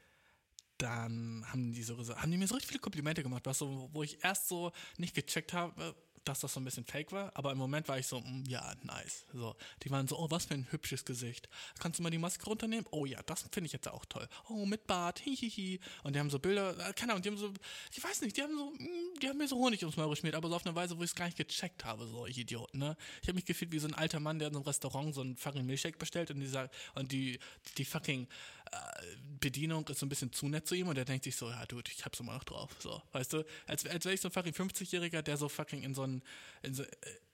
dann 0.78 1.44
haben 1.48 1.72
die 1.72 1.82
so 1.82 1.98
haben 2.16 2.30
die 2.30 2.38
mir 2.38 2.46
so 2.46 2.54
richtig 2.54 2.68
viele 2.68 2.80
Komplimente 2.80 3.22
gemacht, 3.22 3.44
was 3.44 3.58
so, 3.58 3.90
wo 3.92 4.02
ich 4.02 4.24
erst 4.24 4.48
so 4.48 4.72
nicht 4.96 5.14
gecheckt 5.14 5.52
habe, 5.52 5.94
dass 6.24 6.40
das 6.40 6.52
so 6.52 6.60
ein 6.60 6.64
bisschen 6.64 6.84
fake 6.84 7.12
war, 7.12 7.30
aber 7.34 7.52
im 7.52 7.58
Moment 7.58 7.88
war 7.88 7.98
ich 7.98 8.06
so, 8.06 8.20
mm, 8.20 8.44
ja, 8.48 8.74
nice. 8.82 9.24
So, 9.32 9.54
die 9.82 9.90
waren 9.90 10.06
so, 10.08 10.18
oh, 10.18 10.30
was 10.30 10.46
für 10.46 10.54
ein 10.54 10.66
hübsches 10.70 11.04
Gesicht. 11.04 11.48
Kannst 11.78 11.98
du 11.98 12.02
mal 12.02 12.10
die 12.10 12.18
Maske 12.18 12.44
runternehmen? 12.44 12.86
Oh 12.90 13.06
ja, 13.06 13.22
das 13.22 13.42
finde 13.52 13.66
ich 13.66 13.72
jetzt 13.72 13.88
auch 13.88 14.04
toll. 14.06 14.28
Oh, 14.48 14.66
mit 14.66 14.86
Bart, 14.86 15.18
hihihi. 15.18 15.80
Und 16.02 16.14
die 16.14 16.20
haben 16.20 16.30
so 16.30 16.38
Bilder, 16.38 16.70
äh, 16.88 16.92
keine 16.92 17.12
Ahnung, 17.12 17.22
die 17.22 17.30
haben 17.30 17.38
so, 17.38 17.52
ich 17.92 18.02
weiß 18.02 18.22
nicht, 18.22 18.36
die 18.36 18.42
haben 18.42 18.56
so, 18.56 18.70
mm, 18.70 19.20
die 19.20 19.28
haben 19.28 19.38
mir 19.38 19.48
so 19.48 19.56
Honig 19.56 19.82
ums 19.82 19.96
Maul 19.96 20.10
geschmiert, 20.10 20.34
aber 20.34 20.48
so 20.48 20.56
auf 20.56 20.66
eine 20.66 20.74
Weise, 20.74 20.98
wo 20.98 21.02
ich 21.02 21.10
es 21.10 21.14
gar 21.14 21.26
nicht 21.26 21.38
gecheckt 21.38 21.84
habe, 21.84 22.06
so, 22.06 22.26
ich 22.26 22.38
Idiot, 22.38 22.74
ne? 22.74 22.96
Ich 23.22 23.28
habe 23.28 23.34
mich 23.34 23.44
gefühlt 23.44 23.72
wie 23.72 23.78
so 23.78 23.88
ein 23.88 23.94
alter 23.94 24.20
Mann, 24.20 24.38
der 24.38 24.48
in 24.48 24.54
so 24.54 24.60
einem 24.60 24.66
Restaurant 24.66 25.14
so 25.14 25.20
einen 25.20 25.36
fucking 25.36 25.66
Milchshake 25.66 25.98
bestellt 25.98 26.30
und 26.30 26.40
dieser, 26.40 26.70
und 26.94 27.12
die, 27.12 27.38
die 27.76 27.84
fucking 27.84 28.28
Bedienung 29.40 29.86
ist 29.88 30.00
so 30.00 30.06
ein 30.06 30.08
bisschen 30.08 30.32
zu 30.32 30.48
nett 30.48 30.66
zu 30.66 30.74
ihm 30.74 30.88
und 30.88 30.98
er 30.98 31.04
denkt 31.04 31.24
sich 31.24 31.36
so, 31.36 31.48
ja, 31.48 31.64
Dude, 31.66 31.90
ich 31.90 32.04
hab's 32.04 32.20
immer 32.20 32.34
noch 32.34 32.44
drauf, 32.44 32.70
so, 32.78 33.02
weißt 33.12 33.32
du? 33.32 33.44
Als, 33.66 33.86
als 33.86 34.04
wäre 34.04 34.14
ich 34.14 34.20
so 34.20 34.28
ein 34.28 34.32
fucking 34.32 34.52
50-Jähriger, 34.52 35.22
der 35.22 35.36
so 35.36 35.48
fucking 35.48 35.82
in 35.82 35.94
so 35.94 36.02
ein, 36.04 36.22
in 36.62 36.74
so, 36.74 36.84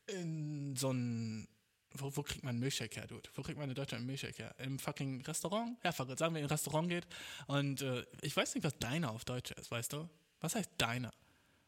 in 0.06 0.76
so 0.76 0.92
ein, 0.92 1.48
wo, 1.92 2.14
wo 2.16 2.22
kriegt 2.22 2.44
man 2.44 2.50
einen 2.50 2.60
Milchshake 2.60 2.96
her, 2.96 3.06
Dude? 3.06 3.30
Wo 3.34 3.42
kriegt 3.42 3.58
man 3.58 3.68
in 3.68 3.74
Deutschland 3.74 4.00
einen 4.00 4.06
Milchshake 4.06 4.38
her? 4.38 4.54
Im 4.58 4.78
fucking 4.78 5.22
Restaurant? 5.22 5.78
Ja, 5.82 5.92
verrückt. 5.92 6.18
Sagen 6.18 6.34
wir, 6.34 6.40
in 6.40 6.46
ein 6.46 6.50
Restaurant 6.50 6.88
geht 6.88 7.06
und 7.46 7.82
äh, 7.82 8.04
ich 8.20 8.36
weiß 8.36 8.54
nicht, 8.54 8.64
was 8.64 8.78
Deiner 8.78 9.10
auf 9.10 9.24
Deutsch 9.24 9.52
ist, 9.52 9.70
weißt 9.70 9.92
du? 9.94 10.08
Was 10.40 10.54
heißt 10.54 10.70
Deiner? 10.76 11.12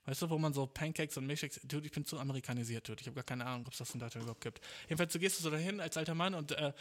Weißt 0.07 0.23
du, 0.23 0.31
wo 0.31 0.39
man 0.39 0.53
so 0.53 0.67
Pancakes 0.67 1.17
und 1.17 1.27
Milchshakes, 1.27 1.61
dude, 1.65 1.85
ich 1.87 1.93
bin 1.93 2.05
zu 2.05 2.19
amerikanisiert, 2.19 2.89
dude. 2.89 3.01
Ich 3.01 3.09
habe 3.09 3.17
gar 3.17 3.25
keine 3.25 3.45
Ahnung, 3.45 3.67
ob 3.67 3.73
es 3.73 3.79
das 3.79 3.93
in 3.93 3.99
Deutschland 3.99 4.23
überhaupt 4.23 4.41
gibt. 4.41 4.61
Jedenfalls, 4.85 5.13
du 5.13 5.19
gehst 5.19 5.39
so 5.39 5.51
dahin 5.51 5.81
als 5.81 5.97
alter 5.97 6.15
Mann 6.15 6.35
und 6.35 6.53
äh, 6.53 6.73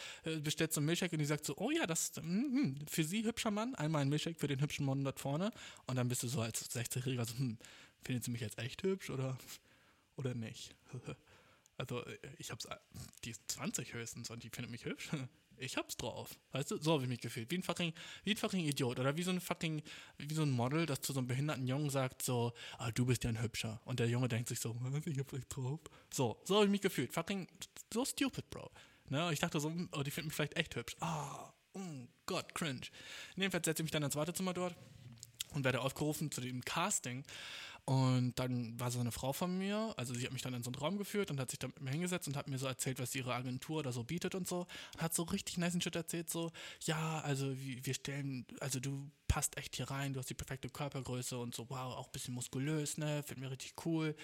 bestellst 0.41 0.75
so 0.75 0.79
einen 0.79 0.85
Milchshake 0.85 1.13
und 1.13 1.19
die 1.19 1.25
sagt 1.25 1.43
so, 1.43 1.57
oh 1.57 1.71
ja, 1.71 1.87
das 1.87 2.11
mm, 2.21 2.85
für 2.87 3.03
sie 3.03 3.23
hübscher 3.23 3.49
Mann, 3.49 3.73
einmal 3.75 4.03
ein 4.03 4.09
Milchshake 4.09 4.39
für 4.39 4.47
den 4.47 4.61
hübschen 4.61 4.85
Mann 4.85 5.03
dort 5.03 5.19
vorne. 5.19 5.51
Und 5.87 5.95
dann 5.95 6.07
bist 6.07 6.21
du 6.21 6.27
so 6.27 6.41
als 6.41 6.69
60-Jähriger 6.69 7.25
so, 7.25 7.35
hm, 7.35 7.57
findet 8.03 8.23
sie 8.23 8.31
mich 8.31 8.41
jetzt 8.41 8.59
echt 8.59 8.83
hübsch 8.83 9.09
oder, 9.09 9.37
oder 10.17 10.35
nicht? 10.35 10.75
also, 11.77 12.05
ich 12.37 12.51
hab's, 12.51 12.67
die 13.23 13.31
ist 13.31 13.41
20 13.47 13.93
höchstens 13.93 14.29
und 14.29 14.43
die 14.43 14.49
findet 14.49 14.71
mich 14.71 14.85
hübsch 14.85 15.09
ich 15.57 15.77
hab's 15.77 15.97
drauf. 15.97 16.37
Weißt 16.51 16.71
du, 16.71 16.77
so 16.77 16.93
habe 16.93 17.03
ich 17.03 17.09
mich 17.09 17.19
gefühlt. 17.19 17.51
Wie 17.51 17.57
ein 17.57 17.63
fucking, 17.63 17.93
wie 18.23 18.31
ein 18.31 18.37
fucking 18.37 18.65
Idiot. 18.65 18.99
Oder 18.99 19.17
wie 19.17 19.23
so 19.23 19.31
ein 19.31 19.41
fucking, 19.41 19.81
wie 20.17 20.33
so 20.33 20.43
ein 20.43 20.51
Model, 20.51 20.85
das 20.85 21.01
zu 21.01 21.13
so 21.13 21.19
einem 21.19 21.27
behinderten 21.27 21.67
Jungen 21.67 21.89
sagt, 21.89 22.21
so, 22.21 22.53
ah, 22.77 22.91
du 22.91 23.05
bist 23.05 23.23
ja 23.23 23.29
ein 23.29 23.41
Hübscher. 23.41 23.81
Und 23.85 23.99
der 23.99 24.07
Junge 24.07 24.27
denkt 24.27 24.49
sich 24.49 24.59
so, 24.59 24.75
ich 25.05 25.19
hab 25.19 25.29
vielleicht 25.29 25.55
drauf. 25.55 25.79
So, 26.13 26.41
so 26.43 26.55
habe 26.55 26.65
ich 26.65 26.71
mich 26.71 26.81
gefühlt. 26.81 27.13
Fucking, 27.13 27.47
so 27.93 28.05
stupid, 28.05 28.49
Bro. 28.49 28.69
Ne? 29.09 29.31
Ich 29.31 29.39
dachte 29.39 29.59
so, 29.59 29.71
oh, 29.91 30.03
die 30.03 30.11
finden 30.11 30.27
mich 30.27 30.35
vielleicht 30.35 30.57
echt 30.57 30.75
hübsch. 30.75 30.95
Ah, 30.99 31.53
oh 31.73 32.07
Gott, 32.25 32.55
cringe. 32.55 32.81
Jedenfalls 33.35 33.65
setze 33.65 33.81
ich 33.81 33.85
mich 33.85 33.91
dann 33.91 34.03
ins 34.03 34.15
Wartezimmer 34.15 34.53
dort 34.53 34.75
und 35.53 35.63
werde 35.63 35.81
aufgerufen 35.81 36.31
zu 36.31 36.41
dem 36.41 36.63
Casting. 36.63 37.23
Und 37.85 38.33
dann 38.39 38.79
war 38.79 38.89
so 38.89 38.99
eine 38.99 39.11
Frau 39.11 39.31
von 39.31 39.59
mir, 39.59 39.93
also 39.95 40.15
sie 40.15 40.25
hat 40.25 40.33
mich 40.33 40.41
dann 40.41 40.55
in 40.55 40.63
so 40.63 40.71
einen 40.71 40.79
Raum 40.79 40.97
geführt 40.97 41.29
und 41.29 41.39
hat 41.39 41.51
sich 41.51 41.59
dann 41.59 41.69
mit 41.69 41.83
mir 41.83 41.91
hingesetzt 41.91 42.27
und 42.27 42.35
hat 42.35 42.49
mir 42.49 42.57
so 42.57 42.65
erzählt, 42.65 42.99
was 42.99 43.13
ihre 43.13 43.35
Agentur 43.35 43.83
da 43.83 43.91
so 43.91 44.03
bietet 44.03 44.33
und 44.33 44.47
so. 44.47 44.65
Und 44.93 45.01
hat 45.03 45.13
so 45.13 45.21
richtig 45.23 45.59
nice 45.59 45.77
Shit 45.81 45.95
erzählt, 45.95 46.29
so, 46.29 46.51
ja, 46.81 47.21
also 47.21 47.55
wir 47.55 47.93
stellen, 47.93 48.47
also 48.59 48.79
du 48.79 49.11
passt 49.27 49.55
echt 49.57 49.75
hier 49.75 49.91
rein, 49.91 50.13
du 50.13 50.19
hast 50.19 50.29
die 50.31 50.33
perfekte 50.33 50.67
Körpergröße 50.67 51.37
und 51.37 51.53
so, 51.53 51.69
wow, 51.69 51.95
auch 51.95 52.07
ein 52.07 52.11
bisschen 52.11 52.33
muskulös, 52.33 52.97
ne, 52.97 53.21
find 53.21 53.39
mir 53.39 53.51
richtig 53.51 53.75
cool. 53.85 54.15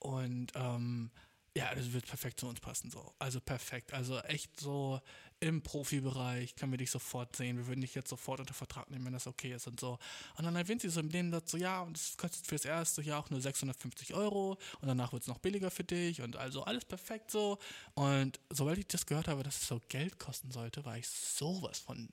Und 0.00 0.52
ähm, 0.54 1.10
ja, 1.58 1.74
das 1.74 1.92
wird 1.92 2.06
perfekt 2.06 2.38
zu 2.38 2.46
uns 2.46 2.60
passen, 2.60 2.88
so. 2.88 3.12
Also 3.18 3.40
perfekt. 3.40 3.92
Also 3.92 4.20
echt 4.20 4.60
so 4.60 5.00
im 5.40 5.60
Profibereich 5.60 6.54
können 6.54 6.72
wir 6.72 6.78
dich 6.78 6.92
sofort 6.92 7.34
sehen. 7.34 7.56
Wir 7.56 7.66
würden 7.66 7.80
dich 7.80 7.96
jetzt 7.96 8.10
sofort 8.10 8.38
unter 8.38 8.54
Vertrag 8.54 8.88
nehmen, 8.90 9.04
wenn 9.06 9.12
das 9.12 9.26
okay 9.26 9.54
ist 9.54 9.66
und 9.66 9.80
so. 9.80 9.98
Und 10.36 10.44
dann 10.44 10.54
erwähnt 10.54 10.82
sie 10.82 10.88
so 10.88 11.00
im 11.00 11.08
Leben 11.08 11.32
dazu, 11.32 11.56
ja, 11.56 11.80
und 11.80 11.96
es 11.96 12.16
kostet 12.16 12.46
fürs 12.46 12.64
erste 12.64 13.02
Jahr 13.02 13.18
auch 13.18 13.30
nur 13.30 13.40
650 13.40 14.14
Euro 14.14 14.52
und 14.80 14.86
danach 14.86 15.12
wird 15.12 15.22
es 15.22 15.28
noch 15.28 15.38
billiger 15.38 15.72
für 15.72 15.82
dich 15.82 16.22
und 16.22 16.36
also 16.36 16.62
alles 16.62 16.84
perfekt 16.84 17.32
so. 17.32 17.58
Und 17.94 18.38
sobald 18.50 18.78
ich 18.78 18.86
das 18.86 19.06
gehört 19.06 19.26
habe, 19.26 19.42
dass 19.42 19.60
es 19.60 19.66
so 19.66 19.80
Geld 19.88 20.20
kosten 20.20 20.52
sollte, 20.52 20.84
war 20.84 20.96
ich 20.96 21.08
sowas 21.08 21.80
von 21.80 22.08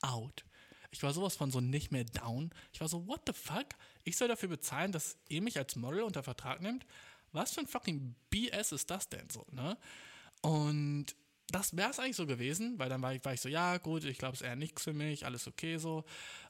out. 0.00 0.46
Ich 0.90 1.02
war 1.02 1.12
sowas 1.12 1.36
von 1.36 1.50
so 1.50 1.60
nicht 1.60 1.92
mehr 1.92 2.04
down. 2.04 2.50
Ich 2.72 2.80
war 2.80 2.88
so, 2.88 3.06
what 3.06 3.20
the 3.26 3.34
fuck? 3.34 3.66
Ich 4.04 4.16
soll 4.16 4.28
dafür 4.28 4.48
bezahlen, 4.48 4.92
dass 4.92 5.18
ihr 5.28 5.42
mich 5.42 5.58
als 5.58 5.76
Model 5.76 6.00
unter 6.02 6.22
Vertrag 6.22 6.62
nimmt? 6.62 6.86
Was 7.36 7.52
für 7.52 7.60
ein 7.60 7.66
fucking 7.66 8.14
BS 8.30 8.72
ist 8.72 8.90
das 8.90 9.08
denn 9.08 9.28
so, 9.30 9.46
ne? 9.52 9.76
Und 10.42 11.14
das 11.48 11.76
wäre 11.76 11.90
es 11.90 11.98
eigentlich 11.98 12.16
so 12.16 12.26
gewesen, 12.26 12.78
weil 12.78 12.88
dann 12.88 13.02
war 13.02 13.14
ich, 13.14 13.24
war 13.24 13.32
ich 13.32 13.40
so, 13.40 13.48
ja, 13.48 13.78
gut, 13.78 14.04
ich 14.04 14.18
glaube, 14.18 14.34
es 14.34 14.40
ist 14.40 14.46
eher 14.46 14.56
nichts 14.56 14.82
für 14.82 14.92
mich, 14.92 15.24
alles 15.24 15.46
okay 15.46 15.78
so. 15.78 16.04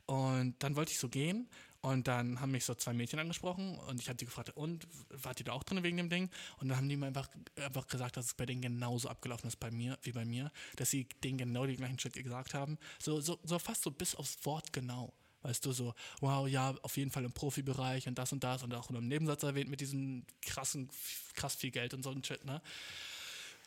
Und 0.07 0.55
dann 0.61 0.76
wollte 0.76 0.93
ich 0.93 0.99
so 0.99 1.09
gehen 1.09 1.49
und 1.82 2.09
dann 2.09 2.41
haben 2.41 2.53
mich 2.53 2.64
so 2.64 2.74
zwei 2.74 2.95
Mädchen 2.95 3.18
angesprochen 3.18 3.78
und 3.78 4.01
ich 4.01 4.09
habe 4.09 4.16
die 4.16 4.24
gefragt, 4.24 4.51
und 4.57 4.87
wart 5.11 5.41
ihr 5.41 5.45
da 5.45 5.53
auch 5.53 5.64
drin 5.64 5.82
wegen 5.82 5.99
dem 5.99 6.09
Ding? 6.09 6.30
Und 6.59 6.68
dann 6.68 6.78
haben 6.78 6.89
die 6.89 6.97
mir 6.97 7.07
einfach, 7.07 7.28
einfach 7.57 7.87
gesagt, 7.89 8.16
dass 8.16 8.26
es 8.26 8.34
bei 8.34 8.47
denen 8.47 8.62
genauso 8.62 9.09
abgelaufen 9.09 9.49
ist 9.49 9.57
bei 9.57 9.70
mir, 9.70 9.99
wie 10.03 10.12
bei 10.12 10.24
mir, 10.24 10.51
dass 10.76 10.91
sie 10.91 11.09
denen 11.22 11.39
genau 11.39 11.66
die 11.66 11.76
gleichen 11.76 11.99
Shit 11.99 12.14
gesagt 12.14 12.55
haben. 12.55 12.78
So, 12.99 13.20
so, 13.20 13.39
so 13.43 13.59
fast 13.59 13.82
so 13.82 13.91
bis 13.91 14.14
aufs 14.14 14.39
Wort 14.45 14.72
genau. 14.72 15.12
Weißt 15.47 15.64
du, 15.64 15.70
so, 15.70 15.94
wow, 16.20 16.49
ja, 16.49 16.74
auf 16.82 16.97
jeden 16.97 17.12
Fall 17.12 17.24
im 17.24 17.30
Profibereich 17.30 18.09
und 18.09 18.18
das 18.18 18.32
und 18.32 18.42
das 18.42 18.64
und 18.64 18.74
auch 18.74 18.90
in 18.90 18.97
einem 18.97 19.07
Nebensatz 19.07 19.44
erwähnt 19.44 19.70
mit 19.70 19.80
diesem 19.80 20.24
krassen, 20.42 20.90
krass 21.34 21.55
viel 21.55 21.70
Geld 21.70 21.94
und 21.94 22.03
so 22.03 22.11
ein 22.11 22.24
Shit, 22.24 22.44
ne? 22.44 22.61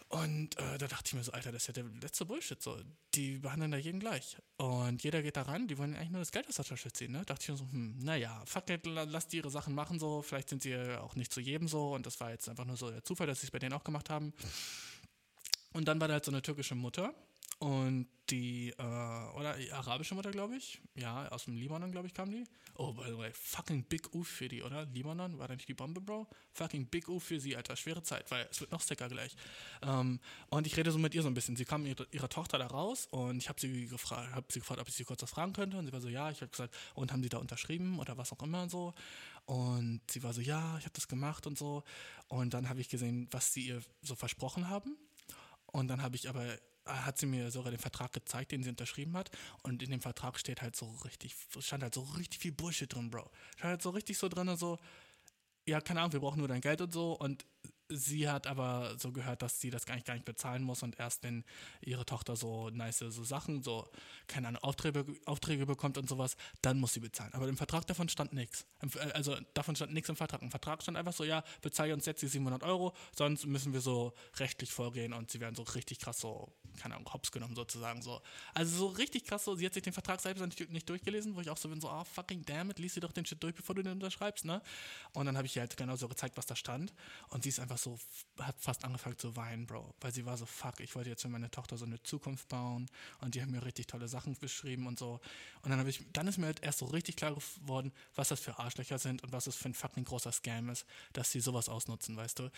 Und 0.10 0.58
äh, 0.58 0.78
da 0.78 0.88
dachte 0.88 1.04
ich 1.06 1.14
mir 1.14 1.24
so, 1.24 1.32
Alter, 1.32 1.52
das 1.52 1.62
ist 1.62 1.68
ja 1.68 1.84
der 1.84 1.92
letzte 2.02 2.26
Bullshit. 2.26 2.62
So. 2.62 2.76
Die 3.14 3.38
behandeln 3.38 3.72
da 3.72 3.78
jeden 3.78 4.00
gleich. 4.00 4.38
Und 4.58 5.04
jeder 5.04 5.22
geht 5.22 5.38
da 5.38 5.44
ran, 5.44 5.68
die 5.68 5.78
wollen 5.78 5.96
eigentlich 5.96 6.10
nur 6.10 6.20
das 6.20 6.32
Geld 6.32 6.50
aus 6.50 6.56
der 6.56 6.66
Tasche 6.66 6.92
ziehen. 6.92 7.12
Ne? 7.12 7.20
Da 7.20 7.36
dachte 7.36 7.44
ich 7.44 7.50
mir 7.50 7.58
so, 7.58 7.72
hm, 7.72 8.00
naja, 8.00 8.42
fuck 8.46 8.72
it, 8.72 8.88
lass 8.88 9.28
die 9.28 9.38
ihre 9.38 9.52
Sachen 9.52 9.76
machen 9.76 10.00
so. 10.00 10.24
Vielleicht 10.24 10.50
sind 10.50 10.64
sie 10.64 10.76
auch 10.98 11.16
nicht 11.16 11.32
zu 11.32 11.40
jedem 11.40 11.68
so. 11.68 11.94
Und 11.94 12.08
das 12.08 12.20
war 12.20 12.32
jetzt 12.32 12.50
einfach 12.50 12.66
nur 12.66 12.76
so 12.76 12.90
der 12.90 13.04
Zufall, 13.04 13.28
dass 13.28 13.42
sie 13.42 13.48
es 13.48 13.52
bei 13.52 13.60
denen 13.60 13.74
auch 13.74 13.84
gemacht 13.84 14.10
haben. 14.10 14.34
Und 15.74 15.88
dann 15.88 16.02
war 16.02 16.08
da 16.08 16.16
halt 16.16 16.26
so 16.26 16.32
eine 16.32 16.42
türkische 16.42 16.74
Mutter. 16.74 17.14
Und 17.60 18.07
die, 18.30 18.70
äh, 18.78 18.82
oder 19.36 19.57
die 19.57 19.72
arabische 19.72 20.16
Mutter, 20.16 20.32
glaube 20.32 20.55
ich. 20.55 20.80
Ja, 20.95 21.28
aus 21.30 21.45
dem 21.45 21.57
Libanon, 21.57 21.91
glaube 21.91 22.07
ich, 22.07 22.14
kam 22.14 22.32
die. 22.32 22.45
Oh, 22.76 22.93
by 22.93 23.03
the 23.07 23.18
way, 23.18 23.32
fucking 23.34 23.84
big 23.84 24.14
U 24.14 24.24
für 24.24 24.47
die, 24.47 24.64
oder? 24.64 24.86
Libanon, 24.86 25.38
war 25.38 25.47
da 25.49 25.55
nicht 25.55 25.68
die 25.68 25.74
Bombe, 25.74 25.99
Bro? 25.99 26.28
Fucking 26.53 26.86
big 26.86 27.10
U 27.10 27.20
für 27.20 27.39
sie, 27.39 27.57
Alter. 27.57 27.76
Schwere 27.76 28.01
Zeit, 28.01 28.32
weil 28.32 28.47
es 28.49 28.62
wird 28.62 28.72
noch 28.72 28.80
sicker 28.80 29.10
gleich. 29.10 29.36
Ähm, 29.82 30.20
und 30.49 30.68
ich 30.68 30.78
rede 30.78 30.91
so 30.91 30.99
mit 30.99 31.14
ihr 31.16 31.22
so 31.22 31.28
ein 31.28 31.34
bisschen. 31.34 31.57
Sie 31.57 31.66
kam 31.66 31.84
mit 31.84 31.99
ihrer, 31.99 32.14
ihrer 32.14 32.30
Tochter 32.30 32.57
da 32.57 32.68
raus 32.68 33.07
und 33.12 33.38
ich 33.38 33.49
habe 33.49 33.60
sie 33.60 33.88
gefragt, 33.88 34.34
habe 34.34 34.45
sie 34.49 34.60
gefragt, 34.60 34.80
ob 34.80 34.88
ich 34.88 34.95
sie 34.95 35.03
kurz 35.03 35.22
was 35.22 35.32
fragen 35.32 35.51
könnte. 35.51 35.78
Und 35.78 35.88
sie 35.88 35.91
war 35.91 36.01
so, 36.01 36.07
ja. 36.07 36.32
Ich 36.32 36.41
habe 36.41 36.51
gesagt, 36.51 36.74
und 36.93 37.12
haben 37.12 37.24
sie 37.24 37.30
da 37.30 37.39
unterschrieben 37.39 37.99
oder 37.99 38.18
was 38.18 38.32
auch 38.32 38.41
immer 38.41 38.64
und 38.64 38.72
so. 38.72 38.93
Und 39.45 40.01
sie 40.10 40.24
war 40.24 40.32
so, 40.34 40.39
ja, 40.39 40.78
ich 40.78 40.86
habe 40.86 40.93
das 40.93 41.07
gemacht 41.07 41.45
und 41.47 41.57
so. 41.57 41.84
Und 42.28 42.53
dann 42.53 42.70
habe 42.70 42.80
ich 42.80 42.88
gesehen, 42.88 43.28
was 43.32 43.53
sie 43.53 43.68
ihr 43.68 43.82
so 44.01 44.16
versprochen 44.16 44.70
haben. 44.70 44.95
Und 45.66 45.88
dann 45.88 46.01
habe 46.01 46.16
ich 46.16 46.30
aber 46.30 46.57
hat 46.90 47.18
sie 47.18 47.26
mir 47.26 47.52
sogar 47.52 47.72
den 47.72 47.80
Vertrag 47.80 48.14
gezeigt, 48.14 48.52
den 48.52 48.64
sie 48.64 48.70
unterschrieben 48.70 49.16
hat. 49.16 49.30
Und 49.64 49.84
in 49.84 49.92
dem 49.92 50.02
Vertrag 50.02 50.40
steht 50.40 50.62
halt 50.62 50.76
so 50.76 50.90
richtig, 51.06 51.36
stand 51.60 51.84
halt 51.84 51.94
so 51.94 52.02
richtig 52.02 52.40
viel 52.40 52.52
Bullshit 52.52 52.94
drin, 52.94 53.10
Bro. 53.10 53.30
Stand 53.58 53.72
halt 53.72 53.82
so 53.82 53.90
richtig 53.92 54.18
so 54.18 54.30
drin, 54.30 54.56
so, 54.58 54.78
ja, 55.66 55.82
keine 55.82 56.02
Ahnung, 56.02 56.14
wir 56.14 56.20
brauchen 56.20 56.40
nur 56.40 56.48
dein 56.48 56.62
Geld 56.62 56.82
und 56.82 56.94
so. 56.94 57.14
Und 57.14 57.46
sie 57.90 58.30
hat 58.30 58.46
aber 58.46 58.96
so 58.98 59.12
gehört, 59.12 59.42
dass 59.42 59.60
sie 59.60 59.72
das 59.72 59.86
gar 59.86 59.96
nicht, 59.96 60.06
gar 60.06 60.14
nicht 60.14 60.26
bezahlen 60.26 60.64
muss 60.64 60.84
und 60.84 61.00
erst 61.00 61.24
wenn 61.24 61.44
ihre 61.82 62.06
Tochter 62.06 62.36
so 62.36 62.70
nice 62.70 63.00
so 63.00 63.24
Sachen, 63.24 63.64
so, 63.64 63.88
keine 64.28 64.48
Ahnung, 64.48 64.64
Aufträge, 64.64 65.06
Aufträge 65.26 65.66
bekommt 65.66 65.98
und 65.98 66.08
sowas, 66.08 66.38
dann 66.62 66.80
muss 66.80 66.94
sie 66.94 67.00
bezahlen. 67.00 67.34
Aber 67.34 67.48
im 67.48 67.58
Vertrag 67.58 67.88
davon 67.88 68.08
stand 68.08 68.34
nichts. 68.34 68.66
Äh, 68.82 69.12
also 69.12 69.36
davon 69.54 69.76
stand 69.76 69.94
nichts 69.94 70.10
im 70.10 70.16
Vertrag. 70.16 70.42
Im 70.42 70.52
Vertrag 70.52 70.84
stand 70.84 70.98
einfach 70.98 71.14
so, 71.14 71.24
ja, 71.24 71.44
bezahle 71.62 71.94
uns 71.94 72.06
jetzt 72.06 72.22
die 72.22 72.28
700 72.28 72.64
Euro, 72.64 72.96
sonst 73.16 73.46
müssen 73.48 73.74
wir 73.74 73.82
so 73.82 74.14
rechtlich 74.38 74.72
vorgehen 74.72 75.14
und 75.14 75.32
sie 75.32 75.40
werden 75.40 75.56
so 75.56 75.64
richtig 75.64 76.00
krass 76.00 76.20
so 76.20 76.54
keine 76.80 76.96
Ahnung, 76.96 77.12
hops 77.14 77.32
genommen 77.32 77.56
sozusagen 77.56 78.02
so. 78.02 78.22
Also 78.54 78.78
so 78.78 78.88
richtig 78.88 79.26
krass 79.26 79.46
so, 79.46 79.56
sie 79.56 79.66
hat 79.66 79.74
sich 79.74 79.84
den 79.84 79.94
Vertrag 79.94 80.20
selbst 80.22 80.42
nicht, 80.42 80.72
nicht 80.72 80.90
durchgelesen, 80.90 81.36
wo 81.36 81.42
ich 81.42 81.50
auch 81.50 81.58
so 81.58 81.70
bin, 81.70 81.80
so, 81.80 81.90
ah, 81.90 82.02
oh, 82.02 82.04
fucking 82.04 82.46
damn 82.46 82.70
it, 82.72 82.80
lies 82.80 82.94
sie 82.94 83.00
doch 83.00 83.12
den 83.12 83.26
Shit 83.26 83.42
durch, 83.44 83.56
bevor 83.56 83.76
du 83.76 83.84
den 83.84 83.94
unterschreibst, 83.94 84.46
ne? 84.46 84.62
Und 85.14 85.26
dann 85.26 85.38
habe 85.38 85.48
ich 85.48 85.56
ihr 85.56 85.62
halt 85.62 85.78
genau 85.78 85.96
so 85.96 86.08
gezeigt, 86.08 86.38
was 86.38 86.46
da 86.46 86.56
stand 86.56 86.94
und 87.30 87.44
sie 87.44 87.50
ist 87.50 87.60
einfach 87.60 87.78
so, 87.78 88.00
hat 88.40 88.56
fast 88.60 88.86
angefangen 88.86 89.18
zu 89.18 89.36
weinen, 89.36 89.68
Bro, 89.68 89.94
weil 90.02 90.14
sie 90.14 90.26
war 90.26 90.38
so, 90.38 90.46
fuck, 90.46 90.80
ich 90.80 90.96
wollte 90.96 91.10
jetzt 91.10 91.22
für 91.22 91.30
meine 91.30 91.52
Tochter 91.52 91.78
so 91.78 91.86
eine 91.86 92.02
Zukunft 92.04 92.48
bauen 92.48 92.90
und 93.22 93.36
die 93.36 93.42
haben 93.42 93.52
mir 93.52 93.64
richtig 93.64 93.88
tolle 93.88 94.08
Sachen 94.08 94.36
beschrieben 94.36 94.88
und 94.88 94.98
so. 95.00 95.20
Und 95.62 95.72
dann 95.72 95.80
habe 95.80 95.90
ich, 95.90 96.06
dann 96.14 96.28
ist 96.28 96.38
mir 96.38 96.48
halt 96.48 96.62
erst 96.64 96.80
so 96.80 96.86
richtig 96.86 97.16
klar 97.16 97.36
geworden, 97.36 97.92
was 98.16 98.30
das 98.30 98.40
für 98.40 98.58
Arschlöcher 98.60 99.00
sind 99.00 99.24
und 99.24 99.32
was 99.32 99.48
es 99.48 99.56
für 99.56 99.70
ein 99.70 99.74
fucking 99.74 100.06
großer 100.06 100.32
Scam 100.32 100.70
ist, 100.70 100.86
dass 101.14 101.32
sie 101.32 101.40
sowas 101.40 101.70
ausnutzen, 101.70 102.16
weißt 102.16 102.40
du? 102.40 102.50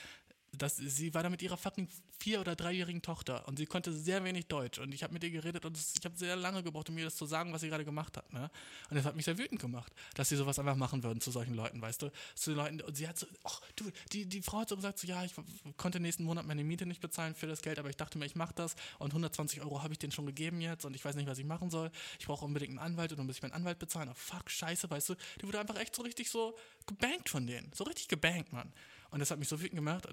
Dass 0.57 0.77
sie 0.77 1.13
war 1.13 1.23
da 1.23 1.29
mit 1.29 1.41
ihrer 1.41 1.57
fucking 1.57 1.87
vier- 2.19 2.41
oder 2.41 2.55
dreijährigen 2.55 3.01
Tochter 3.01 3.47
und 3.47 3.57
sie 3.57 3.65
konnte 3.65 3.93
sehr 3.93 4.23
wenig 4.23 4.47
Deutsch 4.47 4.79
und 4.79 4.93
ich 4.93 5.01
habe 5.03 5.13
mit 5.13 5.23
ihr 5.23 5.31
geredet 5.31 5.65
und 5.65 5.77
ich 5.77 6.05
habe 6.05 6.15
sehr 6.15 6.35
lange 6.35 6.61
gebraucht, 6.61 6.89
um 6.89 6.95
mir 6.95 7.05
das 7.05 7.15
zu 7.15 7.25
sagen, 7.25 7.53
was 7.53 7.61
sie 7.61 7.69
gerade 7.69 7.85
gemacht 7.85 8.17
hat. 8.17 8.31
Ne? 8.33 8.51
Und 8.89 8.97
das 8.97 9.05
hat 9.05 9.15
mich 9.15 9.25
sehr 9.25 9.37
wütend 9.37 9.61
gemacht, 9.61 9.93
dass 10.15 10.29
sie 10.29 10.35
sowas 10.35 10.59
einfach 10.59 10.75
machen 10.75 11.03
würden 11.03 11.21
zu 11.21 11.31
solchen 11.31 11.53
Leuten, 11.53 11.81
weißt 11.81 12.01
du? 12.01 12.11
Zu 12.35 12.53
Leuten, 12.53 12.81
und 12.81 12.95
sie 12.95 13.07
hat 13.07 13.17
so, 13.17 13.25
ach 13.43 13.61
du, 13.75 13.85
die, 14.11 14.25
die 14.25 14.41
Frau 14.41 14.59
hat 14.59 14.69
so 14.69 14.75
gesagt, 14.75 14.99
so, 14.99 15.07
ja, 15.07 15.23
ich 15.23 15.33
konnte 15.77 15.99
nächsten 15.99 16.23
Monat 16.25 16.45
meine 16.45 16.63
Miete 16.63 16.85
nicht 16.85 17.01
bezahlen 17.01 17.33
für 17.33 17.47
das 17.47 17.61
Geld, 17.61 17.79
aber 17.79 17.89
ich 17.89 17.97
dachte 17.97 18.17
mir, 18.17 18.25
ich 18.25 18.35
mache 18.35 18.53
das 18.53 18.75
und 18.99 19.11
120 19.11 19.61
Euro 19.61 19.81
habe 19.81 19.93
ich 19.93 19.99
denen 19.99 20.11
schon 20.11 20.25
gegeben 20.25 20.61
jetzt 20.61 20.85
und 20.85 20.95
ich 20.95 21.03
weiß 21.03 21.15
nicht, 21.15 21.27
was 21.27 21.37
ich 21.37 21.45
machen 21.45 21.69
soll. 21.69 21.91
Ich 22.19 22.27
brauche 22.27 22.45
unbedingt 22.45 22.71
einen 22.71 22.79
Anwalt 22.79 23.11
und 23.11 23.19
dann 23.19 23.25
muss 23.25 23.37
ich 23.37 23.41
meinen 23.41 23.53
Anwalt 23.53 23.79
bezahlen. 23.79 24.09
Oh 24.09 24.15
fuck, 24.15 24.49
scheiße, 24.49 24.89
weißt 24.89 25.09
du? 25.09 25.15
Die 25.41 25.47
wurde 25.47 25.59
einfach 25.59 25.77
echt 25.77 25.95
so 25.95 26.01
richtig 26.01 26.29
so 26.29 26.57
gebankt 26.85 27.29
von 27.29 27.47
denen. 27.47 27.71
So 27.73 27.85
richtig 27.85 28.09
gebankt, 28.09 28.51
Mann. 28.51 28.71
Und 29.11 29.19
das 29.19 29.29
hat 29.29 29.39
mich 29.39 29.49
so 29.49 29.59
wütend 29.59 29.75
gemacht. 29.75 30.07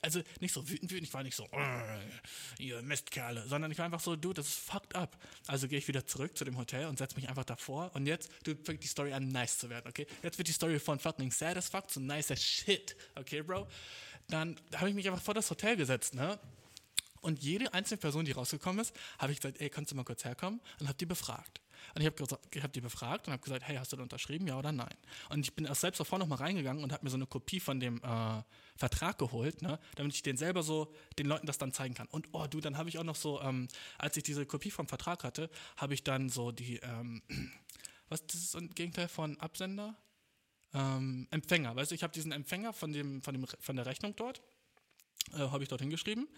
Also 0.00 0.22
nicht 0.40 0.54
so 0.54 0.68
wütend, 0.68 0.90
wütend, 0.90 1.08
ich 1.08 1.12
war 1.12 1.24
nicht 1.24 1.34
so, 1.34 1.48
ihr 2.58 2.80
Mistkerle, 2.82 3.46
sondern 3.48 3.70
ich 3.72 3.78
war 3.78 3.84
einfach 3.84 4.00
so, 4.00 4.14
du, 4.14 4.32
das 4.32 4.46
ist 4.46 4.58
fucked 4.58 4.94
up. 4.94 5.18
Also 5.48 5.66
gehe 5.66 5.78
ich 5.78 5.88
wieder 5.88 6.06
zurück 6.06 6.38
zu 6.38 6.44
dem 6.44 6.56
Hotel 6.56 6.86
und 6.86 6.98
setze 6.98 7.16
mich 7.16 7.28
einfach 7.28 7.44
davor. 7.44 7.90
Und 7.94 8.06
jetzt 8.06 8.30
du, 8.44 8.54
fängt 8.62 8.82
die 8.84 8.88
Story 8.88 9.12
an, 9.12 9.28
nice 9.28 9.58
zu 9.58 9.70
werden, 9.70 9.88
okay? 9.88 10.06
Jetzt 10.22 10.38
wird 10.38 10.46
die 10.46 10.52
Story 10.52 10.78
von 10.78 11.00
fucking 11.00 11.32
sad 11.32 11.56
as 11.56 11.68
fuck 11.68 11.90
zu 11.90 12.00
nice 12.00 12.30
as 12.30 12.40
shit, 12.42 12.96
okay, 13.16 13.42
Bro? 13.42 13.66
Dann 14.28 14.58
habe 14.76 14.88
ich 14.88 14.94
mich 14.94 15.08
einfach 15.08 15.22
vor 15.22 15.34
das 15.34 15.50
Hotel 15.50 15.76
gesetzt, 15.76 16.14
ne? 16.14 16.38
Und 17.20 17.42
jede 17.42 17.72
einzelne 17.74 17.98
Person, 17.98 18.24
die 18.24 18.32
rausgekommen 18.32 18.80
ist, 18.80 18.94
habe 19.18 19.32
ich 19.32 19.40
gesagt, 19.40 19.60
ey, 19.60 19.70
kannst 19.70 19.90
du 19.90 19.96
mal 19.96 20.04
kurz 20.04 20.24
herkommen? 20.24 20.60
Und 20.78 20.88
habe 20.88 20.98
die 20.98 21.06
befragt. 21.06 21.60
Und 21.94 22.00
ich 22.00 22.06
habe 22.06 22.62
hab 22.62 22.72
die 22.72 22.80
befragt 22.80 23.26
und 23.26 23.32
habe 23.32 23.42
gesagt, 23.42 23.62
hey, 23.66 23.76
hast 23.76 23.92
du 23.92 23.96
da 23.96 24.02
unterschrieben, 24.02 24.46
ja 24.46 24.58
oder 24.58 24.72
nein? 24.72 24.96
Und 25.28 25.40
ich 25.40 25.54
bin 25.54 25.64
erst 25.64 25.82
selbst 25.82 26.00
davor 26.00 26.18
nochmal 26.18 26.38
reingegangen 26.38 26.82
und 26.82 26.92
habe 26.92 27.04
mir 27.04 27.10
so 27.10 27.16
eine 27.16 27.26
Kopie 27.26 27.60
von 27.60 27.80
dem 27.80 28.02
äh, 28.02 28.42
Vertrag 28.76 29.18
geholt, 29.18 29.62
ne, 29.62 29.78
damit 29.96 30.14
ich 30.14 30.22
den 30.22 30.36
selber 30.36 30.62
so 30.62 30.92
den 31.18 31.26
Leuten 31.26 31.46
das 31.46 31.58
dann 31.58 31.72
zeigen 31.72 31.94
kann. 31.94 32.06
Und 32.08 32.28
oh 32.32 32.46
du, 32.46 32.60
dann 32.60 32.76
habe 32.76 32.88
ich 32.88 32.98
auch 32.98 33.04
noch 33.04 33.16
so, 33.16 33.40
ähm, 33.42 33.68
als 33.98 34.16
ich 34.16 34.22
diese 34.22 34.46
Kopie 34.46 34.70
vom 34.70 34.88
Vertrag 34.88 35.24
hatte, 35.24 35.50
habe 35.76 35.94
ich 35.94 36.04
dann 36.04 36.28
so 36.28 36.52
die, 36.52 36.76
ähm, 36.78 37.22
was 38.08 38.26
das 38.26 38.36
ist 38.36 38.56
ein 38.56 38.70
Gegenteil 38.70 39.08
von 39.08 39.38
Absender? 39.40 39.96
Ähm, 40.72 41.28
Empfänger, 41.30 41.76
weißt 41.76 41.92
du, 41.92 41.94
ich 41.94 42.02
habe 42.02 42.12
diesen 42.12 42.32
Empfänger 42.32 42.72
von, 42.72 42.92
dem, 42.92 43.22
von, 43.22 43.34
dem, 43.34 43.46
von 43.46 43.76
der 43.76 43.86
Rechnung 43.86 44.16
dort, 44.16 44.42
äh, 45.32 45.38
habe 45.38 45.62
ich 45.62 45.68
dort 45.68 45.80
hingeschrieben 45.80 46.28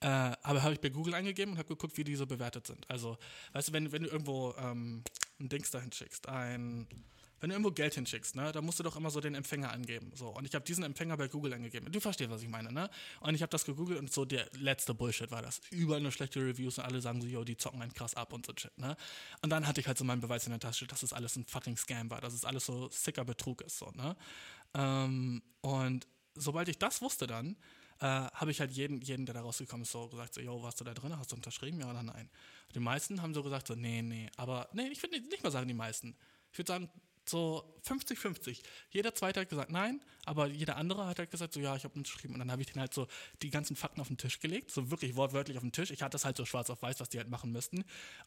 äh, 0.00 0.06
aber 0.06 0.62
habe 0.62 0.74
ich 0.74 0.80
bei 0.80 0.88
Google 0.88 1.14
eingegeben 1.14 1.52
und 1.52 1.58
habe 1.58 1.68
geguckt, 1.68 1.96
wie 1.96 2.04
die 2.04 2.16
so 2.16 2.26
bewertet 2.26 2.66
sind. 2.66 2.88
Also, 2.90 3.18
weißt 3.52 3.68
du, 3.68 3.72
wenn, 3.72 3.92
wenn 3.92 4.02
du 4.02 4.08
irgendwo 4.08 4.54
ähm, 4.58 5.02
ein 5.40 5.48
Dings 5.48 5.70
dahin 5.70 5.92
schickst, 5.92 6.28
ein, 6.28 6.86
wenn 7.40 7.50
du 7.50 7.54
irgendwo 7.54 7.70
Geld 7.70 7.94
hinschickst, 7.94 8.34
ne, 8.34 8.50
da 8.52 8.62
musst 8.62 8.78
du 8.78 8.82
doch 8.82 8.96
immer 8.96 9.10
so 9.10 9.20
den 9.20 9.34
Empfänger 9.34 9.70
angeben. 9.70 10.10
So. 10.14 10.28
Und 10.28 10.46
ich 10.46 10.54
habe 10.54 10.64
diesen 10.64 10.84
Empfänger 10.84 11.16
bei 11.16 11.28
Google 11.28 11.52
angegeben. 11.52 11.90
Du 11.90 12.00
verstehst, 12.00 12.30
was 12.30 12.42
ich 12.42 12.48
meine, 12.48 12.72
ne? 12.72 12.88
Und 13.20 13.34
ich 13.34 13.42
habe 13.42 13.50
das 13.50 13.64
gegoogelt 13.64 13.98
und 13.98 14.12
so 14.12 14.24
der 14.24 14.48
letzte 14.58 14.94
Bullshit 14.94 15.30
war 15.30 15.42
das. 15.42 15.60
Überall 15.70 16.00
nur 16.00 16.12
schlechte 16.12 16.40
Reviews 16.40 16.78
und 16.78 16.84
alle 16.84 17.00
sagen 17.00 17.20
so, 17.20 17.26
yo, 17.26 17.44
die 17.44 17.56
zocken 17.56 17.82
einen 17.82 17.92
krass 17.92 18.14
ab 18.14 18.32
und 18.32 18.46
so 18.46 18.52
shit, 18.56 18.76
ne? 18.78 18.96
Und 19.42 19.50
dann 19.50 19.66
hatte 19.66 19.80
ich 19.80 19.86
halt 19.86 19.98
so 19.98 20.04
meinen 20.04 20.20
Beweis 20.20 20.46
in 20.46 20.50
der 20.50 20.60
Tasche, 20.60 20.86
dass 20.86 21.02
es 21.02 21.10
das 21.10 21.16
alles 21.16 21.36
ein 21.36 21.44
fucking 21.44 21.76
Scam 21.76 22.10
war, 22.10 22.20
dass 22.20 22.32
es 22.32 22.44
alles 22.44 22.64
so 22.64 22.88
sicker 22.90 23.24
Betrug 23.24 23.60
ist, 23.62 23.78
so, 23.78 23.90
ne? 23.90 24.16
Ähm, 24.74 25.42
und 25.60 26.06
sobald 26.34 26.68
ich 26.68 26.78
das 26.78 27.02
wusste 27.02 27.26
dann, 27.26 27.56
äh, 28.00 28.04
habe 28.06 28.50
ich 28.50 28.60
halt 28.60 28.72
jeden, 28.72 29.00
jeden, 29.00 29.26
der 29.26 29.34
da 29.34 29.40
rausgekommen 29.40 29.82
ist, 29.82 29.92
so 29.92 30.08
gesagt, 30.08 30.34
so, 30.34 30.40
yo, 30.40 30.62
warst 30.62 30.80
du 30.80 30.84
da 30.84 30.94
drin? 30.94 31.16
Hast 31.18 31.32
du 31.32 31.36
unterschrieben? 31.36 31.80
Ja 31.80 31.90
oder 31.90 32.02
nein? 32.02 32.30
Die 32.74 32.80
meisten 32.80 33.22
haben 33.22 33.34
so 33.34 33.42
gesagt, 33.42 33.66
so, 33.68 33.74
nee, 33.74 34.02
nee. 34.02 34.28
Aber, 34.36 34.68
nee, 34.72 34.88
ich 34.88 35.02
würde 35.02 35.20
nicht 35.20 35.42
mal 35.42 35.50
sagen, 35.50 35.68
die 35.68 35.74
meisten. 35.74 36.16
Ich 36.52 36.58
würde 36.58 36.68
sagen, 36.68 36.90
so 37.28 37.64
50-50. 37.86 38.62
Jeder 38.90 39.14
zweite 39.14 39.40
hat 39.40 39.48
gesagt 39.48 39.70
nein, 39.70 40.00
aber 40.24 40.46
jeder 40.46 40.76
andere 40.76 41.06
hat 41.06 41.18
halt 41.18 41.30
gesagt, 41.30 41.54
so 41.54 41.60
ja, 41.60 41.76
ich 41.76 41.84
habe 41.84 41.94
unterschrieben. 41.94 42.34
Und 42.34 42.40
dann 42.40 42.50
habe 42.50 42.62
ich 42.62 42.72
den 42.72 42.80
halt 42.80 42.94
so 42.94 43.06
die 43.42 43.50
ganzen 43.50 43.76
Fakten 43.76 44.00
auf 44.00 44.08
den 44.08 44.16
Tisch 44.16 44.38
gelegt, 44.40 44.70
so 44.70 44.90
wirklich 44.90 45.16
wortwörtlich 45.16 45.56
auf 45.56 45.62
den 45.62 45.72
Tisch. 45.72 45.90
Ich 45.90 46.02
hatte 46.02 46.12
das 46.12 46.24
halt 46.24 46.36
so 46.36 46.44
schwarz 46.44 46.70
auf 46.70 46.82
weiß, 46.82 47.00
was 47.00 47.08
die 47.08 47.18
halt 47.18 47.28
machen 47.28 47.52
müssten. 47.52 47.84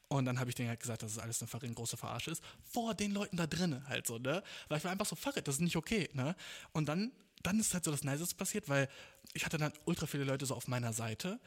Und 0.08 0.26
dann 0.26 0.40
habe 0.40 0.50
ich 0.50 0.56
denen 0.56 0.70
halt 0.70 0.80
gesagt, 0.80 1.04
dass 1.04 1.12
es 1.12 1.20
alles 1.20 1.42
eine 1.42 1.48
fucking 1.48 1.76
große 1.76 1.98
Verarsche 1.98 2.32
ist. 2.32 2.44
Vor 2.64 2.94
den 2.94 3.12
Leuten 3.12 3.38
da 3.38 3.48
drinnen 3.48 3.88
halt 3.88 4.08
so, 4.08 4.18
ne? 4.18 4.44
Weil 4.68 4.78
ich 4.80 4.84
war 4.84 4.92
einfach 4.92 5.06
so, 5.06 5.16
fuck 5.16 5.38
it, 5.38 5.48
das 5.48 5.56
ist 5.56 5.62
nicht 5.62 5.76
okay, 5.76 6.10
ne? 6.14 6.36
Und 6.74 6.88
dann 6.88 7.12
dann 7.44 7.60
ist 7.60 7.74
halt 7.74 7.84
so 7.84 7.92
das 7.92 8.04
Nices 8.04 8.34
passiert, 8.34 8.70
weil 8.70 8.90
ich 9.34 9.46
hatte 9.46 9.58
dann 9.58 9.72
ultra 9.86 10.06
viele 10.08 10.24
Leute 10.24 10.46
so 10.46 10.56
auf 10.56 10.68
meiner 10.68 10.94
Seite 10.94 11.40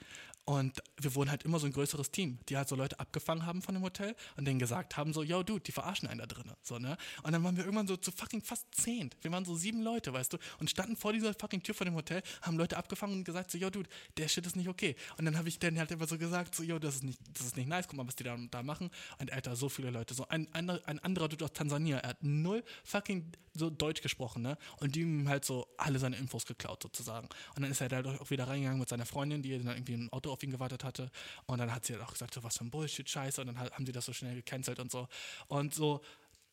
Und 0.45 0.83
wir 1.01 1.15
wurden 1.15 1.31
halt 1.31 1.45
immer 1.45 1.61
so 1.61 1.67
ein 1.67 1.73
größeres 1.73 2.11
Team, 2.11 2.39
die 2.49 2.57
halt 2.57 2.69
so 2.69 2.75
Leute 2.75 2.99
abgefangen 2.99 3.47
haben 3.47 3.63
von 3.63 3.75
dem 3.75 3.85
Hotel 3.85 4.17
und 4.37 4.45
denen 4.45 4.59
gesagt 4.59 4.97
haben, 4.97 5.13
so, 5.13 5.23
yo, 5.23 5.45
Dude, 5.45 5.61
die 5.61 5.71
verarschen 5.71 6.09
einen 6.09 6.19
da 6.19 6.27
drinnen. 6.27 6.55
So, 6.63 6.81
ne? 6.81 6.97
Und 7.23 7.33
dann 7.33 7.45
waren 7.45 7.57
wir 7.57 7.65
irgendwann 7.65 7.87
so 7.87 7.97
zu 7.97 8.11
fucking 8.11 8.43
fast 8.43 8.67
zehn. 8.75 9.11
Wir 9.21 9.31
waren 9.31 9.45
so 9.45 9.55
sieben 9.55 9.83
Leute, 9.83 10.13
weißt 10.13 10.33
du, 10.33 10.39
und 10.59 10.69
standen 10.69 10.97
vor 10.97 11.13
dieser 11.13 11.33
fucking 11.35 11.63
Tür 11.63 11.77
von 11.77 11.85
dem 11.85 11.95
Hotel, 11.95 12.23
haben 12.43 12.57
Leute 12.57 12.77
abgefangen 12.77 13.15
und 13.15 13.25
gesagt, 13.25 13.53
so, 13.53 13.59
yo, 13.59 13.71
Dude, 13.71 13.89
der 14.17 14.27
Shit 14.27 14.45
ist 14.45 14.57
nicht 14.57 14.69
okay. 14.69 14.97
Und 15.17 15.27
dann 15.27 15.39
habe 15.39 15.49
ich 15.49 15.61
denen 15.61 15.79
halt 15.79 15.93
immer 15.93 16.09
so 16.09 16.19
gesagt, 16.19 16.57
so, 16.57 16.65
yo, 16.65 16.81
das 16.81 16.97
ist 16.97 17.05
nicht, 17.05 17.21
das 17.35 17.47
ist 17.47 17.57
nicht 17.57 17.69
nice, 17.69 17.87
guck 17.87 17.97
mal, 17.97 18.07
was 18.07 18.17
die 18.17 18.25
da, 18.25 18.37
da 18.51 18.65
machen. 18.65 18.91
Und 19.21 19.33
Alter, 19.33 19.55
so 19.55 19.69
viele 19.69 19.91
Leute. 19.91 20.15
So 20.15 20.27
ein, 20.29 20.53
ein, 20.53 20.69
ein 20.71 20.99
anderer 20.99 21.29
Dude 21.29 21.45
aus 21.45 21.53
Tansania, 21.53 21.99
er 21.99 22.11
hat 22.11 22.23
null 22.23 22.65
fucking 22.83 23.31
so 23.55 23.71
Deutsch 23.71 24.03
gesprochen, 24.03 24.43
ne? 24.43 24.57
Und 24.79 24.95
die 24.95 25.03
ihm 25.03 25.29
halt 25.29 25.45
so 25.45 25.69
alle 25.77 25.99
seine 25.99 26.17
Infos 26.17 26.47
geklaut, 26.47 26.83
sozusagen. 26.83 27.29
Und 27.55 27.63
dann 27.63 27.71
ist 27.71 27.81
er 27.81 27.89
da 27.89 28.03
auch 28.19 28.31
wieder 28.31 28.49
reingegangen 28.49 28.81
mit 28.81 28.89
seiner 28.89 29.07
Freundin, 29.07 29.43
die 29.43 29.51
dann 29.59 29.67
irgendwie 29.75 29.95
im 29.95 30.13
Auto 30.13 30.32
auf 30.33 30.43
ihn 30.43 30.51
gewartet 30.51 30.85
hatte. 30.85 31.11
Und 31.47 31.59
dann 31.59 31.73
hat 31.75 31.85
sie 31.85 31.95
halt 31.95 32.03
auch 32.03 32.13
gesagt, 32.13 32.35
so 32.35 32.43
was 32.43 32.59
für 32.59 32.65
ein 32.65 32.71
Bullshit, 32.71 33.09
Scheiße. 33.09 33.41
Und 33.41 33.49
dann 33.49 33.59
haben 33.59 33.87
sie 33.87 33.93
das 33.93 34.05
so 34.05 34.13
schnell 34.13 34.35
gecancelt 34.35 34.79
und 34.79 34.91
so. 34.91 35.09
Und 35.49 35.75
so, 35.75 36.03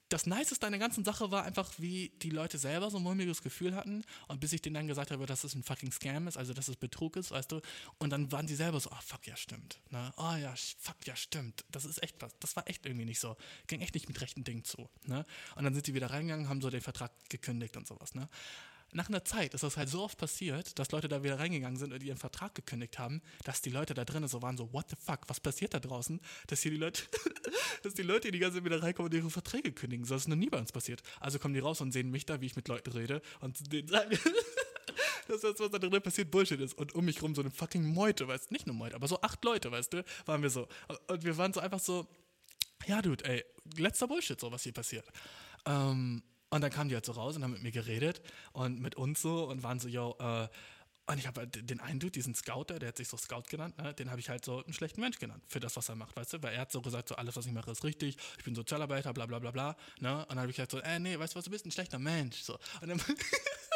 das 0.10 0.26
Niceste 0.26 0.66
an 0.66 0.72
der 0.72 0.80
ganzen 0.80 1.06
Sache 1.06 1.30
war 1.30 1.44
einfach, 1.44 1.72
wie 1.78 2.10
die 2.22 2.32
Leute 2.32 2.58
selber 2.58 2.90
so 2.90 2.98
ein 2.98 3.04
mulmiges 3.04 3.44
Gefühl 3.44 3.76
hatten. 3.76 4.04
Und 4.28 4.40
bis 4.40 4.54
ich 4.54 4.62
denen 4.62 4.74
dann 4.74 4.88
gesagt 4.88 5.12
habe, 5.12 5.26
dass 5.28 5.44
es 5.44 5.54
ein 5.54 5.64
fucking 5.64 5.92
Scam 5.92 6.28
ist, 6.28 6.36
also 6.36 6.54
dass 6.54 6.68
es 6.68 6.76
Betrug 6.76 7.16
ist, 7.16 7.30
weißt 7.32 7.52
du. 7.52 7.62
Und 8.00 8.10
dann 8.10 8.32
waren 8.32 8.48
sie 8.48 8.56
selber 8.56 8.80
so, 8.80 8.90
oh 8.92 9.02
fuck, 9.02 9.26
ja, 9.28 9.36
stimmt. 9.36 9.80
Ne? 9.92 10.12
Oh 10.18 10.36
ja, 10.36 10.54
fuck, 10.80 10.96
ja, 11.06 11.16
stimmt. 11.16 11.64
Das 11.70 11.86
ist 11.86 12.02
echt 12.02 12.16
was. 12.22 12.34
Das 12.40 12.56
war 12.56 12.68
echt 12.68 12.86
irgendwie 12.88 13.06
nicht 13.06 13.20
so. 13.20 13.38
Ging 13.68 13.82
echt 13.82 13.94
nicht 13.94 14.08
mit 14.08 14.20
rechten 14.20 14.44
Dingen 14.44 14.64
zu. 14.64 14.90
Ne? 15.06 15.26
Und 15.56 15.64
dann 15.64 15.76
sind 15.76 15.86
sie 15.86 15.94
wieder 15.94 16.10
reingegangen, 16.10 16.50
haben 16.50 16.62
so 16.62 16.72
den 16.72 16.82
Vertrag 16.82 17.12
gekündigt 17.30 17.78
und 17.78 17.88
sowas. 17.88 18.16
Ne? 18.16 18.28
Nach 18.92 19.08
einer 19.10 19.24
Zeit 19.24 19.54
ist 19.54 19.64
das 19.64 19.78
halt 19.78 19.90
so 19.90 20.04
oft 20.04 20.18
passiert, 20.18 20.78
dass 20.80 20.92
Leute 20.92 21.08
da 21.08 21.24
wieder 21.24 21.40
reingegangen 21.40 21.78
sind 21.78 21.94
und 21.94 22.04
ihren 22.04 22.18
Vertrag 22.18 22.56
gekündigt 22.56 22.98
haben, 22.98 23.22
dass 23.44 23.62
die 23.62 23.70
Leute 23.70 23.94
da 23.94 24.06
drinnen 24.06 24.28
so 24.28 24.42
waren, 24.42 24.58
so, 24.58 24.72
what 24.74 24.90
the 24.90 24.96
fuck, 25.00 25.22
was 25.28 25.40
passiert 25.40 25.74
da 25.74 25.80
draußen? 25.80 26.20
Dass 26.48 26.62
hier 26.62 26.72
die 26.72 26.78
Leute, 26.78 27.04
dass 27.84 27.94
die 27.94 28.02
Leute 28.02 28.32
die 28.32 28.40
ganze 28.40 28.58
Zeit 28.58 28.66
wieder 28.66 28.82
reinkommen 28.82 29.12
und 29.12 29.18
ihre 29.18 29.30
Verträge 29.30 29.72
kündigen. 29.72 30.06
So, 30.06 30.16
das 30.16 30.24
ist 30.24 30.28
noch 30.28 30.36
nie 30.36 30.50
bei 30.50 30.58
uns 30.58 30.72
passiert. 30.72 31.02
Also 31.20 31.40
kommen 31.40 31.54
die 31.54 31.60
raus 31.60 31.82
und 31.82 31.92
sehen 31.92 32.10
mich 32.10 32.26
da, 32.26 32.42
wie 32.42 32.48
ich 32.48 32.56
mit 32.56 32.68
Leuten 32.68 32.92
rede 32.92 33.22
und 33.42 33.72
denen 33.72 33.88
sagen, 33.88 34.10
dass 35.28 35.42
das, 35.42 35.60
was 35.60 35.70
da 35.72 35.78
drinnen 35.78 36.02
passiert, 36.02 36.32
Bullshit 36.32 36.60
ist. 36.60 36.74
Und 36.74 36.96
um 36.96 37.06
mich 37.06 37.22
rum 37.22 37.36
so 37.36 37.42
eine 37.42 37.52
fucking 37.52 37.86
Meute, 37.86 38.28
weißt 38.28 38.50
du, 38.50 38.54
nicht 38.54 38.66
nur 38.66 38.76
Meute, 38.76 38.96
aber 38.96 39.08
so 39.08 39.22
acht 39.22 39.44
Leute, 39.46 39.72
weißt 39.72 39.94
du, 39.94 40.04
waren 40.26 40.42
wir 40.42 40.50
so. 40.50 40.68
Und 41.08 41.24
wir 41.24 41.38
waren 41.38 41.54
so 41.54 41.60
einfach 41.60 41.80
so, 41.80 42.08
ja, 42.88 43.02
Dude, 43.02 43.24
ey, 43.26 43.46
letzter 43.78 44.08
Bullshit, 44.08 44.40
so 44.40 44.52
was 44.52 44.64
hier 44.64 44.74
passiert. 44.74 45.06
Ähm, 45.66 46.24
und 46.50 46.62
dann 46.62 46.72
kamen 46.72 46.90
die 46.90 46.96
halt 46.96 47.06
so 47.06 47.12
raus 47.12 47.36
und 47.36 47.44
haben 47.44 47.54
mit 47.54 47.64
mir 47.64 47.72
geredet 47.72 48.22
und 48.54 48.80
mit 48.80 48.96
uns 48.96 49.22
so 49.22 49.46
und 49.50 49.64
waren 49.64 49.80
so, 49.80 49.88
yo, 49.88 50.16
äh, 50.20 50.48
und 51.10 51.18
ich 51.18 51.26
habe 51.26 51.42
halt 51.42 51.70
den 51.70 51.80
einen 51.80 52.00
Dude, 52.00 52.12
diesen 52.12 52.36
Scouter, 52.36 52.78
der 52.78 52.90
hat 52.90 52.98
sich 52.98 53.08
so 53.08 53.18
Scout 53.18 53.44
genannt, 53.50 53.76
ne? 53.80 53.96
den 53.96 54.12
habe 54.12 54.20
ich 54.20 54.30
halt 54.30 54.46
so 54.46 54.64
einen 54.64 54.74
schlechten 54.74 55.02
Mensch 55.02 55.18
genannt 55.18 55.44
für 55.48 55.60
das, 55.60 55.76
was 55.76 55.90
er 55.90 55.96
macht, 55.96 56.16
weißt 56.16 56.34
du? 56.34 56.44
Weil 56.44 56.54
er 56.54 56.62
hat 56.62 56.72
so 56.72 56.82
gesagt, 56.82 57.10
so 57.10 57.16
alles, 57.16 57.36
was 57.36 57.48
ich 57.48 57.52
mache, 57.52 57.72
ist 57.72 57.84
richtig, 57.84 58.16
ich 58.38 58.44
bin 58.44 58.54
Sozialarbeiter, 58.54 59.12
bla 59.12 59.26
bla 59.26 59.40
bla 59.40 59.50
bla. 59.50 59.76
Ne? 60.00 60.20
Und 60.20 60.30
dann 60.30 60.40
habe 60.40 60.52
ich 60.52 60.58
gesagt 60.58 60.72
so, 60.72 60.78
äh, 60.80 61.00
nee, 61.00 61.18
weißt 61.18 61.34
du 61.34 61.40
was, 61.40 61.46
du 61.46 61.50
bist 61.50 61.66
ein 61.66 61.72
schlechter 61.72 61.98
Mensch. 61.98 62.42
So. 62.44 62.60
Und 62.82 62.90
dann 62.90 63.02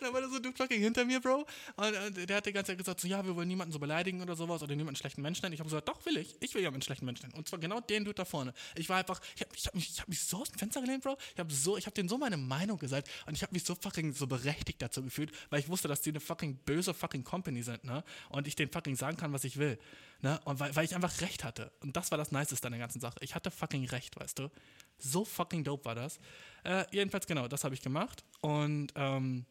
dann 0.00 0.12
war 0.12 0.20
der 0.20 0.30
so 0.30 0.38
du 0.38 0.52
fucking 0.52 0.80
hinter 0.80 1.04
mir, 1.04 1.20
Bro. 1.20 1.46
Und, 1.76 2.28
der 2.28 2.36
hat 2.36 2.46
die 2.46 2.52
ganze 2.52 2.72
Zeit 2.72 2.78
gesagt, 2.78 3.00
so, 3.00 3.08
ja, 3.08 3.24
wir 3.24 3.34
wollen 3.36 3.48
niemanden 3.48 3.72
so 3.72 3.78
beleidigen 3.78 4.22
oder 4.22 4.36
sowas 4.36 4.62
oder 4.62 4.74
niemanden 4.74 4.96
schlechten 4.96 5.22
Menschen 5.22 5.42
nennen. 5.42 5.54
Ich 5.54 5.60
habe 5.60 5.68
gesagt, 5.68 5.88
doch, 5.88 6.04
will 6.06 6.16
ich. 6.16 6.36
Ich 6.40 6.54
will 6.54 6.62
ja 6.62 6.70
einen 6.70 6.82
schlechten 6.82 7.04
Menschen 7.04 7.26
nennen. 7.26 7.38
Und 7.38 7.48
zwar 7.48 7.58
genau 7.58 7.80
den 7.80 8.04
Dude 8.04 8.14
da 8.14 8.24
vorne. 8.24 8.52
Ich 8.76 8.88
war 8.88 8.98
einfach, 8.98 9.20
ich 9.34 9.42
habe 9.42 9.50
ich 9.54 9.66
hab 9.66 9.74
mich, 9.74 10.00
hab 10.00 10.08
mich 10.08 10.20
so 10.20 10.38
aus 10.38 10.50
dem 10.50 10.58
Fenster 10.58 10.80
gelehnt, 10.80 11.02
Bro. 11.02 11.16
Ich 11.34 11.38
habe 11.38 11.52
so, 11.52 11.76
habe 11.76 11.90
denen 11.92 12.08
so 12.08 12.18
meine 12.18 12.36
Meinung 12.36 12.78
gesagt 12.78 13.08
und 13.26 13.34
ich 13.34 13.42
habe 13.42 13.52
mich 13.52 13.64
so 13.64 13.74
fucking 13.74 14.12
so 14.12 14.26
berechtigt 14.26 14.80
dazu 14.82 15.02
gefühlt, 15.02 15.32
weil 15.50 15.60
ich 15.60 15.68
wusste, 15.68 15.88
dass 15.88 16.02
die 16.02 16.10
eine 16.10 16.20
fucking 16.20 16.56
böse 16.64 16.94
fucking 16.94 17.24
Company 17.24 17.62
sind, 17.62 17.84
ne? 17.84 18.04
Und 18.28 18.46
ich 18.46 18.56
denen 18.56 18.70
fucking 18.70 18.96
sagen 18.96 19.16
kann, 19.16 19.32
was 19.32 19.44
ich 19.44 19.56
will. 19.56 19.78
Ne? 20.22 20.38
Und 20.44 20.60
weil, 20.60 20.74
weil 20.76 20.84
ich 20.84 20.94
einfach 20.94 21.20
recht 21.20 21.44
hatte. 21.44 21.72
Und 21.80 21.96
das 21.96 22.10
war 22.10 22.18
das 22.18 22.30
Niceste 22.30 22.66
an 22.66 22.72
der 22.72 22.80
ganzen 22.80 23.00
Sache. 23.00 23.16
Ich 23.20 23.34
hatte 23.34 23.50
fucking 23.50 23.86
recht, 23.86 24.18
weißt 24.20 24.38
du? 24.38 24.50
So 24.98 25.24
fucking 25.24 25.64
dope 25.64 25.84
war 25.86 25.94
das. 25.94 26.18
Äh, 26.62 26.84
jedenfalls, 26.92 27.26
genau, 27.26 27.48
das 27.48 27.64
habe 27.64 27.74
ich 27.74 27.80
gemacht. 27.80 28.22
Und 28.42 28.92
ähm, 28.96 29.46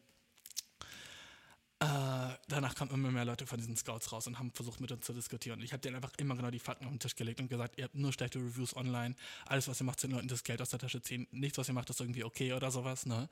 äh, 1.82 2.36
danach 2.48 2.74
kamen 2.74 2.90
immer 2.90 3.10
mehr 3.10 3.24
Leute 3.24 3.46
von 3.46 3.58
diesen 3.58 3.74
Scouts 3.74 4.12
raus 4.12 4.26
und 4.26 4.38
haben 4.38 4.50
versucht 4.52 4.80
mit 4.80 4.92
uns 4.92 5.06
zu 5.06 5.14
diskutieren. 5.14 5.58
Und 5.58 5.64
ich 5.64 5.72
habe 5.72 5.80
denen 5.80 5.96
einfach 5.96 6.12
immer 6.18 6.36
genau 6.36 6.50
die 6.50 6.58
Fakten 6.58 6.84
auf 6.84 6.90
den 6.90 7.00
Tisch 7.00 7.16
gelegt 7.16 7.40
und 7.40 7.48
gesagt, 7.48 7.78
ihr 7.78 7.84
habt 7.84 7.94
nur 7.94 8.12
schlechte 8.12 8.38
Reviews 8.38 8.76
online. 8.76 9.14
Alles, 9.46 9.66
was 9.66 9.80
ihr 9.80 9.84
macht, 9.84 9.98
sind 9.98 10.10
Leuten 10.10 10.28
das 10.28 10.44
Geld 10.44 10.60
aus 10.60 10.68
der 10.68 10.78
Tasche 10.78 11.00
ziehen. 11.00 11.26
Nichts, 11.30 11.56
was 11.56 11.68
ihr 11.68 11.74
macht, 11.74 11.88
ist 11.88 12.00
irgendwie 12.00 12.22
okay 12.24 12.52
oder 12.52 12.70
sowas. 12.70 13.06
Ne? 13.06 13.30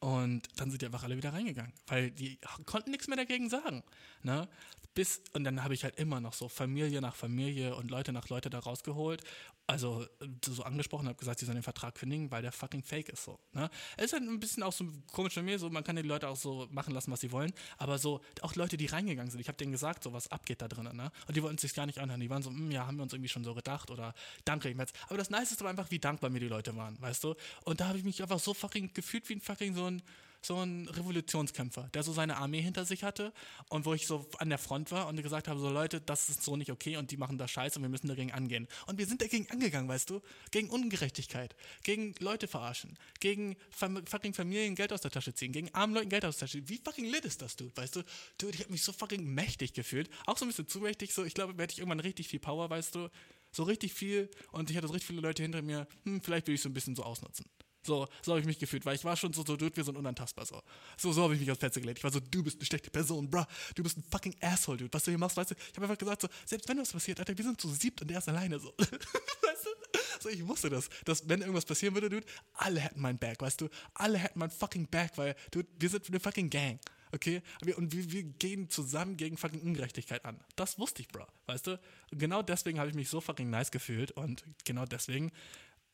Und 0.00 0.42
dann 0.56 0.70
sind 0.70 0.82
die 0.82 0.86
einfach 0.86 1.04
alle 1.04 1.16
wieder 1.16 1.32
reingegangen, 1.32 1.72
weil 1.86 2.10
die 2.10 2.38
konnten 2.66 2.90
nichts 2.90 3.06
mehr 3.06 3.16
dagegen 3.16 3.48
sagen. 3.48 3.84
Ne? 4.22 4.48
Bis, 4.94 5.22
und 5.32 5.44
dann 5.44 5.62
habe 5.62 5.74
ich 5.74 5.84
halt 5.84 5.96
immer 5.96 6.20
noch 6.20 6.32
so 6.32 6.48
Familie 6.48 7.00
nach 7.00 7.14
Familie 7.14 7.76
und 7.76 7.92
Leute 7.92 8.12
nach 8.12 8.28
Leute 8.28 8.50
da 8.50 8.58
rausgeholt. 8.58 9.22
Also 9.66 10.06
so 10.44 10.62
angesprochen, 10.62 11.08
habe 11.08 11.18
gesagt, 11.18 11.38
sie 11.38 11.46
sollen 11.46 11.56
den 11.56 11.62
Vertrag 11.62 11.94
kündigen, 11.94 12.30
weil 12.30 12.42
der 12.42 12.52
fucking 12.52 12.82
fake 12.82 13.08
ist 13.08 13.24
so. 13.24 13.38
Ne? 13.52 13.70
Es 13.96 14.06
ist 14.06 14.12
halt 14.12 14.22
ein 14.22 14.38
bisschen 14.38 14.62
auch 14.62 14.74
so 14.74 14.84
komisch 15.10 15.34
bei 15.34 15.42
mir, 15.42 15.58
so 15.58 15.70
man 15.70 15.82
kann 15.82 15.96
die 15.96 16.02
Leute 16.02 16.28
auch 16.28 16.36
so 16.36 16.68
machen 16.70 16.92
lassen, 16.92 17.10
was 17.10 17.20
sie 17.20 17.32
wollen, 17.32 17.52
aber 17.78 17.98
so 17.98 18.20
auch 18.42 18.54
Leute, 18.56 18.76
die 18.76 18.86
reingegangen 18.86 19.30
sind, 19.30 19.40
ich 19.40 19.48
habe 19.48 19.56
denen 19.56 19.72
gesagt, 19.72 20.04
so 20.04 20.12
was 20.12 20.28
abgeht 20.28 20.60
da 20.60 20.68
drinnen, 20.68 20.94
ne? 20.94 21.10
Und 21.26 21.36
die 21.36 21.42
wollten 21.42 21.56
sich 21.56 21.72
gar 21.72 21.86
nicht 21.86 21.98
anhören. 21.98 22.20
Die 22.20 22.28
waren 22.28 22.42
so, 22.42 22.50
hm, 22.50 22.70
ja, 22.70 22.86
haben 22.86 22.96
wir 22.98 23.02
uns 23.02 23.14
irgendwie 23.14 23.30
schon 23.30 23.44
so 23.44 23.54
gedacht 23.54 23.90
oder 23.90 24.14
danke 24.44 24.68
ich 24.68 24.76
jetzt. 24.76 24.94
Aber 25.06 25.16
das 25.16 25.30
Nice 25.30 25.58
war 25.60 25.70
einfach, 25.70 25.90
wie 25.90 25.98
dankbar 25.98 26.28
mir 26.28 26.40
die 26.40 26.48
Leute 26.48 26.76
waren, 26.76 27.00
weißt 27.00 27.24
du? 27.24 27.34
Und 27.64 27.80
da 27.80 27.88
habe 27.88 27.96
ich 27.96 28.04
mich 28.04 28.20
einfach 28.20 28.40
so 28.40 28.52
fucking 28.52 28.92
gefühlt 28.92 29.26
wie 29.30 29.36
ein 29.36 29.40
fucking 29.40 29.74
so 29.74 29.86
ein 29.86 30.02
so 30.44 30.56
ein 30.58 30.88
Revolutionskämpfer, 30.88 31.88
der 31.94 32.02
so 32.02 32.12
seine 32.12 32.36
Armee 32.36 32.60
hinter 32.60 32.84
sich 32.84 33.04
hatte 33.04 33.32
und 33.68 33.86
wo 33.86 33.94
ich 33.94 34.06
so 34.06 34.26
an 34.38 34.48
der 34.48 34.58
Front 34.58 34.90
war 34.92 35.08
und 35.08 35.20
gesagt 35.22 35.48
habe, 35.48 35.58
so 35.60 35.70
Leute, 35.70 36.00
das 36.00 36.28
ist 36.28 36.42
so 36.42 36.56
nicht 36.56 36.70
okay 36.70 36.96
und 36.96 37.10
die 37.10 37.16
machen 37.16 37.38
da 37.38 37.48
Scheiße 37.48 37.78
und 37.78 37.82
wir 37.82 37.88
müssen 37.88 38.08
dagegen 38.08 38.32
angehen. 38.32 38.68
Und 38.86 38.98
wir 38.98 39.06
sind 39.06 39.22
dagegen 39.22 39.50
angegangen, 39.50 39.88
weißt 39.88 40.10
du? 40.10 40.20
Gegen 40.50 40.70
Ungerechtigkeit, 40.70 41.56
gegen 41.82 42.14
Leute 42.18 42.48
verarschen, 42.48 42.98
gegen 43.20 43.56
fucking 43.70 44.34
Familien 44.34 44.74
Geld 44.74 44.92
aus 44.92 45.00
der 45.00 45.10
Tasche 45.10 45.34
ziehen, 45.34 45.52
gegen 45.52 45.72
armen 45.74 45.94
Leuten 45.94 46.08
Geld 46.08 46.24
aus 46.24 46.36
der 46.36 46.46
Tasche 46.46 46.58
ziehen. 46.58 46.68
Wie 46.68 46.80
fucking 46.82 47.06
lit 47.06 47.24
ist 47.24 47.42
das, 47.42 47.56
Dude, 47.56 47.76
weißt 47.76 47.96
du? 47.96 48.02
Dude, 48.38 48.54
ich 48.54 48.60
habe 48.60 48.72
mich 48.72 48.82
so 48.82 48.92
fucking 48.92 49.24
mächtig 49.24 49.72
gefühlt. 49.72 50.10
Auch 50.26 50.36
so 50.36 50.44
ein 50.44 50.48
bisschen 50.48 50.68
zu 50.68 50.80
mächtig, 50.80 51.14
so 51.14 51.24
ich 51.24 51.34
glaube, 51.34 51.56
werde 51.58 51.72
ich 51.72 51.78
irgendwann 51.78 52.00
richtig 52.00 52.28
viel 52.28 52.40
Power, 52.40 52.68
weißt 52.70 52.94
du? 52.94 53.08
So 53.52 53.62
richtig 53.62 53.92
viel 53.94 54.28
und 54.50 54.70
ich 54.70 54.76
hatte 54.76 54.88
so 54.88 54.92
richtig 54.92 55.06
viele 55.06 55.20
Leute 55.20 55.42
hinter 55.42 55.62
mir, 55.62 55.86
hm, 56.04 56.20
vielleicht 56.20 56.48
will 56.48 56.56
ich 56.56 56.60
so 56.60 56.68
ein 56.68 56.74
bisschen 56.74 56.96
so 56.96 57.04
ausnutzen. 57.04 57.46
So, 57.86 58.08
so 58.22 58.32
habe 58.32 58.40
ich 58.40 58.46
mich 58.46 58.58
gefühlt, 58.58 58.84
weil 58.86 58.94
ich 58.94 59.04
war 59.04 59.16
schon 59.16 59.32
so, 59.32 59.44
so 59.44 59.56
dude, 59.56 59.76
wir 59.76 59.84
sind 59.84 59.96
unantastbar. 59.96 60.46
So, 60.46 60.62
so, 60.96 61.12
so 61.12 61.22
habe 61.22 61.34
ich 61.34 61.40
mich 61.40 61.50
aufs 61.50 61.60
Plätze 61.60 61.80
gelegt. 61.80 61.98
Ich 61.98 62.04
war 62.04 62.12
so, 62.12 62.20
du 62.20 62.42
bist 62.42 62.56
eine 62.58 62.66
schlechte 62.66 62.90
Person, 62.90 63.28
bruh. 63.28 63.44
Du 63.74 63.82
bist 63.82 63.98
ein 63.98 64.04
fucking 64.10 64.34
Asshole, 64.40 64.78
dude. 64.78 64.92
Was 64.92 65.04
du 65.04 65.10
hier 65.10 65.18
machst, 65.18 65.36
weißt 65.36 65.50
du, 65.50 65.54
ich 65.54 65.76
habe 65.76 65.86
einfach 65.86 65.98
gesagt, 65.98 66.22
so, 66.22 66.28
selbst 66.46 66.68
wenn 66.68 66.78
was 66.78 66.92
passiert, 66.92 67.20
Alter, 67.20 67.36
wir 67.36 67.44
sind 67.44 67.60
zu 67.60 67.68
siebt 67.68 68.00
und 68.02 68.08
der 68.08 68.18
ist 68.18 68.28
alleine, 68.28 68.58
so. 68.58 68.72
weißt 68.78 69.66
du? 69.66 69.98
So, 70.20 70.28
ich 70.28 70.46
wusste 70.46 70.70
das, 70.70 70.88
dass 71.04 71.28
wenn 71.28 71.40
irgendwas 71.40 71.64
passieren 71.64 71.94
würde, 71.94 72.08
dude, 72.08 72.26
alle 72.54 72.80
hätten 72.80 73.00
mein 73.00 73.18
Back, 73.18 73.40
weißt 73.40 73.60
du? 73.60 73.68
Alle 73.94 74.18
hätten 74.18 74.38
mein 74.38 74.50
fucking 74.50 74.86
Back, 74.88 75.12
weil, 75.16 75.36
dude, 75.50 75.68
wir 75.78 75.88
sind 75.88 76.08
eine 76.08 76.20
fucking 76.20 76.48
Gang. 76.48 76.80
Okay? 77.14 77.42
Und 77.76 77.92
wir, 77.92 78.10
wir 78.10 78.24
gehen 78.24 78.68
zusammen 78.68 79.16
gegen 79.16 79.36
fucking 79.36 79.60
Ungerechtigkeit 79.60 80.24
an. 80.24 80.40
Das 80.56 80.80
wusste 80.80 81.00
ich, 81.00 81.08
Bro. 81.08 81.26
Weißt 81.46 81.68
du? 81.68 81.78
Genau 82.10 82.42
deswegen 82.42 82.80
habe 82.80 82.88
ich 82.88 82.96
mich 82.96 83.08
so 83.08 83.20
fucking 83.20 83.50
nice 83.50 83.70
gefühlt 83.70 84.10
und 84.12 84.44
genau 84.64 84.84
deswegen 84.84 85.30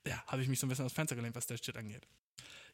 ja, 0.06 0.22
habe 0.26 0.42
ich 0.42 0.48
mich 0.48 0.58
so 0.58 0.66
ein 0.66 0.68
bisschen 0.70 0.86
aus 0.86 0.92
Fenster 0.92 1.16
gelehnt, 1.16 1.36
was 1.36 1.46
der 1.46 1.56
Shit 1.56 1.76
angeht. 1.76 2.06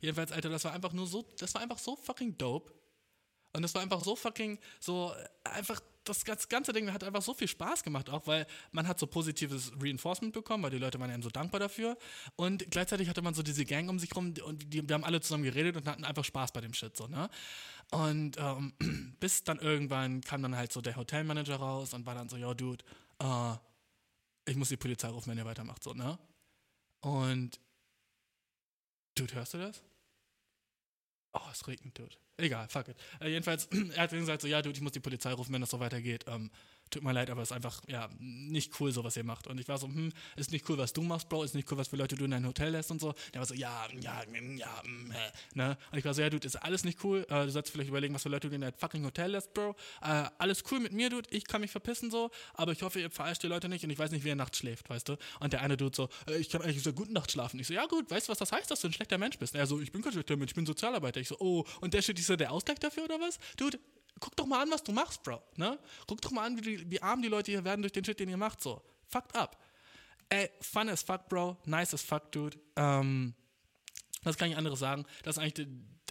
Jedenfalls, 0.01 0.33
Alter, 0.33 0.51
das 0.51 0.65
war 0.65 0.73
einfach 0.73 0.93
nur 0.93 1.07
so, 1.07 1.27
das 1.39 1.55
war 1.55 1.63
einfach 1.63 1.79
so 1.79 1.97
fucking 1.97 2.37
dope. 2.37 2.73
Und 3.53 3.63
das 3.63 3.75
war 3.75 3.83
einfach 3.83 4.05
so 4.05 4.15
fucking, 4.17 4.59
so, 4.81 5.15
einfach, 5.45 5.81
das 6.05 6.25
ganze 6.49 6.73
Ding 6.73 6.93
hat 6.93 7.03
einfach 7.03 7.23
so 7.23 7.35
viel 7.35 7.49
Spaß 7.49 7.83
gemacht, 7.83 8.11
auch 8.11 8.27
weil 8.27 8.47
man 8.71 8.87
hat 8.87 8.99
so 8.99 9.07
positives 9.07 9.73
Reinforcement 9.81 10.35
bekommen, 10.35 10.63
weil 10.63 10.71
die 10.71 10.79
Leute 10.79 11.01
waren 11.01 11.11
einem 11.11 11.23
so 11.23 11.31
dankbar 11.31 11.59
dafür. 11.59 11.97
Und 12.37 12.71
gleichzeitig 12.71 13.09
hatte 13.09 13.23
man 13.23 13.35
so 13.35 13.43
diese 13.43 13.65
Gang 13.65 13.89
um 13.89 13.99
sich 13.99 14.15
rum 14.15 14.35
und 14.45 14.73
die, 14.73 14.87
wir 14.87 14.95
haben 14.95 15.05
alle 15.05 15.21
zusammen 15.21 15.45
geredet 15.45 15.77
und 15.77 15.89
hatten 15.89 16.05
einfach 16.05 16.25
Spaß 16.25 16.53
bei 16.53 16.61
dem 16.61 16.75
Shit, 16.75 16.97
so, 16.97 17.07
ne? 17.09 17.29
Und 17.91 18.37
ähm, 18.39 18.75
bis 19.21 19.43
dann 19.45 19.59
irgendwann 19.59 20.21
kam 20.21 20.43
dann 20.43 20.57
halt 20.57 20.73
so 20.73 20.81
der 20.81 20.97
Hotelmanager 20.97 21.57
raus 21.57 21.95
und 21.95 22.05
war 22.07 22.15
dann 22.15 22.29
so, 22.29 22.37
yo, 22.37 22.55
Dude, 22.55 22.85
äh, 23.21 23.55
ich 24.45 24.57
muss 24.57 24.69
die 24.69 24.77
Polizei 24.77 25.09
rufen, 25.09 25.31
wenn 25.31 25.39
ihr 25.39 25.45
weitermacht, 25.45 25.83
so, 25.83 25.93
ne? 25.93 26.19
Und 27.07 27.61
Dude, 29.15 29.33
hörst 29.37 29.55
du 29.55 29.59
das? 29.59 29.81
Oh, 31.35 31.49
es 31.53 31.69
regnet, 31.69 31.97
Dude. 31.97 32.17
Egal, 32.37 32.69
fuck 32.69 32.89
it. 32.89 32.97
Äh, 33.21 33.29
jedenfalls, 33.29 33.67
er 33.95 34.03
hat 34.03 34.11
gesagt 34.11 34.43
so, 34.43 34.49
ja, 34.49 34.61
Dude, 34.61 34.75
ich 34.75 34.83
muss 34.83 34.91
die 34.91 34.99
Polizei 34.99 35.33
rufen, 35.33 35.53
wenn 35.53 35.61
das 35.61 35.71
so 35.71 35.79
weitergeht. 35.79 36.25
Ähm, 36.27 36.51
tut 36.91 37.03
mir 37.03 37.13
leid, 37.13 37.31
aber 37.31 37.43
es 37.43 37.51
ist 37.51 37.57
einfach, 37.57 37.83
ja, 37.87 38.09
nicht 38.19 38.81
cool, 38.81 38.93
so 38.93 39.05
was 39.05 39.17
ihr 39.17 39.25
macht. 39.25 39.47
Und 39.47 39.61
ich 39.61 39.69
war 39.69 39.79
so, 39.79 39.87
hm, 39.87 40.13
ist 40.37 40.53
nicht 40.53 40.69
cool, 40.69 40.79
was 40.79 40.93
du 40.93 41.03
machst, 41.03 41.29
Bro, 41.29 41.45
ist 41.45 41.55
nicht 41.55 41.71
cool, 41.71 41.79
was 41.79 41.89
für 41.89 41.97
Leute 41.97 42.17
du 42.17 42.25
in 42.25 42.31
dein 42.31 42.47
Hotel 42.47 42.71
lässt 42.71 42.91
und 42.91 43.01
so. 43.01 43.15
Der 43.33 43.41
war 43.41 43.47
so, 43.47 43.55
ja, 43.55 43.87
ja, 44.01 44.23
ja, 44.57 44.83
hä, 44.85 45.33
ne? 45.55 45.77
Und 45.91 45.99
ich 45.99 46.05
war 46.05 46.15
so, 46.15 46.23
ja, 46.23 46.31
Dude, 46.31 46.47
ist 46.47 46.57
alles 46.57 46.85
nicht 46.85 47.03
cool. 47.05 47.27
Äh, 47.29 47.45
du 47.47 47.51
sollst 47.51 47.71
vielleicht 47.71 47.89
überlegen, 47.89 48.15
was 48.15 48.23
für 48.23 48.29
Leute 48.29 48.49
du 48.49 48.55
in 48.55 48.61
dein 48.61 48.75
fucking 48.75 49.05
Hotel 49.05 49.31
lässt, 49.31 49.53
Bro. 49.55 49.75
Äh, 50.03 50.25
alles 50.39 50.65
cool 50.71 50.81
mit 50.81 50.93
mir, 50.93 51.11
Dude, 51.11 51.29
ich 51.31 51.47
kann 51.47 51.61
mich 51.61 51.71
verpissen 51.71 52.11
so, 52.11 52.31
aber 52.55 52.73
ich 52.73 52.83
hoffe, 52.83 53.01
ihr 53.01 53.11
verarscht 53.11 53.43
die 53.43 53.49
Leute 53.49 53.69
nicht 53.69 53.85
und 53.85 53.91
ich 53.91 53.99
weiß 53.99 54.11
nicht, 54.11 54.25
wie 54.25 54.29
ihr 54.29 54.37
nachts 54.37 54.59
schläft, 54.59 54.89
weißt 54.89 55.09
du? 55.09 55.17
Und 55.41 55.53
der 55.53 55.63
eine 55.63 55.77
Dude 55.77 55.97
so, 55.97 56.09
äh, 56.29 56.37
ich 56.39 56.49
kann 56.49 56.63
eigentlich 56.63 56.83
so 56.83 56.93
gute 56.93 57.13
Nacht 57.13 57.33
schlafen. 57.33 57.59
Ich 57.61 57.67
so, 57.67 57.75
ja 57.75 57.87
gut, 57.87 58.11
weißt 58.11 58.29
du, 58.29 58.31
was 58.31 58.39
das 58.39 58.53
heißt, 58.53 58.71
dass 58.71 58.81
du 58.81 58.89
ein 58.89 58.93
schlechter 58.93 59.19
Mensch 59.19 59.39
bist? 59.39 59.55
Er 59.55 59.67
so, 59.67 59.81
ich 59.81 59.93
bin 59.93 60.03
kein 60.03 60.13
schlechter 60.13 60.37
Mensch, 60.37 60.51
ich 60.51 60.55
bin 60.55 60.67
Sozialarbeiter. 60.67 61.21
Ich 61.21 61.29
so, 61.29 61.37
oh, 61.39 61.65
und 61.81 61.95
der 61.95 62.03
steht, 62.03 62.19
so, 62.19 62.37
der 62.37 62.53
Ausgleich 62.53 62.79
dafür 62.79 63.05
oder 63.05 63.21
was? 63.21 63.39
Dude, 63.57 63.79
guck 64.21 64.37
doch 64.37 64.47
mal 64.47 64.63
an, 64.63 64.71
was 64.71 64.83
du 64.83 64.93
machst, 64.93 65.23
Bro. 65.23 65.43
Ne? 65.57 65.79
Guck 66.07 66.21
doch 66.23 66.31
mal 66.31 66.47
an, 66.47 66.57
wie, 66.57 66.63
die, 66.63 66.91
wie 66.91 67.03
arm 67.03 67.23
die 67.23 67.29
Leute 67.29 67.51
hier 67.51 67.65
werden 67.65 67.83
durch 67.83 67.93
den 67.93 68.05
Shit, 68.05 68.21
den 68.21 68.29
ihr 68.29 68.37
macht. 68.37 68.63
So, 68.63 68.83
fucked 69.09 69.35
up. 69.35 69.63
Ey, 70.29 70.51
fun 70.61 70.89
as 70.89 71.03
fuck, 71.03 71.29
Bro. 71.29 71.57
Nice 71.65 71.95
as 71.95 72.03
fuck, 72.03 72.33
Dude. 72.33 72.59
Ähm, 72.77 73.35
was 74.23 74.37
kann 74.37 74.51
ich 74.51 74.57
anderes 74.57 74.81
sagen? 74.81 75.05
Das 75.23 75.37
ist 75.37 75.43
eigentlich 75.43 75.55
die, 75.55 75.69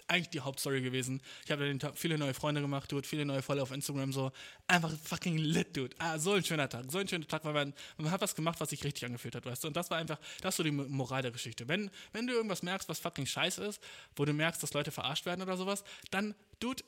eigentlich 0.08 0.30
die 0.30 0.40
Hauptstory 0.40 0.80
gewesen. 0.80 1.20
Ich 1.44 1.50
habe 1.50 1.64
den 1.64 1.78
Tag 1.78 1.98
viele 1.98 2.16
neue 2.16 2.32
Freunde 2.32 2.60
gemacht, 2.60 2.90
Dude, 2.90 3.06
viele 3.06 3.24
neue 3.24 3.42
Follower 3.42 3.64
auf 3.64 3.72
Instagram, 3.72 4.12
so. 4.12 4.32
Einfach 4.68 4.90
fucking 4.90 5.36
lit, 5.36 5.76
Dude. 5.76 5.94
Ah, 5.98 6.18
so 6.18 6.32
ein 6.32 6.44
schöner 6.44 6.68
Tag. 6.68 6.90
So 6.90 6.98
ein 6.98 7.08
schöner 7.08 7.26
Tag, 7.26 7.44
weil 7.44 7.52
man, 7.52 7.74
man 7.98 8.10
hat 8.10 8.20
was 8.20 8.34
gemacht, 8.34 8.60
was 8.60 8.70
sich 8.70 8.82
richtig 8.84 9.04
angefühlt 9.04 9.34
hat, 9.34 9.44
weißt 9.44 9.64
du? 9.64 9.68
Und 9.68 9.76
das 9.76 9.90
war 9.90 9.98
einfach, 9.98 10.18
das 10.40 10.54
ist 10.54 10.56
so 10.56 10.62
die 10.62 10.70
Moral 10.70 11.22
der 11.22 11.32
Geschichte. 11.32 11.68
Wenn, 11.68 11.90
wenn 12.12 12.26
du 12.26 12.32
irgendwas 12.32 12.62
merkst, 12.62 12.88
was 12.88 12.98
fucking 13.00 13.26
scheiße 13.26 13.64
ist, 13.64 13.82
wo 14.14 14.24
du 14.24 14.32
merkst, 14.32 14.62
dass 14.62 14.72
Leute 14.72 14.90
verarscht 14.92 15.26
werden 15.26 15.42
oder 15.42 15.56
sowas, 15.56 15.84
dann, 16.10 16.34
Dude, 16.60 16.82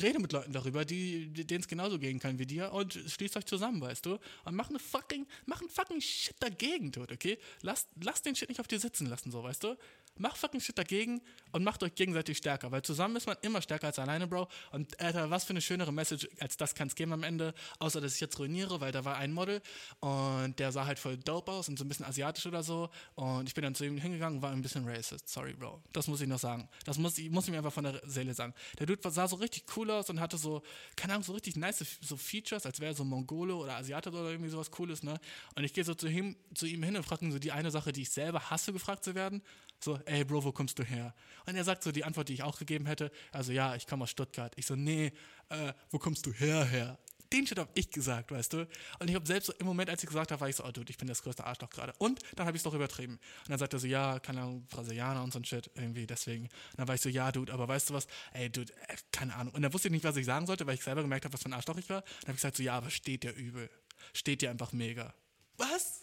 rede 0.00 0.18
mit 0.20 0.32
Leuten 0.32 0.52
darüber, 0.52 0.84
die, 0.84 1.28
denen 1.32 1.60
es 1.60 1.68
genauso 1.68 1.98
gehen 1.98 2.18
kann 2.18 2.38
wie 2.38 2.46
dir 2.46 2.72
und 2.72 2.92
schließt 2.92 3.36
euch 3.36 3.46
zusammen, 3.46 3.80
weißt 3.80 4.06
du? 4.06 4.18
Und 4.44 4.54
mach 4.54 4.68
eine 4.68 4.78
fucking, 4.78 5.26
mach 5.46 5.60
einen 5.60 5.70
fucking 5.70 6.00
Shit 6.00 6.36
dagegen, 6.40 6.92
tut, 6.92 7.10
okay? 7.10 7.38
Lass, 7.62 7.88
lass 8.02 8.22
den 8.22 8.36
Shit 8.36 8.48
nicht 8.48 8.60
auf 8.60 8.68
dir 8.68 8.78
sitzen 8.78 9.06
lassen, 9.06 9.30
so, 9.30 9.42
weißt 9.42 9.64
du? 9.64 9.76
Mach 10.16 10.36
fucking 10.36 10.60
Shit 10.60 10.76
dagegen 10.76 11.22
und 11.52 11.64
macht 11.64 11.82
euch 11.82 11.94
gegenseitig 11.94 12.38
stärker, 12.38 12.70
weil 12.70 12.82
zusammen 12.82 13.16
ist 13.16 13.26
man 13.26 13.36
immer 13.42 13.62
stärker 13.62 13.86
als 13.86 13.98
alleine, 13.98 14.26
Bro. 14.26 14.48
Und 14.72 15.00
Alter, 15.00 15.30
was 15.30 15.44
für 15.44 15.50
eine 15.50 15.60
schönere 15.60 15.92
Message 15.92 16.28
als 16.38 16.56
das 16.56 16.74
kann 16.74 16.88
es 16.88 16.94
geben 16.94 17.12
am 17.12 17.22
Ende, 17.22 17.54
außer 17.78 18.00
dass 18.00 18.14
ich 18.14 18.20
jetzt 18.20 18.38
ruiniere, 18.38 18.80
weil 18.80 18.92
da 18.92 19.04
war 19.04 19.16
ein 19.16 19.32
Model 19.32 19.62
und 20.00 20.58
der 20.58 20.72
sah 20.72 20.86
halt 20.86 20.98
voll 20.98 21.16
dope 21.16 21.50
aus 21.50 21.68
und 21.68 21.78
so 21.78 21.84
ein 21.84 21.88
bisschen 21.88 22.06
asiatisch 22.06 22.46
oder 22.46 22.62
so. 22.62 22.90
Und 23.14 23.48
ich 23.48 23.54
bin 23.54 23.64
dann 23.64 23.74
zu 23.74 23.84
ihm 23.84 23.96
hingegangen 23.98 24.38
und 24.38 24.42
war 24.42 24.50
ein 24.50 24.62
bisschen 24.62 24.86
racist. 24.86 25.28
Sorry, 25.28 25.54
Bro. 25.54 25.82
Das 25.92 26.06
muss 26.06 26.20
ich 26.20 26.28
noch 26.28 26.38
sagen. 26.38 26.68
Das 26.84 26.98
muss 26.98 27.16
ich, 27.18 27.30
muss 27.30 27.44
ich 27.44 27.50
mir 27.50 27.58
einfach 27.58 27.72
von 27.72 27.84
der 27.84 28.00
Seele 28.06 28.34
sagen. 28.34 28.54
Der 28.78 28.86
Dude 28.86 29.10
sah 29.10 29.26
so 29.26 29.36
richtig 29.36 29.64
cool 29.76 29.90
aus 29.90 30.10
und 30.10 30.20
hatte 30.20 30.36
so, 30.36 30.62
keine 30.96 31.14
Ahnung, 31.14 31.24
so 31.24 31.32
richtig 31.32 31.56
nice 31.56 31.84
so 32.00 32.16
Features, 32.16 32.66
als 32.66 32.80
wäre 32.80 32.92
er 32.92 32.94
so 32.94 33.04
Mongole 33.04 33.54
oder 33.54 33.76
Asiate 33.76 34.10
oder 34.10 34.30
irgendwie 34.30 34.50
sowas 34.50 34.70
Cooles, 34.70 35.02
ne? 35.02 35.18
Und 35.54 35.64
ich 35.64 35.72
gehe 35.72 35.84
so 35.84 35.94
zu 35.94 36.08
ihm, 36.08 36.36
zu 36.54 36.66
ihm 36.66 36.82
hin 36.82 36.96
und 36.96 37.04
frage 37.04 37.24
ihn 37.24 37.32
so 37.32 37.38
die 37.38 37.52
eine 37.52 37.70
Sache, 37.70 37.92
die 37.92 38.02
ich 38.02 38.10
selber 38.10 38.50
hasse, 38.50 38.72
gefragt 38.72 39.04
zu 39.04 39.14
werden. 39.14 39.42
So, 39.82 39.98
ey 40.04 40.24
Bro, 40.24 40.44
wo 40.44 40.52
kommst 40.52 40.78
du 40.78 40.84
her? 40.84 41.14
Und 41.46 41.56
er 41.56 41.64
sagt 41.64 41.82
so 41.82 41.90
die 41.90 42.04
Antwort, 42.04 42.28
die 42.28 42.34
ich 42.34 42.42
auch 42.42 42.58
gegeben 42.58 42.86
hätte. 42.86 43.10
Also 43.32 43.52
ja, 43.52 43.74
ich 43.74 43.86
komme 43.86 44.04
aus 44.04 44.10
Stuttgart. 44.10 44.52
Ich 44.56 44.66
so, 44.66 44.76
nee, 44.76 45.12
äh, 45.48 45.72
wo 45.90 45.98
kommst 45.98 46.26
du 46.26 46.32
her, 46.32 46.64
her? 46.64 46.98
Den 47.32 47.46
Shit 47.46 47.58
habe 47.58 47.70
ich 47.74 47.90
gesagt, 47.90 48.32
weißt 48.32 48.52
du? 48.52 48.66
Und 48.98 49.08
ich 49.08 49.14
habe 49.14 49.24
selbst 49.24 49.46
so, 49.46 49.52
im 49.52 49.66
Moment, 49.66 49.88
als 49.88 50.02
ich 50.02 50.08
gesagt 50.08 50.32
habe, 50.32 50.40
war 50.40 50.48
ich 50.48 50.56
so, 50.56 50.64
oh 50.64 50.72
Dude, 50.72 50.90
ich 50.90 50.98
bin 50.98 51.06
das 51.06 51.22
größte 51.22 51.44
Arschloch 51.44 51.70
gerade. 51.70 51.92
Und 51.98 52.20
dann 52.34 52.46
habe 52.46 52.56
ich 52.56 52.60
es 52.60 52.64
doch 52.64 52.74
übertrieben. 52.74 53.14
Und 53.14 53.50
dann 53.50 53.58
sagt 53.58 53.72
er 53.72 53.78
so, 53.78 53.86
ja, 53.86 54.18
keine 54.18 54.42
Ahnung, 54.42 54.66
Brasilianer 54.66 55.22
und 55.22 55.32
so 55.32 55.38
ein 55.38 55.44
Shit, 55.44 55.70
irgendwie 55.76 56.06
deswegen. 56.06 56.44
Und 56.44 56.78
dann 56.78 56.88
war 56.88 56.96
ich 56.96 57.00
so, 57.00 57.08
ja, 57.08 57.30
Dude, 57.30 57.52
aber 57.52 57.68
weißt 57.68 57.90
du 57.90 57.94
was? 57.94 58.08
Ey, 58.32 58.50
Dude, 58.50 58.72
äh, 58.88 58.96
keine 59.12 59.34
Ahnung. 59.36 59.54
Und 59.54 59.62
dann 59.62 59.72
wusste 59.72 59.88
ich 59.88 59.92
nicht, 59.92 60.04
was 60.04 60.16
ich 60.16 60.26
sagen 60.26 60.46
sollte, 60.46 60.66
weil 60.66 60.74
ich 60.74 60.82
selber 60.82 61.02
gemerkt 61.02 61.24
habe, 61.24 61.32
was 61.32 61.42
für 61.42 61.48
ein 61.48 61.52
Arschloch 61.52 61.78
ich 61.78 61.88
war. 61.88 62.00
dann 62.00 62.22
habe 62.22 62.32
ich 62.32 62.36
gesagt 62.36 62.56
so, 62.56 62.64
ja, 62.64 62.76
aber 62.76 62.90
steht 62.90 63.22
dir 63.22 63.32
übel. 63.32 63.70
Steht 64.12 64.42
dir 64.42 64.50
einfach 64.50 64.72
mega. 64.72 65.14
Was? 65.56 65.99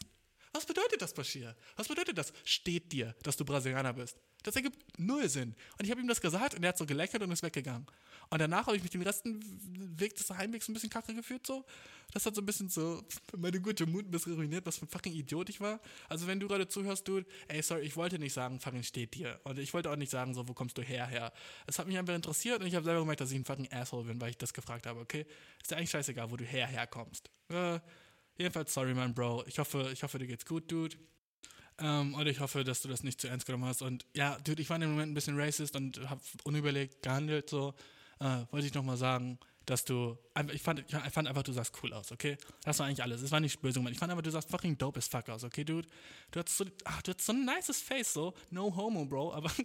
Was 0.57 0.65
bedeutet 0.65 0.99
das, 0.99 1.13
Bashir? 1.13 1.55
Was 1.75 1.87
bedeutet 1.87 2.17
das? 2.17 2.33
Steht 2.43 2.91
dir, 2.91 3.13
dass 3.21 3.37
du 3.37 3.45
Brasilianer 3.45 3.93
bist? 3.93 4.17
Das 4.41 4.55
ergibt 4.55 4.79
null 4.97 5.29
Sinn. 5.29 5.53
Und 5.77 5.85
ich 5.85 5.91
habe 5.91 6.01
ihm 6.01 6.07
das 6.07 6.19
gesagt 6.19 6.55
und 6.55 6.63
er 6.63 6.69
hat 6.69 6.79
so 6.79 6.85
gelächelt 6.87 7.21
und 7.21 7.31
ist 7.31 7.43
weggegangen. 7.43 7.85
Und 8.31 8.39
danach 8.39 8.65
habe 8.65 8.75
ich 8.75 8.81
mich 8.81 8.89
den 8.91 9.03
resten 9.03 9.39
Weg 9.99 10.15
des 10.15 10.31
Heimwegs 10.31 10.67
ein 10.67 10.73
bisschen 10.73 10.89
kacke 10.89 11.13
gefühlt 11.13 11.45
so. 11.45 11.63
Das 12.11 12.25
hat 12.25 12.33
so 12.33 12.41
ein 12.41 12.45
bisschen 12.47 12.69
so 12.69 13.03
meine 13.37 13.61
gute 13.61 13.85
Mut 13.85 14.05
ein 14.05 14.09
bisschen 14.09 14.33
ruiniert, 14.33 14.65
was 14.65 14.77
für 14.77 14.85
ein 14.85 14.89
fucking 14.89 15.13
Idiot 15.13 15.47
ich 15.49 15.61
war. 15.61 15.79
Also 16.09 16.25
wenn 16.25 16.39
du 16.39 16.47
gerade 16.47 16.67
zuhörst, 16.67 17.07
Dude, 17.07 17.27
ey, 17.49 17.61
sorry, 17.61 17.81
ich 17.81 17.95
wollte 17.95 18.17
nicht 18.17 18.33
sagen, 18.33 18.59
fucking 18.59 18.81
steht 18.81 19.13
dir. 19.13 19.39
Und 19.43 19.59
ich 19.59 19.75
wollte 19.75 19.91
auch 19.91 19.95
nicht 19.95 20.09
sagen, 20.09 20.33
so, 20.33 20.47
wo 20.47 20.53
kommst 20.53 20.75
du 20.79 20.81
her, 20.81 21.05
her. 21.05 21.31
Es 21.67 21.77
hat 21.77 21.85
mich 21.85 21.99
einfach 21.99 22.15
interessiert 22.15 22.61
und 22.61 22.67
ich 22.67 22.73
habe 22.73 22.83
selber 22.83 23.01
gemerkt, 23.01 23.21
dass 23.21 23.29
ich 23.29 23.37
ein 23.37 23.45
fucking 23.45 23.71
Asshole 23.71 24.05
bin, 24.05 24.19
weil 24.19 24.31
ich 24.31 24.37
das 24.37 24.55
gefragt 24.55 24.87
habe, 24.87 25.01
okay? 25.01 25.27
Ist 25.61 25.69
dir 25.69 25.77
eigentlich 25.77 25.91
scheißegal, 25.91 26.31
wo 26.31 26.35
du 26.35 26.45
her, 26.45 26.65
herkommst. 26.65 27.29
Äh, 27.49 27.79
Jedenfalls, 28.37 28.73
sorry, 28.73 28.93
mein 28.93 29.13
Bro. 29.13 29.45
Ich 29.47 29.57
hoffe, 29.57 29.89
ich 29.91 30.03
hoffe, 30.03 30.19
dir 30.19 30.27
geht's 30.27 30.45
gut, 30.45 30.71
Dude. 30.71 30.95
Ähm, 31.79 32.13
und 32.13 32.27
ich 32.27 32.39
hoffe, 32.39 32.63
dass 32.63 32.81
du 32.81 32.87
das 32.87 33.03
nicht 33.03 33.19
zu 33.19 33.27
ernst 33.27 33.45
genommen 33.45 33.65
hast. 33.65 33.81
Und 33.81 34.05
ja, 34.15 34.37
Dude, 34.39 34.61
ich 34.61 34.69
war 34.69 34.75
in 34.75 34.81
dem 34.81 34.91
Moment 34.91 35.11
ein 35.11 35.15
bisschen 35.15 35.39
racist 35.39 35.75
und 35.75 35.99
habe 36.09 36.21
unüberlegt 36.43 37.01
gehandelt. 37.01 37.49
So 37.49 37.73
äh, 38.19 38.43
wollte 38.51 38.67
ich 38.67 38.73
nochmal 38.73 38.97
sagen, 38.97 39.39
dass 39.65 39.85
du. 39.85 40.17
Ich 40.53 40.61
fand, 40.61 40.79
ich 40.79 41.13
fand 41.13 41.27
einfach, 41.27 41.43
du 41.43 41.51
sahst 41.51 41.73
cool 41.83 41.93
aus, 41.93 42.11
okay? 42.11 42.37
Das 42.63 42.79
war 42.79 42.85
eigentlich 42.85 43.03
alles. 43.03 43.21
Es 43.21 43.31
war 43.31 43.39
nicht 43.39 43.61
böse 43.61 43.79
gemeint. 43.79 43.95
Ich 43.95 43.99
fand 43.99 44.11
einfach, 44.11 44.23
du 44.23 44.31
sahst 44.31 44.49
fucking 44.49 44.77
dope 44.77 44.97
as 44.99 45.07
fuck 45.07 45.29
aus, 45.29 45.43
okay, 45.43 45.63
Dude? 45.63 45.87
Du 46.31 46.39
hast 46.39 46.55
so, 46.55 46.65
ach, 46.85 47.01
du 47.01 47.13
hast 47.13 47.25
so 47.25 47.33
ein 47.33 47.45
nices 47.45 47.81
Face, 47.81 48.13
so. 48.13 48.33
No 48.49 48.75
homo, 48.75 49.05
Bro, 49.05 49.33
aber. 49.33 49.51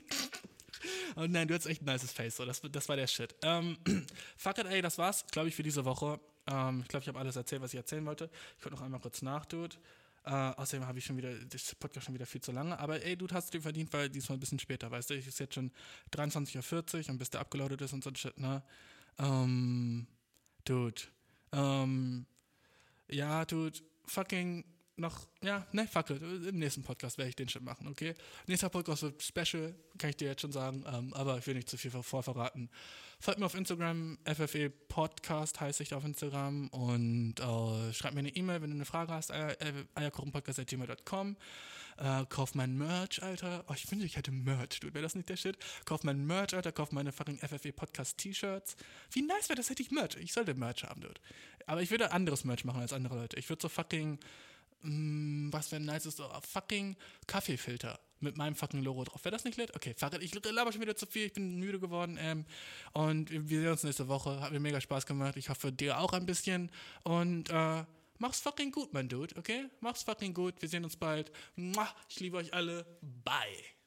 Und 1.14 1.32
nein, 1.32 1.48
du 1.48 1.54
hast 1.54 1.66
echt 1.66 1.82
ein 1.82 1.86
nices 1.86 2.12
Face, 2.12 2.36
so. 2.36 2.44
Das, 2.44 2.60
das 2.60 2.88
war 2.88 2.96
der 2.96 3.06
Shit. 3.06 3.34
Ähm, 3.42 3.76
fuck 4.36 4.58
it, 4.58 4.66
ey, 4.66 4.82
das 4.82 4.98
war's, 4.98 5.26
glaube 5.30 5.48
ich, 5.48 5.54
für 5.54 5.62
diese 5.62 5.84
Woche. 5.84 6.20
Ähm, 6.46 6.80
ich 6.82 6.88
glaube, 6.88 7.02
ich 7.02 7.08
habe 7.08 7.18
alles 7.18 7.36
erzählt, 7.36 7.62
was 7.62 7.72
ich 7.72 7.78
erzählen 7.78 8.04
wollte. 8.04 8.30
Ich 8.56 8.62
gucke 8.62 8.74
noch 8.74 8.82
einmal 8.82 9.00
kurz 9.00 9.22
nach, 9.22 9.44
Dude. 9.46 9.76
Äh, 10.24 10.30
außerdem 10.30 10.86
habe 10.86 10.98
ich 10.98 11.04
schon 11.04 11.16
wieder, 11.16 11.34
das 11.34 11.74
Podcast 11.74 12.06
schon 12.06 12.14
wieder 12.14 12.26
viel 12.26 12.40
zu 12.40 12.52
lange. 12.52 12.78
Aber 12.78 13.02
ey, 13.02 13.16
du 13.16 13.26
hast 13.32 13.52
dir 13.54 13.60
verdient, 13.60 13.92
weil 13.92 14.08
diesmal 14.08 14.36
ein 14.36 14.40
bisschen 14.40 14.58
später, 14.58 14.90
weißt 14.90 15.10
du? 15.10 15.14
Ich 15.14 15.26
ist 15.26 15.40
jetzt 15.40 15.54
schon 15.54 15.72
23.40 16.12 17.04
Uhr 17.04 17.10
und 17.10 17.18
bis 17.18 17.30
der 17.30 17.40
abgeloadet 17.40 17.80
ist 17.80 17.92
und 17.92 18.04
so 18.04 18.10
ein 18.10 18.16
Shit, 18.16 18.38
ne? 18.38 18.62
Ähm, 19.18 20.06
Dude. 20.64 21.02
Ähm, 21.52 22.26
ja, 23.08 23.44
Dude, 23.44 23.78
fucking 24.06 24.64
noch, 24.96 25.26
ja, 25.42 25.66
ne, 25.72 25.86
fuck 25.86 26.10
it. 26.10 26.22
Im 26.22 26.58
nächsten 26.58 26.82
Podcast 26.82 27.18
werde 27.18 27.30
ich 27.30 27.36
den 27.36 27.48
Shit 27.48 27.62
machen, 27.62 27.88
okay? 27.88 28.14
Nächster 28.46 28.68
Podcast 28.68 29.02
wird 29.02 29.22
special, 29.22 29.74
kann 29.98 30.10
ich 30.10 30.16
dir 30.16 30.28
jetzt 30.28 30.42
schon 30.42 30.52
sagen, 30.52 30.84
ähm, 30.86 31.14
aber 31.14 31.38
ich 31.38 31.46
will 31.46 31.54
nicht 31.54 31.68
zu 31.68 31.76
viel 31.76 31.90
vorverraten. 31.90 32.70
Folgt 33.18 33.40
mir 33.40 33.46
auf 33.46 33.54
Instagram, 33.54 34.18
FFE 34.24 34.70
Podcast 34.70 35.60
heiße 35.60 35.82
ich 35.82 35.90
da 35.90 35.96
auf 35.96 36.04
Instagram 36.04 36.68
und 36.68 37.40
äh, 37.40 37.92
schreib 37.92 38.14
mir 38.14 38.20
eine 38.20 38.34
E-Mail, 38.34 38.62
wenn 38.62 38.70
du 38.70 38.76
eine 38.76 38.84
Frage 38.84 39.12
hast, 39.12 39.30
äh, 39.30 39.56
eierkochenpodcast.gmail.com. 39.94 41.36
Äh, 41.98 42.24
kauf 42.28 42.54
mein 42.54 42.76
Merch, 42.76 43.22
Alter. 43.22 43.64
Oh, 43.68 43.74
ich 43.74 43.84
finde, 43.84 44.06
ich 44.06 44.16
hätte 44.16 44.32
Merch, 44.32 44.80
dude. 44.80 44.94
Wäre 44.94 45.02
das 45.02 45.14
nicht 45.14 45.28
der 45.28 45.36
Shit? 45.36 45.56
Kauf 45.84 46.04
mein 46.04 46.26
Merch, 46.26 46.54
Alter. 46.54 46.72
Kauf 46.72 46.90
meine 46.90 47.12
fucking 47.12 47.38
FFE 47.38 47.72
Podcast 47.72 48.18
T-Shirts. 48.18 48.76
Wie 49.10 49.22
nice 49.22 49.48
wäre 49.48 49.56
das, 49.56 49.70
hätte 49.70 49.82
ich 49.82 49.90
Merch. 49.90 50.16
Ich 50.16 50.32
sollte 50.32 50.54
Merch 50.54 50.84
haben, 50.84 51.00
dude. 51.00 51.20
Aber 51.66 51.82
ich 51.82 51.90
würde 51.90 52.12
anderes 52.12 52.44
Merch 52.44 52.64
machen 52.64 52.80
als 52.80 52.92
andere 52.92 53.16
Leute. 53.16 53.38
Ich 53.38 53.48
würde 53.48 53.62
so 53.62 53.68
fucking 53.68 54.18
mh, 54.82 55.48
mm, 55.48 55.52
was 55.52 55.72
wäre 55.72 55.82
nice 55.82 56.06
ist, 56.06 56.16
so 56.16 56.28
fucking 56.52 56.96
Kaffeefilter 57.26 57.98
mit 58.22 58.36
meinem 58.36 58.54
fucking 58.54 58.82
Logo 58.82 59.04
drauf. 59.04 59.24
Wäre 59.24 59.32
das 59.32 59.44
nicht 59.44 59.58
lit? 59.58 59.74
Okay, 59.74 59.90
it. 59.90 60.22
Ich 60.22 60.34
laber 60.34 60.72
schon 60.72 60.80
wieder 60.80 60.96
zu 60.96 61.06
viel. 61.06 61.26
Ich 61.26 61.32
bin 61.32 61.58
müde 61.58 61.80
geworden. 61.80 62.18
Ähm, 62.20 62.44
und 62.92 63.30
wir 63.30 63.60
sehen 63.60 63.70
uns 63.70 63.82
nächste 63.82 64.08
Woche. 64.08 64.40
Hat 64.40 64.52
mir 64.52 64.60
mega 64.60 64.80
Spaß 64.80 65.06
gemacht. 65.06 65.36
Ich 65.36 65.48
hoffe, 65.48 65.72
dir 65.72 65.98
auch 65.98 66.12
ein 66.12 66.24
bisschen. 66.24 66.70
Und 67.02 67.50
äh, 67.50 67.84
mach's 68.18 68.40
fucking 68.40 68.70
gut, 68.70 68.94
mein 68.94 69.08
Dude. 69.08 69.36
Okay? 69.36 69.66
Mach's 69.80 70.02
fucking 70.02 70.34
gut. 70.34 70.54
Wir 70.60 70.68
sehen 70.68 70.84
uns 70.84 70.96
bald. 70.96 71.32
Ich 72.08 72.20
liebe 72.20 72.36
euch 72.36 72.54
alle. 72.54 72.86
Bye. 73.24 73.81